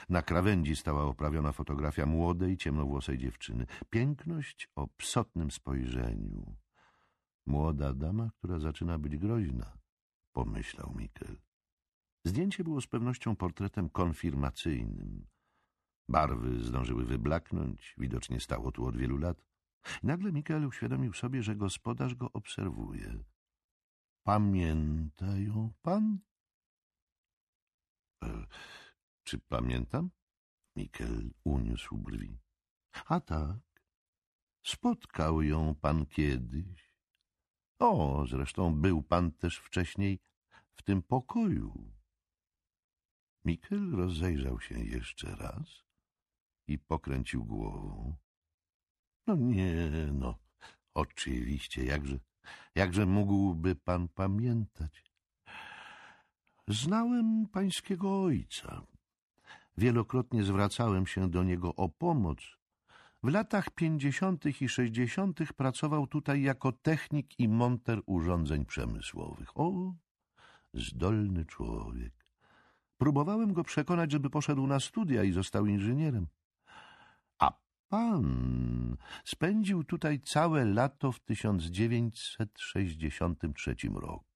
Na 0.09 0.23
krawędzi 0.23 0.77
stała 0.77 1.05
oprawiona 1.05 1.53
fotografia 1.53 2.07
młodej, 2.07 2.57
ciemnowłosej 2.57 3.19
dziewczyny. 3.19 3.66
Piękność 3.90 4.69
o 4.74 4.86
psotnym 4.86 5.51
spojrzeniu. 5.51 6.57
Młoda 7.47 7.93
dama, 7.93 8.31
która 8.39 8.59
zaczyna 8.59 8.99
być 8.99 9.16
groźna, 9.16 9.78
pomyślał 10.32 10.94
Mikkel. 10.97 11.36
Zdjęcie 12.24 12.65
było 12.65 12.81
z 12.81 12.86
pewnością 12.86 13.36
portretem 13.36 13.89
konfirmacyjnym. 13.89 15.27
Barwy 16.09 16.65
zdążyły 16.65 17.05
wyblaknąć, 17.05 17.94
widocznie 17.99 18.40
stało 18.40 18.73
tu 18.73 18.86
od 18.86 18.97
wielu 18.97 19.19
lat. 19.19 19.44
Nagle 20.03 20.32
Mikkel 20.32 20.66
uświadomił 20.66 21.12
sobie, 21.12 21.43
że 21.43 21.57
gospodarz 21.57 22.15
go 22.15 22.32
obserwuje. 22.32 23.24
Pamięta 24.23 25.36
ją 25.39 25.73
pan? 25.82 26.19
Czy 29.24 29.39
pamiętam? 29.39 30.11
Mikkel 30.77 31.31
uniósł 31.44 31.97
brwi. 31.97 32.39
A 33.07 33.20
tak, 33.20 33.59
spotkał 34.62 35.43
ją 35.43 35.74
pan 35.74 36.07
kiedyś. 36.07 36.93
O, 37.78 38.24
zresztą 38.27 38.74
był 38.74 39.03
pan 39.03 39.32
też 39.32 39.59
wcześniej 39.59 40.20
w 40.73 40.82
tym 40.82 41.03
pokoju. 41.03 41.93
Mikkel 43.44 43.90
rozejrzał 43.90 44.61
się 44.61 44.85
jeszcze 44.85 45.36
raz 45.36 45.85
i 46.66 46.78
pokręcił 46.78 47.44
głową. 47.44 48.16
No 49.27 49.36
nie, 49.36 49.90
no, 50.12 50.39
oczywiście, 50.94 51.85
jakże, 51.85 52.19
jakże 52.74 53.07
mógłby 53.07 53.77
pan 53.77 54.09
pamiętać. 54.09 55.12
Znałem 56.69 57.47
pańskiego 57.53 58.23
ojca. 58.23 58.83
Wielokrotnie 59.79 60.45
zwracałem 60.45 61.07
się 61.07 61.31
do 61.31 61.43
niego 61.43 61.75
o 61.75 61.89
pomoc. 61.89 62.39
W 63.23 63.29
latach 63.29 63.71
pięćdziesiątych 63.71 64.63
i 64.63 64.69
sześćdziesiątych 64.69 65.53
pracował 65.53 66.07
tutaj 66.07 66.43
jako 66.43 66.73
technik 66.73 67.41
i 67.41 67.49
monter 67.49 68.01
urządzeń 68.07 68.65
przemysłowych. 68.65 69.57
O, 69.57 69.95
zdolny 70.75 71.45
człowiek. 71.45 72.27
Próbowałem 72.99 73.53
go 73.53 73.65
przekonać, 73.65 74.13
żeby 74.13 74.31
poszedł 74.31 74.67
na 74.67 74.81
studia 74.81 75.25
i 75.25 75.33
został 75.33 75.67
inżynierem. 75.67 76.27
A 77.39 77.53
pan 77.89 78.97
spędził 79.25 79.85
tutaj 79.85 80.21
całe 80.21 80.65
lato 80.65 81.13
w 81.13 81.21
1963 81.21 83.77
roku. 83.95 84.32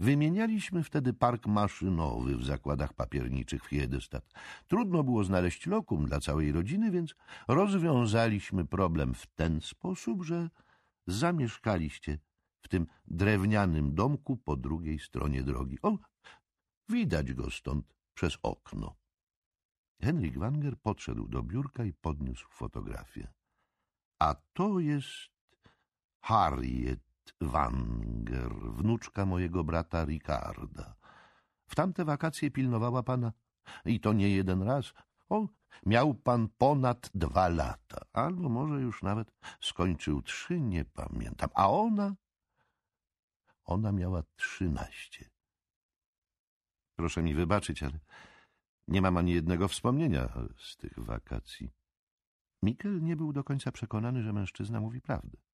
Wymienialiśmy 0.00 0.84
wtedy 0.84 1.12
park 1.12 1.46
maszynowy 1.46 2.36
w 2.36 2.44
zakładach 2.44 2.92
papierniczych 2.92 3.64
w 3.64 3.66
Hiedestad. 3.66 4.32
Trudno 4.68 5.04
było 5.04 5.24
znaleźć 5.24 5.66
lokum 5.66 6.06
dla 6.06 6.20
całej 6.20 6.52
rodziny, 6.52 6.90
więc 6.90 7.14
rozwiązaliśmy 7.48 8.64
problem 8.64 9.14
w 9.14 9.26
ten 9.26 9.60
sposób, 9.60 10.24
że 10.24 10.50
zamieszkaliście 11.06 12.18
w 12.60 12.68
tym 12.68 12.86
drewnianym 13.06 13.94
domku 13.94 14.36
po 14.36 14.56
drugiej 14.56 14.98
stronie 14.98 15.42
drogi. 15.42 15.78
O, 15.82 15.98
widać 16.88 17.32
go 17.32 17.50
stąd 17.50 17.94
przez 18.14 18.38
okno. 18.42 18.96
Henryk 20.00 20.38
Wanger 20.38 20.76
podszedł 20.76 21.28
do 21.28 21.42
biurka 21.42 21.84
i 21.84 21.92
podniósł 21.92 22.48
fotografię. 22.50 23.28
A 24.18 24.34
to 24.52 24.80
jest 24.80 25.30
Harriet 26.20 27.07
Wanger, 27.40 28.54
wnuczka 28.54 29.26
mojego 29.26 29.64
brata 29.64 30.04
Ricarda. 30.04 30.96
W 31.66 31.74
tamte 31.74 32.04
wakacje 32.04 32.50
pilnowała 32.50 33.02
pana 33.02 33.32
i 33.84 34.00
to 34.00 34.12
nie 34.12 34.30
jeden 34.30 34.62
raz. 34.62 34.94
O, 35.28 35.48
miał 35.86 36.14
pan 36.14 36.48
ponad 36.48 37.10
dwa 37.14 37.48
lata, 37.48 38.00
albo 38.12 38.48
może 38.48 38.80
już 38.80 39.02
nawet 39.02 39.32
skończył 39.60 40.22
trzy, 40.22 40.60
nie 40.60 40.84
pamiętam. 40.84 41.50
A 41.54 41.70
ona? 41.70 42.14
Ona 43.64 43.92
miała 43.92 44.22
trzynaście. 44.36 45.30
Proszę 46.96 47.22
mi 47.22 47.34
wybaczyć, 47.34 47.82
ale 47.82 47.98
nie 48.88 49.02
mam 49.02 49.16
ani 49.16 49.32
jednego 49.32 49.68
wspomnienia 49.68 50.28
z 50.58 50.76
tych 50.76 50.98
wakacji. 50.98 51.70
Mikkel 52.62 53.02
nie 53.02 53.16
był 53.16 53.32
do 53.32 53.44
końca 53.44 53.72
przekonany, 53.72 54.22
że 54.22 54.32
mężczyzna 54.32 54.80
mówi 54.80 55.00
prawdę. 55.00 55.47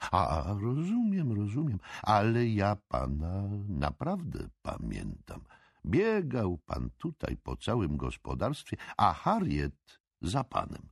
A, 0.00 0.54
rozumiem, 0.60 1.32
rozumiem, 1.32 1.78
ale 2.02 2.46
ja 2.46 2.76
pana 2.88 3.42
naprawdę 3.68 4.48
pamiętam. 4.62 5.40
Biegał 5.86 6.58
pan 6.58 6.90
tutaj 6.98 7.36
po 7.36 7.56
całym 7.56 7.96
gospodarstwie, 7.96 8.76
a 8.96 9.12
Harriet 9.12 10.00
za 10.20 10.44
panem. 10.44 10.88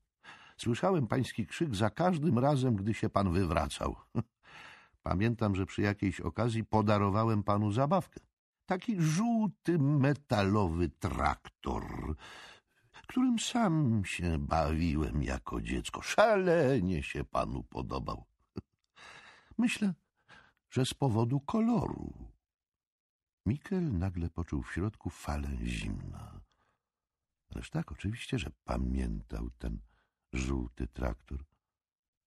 Słyszałem 0.57 1.07
pański 1.07 1.47
krzyk 1.47 1.75
za 1.75 1.91
każdym 1.91 2.39
razem, 2.39 2.77
gdy 2.77 2.95
się 2.95 3.09
pan 3.09 3.33
wywracał. 3.33 3.97
Pamiętam, 5.03 5.55
że 5.55 5.67
przy 5.67 5.83
jakiejś 5.83 6.21
okazji 6.21 6.65
podarowałem 6.65 7.43
panu 7.43 7.73
zabawkę. 7.73 8.21
Taki 8.67 9.01
żółty 9.01 9.79
metalowy 9.79 10.89
traktor, 10.89 12.15
którym 13.07 13.39
sam 13.39 14.03
się 14.05 14.39
bawiłem 14.39 15.23
jako 15.23 15.61
dziecko. 15.61 16.03
Szalenie 16.03 17.03
się 17.03 17.25
panu 17.25 17.63
podobał. 17.63 18.25
Myślę, 19.59 19.95
że 20.71 20.87
z 20.87 20.95
powodu 20.95 21.41
koloru. 21.41 22.33
Mikel 23.47 23.99
nagle 23.99 24.31
poczuł 24.31 24.63
w 24.63 24.73
środku 24.73 25.11
falę 25.11 25.57
zimna. 25.65 26.41
Ależ 27.51 27.71
tak, 27.71 27.93
oczywiście, 27.93 28.39
że 28.39 28.51
pamiętał 28.65 29.51
ten 29.51 29.79
żółty 30.33 30.87
traktor. 30.87 31.45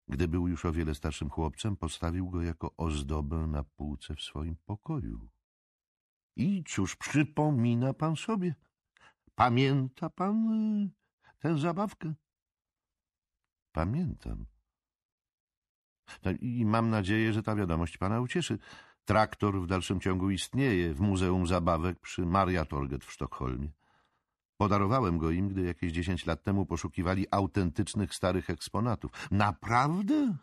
Gdy 0.08 0.28
był 0.28 0.48
już 0.48 0.66
o 0.66 0.72
wiele 0.72 0.96
starszym 0.96 1.30
chłopcem, 1.30 1.78
postawił 1.78 2.30
go 2.30 2.42
jako 2.42 2.76
ozdobę 2.78 3.38
na 3.48 3.64
półce 3.64 4.16
w 4.16 4.22
swoim 4.22 4.56
pokoju. 4.66 5.30
I 6.36 6.64
cóż 6.64 6.96
przypomina 6.96 7.94
pan 7.94 8.16
sobie? 8.16 8.56
Pamięta 9.36 10.10
pan 10.10 10.54
y, 10.54 10.90
tę 11.40 11.58
zabawkę? 11.58 12.14
Pamiętam. 13.72 14.46
No 16.26 16.32
I 16.32 16.66
mam 16.66 16.90
nadzieję, 16.90 17.34
że 17.34 17.44
ta 17.44 17.56
wiadomość 17.56 17.98
pana 17.98 18.22
ucieszy. 18.22 18.60
Traktor 19.06 19.62
w 19.62 19.68
dalszym 19.68 20.00
ciągu 20.00 20.30
istnieje 20.30 20.94
w 20.94 21.00
Muzeum 21.00 21.48
Zabawek 21.48 22.00
przy 22.00 22.26
Mariatorget 22.26 23.06
w 23.06 23.12
Sztokholmie. 23.12 23.72
Podarowałem 24.58 25.18
go 25.18 25.32
im, 25.32 25.50
gdy 25.50 25.62
jakieś 25.62 25.92
dziesięć 25.92 26.26
lat 26.26 26.44
temu 26.44 26.66
poszukiwali 26.66 27.26
autentycznych 27.32 28.14
starych 28.14 28.50
eksponatów. 28.50 29.12
Naprawdę? 29.32 30.36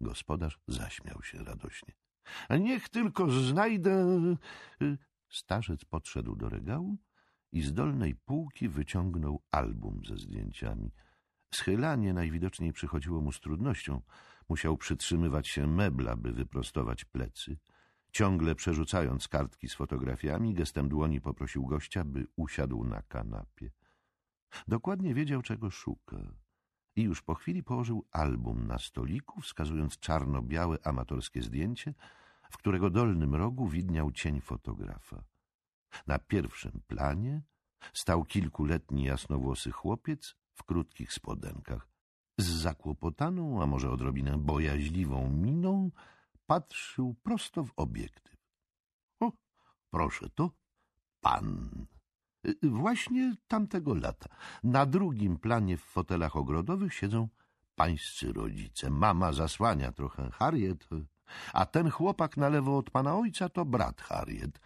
Gospodarz 0.00 0.58
zaśmiał 0.68 1.22
się 1.22 1.44
radośnie. 1.44 1.94
Niech 2.60 2.88
tylko 2.88 3.30
znajdę... 3.30 4.20
Starzec 5.28 5.84
podszedł 5.84 6.36
do 6.36 6.48
regału 6.48 6.96
i 7.52 7.62
z 7.62 7.72
dolnej 7.72 8.14
półki 8.14 8.68
wyciągnął 8.68 9.42
album 9.50 10.00
ze 10.08 10.16
zdjęciami. 10.16 10.90
Schylanie 11.54 12.12
najwidoczniej 12.12 12.72
przychodziło 12.72 13.20
mu 13.20 13.32
z 13.32 13.40
trudnością. 13.40 14.00
Musiał 14.48 14.76
przytrzymywać 14.76 15.48
się 15.48 15.66
mebla, 15.66 16.16
by 16.16 16.32
wyprostować 16.32 17.04
plecy. 17.04 17.56
Ciągle 18.12 18.54
przerzucając 18.54 19.28
kartki 19.28 19.68
z 19.68 19.74
fotografiami, 19.74 20.54
gestem 20.54 20.88
dłoni 20.88 21.20
poprosił 21.20 21.66
gościa, 21.66 22.04
by 22.04 22.26
usiadł 22.36 22.84
na 22.84 23.02
kanapie. 23.02 23.70
Dokładnie 24.68 25.14
wiedział, 25.14 25.42
czego 25.42 25.70
szuka. 25.70 26.16
I 26.96 27.02
już 27.02 27.22
po 27.22 27.34
chwili 27.34 27.62
położył 27.62 28.06
album 28.10 28.66
na 28.66 28.78
stoliku, 28.78 29.40
wskazując 29.40 29.98
czarno-białe 29.98 30.78
amatorskie 30.84 31.42
zdjęcie, 31.42 31.94
w 32.50 32.58
którego 32.58 32.90
dolnym 32.90 33.34
rogu 33.34 33.68
widniał 33.68 34.12
cień 34.12 34.40
fotografa. 34.40 35.24
Na 36.06 36.18
pierwszym 36.18 36.80
planie 36.86 37.42
stał 37.92 38.24
kilkuletni 38.24 39.04
jasnowłosy 39.04 39.70
chłopiec 39.72 40.36
w 40.52 40.64
krótkich 40.64 41.12
spodenkach. 41.12 41.93
Z 42.38 42.46
zakłopotaną, 42.46 43.62
a 43.62 43.66
może 43.66 43.90
odrobinę 43.90 44.38
bojaźliwą 44.38 45.30
miną 45.30 45.90
patrzył 46.46 47.14
prosto 47.22 47.64
w 47.64 47.72
obiektyw. 47.76 48.36
O, 49.20 49.32
proszę, 49.90 50.28
to 50.34 50.50
pan. 51.20 51.86
Właśnie 52.62 53.36
tamtego 53.48 53.94
lata. 53.94 54.28
Na 54.64 54.86
drugim 54.86 55.38
planie 55.38 55.76
w 55.76 55.84
fotelach 55.84 56.36
ogrodowych 56.36 56.94
siedzą 56.94 57.28
pańscy 57.74 58.32
rodzice. 58.32 58.90
Mama 58.90 59.32
zasłania 59.32 59.92
trochę 59.92 60.30
Harriet, 60.30 60.88
a 61.52 61.66
ten 61.66 61.90
chłopak 61.90 62.36
na 62.36 62.48
lewo 62.48 62.78
od 62.78 62.90
pana 62.90 63.16
ojca 63.16 63.48
to 63.48 63.64
brat 63.64 64.00
Harriet, 64.00 64.60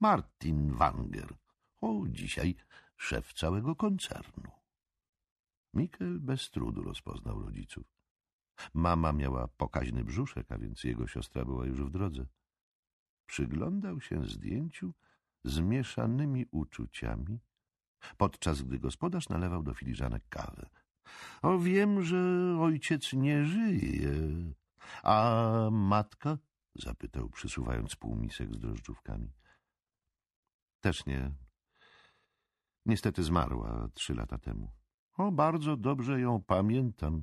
Martin 0.00 0.72
Wanger. 0.72 1.34
O, 1.80 2.02
dzisiaj 2.08 2.54
szef 2.96 3.32
całego 3.32 3.76
koncernu. 3.76 4.61
Mikel 5.74 6.20
bez 6.20 6.50
trudu 6.50 6.82
rozpoznał 6.82 7.42
rodziców. 7.42 7.84
Mama 8.74 9.12
miała 9.12 9.48
pokaźny 9.48 10.04
brzuszek, 10.04 10.52
a 10.52 10.58
więc 10.58 10.84
jego 10.84 11.06
siostra 11.06 11.44
była 11.44 11.66
już 11.66 11.82
w 11.82 11.90
drodze. 11.90 12.26
Przyglądał 13.26 14.00
się 14.00 14.24
zdjęciu 14.24 14.94
z 15.44 15.60
mieszanymi 15.60 16.46
uczuciami, 16.50 17.40
podczas 18.16 18.62
gdy 18.62 18.78
gospodarz 18.78 19.28
nalewał 19.28 19.62
do 19.62 19.74
filiżanek 19.74 20.28
kawę. 20.28 20.70
O, 21.42 21.58
wiem, 21.58 22.02
że 22.02 22.56
ojciec 22.60 23.12
nie 23.12 23.44
żyje. 23.44 24.12
A 25.02 25.68
matka? 25.72 26.38
zapytał, 26.74 27.28
przysuwając 27.28 27.96
półmisek 27.96 28.54
z 28.54 28.58
drożdżówkami. 28.58 29.32
Też 30.80 31.06
nie. 31.06 31.30
Niestety 32.86 33.22
zmarła 33.22 33.88
trzy 33.94 34.14
lata 34.14 34.38
temu. 34.38 34.81
O, 35.16 35.32
bardzo 35.32 35.76
dobrze 35.76 36.20
ją 36.20 36.42
pamiętam. 36.42 37.22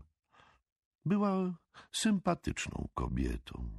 Była 1.05 1.53
sympatyczną 1.91 2.87
kobietą. 2.93 3.69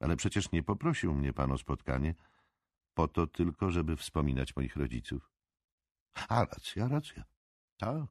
Ale 0.00 0.16
przecież 0.16 0.52
nie 0.52 0.62
poprosił 0.62 1.14
mnie 1.14 1.32
pan 1.32 1.52
o 1.52 1.58
spotkanie, 1.58 2.14
po 2.94 3.08
to 3.08 3.26
tylko, 3.26 3.70
żeby 3.70 3.96
wspominać 3.96 4.56
moich 4.56 4.76
rodziców. 4.76 5.30
A 6.28 6.44
racja, 6.44 6.88
racja. 6.88 7.24
Tak, 7.76 8.06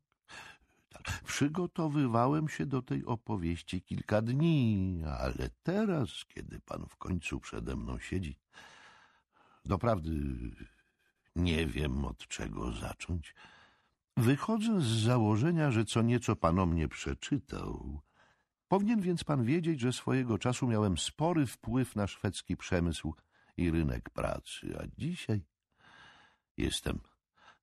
tak. 0.89 1.23
Przygotowywałem 1.23 2.49
się 2.49 2.65
do 2.65 2.81
tej 2.81 3.05
opowieści 3.05 3.81
kilka 3.81 4.21
dni, 4.21 5.01
ale 5.19 5.49
teraz, 5.63 6.25
kiedy 6.27 6.59
pan 6.59 6.85
w 6.89 6.95
końcu 6.95 7.39
przede 7.39 7.75
mną 7.75 7.99
siedzi, 7.99 8.39
doprawdy 9.65 10.11
nie 11.35 11.67
wiem 11.67 12.05
od 12.05 12.27
czego 12.27 12.71
zacząć. 12.71 13.35
Wychodzę 14.17 14.81
z 14.81 15.03
założenia, 15.03 15.71
że 15.71 15.85
co 15.85 16.01
nieco 16.01 16.35
pan 16.35 16.59
o 16.59 16.65
mnie 16.65 16.87
przeczytał. 16.87 18.01
Powinien 18.67 19.01
więc 19.01 19.23
pan 19.23 19.43
wiedzieć, 19.43 19.79
że 19.79 19.93
swojego 19.93 20.37
czasu 20.37 20.67
miałem 20.67 20.97
spory 20.97 21.45
wpływ 21.45 21.95
na 21.95 22.07
szwedzki 22.07 22.57
przemysł 22.57 23.13
i 23.57 23.71
rynek 23.71 24.09
pracy, 24.09 24.77
a 24.79 25.01
dzisiaj 25.01 25.41
jestem 26.57 26.99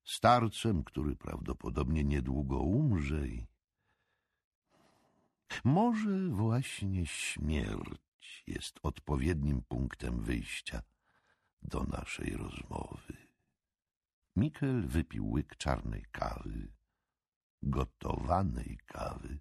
starcem, 0.03 0.83
który 0.83 1.15
prawdopodobnie 1.15 2.03
niedługo 2.03 2.59
umrze 2.59 3.27
i 3.27 3.47
może 5.63 6.27
właśnie 6.29 7.05
śmierć 7.05 8.43
jest 8.47 8.79
odpowiednim 8.83 9.61
punktem 9.61 10.21
wyjścia 10.23 10.81
do 11.61 11.83
naszej 11.83 12.37
rozmowy. 12.37 13.26
Mikel 14.37 14.87
wypił 14.87 15.31
łyk 15.31 15.55
czarnej 15.55 16.05
kawy, 16.11 16.71
gotowanej 17.61 18.77
kawy, 18.85 19.39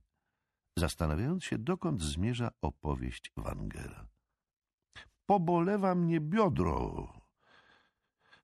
zastanawiając 0.76 1.44
się, 1.44 1.58
dokąd 1.58 2.02
zmierza 2.02 2.50
opowieść 2.62 3.32
Wangera. 3.36 4.06
Pobolewa 5.26 5.94
mnie 5.94 6.20
biodro 6.20 7.12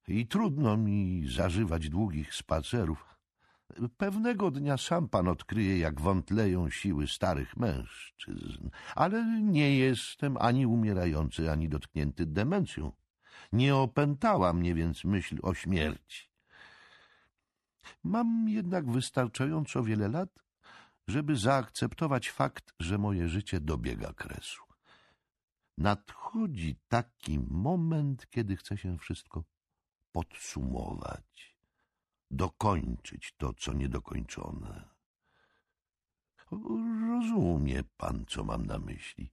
i 0.08 0.26
trudno 0.26 0.76
mi 0.76 1.28
zażywać 1.28 1.88
długich 1.88 2.34
spacerów. 2.34 3.16
Pewnego 3.96 4.50
dnia 4.50 4.76
sam 4.76 5.08
pan 5.08 5.28
odkryje, 5.28 5.78
jak 5.78 6.00
wątleją 6.00 6.70
siły 6.70 7.06
starych 7.06 7.56
mężczyzn, 7.56 8.70
ale 8.94 9.40
nie 9.42 9.76
jestem 9.76 10.36
ani 10.36 10.66
umierający, 10.66 11.50
ani 11.50 11.68
dotknięty 11.68 12.26
demencją. 12.26 12.92
Nie 13.52 13.76
opętała 13.76 14.52
mnie 14.52 14.74
więc 14.74 15.04
myśl 15.04 15.38
o 15.42 15.54
śmierci. 15.54 16.31
Mam 18.04 18.48
jednak 18.48 18.90
wystarczająco 18.90 19.82
wiele 19.82 20.08
lat, 20.08 20.28
żeby 21.08 21.36
zaakceptować 21.36 22.30
fakt, 22.30 22.74
że 22.80 22.98
moje 22.98 23.28
życie 23.28 23.60
dobiega 23.60 24.12
kresu. 24.12 24.62
Nadchodzi 25.78 26.76
taki 26.88 27.38
moment, 27.38 28.30
kiedy 28.30 28.56
chce 28.56 28.78
się 28.78 28.98
wszystko 28.98 29.44
podsumować, 30.12 31.56
dokończyć 32.30 33.34
to, 33.36 33.52
co 33.52 33.72
niedokończone. 33.72 34.88
Rozumie 37.08 37.84
pan, 37.96 38.24
co 38.28 38.44
mam 38.44 38.66
na 38.66 38.78
myśli. 38.78 39.32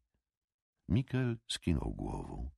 Mikel 0.90 1.38
skinął 1.48 1.94
głową. 1.94 2.50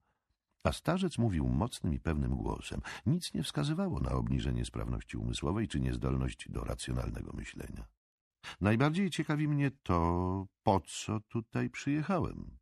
A 0.63 0.71
starzec 0.71 1.17
mówił 1.17 1.47
mocnym 1.47 1.93
i 1.93 1.99
pewnym 1.99 2.35
głosem. 2.35 2.81
Nic 3.05 3.33
nie 3.33 3.43
wskazywało 3.43 3.99
na 3.99 4.11
obniżenie 4.11 4.65
sprawności 4.65 5.17
umysłowej 5.17 5.67
czy 5.67 5.79
niezdolność 5.79 6.49
do 6.51 6.63
racjonalnego 6.63 7.33
myślenia. 7.33 7.87
Najbardziej 8.61 9.09
ciekawi 9.09 9.47
mnie 9.47 9.71
to, 9.83 10.47
po 10.63 10.79
co 10.79 11.19
tutaj 11.19 11.69
przyjechałem, 11.69 12.57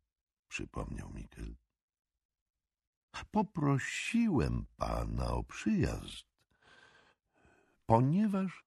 przypomniał 0.48 1.12
Mikel. 1.12 1.54
Poprosiłem 3.30 4.66
pana 4.76 5.30
o 5.30 5.44
przyjazd, 5.44 6.26
ponieważ 7.86 8.64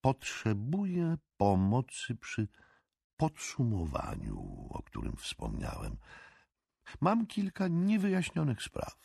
potrzebuję 0.00 1.16
pomocy 1.36 2.16
przy 2.16 2.48
podsumowaniu, 3.16 4.68
o 4.70 4.82
którym 4.82 5.16
wspomniałem. 5.16 5.96
Mam 7.00 7.26
kilka 7.26 7.68
niewyjaśnionych 7.68 8.62
spraw. 8.62 8.96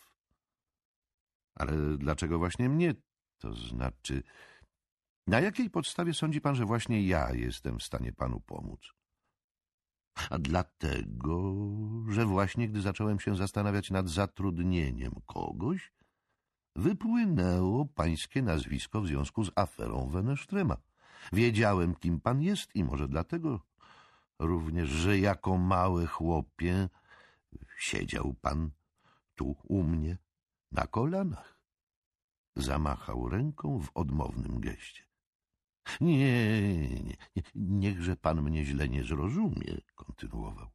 Ale 1.56 1.98
dlaczego 1.98 2.40
właśnie 2.40 2.70
mnie? 2.70 2.94
To 3.38 3.54
znaczy, 3.54 4.24
na 5.28 5.40
jakiej 5.40 5.70
podstawie 5.70 6.14
sądzi 6.14 6.42
pan, 6.42 6.56
że 6.56 6.66
właśnie 6.66 7.08
ja 7.08 7.34
jestem 7.34 7.80
w 7.80 7.84
stanie 7.84 8.14
panu 8.14 8.40
pomóc? 8.40 8.80
A 10.30 10.38
dlatego, 10.38 11.56
że 12.10 12.26
właśnie 12.26 12.68
gdy 12.68 12.82
zacząłem 12.82 13.20
się 13.20 13.36
zastanawiać 13.36 13.92
nad 13.92 14.10
zatrudnieniem 14.10 15.12
kogoś, 15.26 15.92
wypłynęło 16.76 17.86
pańskie 17.86 18.42
nazwisko 18.42 19.02
w 19.02 19.08
związku 19.08 19.44
z 19.44 19.52
aferą 19.56 20.10
Wenesztrema. 20.10 20.78
Wiedziałem, 21.34 21.96
kim 21.96 22.22
pan 22.22 22.42
jest 22.42 22.76
i 22.76 22.84
może 22.84 23.08
dlatego 23.08 23.60
również, 24.40 24.90
że 24.90 25.20
jako 25.20 25.58
małe 25.58 26.06
chłopie 26.06 26.90
siedział 27.78 28.34
pan 28.42 28.72
tu 29.36 29.56
u 29.64 29.84
mnie 29.84 30.18
na 30.72 30.88
kolanach. 30.88 31.60
Zamachał 32.56 33.30
ręką 33.30 33.80
w 33.80 33.92
odmownym 33.94 34.60
geście. 34.60 35.04
Nie, 36.02 36.18
nie, 36.18 37.14
nie, 37.36 37.44
niechże 37.56 38.16
pan 38.16 38.42
mnie 38.42 38.66
źle 38.66 38.90
nie 38.90 39.04
zrozumie, 39.04 39.78
kontynuował. 39.96 40.70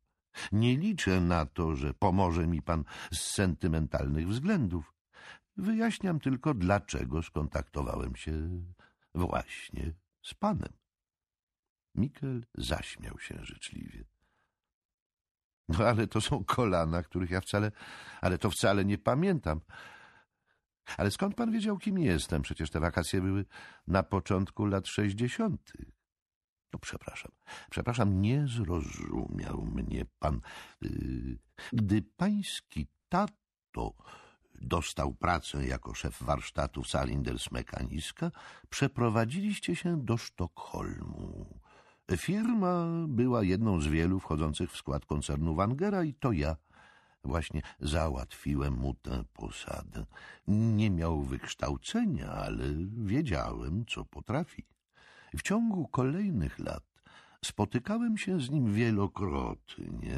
Nie 0.52 0.76
liczę 0.76 1.20
na 1.20 1.46
to, 1.46 1.76
że 1.76 1.94
pomoże 1.94 2.46
mi 2.46 2.62
pan 2.62 2.84
z 3.12 3.20
sentymentalnych 3.20 4.28
względów. 4.28 4.94
Wyjaśniam 5.56 6.20
tylko, 6.20 6.54
dlaczego 6.54 7.22
skontaktowałem 7.22 8.16
się 8.16 8.62
właśnie 9.14 9.94
z 10.22 10.34
panem. 10.34 10.72
Mikel 11.94 12.46
zaśmiał 12.54 13.18
się 13.18 13.44
życzliwie. 13.44 14.04
No 15.68 15.84
ale 15.84 16.06
to 16.06 16.20
są 16.20 16.44
kolana, 16.44 17.02
których 17.02 17.30
ja 17.30 17.40
wcale, 17.40 17.72
ale 18.20 18.38
to 18.38 18.50
wcale 18.50 18.84
nie 18.84 18.98
pamiętam. 18.98 19.60
Ale 20.96 21.10
skąd 21.10 21.34
pan 21.34 21.52
wiedział, 21.52 21.78
kim 21.78 21.98
jestem? 21.98 22.42
Przecież 22.42 22.70
te 22.70 22.80
wakacje 22.80 23.20
były 23.20 23.44
na 23.86 24.02
początku 24.02 24.66
lat 24.66 24.88
sześćdziesiątych. 24.88 25.90
No 26.72 26.78
przepraszam, 26.78 27.32
przepraszam, 27.70 28.22
nie 28.22 28.46
zrozumiał 28.46 29.62
mnie 29.62 30.04
pan. 30.18 30.40
Y, 30.84 31.38
gdy 31.72 32.02
pański 32.16 32.86
tato 33.08 33.94
dostał 34.54 35.14
pracę 35.14 35.66
jako 35.66 35.94
szef 35.94 36.22
warsztatu 36.22 36.84
Salinders 36.84 37.50
Mekaniska, 37.50 38.30
przeprowadziliście 38.70 39.76
się 39.76 40.04
do 40.04 40.16
Sztokholmu. 40.16 41.60
Firma 42.16 42.86
była 43.08 43.42
jedną 43.44 43.80
z 43.80 43.86
wielu 43.86 44.20
wchodzących 44.20 44.72
w 44.72 44.76
skład 44.76 45.06
koncernu 45.06 45.54
Wangera 45.54 46.04
i 46.04 46.14
to 46.14 46.32
ja 46.32 46.56
właśnie 47.24 47.62
załatwiłem 47.80 48.74
mu 48.74 48.94
tę 48.94 49.24
posadę. 49.32 50.06
Nie 50.48 50.90
miał 50.90 51.22
wykształcenia, 51.22 52.30
ale 52.30 52.64
wiedziałem, 52.96 53.84
co 53.86 54.04
potrafi. 54.04 54.64
W 55.36 55.42
ciągu 55.42 55.88
kolejnych 55.88 56.58
lat 56.58 56.84
spotykałem 57.44 58.18
się 58.18 58.40
z 58.40 58.50
nim 58.50 58.74
wielokrotnie, 58.74 60.16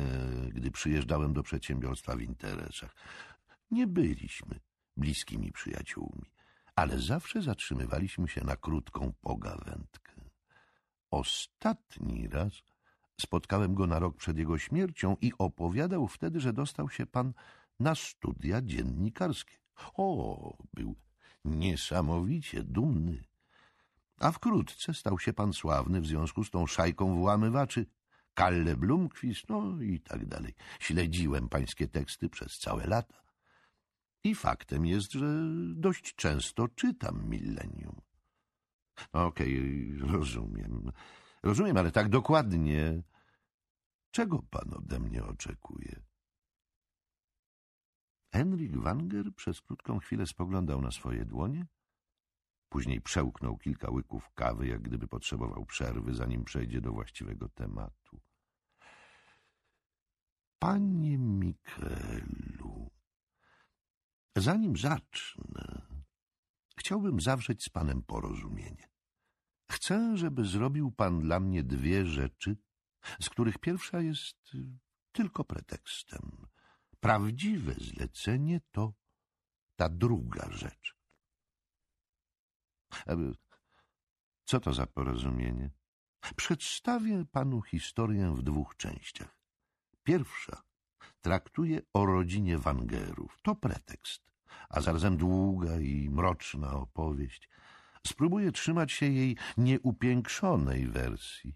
gdy 0.53 0.71
przyjeżdżałem 0.71 1.33
do 1.33 1.43
przedsiębiorstwa 1.43 2.17
w 2.17 2.21
interesach. 2.21 2.95
Nie 3.71 3.87
byliśmy 3.87 4.61
bliskimi 4.97 5.53
przyjaciółmi, 5.53 6.31
ale 6.77 6.99
zawsze 7.01 7.43
zatrzymywaliśmy 7.43 8.29
się 8.29 8.45
na 8.45 8.57
krótką 8.57 9.13
pogawędkę. 9.21 10.04
Ostatni 11.15 12.29
raz 12.29 12.53
spotkałem 13.21 13.75
go 13.75 13.87
na 13.87 13.99
rok 13.99 14.17
przed 14.17 14.39
jego 14.39 14.59
śmiercią 14.59 15.17
i 15.21 15.33
opowiadał 15.39 16.09
wtedy, 16.09 16.41
że 16.41 16.53
dostał 16.53 16.91
się 16.91 17.07
pan 17.07 17.33
na 17.81 17.95
studia 17.95 18.63
dziennikarskie. 18.63 19.57
O, 19.97 20.57
był 20.73 20.97
niesamowicie 21.45 22.63
dumny. 22.63 23.25
A 24.19 24.33
wkrótce 24.33 24.95
stał 24.95 25.19
się 25.19 25.33
pan 25.33 25.53
sławny 25.53 26.01
w 26.01 26.07
związku 26.07 26.45
z 26.45 26.51
tą 26.51 26.67
szajką 26.67 27.19
włamywaczy, 27.19 27.87
Kalle 28.35 28.77
no 29.49 29.83
i 29.83 30.01
tak 30.01 30.27
dalej. 30.27 30.55
Śledziłem 30.81 31.49
pańskie 31.49 31.89
teksty 31.89 32.29
przez 32.29 32.59
całe 32.59 32.87
lata. 32.87 33.23
I 34.25 34.35
faktem 34.35 34.87
jest, 34.87 35.13
że 35.13 35.27
dość 35.75 36.15
często 36.15 36.69
czytam 36.69 37.29
Millennium. 37.29 38.01
Okej, 39.13 39.59
okay, 39.97 40.13
rozumiem. 40.13 40.93
Rozumiem, 41.43 41.77
ale 41.77 41.93
tak 41.93 42.09
dokładnie. 42.09 43.03
Czego 44.11 44.43
pan 44.43 44.75
ode 44.75 45.01
mnie 45.01 45.25
oczekuje? 45.25 46.03
Henrik 48.33 48.77
Wanger 48.77 49.35
przez 49.35 49.61
krótką 49.61 49.99
chwilę 49.99 50.27
spoglądał 50.27 50.81
na 50.81 50.91
swoje 50.91 51.25
dłonie, 51.25 51.67
później 52.69 53.01
przełknął 53.01 53.59
kilka 53.59 53.91
łyków 53.91 54.31
kawy, 54.35 54.67
jak 54.67 54.83
gdyby 54.83 55.09
potrzebował 55.09 55.67
przerwy, 55.67 56.15
zanim 56.15 56.45
przejdzie 56.45 56.81
do 56.81 56.93
właściwego 56.93 57.49
tematu. 57.49 58.21
Panie 60.59 61.19
Mikelu, 61.19 62.91
zanim 64.37 64.77
zacznę, 64.77 65.87
chciałbym 66.79 67.21
zawrzeć 67.21 67.65
z 67.65 67.69
panem 67.69 68.03
porozumienie. 68.03 68.89
Chcę, 69.71 70.17
żeby 70.17 70.45
zrobił 70.45 70.91
pan 70.91 71.21
dla 71.21 71.41
mnie 71.41 71.63
dwie 71.63 72.07
rzeczy, 72.07 72.57
z 73.21 73.29
których 73.29 73.59
pierwsza 73.59 74.01
jest 74.01 74.55
y, 74.55 74.79
tylko 75.13 75.45
pretekstem. 75.45 76.47
Prawdziwe 77.01 77.75
zlecenie 77.75 78.61
to 78.71 78.95
ta 79.77 79.89
druga 79.89 80.51
rzecz. 80.51 80.97
Co 84.45 84.61
to 84.61 84.73
za 84.73 84.87
porozumienie? 84.87 85.71
Przedstawię 86.37 87.25
panu 87.25 87.63
historię 87.63 88.35
w 88.37 88.43
dwóch 88.43 88.77
częściach. 88.77 89.39
Pierwsza 90.03 90.63
traktuje 91.21 91.83
o 91.93 92.07
rodzinie 92.07 92.59
Wangerów. 92.59 93.39
To 93.43 93.55
pretekst, 93.55 94.23
a 94.69 94.81
zarazem 94.81 95.17
długa 95.17 95.81
i 95.81 96.11
mroczna 96.11 96.73
opowieść. 96.73 97.49
Spróbuję 98.07 98.53
trzymać 98.53 98.93
się 98.93 99.07
jej 99.07 99.37
nieupiększonej 99.57 100.87
wersji. 100.87 101.55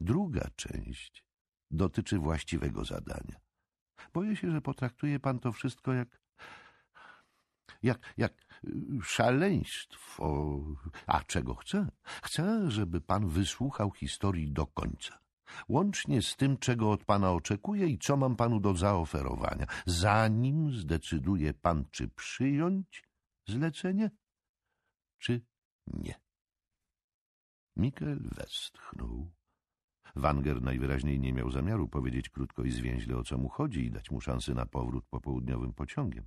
Druga 0.00 0.48
część 0.56 1.24
dotyczy 1.70 2.18
właściwego 2.18 2.84
zadania. 2.84 3.40
Boję 4.12 4.36
się, 4.36 4.50
że 4.50 4.60
potraktuje 4.60 5.20
pan 5.20 5.38
to 5.38 5.52
wszystko 5.52 5.92
jak 5.92 6.20
Jak, 7.82 8.14
jak 8.16 8.32
szaleństwo. 9.02 10.60
A 11.06 11.22
czego 11.22 11.54
chcę? 11.54 11.88
Chcę, 12.22 12.70
żeby 12.70 13.00
pan 13.00 13.28
wysłuchał 13.28 13.90
historii 13.90 14.52
do 14.52 14.66
końca. 14.66 15.23
Łącznie 15.68 16.22
z 16.22 16.36
tym, 16.36 16.56
czego 16.56 16.90
od 16.90 17.04
pana 17.04 17.32
oczekuję 17.32 17.86
i 17.86 17.98
co 17.98 18.16
mam 18.16 18.36
panu 18.36 18.60
do 18.60 18.74
zaoferowania, 18.74 19.66
zanim 19.86 20.72
zdecyduje 20.72 21.54
pan, 21.54 21.84
czy 21.90 22.08
przyjąć 22.08 23.04
zlecenie, 23.46 24.10
czy 25.18 25.40
nie. 25.86 26.20
Mikel 27.76 28.28
westchnął. 28.36 29.30
Wanger 30.16 30.62
najwyraźniej 30.62 31.20
nie 31.20 31.32
miał 31.32 31.50
zamiaru 31.50 31.88
powiedzieć 31.88 32.28
krótko 32.28 32.64
i 32.64 32.70
zwięźle 32.70 33.16
o 33.16 33.24
co 33.24 33.38
mu 33.38 33.48
chodzi 33.48 33.84
i 33.84 33.90
dać 33.90 34.10
mu 34.10 34.20
szansy 34.20 34.54
na 34.54 34.66
powrót 34.66 35.04
popołudniowym 35.06 35.72
pociągiem. 35.72 36.26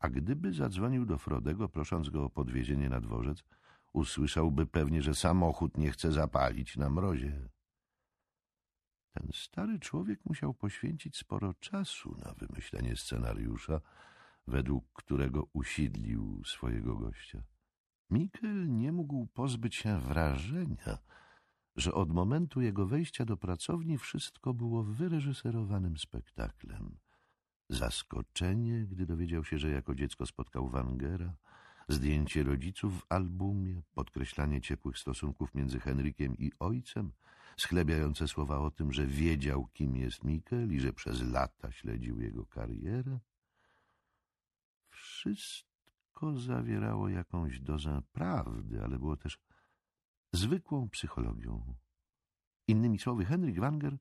A 0.00 0.08
gdyby 0.08 0.52
zadzwonił 0.52 1.06
do 1.06 1.18
Frodego, 1.18 1.68
prosząc 1.68 2.10
go 2.10 2.24
o 2.24 2.30
podwiezienie 2.30 2.88
na 2.88 3.00
dworzec, 3.00 3.44
usłyszałby 3.92 4.66
pewnie, 4.66 5.02
że 5.02 5.14
samochód 5.14 5.78
nie 5.78 5.90
chce 5.90 6.12
zapalić 6.12 6.76
na 6.76 6.90
mrozie. 6.90 7.48
Ten 9.14 9.28
stary 9.34 9.78
człowiek 9.78 10.20
musiał 10.24 10.54
poświęcić 10.54 11.16
sporo 11.16 11.54
czasu 11.54 12.16
na 12.24 12.34
wymyślenie 12.34 12.96
scenariusza, 12.96 13.80
według 14.46 14.92
którego 14.92 15.48
usidlił 15.52 16.42
swojego 16.44 16.96
gościa. 16.96 17.42
Mikel 18.10 18.76
nie 18.76 18.92
mógł 18.92 19.26
pozbyć 19.26 19.74
się 19.74 20.00
wrażenia, 20.00 20.98
że 21.76 21.94
od 21.94 22.12
momentu 22.12 22.60
jego 22.60 22.86
wejścia 22.86 23.24
do 23.24 23.36
pracowni 23.36 23.98
wszystko 23.98 24.54
było 24.54 24.84
wyreżyserowanym 24.84 25.98
spektaklem. 25.98 26.96
Zaskoczenie, 27.68 28.86
gdy 28.86 29.06
dowiedział 29.06 29.44
się, 29.44 29.58
że 29.58 29.70
jako 29.70 29.94
dziecko 29.94 30.26
spotkał 30.26 30.68
Wangera, 30.68 31.36
zdjęcie 31.88 32.42
rodziców 32.42 33.00
w 33.00 33.06
albumie, 33.08 33.82
podkreślanie 33.94 34.60
ciepłych 34.60 34.98
stosunków 34.98 35.54
między 35.54 35.80
Henrykiem 35.80 36.36
i 36.38 36.52
ojcem, 36.58 37.12
schlebiające 37.56 38.28
słowa 38.28 38.58
o 38.58 38.70
tym, 38.70 38.92
że 38.92 39.06
wiedział, 39.06 39.66
kim 39.72 39.96
jest 39.96 40.24
Mikel 40.24 40.72
i 40.72 40.80
że 40.80 40.92
przez 40.92 41.22
lata 41.22 41.72
śledził 41.72 42.20
jego 42.20 42.46
karierę. 42.46 43.18
Wszystko 44.90 46.36
zawierało 46.36 47.08
jakąś 47.08 47.60
dozę 47.60 48.02
prawdy, 48.12 48.82
ale 48.84 48.98
było 48.98 49.16
też 49.16 49.38
zwykłą 50.32 50.88
psychologią. 50.88 51.74
Innymi 52.68 52.98
słowy, 52.98 53.24
Henryk 53.24 53.60
Wanger 53.60 53.96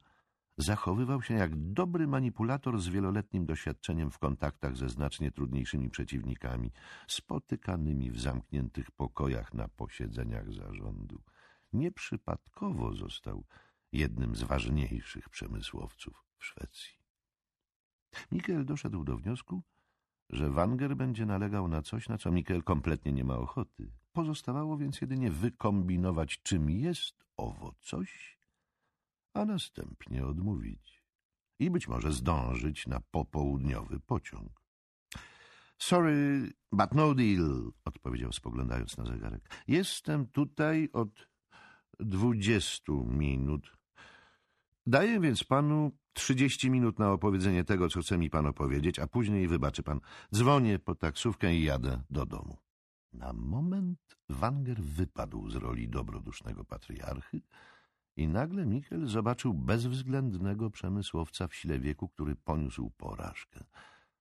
zachowywał 0.58 1.22
się 1.22 1.34
jak 1.34 1.56
dobry 1.56 2.08
manipulator 2.08 2.82
z 2.82 2.88
wieloletnim 2.88 3.46
doświadczeniem 3.46 4.12
w 4.12 4.20
kontaktach 4.20 4.78
ze 4.78 4.90
znacznie 4.90 5.32
trudniejszymi 5.32 5.90
przeciwnikami, 5.90 6.72
spotykanymi 7.08 8.12
w 8.12 8.22
zamkniętych 8.22 8.92
pokojach 8.92 9.54
na 9.54 9.68
posiedzeniach 9.68 10.54
zarządu. 10.54 11.22
Nieprzypadkowo 11.74 12.94
został 12.94 13.46
jednym 13.92 14.36
z 14.36 14.44
ważniejszych 14.44 15.30
przemysłowców 15.30 16.26
w 16.38 16.46
Szwecji. 16.46 16.94
Mikel 18.32 18.66
doszedł 18.66 19.04
do 19.04 19.18
wniosku, 19.18 19.64
że 20.30 20.50
Wanger 20.50 20.96
będzie 20.96 21.26
nalegał 21.26 21.68
na 21.68 21.82
coś, 21.82 22.10
na 22.10 22.18
co 22.18 22.32
Mikel 22.32 22.64
kompletnie 22.64 23.12
nie 23.12 23.24
ma 23.24 23.36
ochoty. 23.36 23.92
Pozostawało 24.12 24.78
więc 24.78 25.02
jedynie 25.02 25.32
wykombinować, 25.32 26.42
czym 26.44 26.70
jest 26.70 27.24
owo 27.38 27.76
coś, 27.82 28.40
a 29.34 29.46
następnie 29.46 30.26
odmówić 30.26 31.04
i 31.60 31.72
być 31.72 31.88
może 31.88 32.12
zdążyć 32.12 32.88
na 32.88 33.00
popołudniowy 33.00 34.00
pociąg. 34.00 34.64
Sorry, 35.78 36.50
but 36.72 36.94
no 36.94 37.16
deal, 37.16 37.72
odpowiedział 37.86 38.32
spoglądając 38.32 38.98
na 38.98 39.06
zegarek. 39.06 39.64
Jestem 39.68 40.28
tutaj 40.28 40.90
od 40.94 41.33
dwudziestu 42.00 43.06
minut. 43.06 43.78
Daję 44.88 45.20
więc 45.20 45.44
panu 45.44 45.92
trzydzieści 46.14 46.72
minut 46.72 47.00
na 47.00 47.12
opowiedzenie 47.12 47.64
tego, 47.64 47.90
co 47.90 48.02
chce 48.02 48.18
mi 48.18 48.30
pan 48.30 48.46
opowiedzieć, 48.46 49.00
a 49.00 49.08
później 49.08 49.48
wybaczy 49.48 49.84
pan. 49.84 50.00
Dzwonię 50.36 50.80
po 50.80 50.96
taksówkę 50.96 51.56
i 51.56 51.64
jadę 51.64 52.02
do 52.10 52.26
domu. 52.26 52.58
Na 53.14 53.34
moment 53.34 54.00
Wanger 54.30 54.82
wypadł 54.82 55.50
z 55.50 55.56
roli 55.56 55.90
dobrodusznego 55.90 56.66
patriarchy 56.66 57.42
i 58.16 58.28
nagle 58.28 58.66
Michel 58.66 59.08
zobaczył 59.08 59.54
bezwzględnego 59.54 60.70
przemysłowca 60.70 61.48
w 61.48 61.56
sile 61.56 61.80
wieku, 61.80 62.10
który 62.10 62.36
poniósł 62.36 62.92
porażkę, 62.98 63.64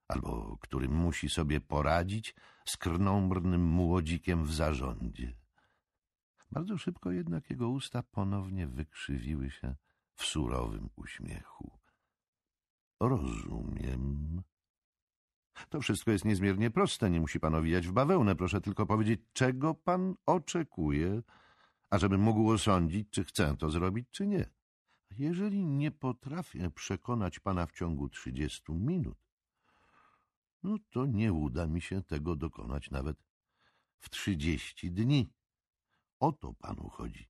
albo 0.09 0.57
który 0.61 0.89
musi 0.89 1.29
sobie 1.29 1.61
poradzić 1.61 2.35
z 2.65 2.77
krnąbrnym 2.77 3.65
młodzikiem 3.65 4.45
w 4.45 4.55
zarządzie. 4.55 5.42
Bardzo 6.53 6.79
szybko 6.79 7.11
jednak 7.11 7.51
jego 7.51 7.69
usta 7.69 8.03
ponownie 8.03 8.67
wykrzywiły 8.67 9.51
się 9.51 9.75
w 10.15 10.25
surowym 10.25 10.91
uśmiechu. 10.97 11.79
Rozumiem. 13.01 14.43
To 15.69 15.81
wszystko 15.81 16.11
jest 16.11 16.25
niezmiernie 16.25 16.71
proste, 16.71 17.11
nie 17.11 17.21
musi 17.21 17.41
pan 17.41 17.55
owijać 17.55 17.87
w 17.87 17.93
bawełnę. 17.93 18.37
Proszę 18.37 18.61
tylko 18.61 18.87
powiedzieć, 18.87 19.21
czego 19.33 19.75
pan 19.75 20.15
oczekuje, 20.27 21.23
ażebym 21.91 22.21
mógł 22.21 22.51
osądzić, 22.51 23.11
czy 23.11 23.25
chcę 23.25 23.57
to 23.57 23.71
zrobić, 23.71 24.09
czy 24.11 24.27
nie. 24.27 24.51
Jeżeli 25.19 25.67
nie 25.67 25.91
potrafię 25.91 26.71
przekonać 26.71 27.41
pana 27.41 27.67
w 27.67 27.73
ciągu 27.73 28.09
trzydziestu 28.09 28.75
minut, 28.75 29.19
no 30.63 30.77
to 30.91 31.07
nie 31.07 31.33
uda 31.33 31.67
mi 31.67 31.81
się 31.81 32.03
tego 32.03 32.37
dokonać 32.37 32.91
nawet 32.91 33.17
w 33.99 34.11
trzydzieści 34.11 34.91
dni. 34.91 35.33
O 36.23 36.33
to 36.33 36.55
panu 36.55 36.89
chodzi. 36.89 37.29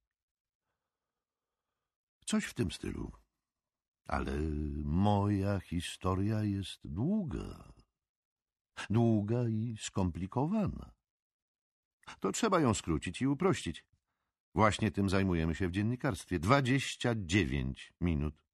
Coś 2.27 2.45
w 2.45 2.55
tym 2.55 2.71
stylu. 2.71 3.13
Ale 4.07 4.33
moja 4.85 5.61
historia 5.61 6.43
jest 6.43 6.81
długa. 6.85 7.73
Długa 8.91 9.49
i 9.49 9.77
skomplikowana. 9.81 10.95
To 12.21 12.33
trzeba 12.33 12.61
ją 12.61 12.75
skrócić 12.75 13.23
i 13.23 13.27
uprościć. 13.27 13.85
Właśnie 14.55 14.91
tym 14.91 15.09
zajmujemy 15.09 15.55
się 15.55 15.69
w 15.69 15.73
dziennikarstwie. 15.73 16.39
Dwadzieścia 16.39 17.15
dziewięć 17.17 17.93
minut. 18.01 18.45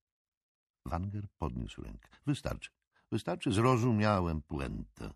Wanger 0.87 1.29
podniósł 1.39 1.83
rękę. 1.83 2.09
Wystarczy. 2.27 2.71
Wystarczy. 3.11 3.53
Zrozumiałem 3.53 4.43
puentę. 4.43 5.15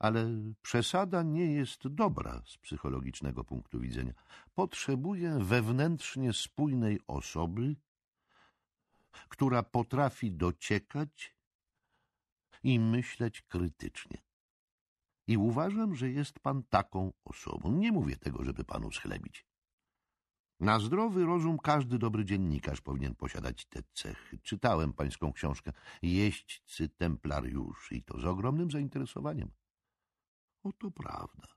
Ale 0.00 0.28
przesada 0.62 1.22
nie 1.22 1.52
jest 1.52 1.88
dobra 1.88 2.42
z 2.46 2.56
psychologicznego 2.56 3.44
punktu 3.44 3.80
widzenia. 3.80 4.12
Potrzebuję 4.54 5.38
wewnętrznie 5.40 6.32
spójnej 6.32 7.00
osoby, 7.06 7.76
która 9.28 9.62
potrafi 9.62 10.32
dociekać 10.32 11.36
i 12.62 12.80
myśleć 12.80 13.42
krytycznie. 13.42 14.18
I 15.26 15.36
uważam, 15.36 15.94
że 15.94 16.10
jest 16.10 16.40
pan 16.40 16.62
taką 16.62 17.12
osobą. 17.24 17.72
Nie 17.72 17.92
mówię 17.92 18.16
tego, 18.16 18.44
żeby 18.44 18.64
panu 18.64 18.92
schlebić. 18.92 19.46
Na 20.60 20.78
zdrowy 20.78 21.24
rozum 21.24 21.58
każdy 21.58 21.98
dobry 21.98 22.24
dziennikarz 22.24 22.80
powinien 22.80 23.14
posiadać 23.14 23.64
te 23.64 23.82
cechy. 23.92 24.38
Czytałem 24.38 24.92
pańską 24.92 25.32
książkę 25.32 25.72
Jeźdźcy 26.02 26.88
Templariuszy 26.88 27.94
i 27.94 28.02
to 28.02 28.20
z 28.20 28.24
ogromnym 28.24 28.70
zainteresowaniem. 28.70 29.50
Oto 30.62 30.90
prawda. 30.90 31.48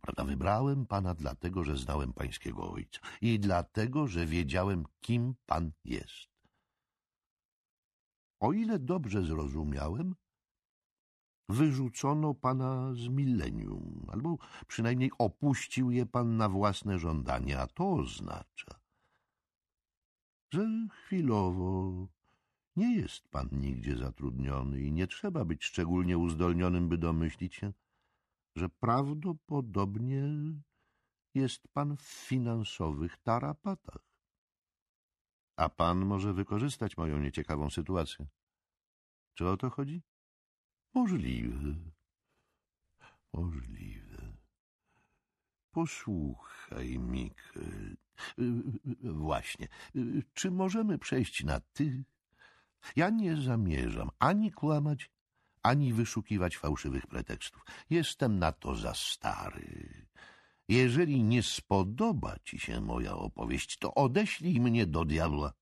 Prawda, 0.00 0.24
wybrałem 0.24 0.86
pana 0.86 1.14
dlatego, 1.14 1.64
że 1.64 1.76
znałem 1.76 2.12
pańskiego 2.12 2.72
ojca 2.72 3.00
i 3.20 3.40
dlatego, 3.40 4.06
że 4.06 4.26
wiedziałem, 4.26 4.84
kim 5.00 5.34
pan 5.46 5.72
jest. 5.84 6.34
O 8.40 8.52
ile 8.52 8.78
dobrze 8.78 9.22
zrozumiałem, 9.22 10.14
wyrzucono 11.48 12.34
pana 12.34 12.94
z 12.94 13.08
milenium, 13.08 14.06
albo 14.12 14.38
przynajmniej 14.66 15.10
opuścił 15.18 15.90
je 15.90 16.06
pan 16.06 16.36
na 16.36 16.48
własne 16.48 16.98
żądanie, 16.98 17.60
a 17.60 17.66
to 17.66 17.92
oznacza, 17.92 18.80
że 20.52 20.88
chwilowo 20.90 21.92
nie 22.76 22.96
jest 22.96 23.28
pan 23.28 23.48
nigdzie 23.52 23.96
zatrudniony 23.96 24.80
i 24.80 24.92
nie 24.92 25.06
trzeba 25.06 25.44
być 25.44 25.64
szczególnie 25.64 26.18
uzdolnionym, 26.18 26.88
by 26.88 26.98
domyślić 26.98 27.54
się, 27.54 27.72
że 28.56 28.68
prawdopodobnie 28.68 30.22
jest 31.34 31.68
pan 31.68 31.96
w 31.96 32.02
finansowych 32.02 33.16
tarapatach. 33.16 34.02
A 35.56 35.68
pan 35.68 36.06
może 36.06 36.32
wykorzystać 36.32 36.96
moją 36.96 37.18
nieciekawą 37.18 37.70
sytuację. 37.70 38.26
Czy 39.34 39.48
o 39.48 39.56
to 39.56 39.70
chodzi? 39.70 40.02
Możliwe. 40.94 41.74
Możliwe. 43.32 44.36
Posłuchaj, 45.70 46.98
Mikel. 46.98 47.96
Właśnie. 49.00 49.68
Czy 50.34 50.50
możemy 50.50 50.98
przejść 50.98 51.44
na 51.44 51.60
ty? 51.60 52.04
Ja 52.96 53.10
nie 53.10 53.36
zamierzam 53.36 54.10
ani 54.18 54.52
kłamać, 54.52 55.10
ani 55.64 55.92
wyszukiwać 55.92 56.56
fałszywych 56.56 57.06
pretekstów. 57.06 57.64
Jestem 57.90 58.38
na 58.38 58.52
to 58.52 58.74
za 58.74 58.94
stary. 58.94 60.06
Jeżeli 60.68 61.22
nie 61.22 61.42
spodoba 61.42 62.36
ci 62.44 62.58
się 62.58 62.80
moja 62.80 63.14
opowieść, 63.16 63.78
to 63.78 63.94
odeślij 63.94 64.60
mnie 64.60 64.86
do 64.86 65.04
diabła. 65.04 65.52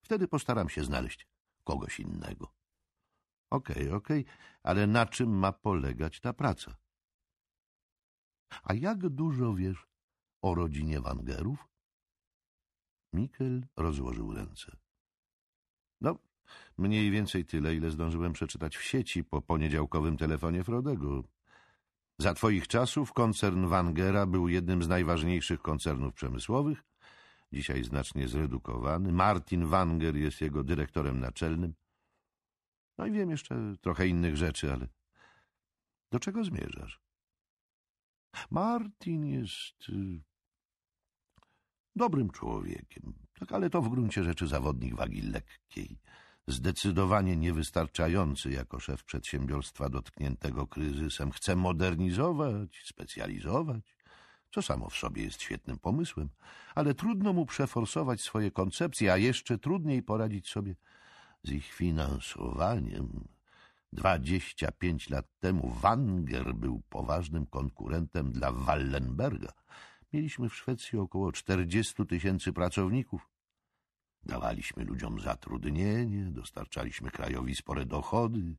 Wtedy 0.00 0.28
postaram 0.28 0.68
się 0.68 0.84
znaleźć 0.84 1.26
kogoś 1.64 2.00
innego. 2.00 2.54
Okej, 3.50 3.76
okay, 3.76 3.94
okej, 3.94 4.20
okay, 4.20 4.34
ale 4.62 4.86
na 4.86 5.06
czym 5.06 5.38
ma 5.38 5.52
polegać 5.52 6.20
ta 6.20 6.32
praca? 6.32 6.76
A 8.62 8.74
jak 8.74 9.08
dużo 9.08 9.54
wiesz 9.54 9.86
o 10.42 10.54
rodzinie 10.54 11.00
Wangerów? 11.00 11.68
Mikkel 13.12 13.66
rozłożył 13.76 14.34
ręce. 14.34 14.76
No, 16.00 16.18
mniej 16.78 17.10
więcej 17.10 17.44
tyle, 17.44 17.74
ile 17.74 17.90
zdążyłem 17.90 18.32
przeczytać 18.32 18.76
w 18.76 18.82
sieci 18.82 19.24
po 19.24 19.42
poniedziałkowym 19.42 20.16
telefonie 20.16 20.64
Frodego. 20.64 21.22
Za 22.18 22.34
twoich 22.34 22.68
czasów 22.68 23.12
koncern 23.12 23.66
Wangera 23.66 24.26
był 24.26 24.48
jednym 24.48 24.82
z 24.82 24.88
najważniejszych 24.88 25.62
koncernów 25.62 26.14
przemysłowych, 26.14 26.84
dzisiaj 27.52 27.84
znacznie 27.84 28.28
zredukowany. 28.28 29.12
Martin 29.12 29.66
Wanger 29.66 30.16
jest 30.16 30.40
jego 30.40 30.64
dyrektorem 30.64 31.20
naczelnym. 31.20 31.74
No 32.98 33.06
i 33.06 33.12
wiem 33.12 33.30
jeszcze 33.30 33.74
trochę 33.80 34.08
innych 34.08 34.36
rzeczy, 34.36 34.72
ale 34.72 34.88
do 36.10 36.20
czego 36.20 36.44
zmierzasz? 36.44 37.00
Martin 38.50 39.26
jest 39.26 39.88
y, 39.88 40.22
dobrym 41.96 42.30
człowiekiem, 42.30 43.14
tak, 43.38 43.52
ale 43.52 43.70
to 43.70 43.82
w 43.82 43.88
gruncie 43.88 44.24
rzeczy 44.24 44.46
zawodnik 44.46 44.94
wagi 44.94 45.22
lekkiej, 45.22 45.98
zdecydowanie 46.46 47.36
niewystarczający 47.36 48.50
jako 48.50 48.80
szef 48.80 49.04
przedsiębiorstwa 49.04 49.88
dotkniętego 49.88 50.66
kryzysem. 50.66 51.30
Chce 51.30 51.56
modernizować, 51.56 52.82
specjalizować, 52.84 53.96
co 54.52 54.62
samo 54.62 54.90
w 54.90 54.94
sobie 54.96 55.22
jest 55.22 55.42
świetnym 55.42 55.78
pomysłem, 55.78 56.28
ale 56.74 56.94
trudno 56.94 57.32
mu 57.32 57.46
przeforsować 57.46 58.20
swoje 58.20 58.50
koncepcje, 58.50 59.12
a 59.12 59.16
jeszcze 59.16 59.58
trudniej 59.58 60.02
poradzić 60.02 60.48
sobie 60.48 60.74
z 61.42 61.50
ich 61.50 61.72
finansowaniem. 61.72 63.28
Dwadzieścia 63.92 64.72
pięć 64.72 65.10
lat 65.10 65.26
temu 65.40 65.70
Wanger 65.70 66.54
był 66.54 66.82
poważnym 66.88 67.46
konkurentem 67.46 68.32
dla 68.32 68.52
Wallenberga. 68.52 69.52
Mieliśmy 70.12 70.48
w 70.48 70.54
Szwecji 70.54 70.98
około 70.98 71.32
czterdziestu 71.32 72.04
tysięcy 72.04 72.52
pracowników. 72.52 73.33
Dawaliśmy 74.26 74.84
ludziom 74.84 75.20
zatrudnienie, 75.20 76.24
dostarczaliśmy 76.24 77.10
krajowi 77.10 77.54
spore 77.54 77.86
dochody. 77.86 78.56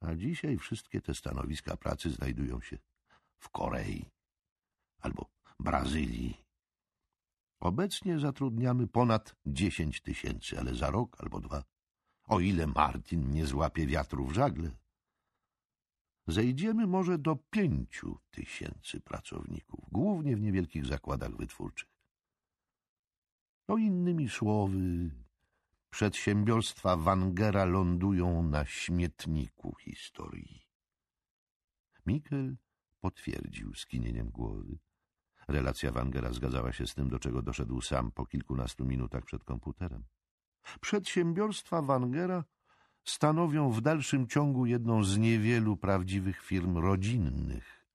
A 0.00 0.14
dzisiaj 0.14 0.58
wszystkie 0.58 1.00
te 1.00 1.14
stanowiska 1.14 1.76
pracy 1.76 2.10
znajdują 2.10 2.60
się 2.60 2.78
w 3.38 3.48
Korei 3.48 4.10
albo 5.00 5.30
Brazylii. 5.60 6.44
Obecnie 7.60 8.18
zatrudniamy 8.18 8.86
ponad 8.86 9.36
dziesięć 9.46 10.00
tysięcy, 10.00 10.58
ale 10.58 10.74
za 10.74 10.90
rok 10.90 11.16
albo 11.20 11.40
dwa, 11.40 11.64
o 12.26 12.40
ile 12.40 12.66
Martin 12.66 13.30
nie 13.30 13.46
złapie 13.46 13.86
wiatru 13.86 14.26
w 14.26 14.32
żagle, 14.32 14.70
zejdziemy 16.26 16.86
może 16.86 17.18
do 17.18 17.36
pięciu 17.36 18.18
tysięcy 18.30 19.00
pracowników, 19.00 19.80
głównie 19.92 20.36
w 20.36 20.40
niewielkich 20.40 20.86
zakładach 20.86 21.36
wytwórczych. 21.36 21.93
No 23.68 23.76
innymi 23.76 24.28
słowy, 24.28 25.10
przedsiębiorstwa 25.90 26.96
Wangera 26.96 27.64
lądują 27.64 28.42
na 28.42 28.64
śmietniku 28.64 29.76
historii. 29.80 30.66
Mikkel 32.06 32.56
potwierdził 33.00 33.74
skinieniem 33.74 34.30
głowy. 34.30 34.78
Relacja 35.48 35.92
Wangera 35.92 36.32
zgadzała 36.32 36.72
się 36.72 36.86
z 36.86 36.94
tym, 36.94 37.08
do 37.08 37.18
czego 37.18 37.42
doszedł 37.42 37.80
sam 37.80 38.12
po 38.12 38.26
kilkunastu 38.26 38.84
minutach 38.84 39.24
przed 39.24 39.44
komputerem. 39.44 40.04
Przedsiębiorstwa 40.80 41.82
Wangera 41.82 42.44
stanowią 43.04 43.70
w 43.70 43.80
dalszym 43.80 44.26
ciągu 44.26 44.66
jedną 44.66 45.04
z 45.04 45.18
niewielu 45.18 45.76
prawdziwych 45.76 46.42
firm 46.42 46.78
rodzinnych. 46.78 47.86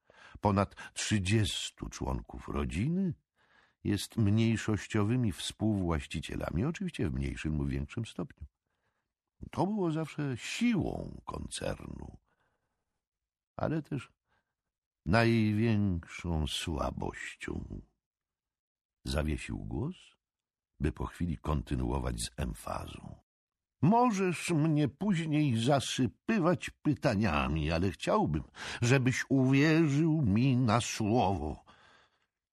Ponad 0.41 0.75
trzydziestu 0.93 1.89
członków 1.89 2.47
rodziny 2.47 3.13
jest 3.84 4.18
mniejszościowymi 4.18 5.31
współwłaścicielami, 5.31 6.65
oczywiście 6.65 7.10
w 7.10 7.14
mniejszym 7.14 7.57
lub 7.57 7.69
większym 7.69 8.06
stopniu. 8.06 8.47
To 9.51 9.68
było 9.68 9.91
zawsze 9.91 10.38
siłą 10.38 11.22
koncernu, 11.26 12.18
ale 13.57 13.81
też 13.81 14.11
największą 15.06 16.47
słabością. 16.47 17.81
Zawiesił 19.06 19.57
głos, 19.57 19.95
by 20.80 20.91
po 20.91 21.06
chwili 21.06 21.38
kontynuować 21.38 22.22
z 22.22 22.30
emfazą. 22.38 23.15
Możesz 23.81 24.49
mnie 24.49 24.88
później 24.88 25.57
zasypywać 25.57 26.69
pytaniami, 26.69 27.72
ale 27.72 27.91
chciałbym, 27.91 28.43
żebyś 28.81 29.26
uwierzył 29.30 30.22
mi 30.22 30.57
na 30.57 30.81
słowo. 30.81 31.64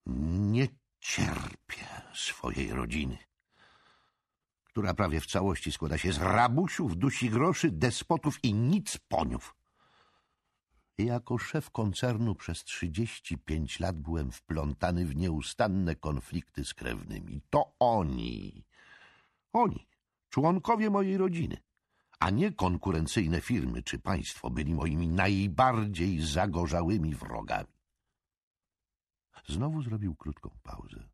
Nie 0.06 0.68
cierpię 1.06 1.86
swojej 2.14 2.72
rodziny, 2.72 3.18
która 4.64 4.94
prawie 4.94 5.20
w 5.20 5.26
całości 5.26 5.72
składa 5.72 5.98
się 5.98 6.12
z 6.12 6.18
rabusiów, 6.18 6.96
dusi 6.96 7.30
groszy, 7.30 7.70
despotów 7.70 8.44
i 8.44 8.54
nic 8.54 8.98
poniów. 8.98 9.54
Jako 10.98 11.38
szef 11.38 11.70
koncernu 11.70 12.34
przez 12.34 12.64
trzydzieści 12.64 13.38
pięć 13.38 13.80
lat 13.80 13.96
byłem 13.96 14.30
wplątany 14.30 15.06
w 15.06 15.16
nieustanne 15.16 15.96
konflikty 15.96 16.64
z 16.64 16.74
krewnymi. 16.74 17.40
To 17.50 17.72
oni, 17.78 18.64
oni, 19.52 19.86
członkowie 20.28 20.90
mojej 20.90 21.16
rodziny, 21.16 21.56
a 22.20 22.30
nie 22.30 22.52
konkurencyjne 22.52 23.40
firmy 23.40 23.82
czy 23.82 23.98
państwo 23.98 24.50
byli 24.50 24.74
moimi 24.74 25.08
najbardziej 25.08 26.20
zagorzałymi 26.20 27.14
wrogami. 27.14 27.75
Znowu 29.48 29.82
zrobił 29.82 30.16
krótką 30.16 30.50
pauzę. 30.62 31.08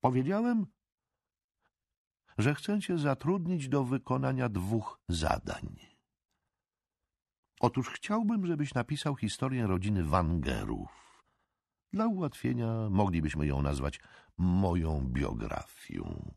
Powiedziałem, 0.00 0.66
że 2.38 2.54
chcę 2.54 2.80
cię 2.80 2.98
zatrudnić 2.98 3.68
do 3.68 3.84
wykonania 3.84 4.48
dwóch 4.48 5.00
zadań. 5.08 5.76
Otóż 7.60 7.88
chciałbym, 7.88 8.46
żebyś 8.46 8.74
napisał 8.74 9.16
historię 9.16 9.66
rodziny 9.66 10.04
Wangerów. 10.04 11.24
Dla 11.92 12.06
ułatwienia 12.06 12.90
moglibyśmy 12.90 13.46
ją 13.46 13.62
nazwać 13.62 14.00
moją 14.36 15.00
biografią. 15.08 16.34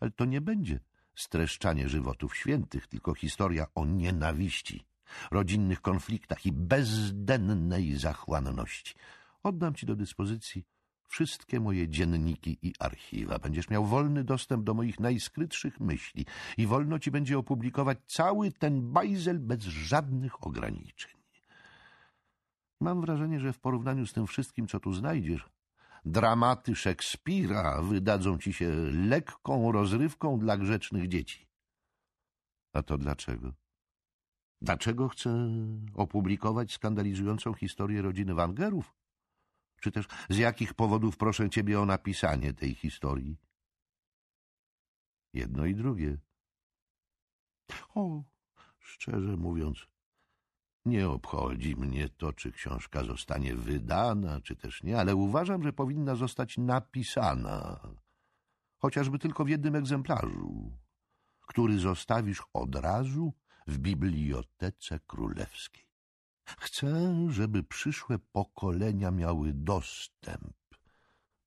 Ale 0.00 0.10
to 0.10 0.24
nie 0.24 0.40
będzie 0.40 0.80
streszczanie 1.14 1.88
żywotów 1.88 2.36
świętych, 2.36 2.86
tylko 2.86 3.14
historia 3.14 3.66
o 3.74 3.86
nienawiści, 3.86 4.84
rodzinnych 5.30 5.80
konfliktach 5.80 6.46
i 6.46 6.52
bezdennej 6.52 7.96
zachłanności. 7.96 8.94
Oddam 9.42 9.74
ci 9.74 9.86
do 9.86 9.96
dyspozycji 9.96 10.64
wszystkie 11.08 11.60
moje 11.60 11.88
dzienniki 11.88 12.58
i 12.62 12.72
archiwa. 12.78 13.38
Będziesz 13.38 13.70
miał 13.70 13.86
wolny 13.86 14.24
dostęp 14.24 14.64
do 14.64 14.74
moich 14.74 15.00
najskrytszych 15.00 15.80
myśli 15.80 16.26
i 16.56 16.66
wolno 16.66 16.98
ci 16.98 17.10
będzie 17.10 17.38
opublikować 17.38 17.98
cały 18.06 18.52
ten 18.52 18.92
bajzel 18.92 19.38
bez 19.38 19.62
żadnych 19.62 20.46
ograniczeń. 20.46 21.12
Mam 22.80 23.00
wrażenie, 23.00 23.40
że 23.40 23.52
w 23.52 23.58
porównaniu 23.58 24.06
z 24.06 24.12
tym 24.12 24.26
wszystkim, 24.26 24.66
co 24.66 24.80
tu 24.80 24.92
znajdziesz, 24.92 25.48
dramaty 26.04 26.74
Szekspira 26.74 27.82
wydadzą 27.82 28.38
ci 28.38 28.52
się 28.52 28.70
lekką 28.92 29.72
rozrywką 29.72 30.38
dla 30.38 30.56
grzecznych 30.56 31.08
dzieci. 31.08 31.46
A 32.72 32.82
to 32.82 32.98
dlaczego? 32.98 33.52
Dlaczego 34.62 35.08
chcę 35.08 35.48
opublikować 35.94 36.72
skandalizującą 36.72 37.54
historię 37.54 38.02
rodziny 38.02 38.34
Wangerów? 38.34 39.01
Czy 39.82 39.92
też 39.92 40.06
z 40.30 40.36
jakich 40.36 40.74
powodów 40.74 41.16
proszę 41.16 41.50
ciebie 41.50 41.80
o 41.80 41.86
napisanie 41.86 42.54
tej 42.54 42.74
historii? 42.74 43.36
Jedno 45.32 45.66
i 45.66 45.74
drugie. 45.74 46.18
O, 47.94 48.22
szczerze 48.78 49.36
mówiąc, 49.36 49.86
nie 50.84 51.08
obchodzi 51.08 51.76
mnie 51.76 52.08
to, 52.08 52.32
czy 52.32 52.52
książka 52.52 53.04
zostanie 53.04 53.54
wydana, 53.54 54.40
czy 54.40 54.56
też 54.56 54.82
nie, 54.82 55.00
ale 55.00 55.16
uważam, 55.16 55.62
że 55.62 55.72
powinna 55.72 56.14
zostać 56.14 56.58
napisana, 56.58 57.80
chociażby 58.76 59.18
tylko 59.18 59.44
w 59.44 59.48
jednym 59.48 59.74
egzemplarzu, 59.74 60.78
który 61.40 61.78
zostawisz 61.78 62.42
od 62.52 62.74
razu 62.74 63.34
w 63.66 63.78
Bibliotece 63.78 65.00
Królewskiej. 65.06 65.91
Chcę, 66.44 67.26
żeby 67.30 67.62
przyszłe 67.62 68.18
pokolenia 68.18 69.10
miały 69.10 69.52
dostęp 69.52 70.56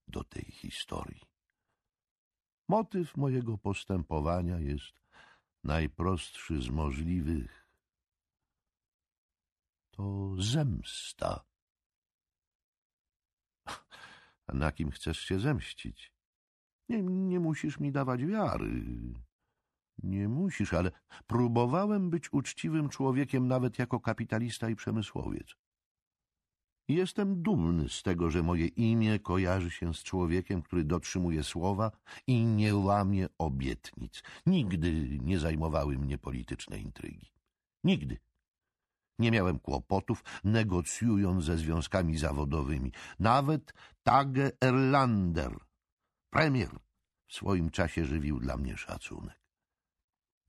do 0.08 0.24
tej 0.24 0.46
historii. 0.52 1.22
Motyw 2.68 3.18
mojego 3.18 3.58
postępowania 3.58 4.60
jest 4.60 4.94
najprostszy 5.64 6.62
z 6.62 6.70
możliwych. 6.70 7.66
to 9.96 10.36
zemsta. 10.40 11.46
A 14.48 14.54
na 14.54 14.72
kim 14.72 14.92
chcesz 14.92 15.20
się 15.20 15.40
zemścić? 15.40 16.14
Nie, 16.90 17.04
nie 17.04 17.40
musisz 17.40 17.80
mi 17.80 17.92
dawać 17.92 18.26
wiary. 18.26 18.84
Nie 20.06 20.28
musisz, 20.28 20.74
ale 20.74 20.92
próbowałem 21.28 22.10
być 22.10 22.34
uczciwym 22.34 22.90
człowiekiem 22.90 23.48
nawet 23.48 23.80
jako 23.80 24.00
kapitalista 24.00 24.70
i 24.70 24.76
przemysłowiec. 24.76 25.56
Jestem 26.88 27.42
dumny 27.42 27.90
z 27.90 28.04
tego, 28.04 28.32
że 28.32 28.44
moje 28.44 28.68
imię 28.68 29.20
kojarzy 29.20 29.72
się 29.72 29.94
z 29.94 30.04
człowiekiem, 30.04 30.62
który 30.62 30.84
dotrzymuje 30.84 31.44
słowa 31.44 31.92
i 32.28 32.46
nie 32.46 32.76
łamie 32.76 33.28
obietnic. 33.38 34.24
Nigdy 34.46 35.20
nie 35.22 35.40
zajmowały 35.40 35.98
mnie 35.98 36.18
polityczne 36.18 36.80
intrygi. 36.80 37.32
Nigdy. 37.84 38.18
Nie 39.20 39.32
miałem 39.32 39.60
kłopotów, 39.60 40.24
negocjując 40.44 41.44
ze 41.44 41.58
związkami 41.58 42.18
zawodowymi. 42.18 42.92
Nawet 43.20 43.74
Tage 44.04 44.52
Erlander, 44.62 45.58
premier, 46.30 46.70
w 47.28 47.34
swoim 47.34 47.70
czasie 47.70 48.06
żywił 48.06 48.40
dla 48.40 48.58
mnie 48.58 48.78
szacunek. 48.78 49.45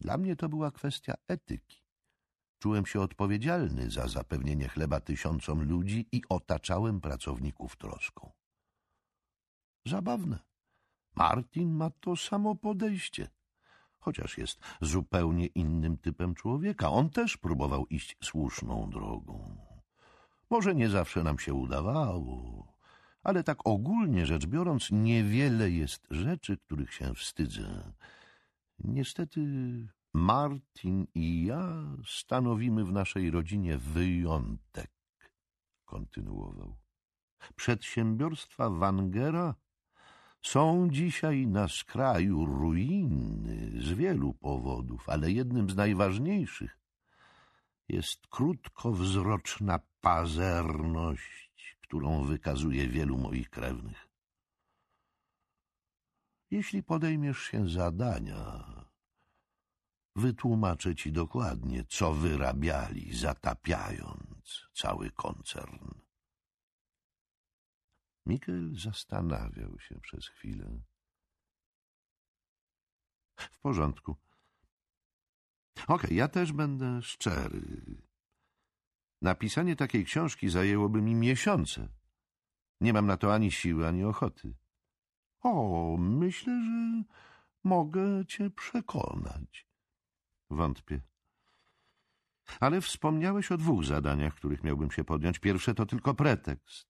Dla 0.01 0.19
mnie 0.19 0.37
to 0.37 0.49
była 0.49 0.71
kwestia 0.71 1.15
etyki. 1.29 1.83
Czułem 2.59 2.87
się 2.87 3.01
odpowiedzialny 3.01 3.91
za 3.91 4.09
zapewnienie 4.09 4.69
chleba 4.69 5.01
tysiącom 5.01 5.63
ludzi 5.63 6.09
i 6.13 6.23
otaczałem 6.29 7.01
pracowników 7.01 7.77
troską. 7.77 8.33
Zabawne. 9.87 10.39
Martin 11.15 11.71
ma 11.71 11.91
to 11.91 12.17
samo 12.17 12.55
podejście, 12.55 13.29
chociaż 13.99 14.39
jest 14.39 14.61
zupełnie 14.81 15.47
innym 15.47 15.99
typem 15.99 16.35
człowieka. 16.35 16.91
On 16.91 17.11
też 17.11 17.37
próbował 17.37 17.87
iść 17.87 18.17
słuszną 18.25 18.91
drogą. 18.91 19.57
Może 20.51 20.75
nie 20.75 20.89
zawsze 20.89 21.23
nam 21.23 21.39
się 21.39 21.55
udawało, 21.55 22.67
ale 23.23 23.45
tak 23.45 23.59
ogólnie 23.65 24.27
rzecz 24.27 24.47
biorąc, 24.47 24.89
niewiele 24.91 25.71
jest 25.71 26.07
rzeczy, 26.11 26.57
których 26.57 26.95
się 26.95 27.15
wstydzę. 27.15 27.93
Niestety 28.79 29.41
Martin 30.15 31.07
i 31.15 31.45
ja 31.45 31.97
stanowimy 32.07 32.85
w 32.85 32.93
naszej 32.93 33.31
rodzinie 33.31 33.79
wyjątek, 33.79 34.91
kontynuował. 35.85 36.77
Przedsiębiorstwa 37.57 38.71
Wangera 38.71 39.55
są 40.43 40.89
dzisiaj 40.91 41.47
na 41.47 41.69
skraju 41.69 42.47
ruiny 42.47 43.83
z 43.83 43.93
wielu 43.93 44.35
powodów, 44.35 45.09
ale 45.09 45.33
jednym 45.33 45.71
z 45.71 45.77
najważniejszych 45.77 46.79
jest 47.89 48.27
krótkowzroczna 48.27 49.81
pazerność, 50.01 51.79
którą 51.83 52.25
wykazuje 52.25 52.89
wielu 52.89 53.19
moich 53.19 53.51
krewnych. 53.51 54.06
Jeśli 56.51 56.83
podejmiesz 56.83 57.39
się 57.39 57.69
zadania, 57.69 58.77
Wytłumaczę 60.17 60.95
ci 60.95 61.13
dokładnie, 61.13 61.85
co 61.89 62.15
wyrabiali, 62.15 63.17
zatapiając 63.17 64.69
cały 64.75 65.11
koncern. 65.11 65.79
Mikel 68.27 68.75
zastanawiał 68.79 69.79
się 69.79 70.01
przez 70.01 70.29
chwilę. 70.29 70.81
W 73.37 73.59
porządku. 73.59 74.17
Okej, 75.77 75.95
okay, 75.95 76.15
ja 76.15 76.29
też 76.29 76.53
będę 76.53 77.03
szczery. 77.03 77.63
Napisanie 79.23 79.77
takiej 79.77 80.05
książki 80.05 80.49
zajęłoby 80.49 81.03
mi 81.03 81.15
miesiące. 81.15 81.89
Nie 82.81 82.93
mam 82.93 83.07
na 83.07 83.17
to 83.17 83.35
ani 83.35 83.53
siły, 83.53 83.89
ani 83.89 84.05
ochoty. 84.05 84.55
O, 85.47 85.97
myślę, 85.99 86.63
że 86.65 87.03
mogę 87.65 88.27
cię 88.27 88.51
przekonać. 88.51 89.67
Wątpię. 90.51 91.01
Ale 92.61 92.81
wspomniałeś 92.81 93.53
o 93.53 93.57
dwóch 93.57 93.85
zadaniach, 93.85 94.35
których 94.35 94.65
miałbym 94.65 94.91
się 94.91 95.05
podjąć. 95.05 95.39
Pierwsze 95.39 95.75
to 95.75 95.87
tylko 95.87 96.15
pretekst. 96.15 96.89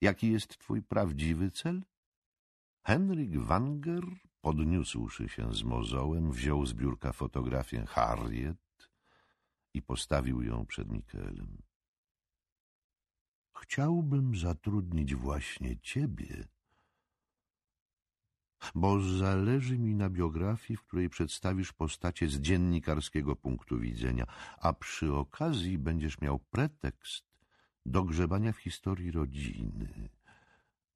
Jaki 0.00 0.32
jest 0.32 0.58
twój 0.58 0.82
prawdziwy 0.82 1.50
cel? 1.50 1.82
Henryk 2.82 3.38
Wanger, 3.38 4.04
podniósłszy 4.40 5.28
się 5.28 5.54
z 5.54 5.62
mozołem, 5.62 6.32
wziął 6.32 6.66
z 6.66 6.72
biurka 6.74 7.12
fotografię 7.12 7.86
Harriet 7.86 8.90
i 9.74 9.82
postawił 9.82 10.42
ją 10.42 10.66
przed 10.66 10.90
Mikelem. 10.90 11.62
Chciałbym 13.56 14.36
zatrudnić 14.36 15.14
właśnie 15.14 15.78
ciebie 15.78 16.48
bo 18.74 19.00
zależy 19.00 19.78
mi 19.78 19.94
na 19.94 20.10
biografii, 20.10 20.76
w 20.76 20.82
której 20.82 21.10
przedstawisz 21.10 21.72
postacie 21.72 22.28
z 22.28 22.40
dziennikarskiego 22.40 23.36
punktu 23.36 23.78
widzenia, 23.78 24.26
a 24.60 24.72
przy 24.72 25.14
okazji 25.14 25.78
będziesz 25.78 26.20
miał 26.20 26.38
pretekst 26.38 27.24
do 27.86 28.04
grzebania 28.04 28.52
w 28.52 28.58
historii 28.58 29.10
rodziny, 29.10 30.08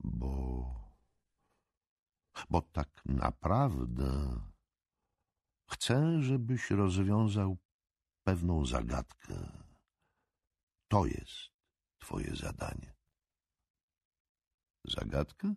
bo... 0.01 0.65
bo 2.51 2.63
tak 2.63 2.89
naprawdę 3.05 4.41
chcę, 5.71 6.23
żebyś 6.23 6.71
rozwiązał 6.71 7.59
pewną 8.25 8.67
zagadkę. 8.67 9.63
To 10.89 11.07
jest 11.07 11.51
twoje 11.99 12.37
zadanie. 12.37 12.95
Zagadkę? 14.85 15.55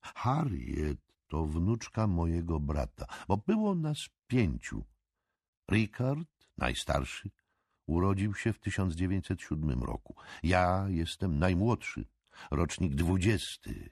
Harriet 0.00 1.13
to 1.34 1.46
wnuczka 1.46 2.06
mojego 2.06 2.60
brata, 2.60 3.06
bo 3.28 3.36
było 3.36 3.74
nas 3.74 4.08
pięciu. 4.26 4.84
Richard, 5.70 6.28
najstarszy, 6.58 7.30
urodził 7.86 8.34
się 8.34 8.52
w 8.52 8.58
1907 8.58 9.82
roku. 9.82 10.14
Ja 10.42 10.86
jestem 10.88 11.38
najmłodszy, 11.38 12.04
rocznik 12.50 12.94
dwudziesty. 12.94 13.90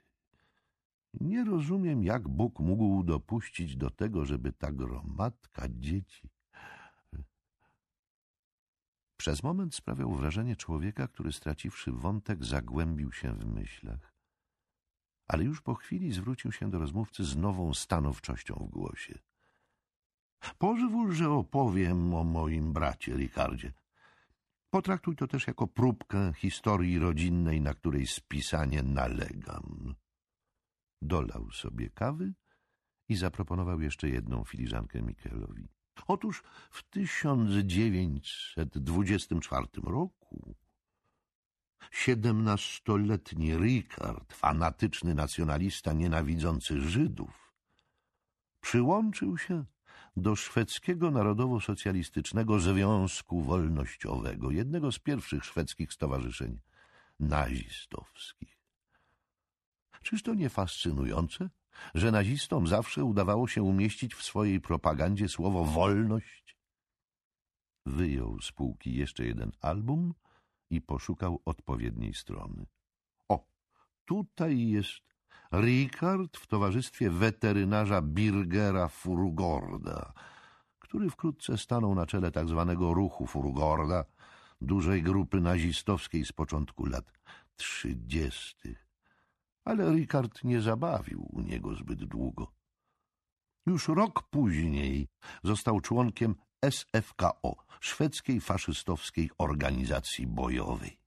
Nie 1.20 1.44
rozumiem, 1.44 2.05
jak 2.05 2.28
Bóg 2.28 2.60
mógł 2.60 3.02
dopuścić 3.02 3.77
do 3.77 3.90
tego, 3.90 4.24
żeby 4.24 4.52
ta 4.52 4.73
gromadka 4.73 5.66
dzieci... 5.69 6.28
Przez 9.16 9.43
moment 9.43 9.74
sprawiał 9.74 10.14
wrażenie 10.14 10.56
człowieka, 10.56 11.09
który 11.09 11.32
straciwszy 11.32 11.93
wątek, 11.93 12.44
zagłębił 12.44 13.12
się 13.12 13.32
w 13.32 13.47
myślach 13.47 14.12
ale 15.33 15.45
już 15.45 15.61
po 15.61 15.75
chwili 15.75 16.13
zwrócił 16.13 16.53
się 16.53 16.71
do 16.71 16.79
rozmówcy 16.79 17.25
z 17.25 17.37
nową 17.37 17.75
stanowczością 17.75 18.55
w 18.55 18.71
głosie. 18.71 19.19
Pozwól, 20.59 21.13
że 21.13 21.31
opowiem 21.31 22.15
o 22.15 22.25
moim 22.25 22.73
bracie, 22.73 23.17
Ricardzie. 23.17 23.73
Potraktuj 24.71 25.17
to 25.17 25.27
też 25.27 25.47
jako 25.47 25.67
próbkę 25.67 26.33
historii 26.37 26.99
rodzinnej, 26.99 27.61
na 27.61 27.75
której 27.75 28.07
spisanie 28.07 28.83
nalegam. 28.83 29.95
Dolał 31.03 31.51
sobie 31.51 31.91
kawy 31.91 32.35
i 33.09 33.17
zaproponował 33.17 33.81
jeszcze 33.81 34.09
jedną 34.09 34.45
filiżankę 34.45 35.03
Mikelowi. 35.03 35.69
Otóż 36.07 36.43
w 36.71 36.83
1924 36.83 39.67
roku 39.83 40.55
Siedemnastoletni 41.91 43.57
Ricard, 43.57 44.33
fanatyczny 44.35 45.15
nacjonalista 45.15 45.93
nienawidzący 45.93 46.81
Żydów, 46.81 47.53
przyłączył 48.61 49.39
się 49.39 49.65
do 50.17 50.37
szwedzkiego 50.37 51.11
Narodowo-Socjalistycznego 51.11 52.61
Związku 52.61 53.43
Wolnościowego, 53.43 54.51
jednego 54.51 54.93
z 54.93 54.99
pierwszych 54.99 55.45
szwedzkich 55.45 55.93
stowarzyszeń 55.93 56.61
nazistowskich. 57.21 58.59
Czyż 60.03 60.23
to 60.23 60.35
nie 60.35 60.49
fascynujące, 60.49 61.51
że 61.95 62.13
nazistom 62.13 62.67
zawsze 62.67 63.05
udawało 63.05 63.49
się 63.49 63.63
umieścić 63.63 64.15
w 64.15 64.23
swojej 64.23 64.61
propagandzie 64.61 65.29
słowo 65.29 65.65
wolność? 65.65 66.57
Wyjął 67.87 68.41
z 68.41 68.53
półki 68.53 68.95
jeszcze 68.95 69.25
jeden 69.25 69.53
album 69.61 70.15
i 70.73 70.81
poszukał 70.81 71.43
odpowiedniej 71.44 72.15
strony. 72.15 72.66
O, 73.28 73.47
tutaj 74.05 74.69
jest 74.69 75.03
Ricard 75.53 76.36
w 76.36 76.47
towarzystwie 76.47 77.11
weterynarza 77.11 78.03
Birgera 78.03 78.89
Furgorda, 78.89 80.12
który 80.78 81.11
wkrótce 81.11 81.59
stanął 81.59 81.94
na 81.94 82.07
czele 82.07 82.31
tak 82.31 82.49
zwanego 82.49 82.94
ruchu 82.94 83.27
Furgorda, 83.27 84.05
dużej 84.61 85.03
grupy 85.03 85.40
nazistowskiej 85.40 86.24
z 86.24 86.32
początku 86.32 86.86
lat 86.86 87.12
trzydziestych. 87.57 88.86
Ale 89.65 89.93
Ricard 89.93 90.44
nie 90.44 90.61
zabawił 90.61 91.27
u 91.32 91.40
niego 91.40 91.74
zbyt 91.74 92.05
długo. 92.05 92.53
Już 93.66 93.89
rok 93.89 94.23
później 94.23 95.09
został 95.44 95.81
członkiem 95.81 96.35
SFKO, 96.71 97.57
szwedzkiej 97.81 98.41
faszystowskiej 98.41 99.31
organizacji 99.39 100.27
bojowej. 100.27 100.99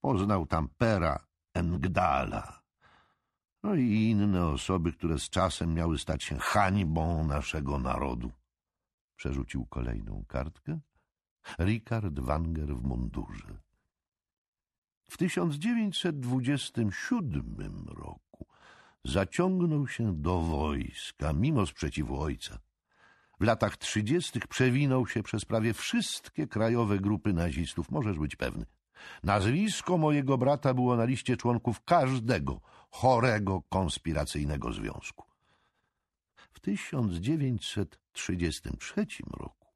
Poznał 0.00 0.46
tam 0.46 0.68
Pera 0.68 1.26
Engdala, 1.54 2.60
no 3.62 3.74
i 3.74 4.10
inne 4.10 4.46
osoby, 4.46 4.92
które 4.92 5.18
z 5.18 5.30
czasem 5.30 5.74
miały 5.74 5.98
stać 5.98 6.24
się 6.24 6.38
hańbą 6.38 7.24
naszego 7.24 7.78
narodu. 7.78 8.30
Przerzucił 9.16 9.66
kolejną 9.66 10.24
kartkę. 10.28 10.80
Richard 11.58 12.20
Wanger 12.20 12.76
w 12.76 12.82
mundurze. 12.82 13.58
W 15.10 15.16
1927 15.16 17.86
roku 17.86 18.46
zaciągnął 19.04 19.88
się 19.88 20.14
do 20.14 20.40
wojska, 20.40 21.32
mimo 21.32 21.66
sprzeciwu 21.66 22.20
ojca. 22.20 22.58
W 23.40 23.44
latach 23.44 23.76
trzydziestych 23.76 24.46
przewinął 24.46 25.06
się 25.06 25.22
przez 25.22 25.44
prawie 25.44 25.74
wszystkie 25.74 26.46
krajowe 26.46 26.98
grupy 26.98 27.32
nazistów, 27.32 27.90
możesz 27.90 28.18
być 28.18 28.36
pewny. 28.36 28.66
Nazwisko 29.22 29.98
mojego 29.98 30.38
brata 30.38 30.74
było 30.74 30.96
na 30.96 31.04
liście 31.04 31.36
członków 31.36 31.84
każdego 31.84 32.60
chorego 32.90 33.62
konspiracyjnego 33.68 34.72
związku. 34.72 35.26
W 36.52 36.60
1933 36.60 39.06
roku 39.38 39.66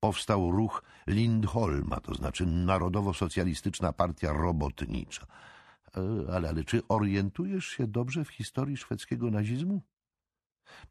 powstał 0.00 0.50
ruch 0.50 0.82
Lindholma, 1.06 2.00
to 2.00 2.14
znaczy 2.14 2.46
Narodowo-Socjalistyczna 2.46 3.92
Partia 3.92 4.32
Robotnicza. 4.32 5.26
E, 5.96 6.00
ale, 6.34 6.48
ale 6.48 6.64
czy 6.64 6.82
orientujesz 6.88 7.66
się 7.66 7.86
dobrze 7.86 8.24
w 8.24 8.30
historii 8.30 8.76
szwedzkiego 8.76 9.30
nazizmu? 9.30 9.82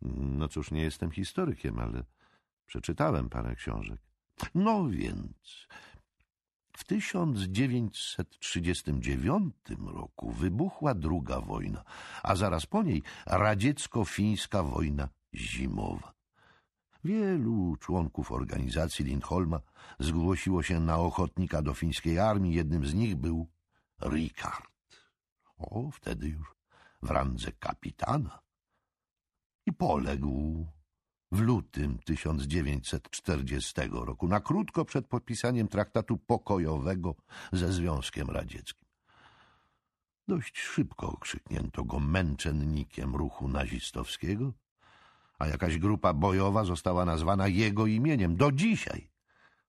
No 0.01 0.47
cóż, 0.47 0.71
nie 0.71 0.81
jestem 0.81 1.11
historykiem, 1.11 1.79
ale 1.79 2.03
przeczytałem 2.65 3.29
parę 3.29 3.55
książek. 3.55 3.99
No 4.55 4.89
więc, 4.89 5.67
w 6.77 6.83
1939 6.83 9.55
roku 9.85 10.31
wybuchła 10.31 10.93
druga 10.93 11.41
wojna, 11.41 11.83
a 12.23 12.35
zaraz 12.35 12.65
po 12.65 12.83
niej 12.83 13.03
radziecko-fińska 13.25 14.63
wojna 14.63 15.09
zimowa. 15.33 16.13
Wielu 17.03 17.75
członków 17.79 18.31
organizacji 18.31 19.05
Lindholma 19.05 19.61
zgłosiło 19.99 20.63
się 20.63 20.79
na 20.79 20.97
ochotnika 20.97 21.61
do 21.61 21.73
fińskiej 21.73 22.19
armii. 22.19 22.53
Jednym 22.53 22.85
z 22.85 22.93
nich 22.93 23.15
był 23.15 23.47
Rikard. 24.01 24.73
O, 25.57 25.91
wtedy 25.91 26.27
już 26.27 26.55
w 27.01 27.09
randze 27.09 27.51
kapitana. 27.51 28.42
I 29.65 29.73
poległ 29.73 30.67
w 31.31 31.41
lutym 31.41 31.99
1940 31.99 33.73
roku, 33.91 34.27
na 34.27 34.39
krótko 34.39 34.85
przed 34.85 35.07
podpisaniem 35.07 35.67
traktatu 35.67 36.17
pokojowego 36.17 37.15
ze 37.53 37.73
Związkiem 37.73 38.29
Radzieckim. 38.29 38.87
Dość 40.27 40.59
szybko 40.59 41.11
okrzyknięto 41.11 41.83
go 41.83 41.99
męczennikiem 41.99 43.15
ruchu 43.15 43.47
nazistowskiego, 43.47 44.53
a 45.39 45.47
jakaś 45.47 45.77
grupa 45.77 46.13
bojowa 46.13 46.63
została 46.63 47.05
nazwana 47.05 47.47
jego 47.47 47.87
imieniem 47.87 48.35
do 48.35 48.51
dzisiaj. 48.51 49.11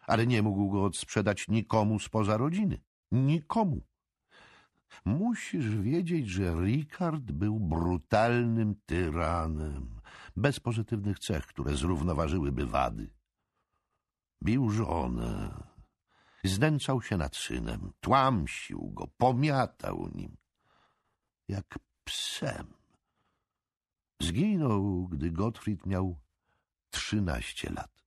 Ale 0.07 0.27
nie 0.27 0.41
mógł 0.41 0.69
go 0.69 0.83
odsprzedać 0.83 1.47
nikomu 1.47 1.99
spoza 1.99 2.37
rodziny. 2.37 2.81
Nikomu. 3.11 3.81
Musisz 5.05 5.75
wiedzieć, 5.75 6.27
że 6.27 6.55
Richard 6.55 7.31
był 7.31 7.59
brutalnym 7.59 8.75
tyranem, 8.85 10.01
bez 10.35 10.59
pozytywnych 10.59 11.19
cech, 11.19 11.45
które 11.45 11.75
zrównoważyłyby 11.75 12.65
wady. 12.65 13.09
Bił 14.43 14.69
żonę, 14.69 15.63
znęcał 16.47 17.01
się 17.01 17.17
nad 17.17 17.35
synem, 17.35 17.91
tłamsił 17.99 18.91
go, 18.93 19.07
pomiatał 19.17 20.09
nim, 20.15 20.37
jak 21.47 21.79
psem. 22.03 22.73
Zginął, 24.21 25.07
gdy 25.07 25.31
Gottfried 25.31 25.85
miał 25.85 26.19
trzynaście 26.89 27.69
lat. 27.69 28.03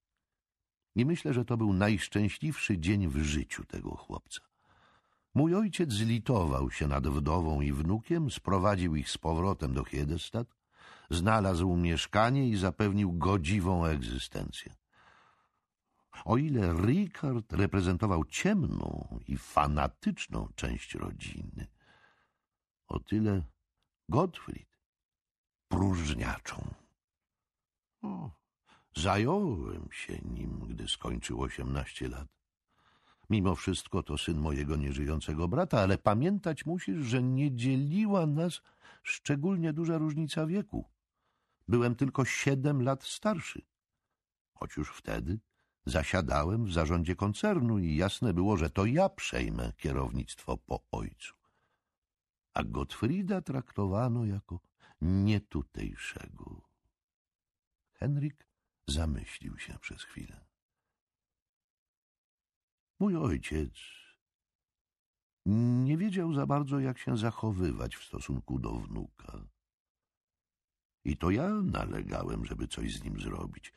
I 0.94 1.04
myślę, 1.04 1.34
że 1.34 1.44
to 1.44 1.56
był 1.56 1.72
najszczęśliwszy 1.72 2.78
dzień 2.78 3.08
w 3.08 3.16
życiu 3.16 3.64
tego 3.64 3.96
chłopca. 3.96 4.40
Mój 5.34 5.54
ojciec 5.54 5.92
zlitował 5.92 6.70
się 6.70 6.88
nad 6.88 7.08
wdową 7.08 7.60
i 7.60 7.72
wnukiem, 7.72 8.30
sprowadził 8.30 8.96
ich 8.96 9.10
z 9.10 9.18
powrotem 9.18 9.74
do 9.74 9.84
Hiedestad, 9.84 10.56
znalazł 11.10 11.76
mieszkanie 11.76 12.48
i 12.48 12.56
zapewnił 12.56 13.12
godziwą 13.12 13.84
egzystencję. 13.84 14.79
O 16.24 16.36
ile 16.36 16.72
Richard 16.72 17.52
reprezentował 17.52 18.24
ciemną 18.24 19.18
i 19.28 19.36
fanatyczną 19.36 20.48
część 20.54 20.94
rodziny, 20.94 21.66
o 22.86 23.00
tyle 23.00 23.42
Gottfried 24.08 24.78
próżniaczą. 25.68 26.74
O, 28.02 28.30
zająłem 28.96 29.88
się 29.92 30.18
nim, 30.18 30.60
gdy 30.68 30.88
skończył 30.88 31.42
osiemnaście 31.42 32.08
lat. 32.08 32.28
Mimo 33.30 33.54
wszystko 33.54 34.02
to 34.02 34.18
syn 34.18 34.38
mojego 34.38 34.76
nieżyjącego 34.76 35.48
brata, 35.48 35.80
ale 35.80 35.98
pamiętać 35.98 36.66
musisz, 36.66 37.06
że 37.06 37.22
nie 37.22 37.56
dzieliła 37.56 38.26
nas 38.26 38.62
szczególnie 39.02 39.72
duża 39.72 39.98
różnica 39.98 40.46
wieku. 40.46 40.84
Byłem 41.68 41.94
tylko 41.94 42.24
siedem 42.24 42.82
lat 42.82 43.04
starszy. 43.04 43.62
Choć 44.54 44.76
już 44.76 44.90
wtedy 44.90 45.38
zasiadałem 45.90 46.64
w 46.64 46.72
zarządzie 46.72 47.16
koncernu 47.16 47.78
i 47.78 47.96
jasne 47.96 48.34
było, 48.34 48.56
że 48.56 48.70
to 48.70 48.86
ja 48.86 49.08
przejmę 49.08 49.72
kierownictwo 49.76 50.56
po 50.56 50.82
ojcu. 50.92 51.34
A 52.54 52.64
Gottfrieda 52.64 53.42
traktowano 53.42 54.24
jako 54.24 54.60
nietutejszego. 55.00 56.62
Henryk 57.92 58.46
zamyślił 58.88 59.58
się 59.58 59.78
przez 59.78 60.02
chwilę. 60.02 60.46
Mój 62.98 63.16
ojciec 63.16 63.72
nie 65.46 65.96
wiedział 65.96 66.34
za 66.34 66.46
bardzo, 66.46 66.80
jak 66.80 66.98
się 66.98 67.16
zachowywać 67.16 67.96
w 67.96 68.04
stosunku 68.04 68.58
do 68.58 68.72
wnuka. 68.72 69.46
I 71.04 71.16
to 71.16 71.30
ja 71.30 71.48
nalegałem, 71.48 72.44
żeby 72.44 72.68
coś 72.68 72.94
z 72.94 73.04
nim 73.04 73.20
zrobić. 73.20 73.72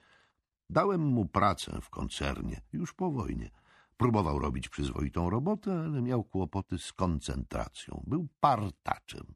Dałem 0.73 1.01
mu 1.01 1.25
pracę 1.25 1.81
w 1.81 1.89
koncernie, 1.89 2.61
już 2.73 2.93
po 2.93 3.11
wojnie. 3.11 3.49
Próbował 3.97 4.39
robić 4.39 4.69
przyzwoitą 4.69 5.29
robotę, 5.29 5.83
ale 5.85 6.01
miał 6.01 6.23
kłopoty 6.23 6.77
z 6.79 6.93
koncentracją. 6.93 8.03
Był 8.07 8.27
partaczem, 8.39 9.33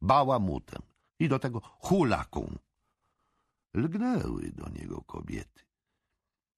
bałamutem 0.00 0.82
i 1.18 1.28
do 1.28 1.38
tego 1.38 1.60
hulaką. 1.60 2.58
lgnęły 3.74 4.52
do 4.52 4.68
niego 4.68 5.02
kobiety, 5.02 5.64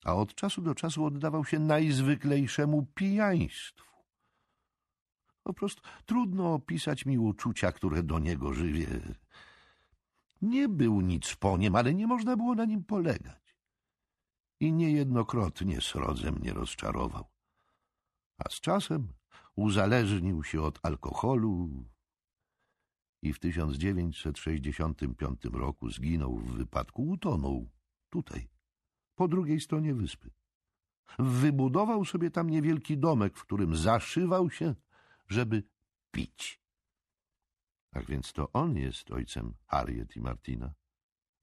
a 0.05 0.15
od 0.15 0.35
czasu 0.35 0.63
do 0.63 0.75
czasu 0.75 1.05
oddawał 1.05 1.45
się 1.45 1.59
najzwyklejszemu 1.59 2.87
pijaństwu. 2.95 3.97
Po 5.43 5.53
prostu 5.55 5.83
trudno 6.07 6.55
opisać 6.55 7.07
mi 7.07 7.19
uczucia, 7.19 7.73
które 7.73 8.03
do 8.03 8.19
niego 8.19 8.53
żywie. 8.53 8.87
Nie 10.43 10.69
był 10.69 11.01
nic 11.01 11.35
po 11.35 11.59
nim, 11.59 11.77
ale 11.77 11.95
nie 11.95 12.07
można 12.07 12.37
było 12.37 12.55
na 12.55 12.65
nim 12.65 12.85
polegać. 12.85 13.46
I 14.61 14.73
niejednokrotnie 14.73 15.81
srodze 15.81 16.33
mnie 16.33 16.53
rozczarował. 16.53 17.25
A 18.39 18.51
z 18.51 18.61
czasem 18.61 19.13
uzależnił 19.57 20.45
się 20.45 20.63
od 20.63 20.79
alkoholu 20.83 21.85
i 23.23 23.33
w 23.33 23.39
1965 23.39 25.45
roku 25.45 25.91
zginął 25.91 26.37
w 26.37 26.57
wypadku, 26.57 27.09
utonął 27.09 27.71
tutaj, 28.11 28.49
po 29.15 29.29
drugiej 29.29 29.61
stronie 29.61 29.95
wyspy. 29.95 30.31
Wybudował 31.19 32.05
sobie 32.05 32.31
tam 32.31 32.51
niewielki 32.51 32.99
domek, 32.99 33.37
w 33.37 33.43
którym 33.43 33.77
zaszywał 33.77 34.51
się, 34.51 34.75
żeby 35.29 35.63
pić. 36.11 36.61
Ach 37.93 38.07
więc 38.07 38.33
to 38.33 38.53
on 38.53 38.77
jest 38.77 39.11
ojcem 39.11 39.55
Harriet 39.67 40.17
i 40.17 40.21
Martina? 40.21 40.75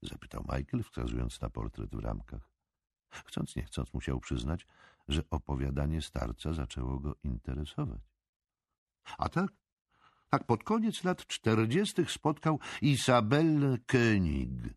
Zapytał 0.02 0.42
Michael, 0.42 0.82
wskazując 0.82 1.40
na 1.40 1.50
portret 1.50 1.96
w 1.96 1.98
ramkach. 1.98 2.53
Chcąc 3.24 3.56
nie 3.56 3.62
chcąc 3.62 3.94
musiał 3.94 4.20
przyznać, 4.20 4.66
że 5.08 5.22
opowiadanie 5.30 6.02
starca 6.02 6.52
zaczęło 6.52 7.00
go 7.00 7.14
interesować. 7.24 8.00
A 9.18 9.28
tak, 9.28 9.52
tak 10.30 10.44
pod 10.44 10.64
koniec 10.64 11.04
lat 11.04 11.26
czterdziestych 11.26 12.10
spotkał 12.10 12.58
Isabellę 12.82 13.78
König, 13.86 14.74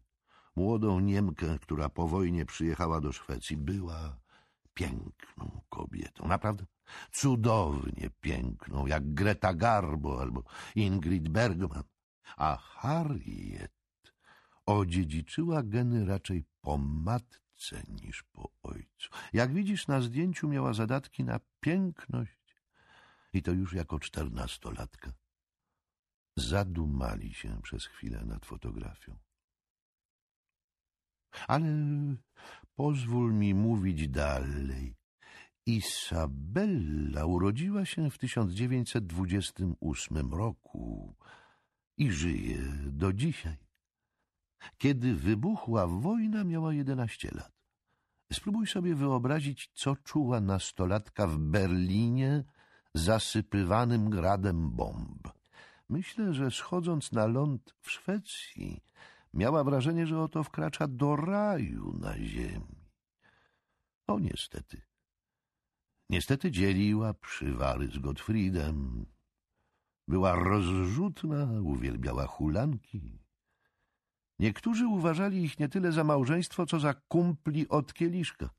młodą 0.55 0.99
Niemkę, 0.99 1.59
która 1.59 1.89
po 1.89 2.07
wojnie 2.07 2.45
przyjechała 2.45 3.01
do 3.01 3.11
Szwecji. 3.13 3.57
Była 3.57 4.17
piękną 4.73 5.61
kobietą, 5.69 6.27
naprawdę 6.27 6.65
cudownie 7.11 8.09
piękną, 8.21 8.87
jak 8.87 9.13
Greta 9.13 9.53
Garbo 9.53 10.21
albo 10.21 10.43
Ingrid 10.75 11.29
Bergman. 11.29 11.83
A 12.37 12.57
Harriet 12.57 13.71
odziedziczyła 14.65 15.63
geny 15.63 16.05
raczej 16.05 16.43
po 16.61 16.77
matce 16.77 17.46
niż 17.87 18.23
po 18.23 18.51
ojcu. 18.63 19.09
Jak 19.33 19.53
widzisz, 19.53 19.87
na 19.87 20.01
zdjęciu 20.01 20.47
miała 20.47 20.73
zadatki 20.73 21.23
na 21.23 21.39
piękność 21.59 22.55
i 23.33 23.41
to 23.41 23.51
już 23.51 23.73
jako 23.73 23.99
czternastolatka. 23.99 25.11
Zadumali 26.37 27.33
się 27.33 27.61
przez 27.61 27.85
chwilę 27.85 28.25
nad 28.25 28.45
fotografią. 28.45 29.17
Ale 31.47 31.67
pozwól 32.75 33.33
mi 33.33 33.53
mówić 33.53 34.07
dalej. 34.07 34.95
Isabella 35.65 37.25
urodziła 37.25 37.85
się 37.85 38.09
w 38.09 38.17
1928 38.17 40.33
roku 40.33 41.15
i 41.97 42.11
żyje 42.11 42.57
do 42.85 43.13
dzisiaj. 43.13 43.66
Kiedy 44.77 45.15
wybuchła 45.15 45.87
wojna, 45.87 46.43
miała 46.43 46.73
11 46.73 47.29
lat. 47.31 47.51
Spróbuj 48.33 48.67
sobie 48.67 48.95
wyobrazić, 48.95 49.71
co 49.73 49.95
czuła 49.95 50.41
nastolatka 50.41 51.27
w 51.27 51.37
Berlinie 51.37 52.43
zasypywanym 52.93 54.09
gradem 54.09 54.71
bomb. 54.71 55.29
Myślę, 55.89 56.33
że 56.33 56.51
schodząc 56.51 57.11
na 57.11 57.25
ląd 57.25 57.75
w 57.81 57.91
Szwecji, 57.91 58.81
miała 59.33 59.63
wrażenie, 59.63 60.07
że 60.07 60.21
oto 60.21 60.43
wkracza 60.43 60.87
do 60.87 61.15
raju 61.15 61.93
na 61.99 62.17
ziemi. 62.17 62.89
O 64.07 64.19
niestety. 64.19 64.81
Niestety 66.09 66.51
dzieliła 66.51 67.13
przywary 67.13 67.87
z 67.87 67.97
Gottfriedem. 67.97 69.05
Była 70.07 70.35
rozrzutna, 70.35 71.61
uwielbiała 71.61 72.27
hulanki. 72.27 73.26
Niektórzy 74.39 74.87
uważali 74.87 75.43
ich 75.43 75.59
nie 75.59 75.69
tyle 75.69 75.91
za 75.91 76.03
małżeństwo, 76.03 76.65
co 76.65 76.79
za 76.79 76.93
kumpli 76.93 77.67
od 77.67 77.93
kieliszka. 77.93 78.49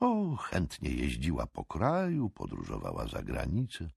O, 0.00 0.36
chętnie 0.36 0.90
jeździła 0.90 1.46
po 1.46 1.64
kraju, 1.64 2.30
podróżowała 2.30 3.08
za 3.08 3.22
granicę. 3.22 3.90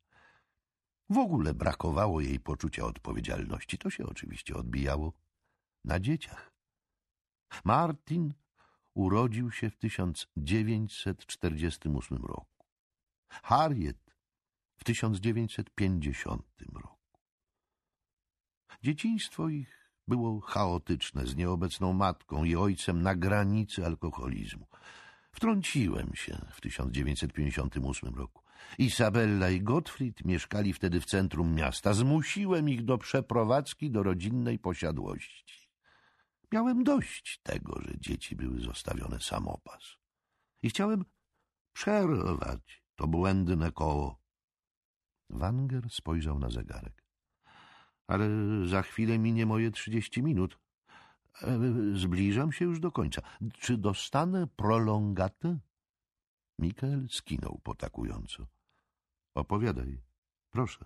W 1.09 1.17
ogóle 1.17 1.53
brakowało 1.53 2.21
jej 2.21 2.39
poczucia 2.39 2.85
odpowiedzialności. 2.85 3.77
To 3.77 3.89
się 3.89 4.05
oczywiście 4.05 4.55
odbijało 4.55 5.13
na 5.85 5.99
dzieciach. 5.99 6.51
Martin 7.63 8.33
urodził 8.93 9.51
się 9.51 9.69
w 9.69 9.77
1948 9.77 12.17
roku. 12.17 12.65
Harriet 13.29 14.15
w 14.75 14.83
1950 14.83 16.43
roku. 16.73 17.19
Dzieciństwo 18.83 19.49
ich 19.49 19.78
było 20.09 20.41
chaotyczne 20.41 21.25
z 21.25 21.35
nieobecną 21.35 21.93
matką 21.93 22.43
i 22.43 22.55
ojcem 22.55 23.01
na 23.01 23.15
granicy 23.15 23.85
alkoholizmu. 23.85 24.67
Wtrąciłem 25.31 26.15
się 26.15 26.45
w 26.51 26.61
1958 26.61 28.15
roku. 28.15 28.43
Isabella 28.77 29.49
i 29.49 29.61
Gottfried 29.61 30.25
mieszkali 30.25 30.73
wtedy 30.73 31.01
w 31.01 31.05
centrum 31.05 31.55
miasta. 31.55 31.93
Zmusiłem 31.93 32.69
ich 32.69 32.85
do 32.85 32.97
przeprowadzki 32.97 33.91
do 33.91 34.03
rodzinnej 34.03 34.59
posiadłości. 34.59 35.69
Miałem 36.51 36.83
dość 36.83 37.39
tego, 37.43 37.81
że 37.81 37.99
dzieci 37.99 38.35
były 38.35 38.59
zostawione 38.61 39.19
samopas. 39.19 39.97
I 40.63 40.69
chciałem 40.69 41.05
przerwać 41.73 42.83
to 42.95 43.07
błędne 43.07 43.71
koło. 43.71 44.19
Wanger 45.29 45.89
spojrzał 45.89 46.39
na 46.39 46.49
zegarek. 46.49 46.98
Ale 48.09 48.29
za 48.65 48.81
chwilę 48.81 49.19
minie 49.19 49.45
moje 49.45 49.71
trzydzieści 49.71 50.23
minut. 50.23 50.59
E, 51.41 51.59
zbliżam 51.93 52.51
się 52.51 52.65
już 52.65 52.79
do 52.79 52.91
końca. 52.91 53.21
Czy 53.53 53.77
dostanę 53.77 54.47
prolongatę? 54.47 55.59
Mikael 56.59 57.07
skinął 57.09 57.59
potakująco. 57.63 58.47
Opowiadaj, 59.35 60.01
proszę. 60.51 60.85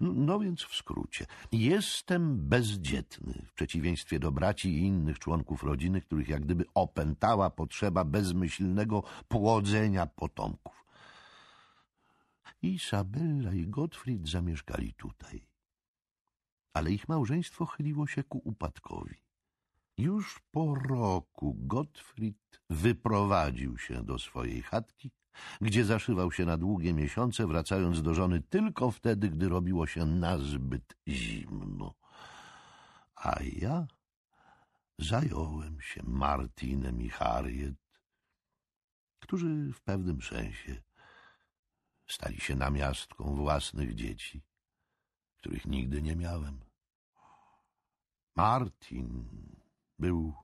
No 0.00 0.38
więc 0.38 0.62
w 0.62 0.76
skrócie. 0.76 1.26
Jestem 1.52 2.48
bezdzietny, 2.48 3.46
w 3.46 3.52
przeciwieństwie 3.52 4.18
do 4.18 4.32
braci 4.32 4.68
i 4.68 4.80
innych 4.80 5.18
członków 5.18 5.62
rodziny, 5.62 6.00
których 6.00 6.28
jak 6.28 6.44
gdyby 6.44 6.64
opętała 6.74 7.50
potrzeba 7.50 8.04
bezmyślnego 8.04 9.02
płodzenia 9.28 10.06
potomków. 10.06 10.84
Isabella 12.62 13.52
i 13.52 13.66
Gottfried 13.66 14.28
zamieszkali 14.28 14.94
tutaj. 14.94 15.47
Ale 16.72 16.92
ich 16.92 17.08
małżeństwo 17.08 17.66
chyliło 17.66 18.06
się 18.06 18.24
ku 18.24 18.38
upadkowi. 18.44 19.16
Już 19.98 20.40
po 20.50 20.74
roku 20.74 21.56
Gottfried 21.58 22.60
wyprowadził 22.70 23.78
się 23.78 24.02
do 24.02 24.18
swojej 24.18 24.62
chatki, 24.62 25.10
gdzie 25.60 25.84
zaszywał 25.84 26.32
się 26.32 26.44
na 26.44 26.56
długie 26.56 26.92
miesiące, 26.92 27.46
wracając 27.46 28.02
do 28.02 28.14
żony 28.14 28.42
tylko 28.42 28.90
wtedy, 28.90 29.28
gdy 29.28 29.48
robiło 29.48 29.86
się 29.86 30.06
nazbyt 30.06 30.96
zimno. 31.08 31.94
A 33.14 33.36
ja 33.42 33.86
zająłem 34.98 35.80
się 35.80 36.02
Martinem 36.04 37.02
i 37.02 37.08
Harriet, 37.08 37.74
którzy 39.20 39.72
w 39.72 39.80
pewnym 39.80 40.22
sensie 40.22 40.82
stali 42.06 42.40
się 42.40 42.56
namiastką 42.56 43.34
własnych 43.34 43.94
dzieci, 43.94 44.42
których 45.40 45.66
nigdy 45.66 46.02
nie 46.02 46.16
miałem. 46.16 46.60
Martin 48.36 49.28
był 49.98 50.34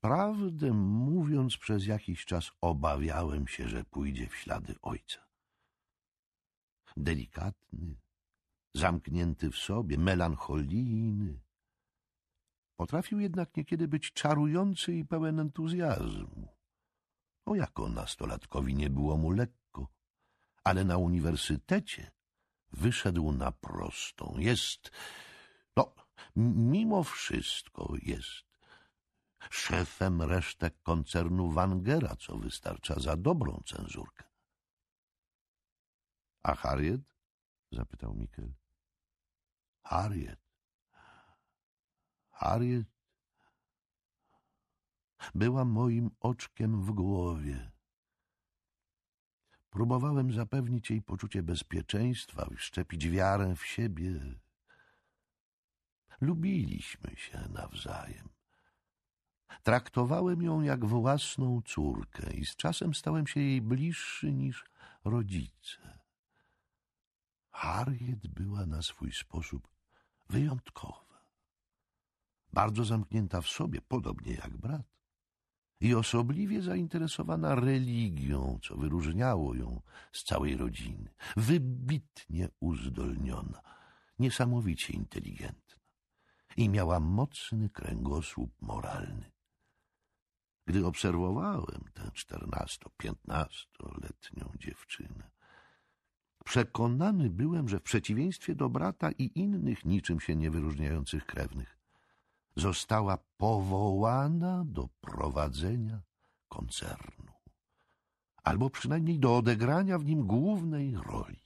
Prawdę 0.00 0.72
mówiąc, 0.72 1.56
przez 1.56 1.86
jakiś 1.86 2.24
czas 2.24 2.50
obawiałem 2.60 3.48
się, 3.48 3.68
że 3.68 3.84
pójdzie 3.84 4.28
w 4.28 4.36
ślady 4.36 4.74
ojca. 4.82 5.20
Delikatny, 6.96 7.96
zamknięty 8.74 9.50
w 9.50 9.56
sobie, 9.56 9.98
melancholijny. 9.98 11.40
Potrafił 12.76 13.20
jednak 13.20 13.56
niekiedy 13.56 13.88
być 13.88 14.12
czarujący 14.12 14.94
i 14.94 15.04
pełen 15.04 15.40
entuzjazmu. 15.40 16.48
O 17.46 17.54
jako 17.54 17.88
nastolatkowi 17.88 18.74
nie 18.74 18.90
było 18.90 19.16
mu 19.16 19.30
lekko, 19.30 19.88
ale 20.64 20.84
na 20.84 20.96
uniwersytecie 20.96 22.10
wyszedł 22.72 23.32
na 23.32 23.52
prostą. 23.52 24.34
Jest, 24.38 24.90
no, 25.76 25.94
mimo 26.36 27.04
wszystko 27.04 27.94
jest 28.02 28.50
szefem 29.50 30.22
resztek 30.22 30.82
koncernu 30.82 31.50
Wangera, 31.50 32.16
co 32.16 32.38
wystarcza 32.38 33.00
za 33.00 33.16
dobrą 33.16 33.62
cenzurkę.— 33.66 34.24
A 36.42 36.54
Harriet?— 36.54 37.00
zapytał 37.72 38.14
Mikkel.— 38.14 38.52
Harriet. 39.90 40.40
Harriet 42.30 43.00
Była 45.34 45.64
moim 45.64 46.10
oczkiem 46.20 46.84
w 46.84 46.90
głowie. 46.90 47.70
Próbowałem 49.70 50.32
zapewnić 50.32 50.90
jej 50.90 51.02
poczucie 51.02 51.42
bezpieczeństwa, 51.42 52.46
wszczepić 52.56 53.08
wiarę 53.08 53.56
w 53.56 53.66
siebie. 53.66 54.20
Lubiliśmy 56.20 57.16
się 57.16 57.48
nawzajem. 57.52 58.28
Traktowałem 59.62 60.42
ją 60.42 60.62
jak 60.62 60.84
własną 60.84 61.62
córkę 61.62 62.32
i 62.32 62.46
z 62.46 62.56
czasem 62.56 62.94
stałem 62.94 63.26
się 63.26 63.40
jej 63.40 63.62
bliższy 63.62 64.32
niż 64.32 64.64
rodzice. 65.04 65.98
Harriet 67.50 68.26
była 68.26 68.66
na 68.66 68.82
swój 68.82 69.12
sposób 69.12 69.68
wyjątkowa. 70.28 71.24
Bardzo 72.52 72.84
zamknięta 72.84 73.40
w 73.40 73.48
sobie, 73.48 73.80
podobnie 73.80 74.32
jak 74.32 74.56
brat. 74.56 74.99
I 75.80 75.94
osobliwie 75.94 76.62
zainteresowana 76.62 77.54
religią, 77.54 78.58
co 78.62 78.76
wyróżniało 78.76 79.54
ją 79.54 79.82
z 80.12 80.24
całej 80.24 80.56
rodziny. 80.56 81.14
Wybitnie 81.36 82.48
uzdolniona, 82.60 83.62
niesamowicie 84.18 84.92
inteligentna. 84.92 85.80
I 86.56 86.68
miała 86.68 87.00
mocny 87.00 87.70
kręgosłup 87.70 88.52
moralny. 88.60 89.30
Gdy 90.66 90.86
obserwowałem 90.86 91.84
tę 91.94 92.10
czternasto-piętnastoletnią 92.14 94.56
dziewczynę, 94.58 95.30
przekonany 96.44 97.30
byłem, 97.30 97.68
że 97.68 97.78
w 97.78 97.82
przeciwieństwie 97.82 98.54
do 98.54 98.68
brata 98.68 99.10
i 99.10 99.30
innych 99.34 99.84
niczym 99.84 100.20
się 100.20 100.36
nie 100.36 100.50
wyróżniających 100.50 101.26
krewnych, 101.26 101.79
została 102.56 103.18
powołana 103.36 104.64
do 104.66 104.88
prowadzenia 105.00 106.02
koncernu, 106.48 107.32
albo 108.42 108.70
przynajmniej 108.70 109.18
do 109.18 109.36
odegrania 109.36 109.98
w 109.98 110.04
nim 110.04 110.26
głównej 110.26 110.96
roli. 110.96 111.40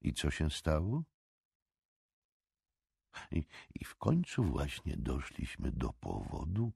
I 0.00 0.14
co 0.14 0.30
się 0.30 0.50
stało? 0.50 1.02
I, 3.30 3.44
I 3.74 3.84
w 3.84 3.96
końcu 3.96 4.44
właśnie 4.44 4.96
doszliśmy 4.96 5.72
do 5.72 5.92
powodu, 5.92 6.72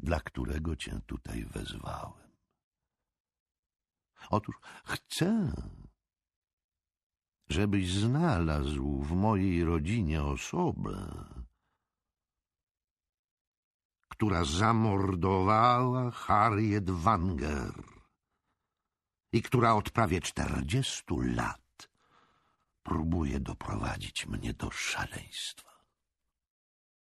dla 0.00 0.20
którego 0.20 0.76
cię 0.76 1.00
tutaj 1.06 1.44
wezwałem. 1.44 2.28
Otóż 4.30 4.56
chcę, 4.84 5.52
żebyś 7.48 7.92
znalazł 7.92 9.02
w 9.02 9.12
mojej 9.12 9.64
rodzinie 9.64 10.22
osobę, 10.22 11.24
która 14.08 14.44
zamordowała 14.44 16.10
Harriet 16.10 16.90
Wanger 16.90 17.72
i 19.32 19.42
która 19.42 19.74
od 19.74 19.90
prawie 19.90 20.20
czterdziestu 20.20 21.20
lat 21.20 21.88
próbuje 22.82 23.40
doprowadzić 23.40 24.26
mnie 24.26 24.54
do 24.54 24.70
szaleństwa. 24.70 25.67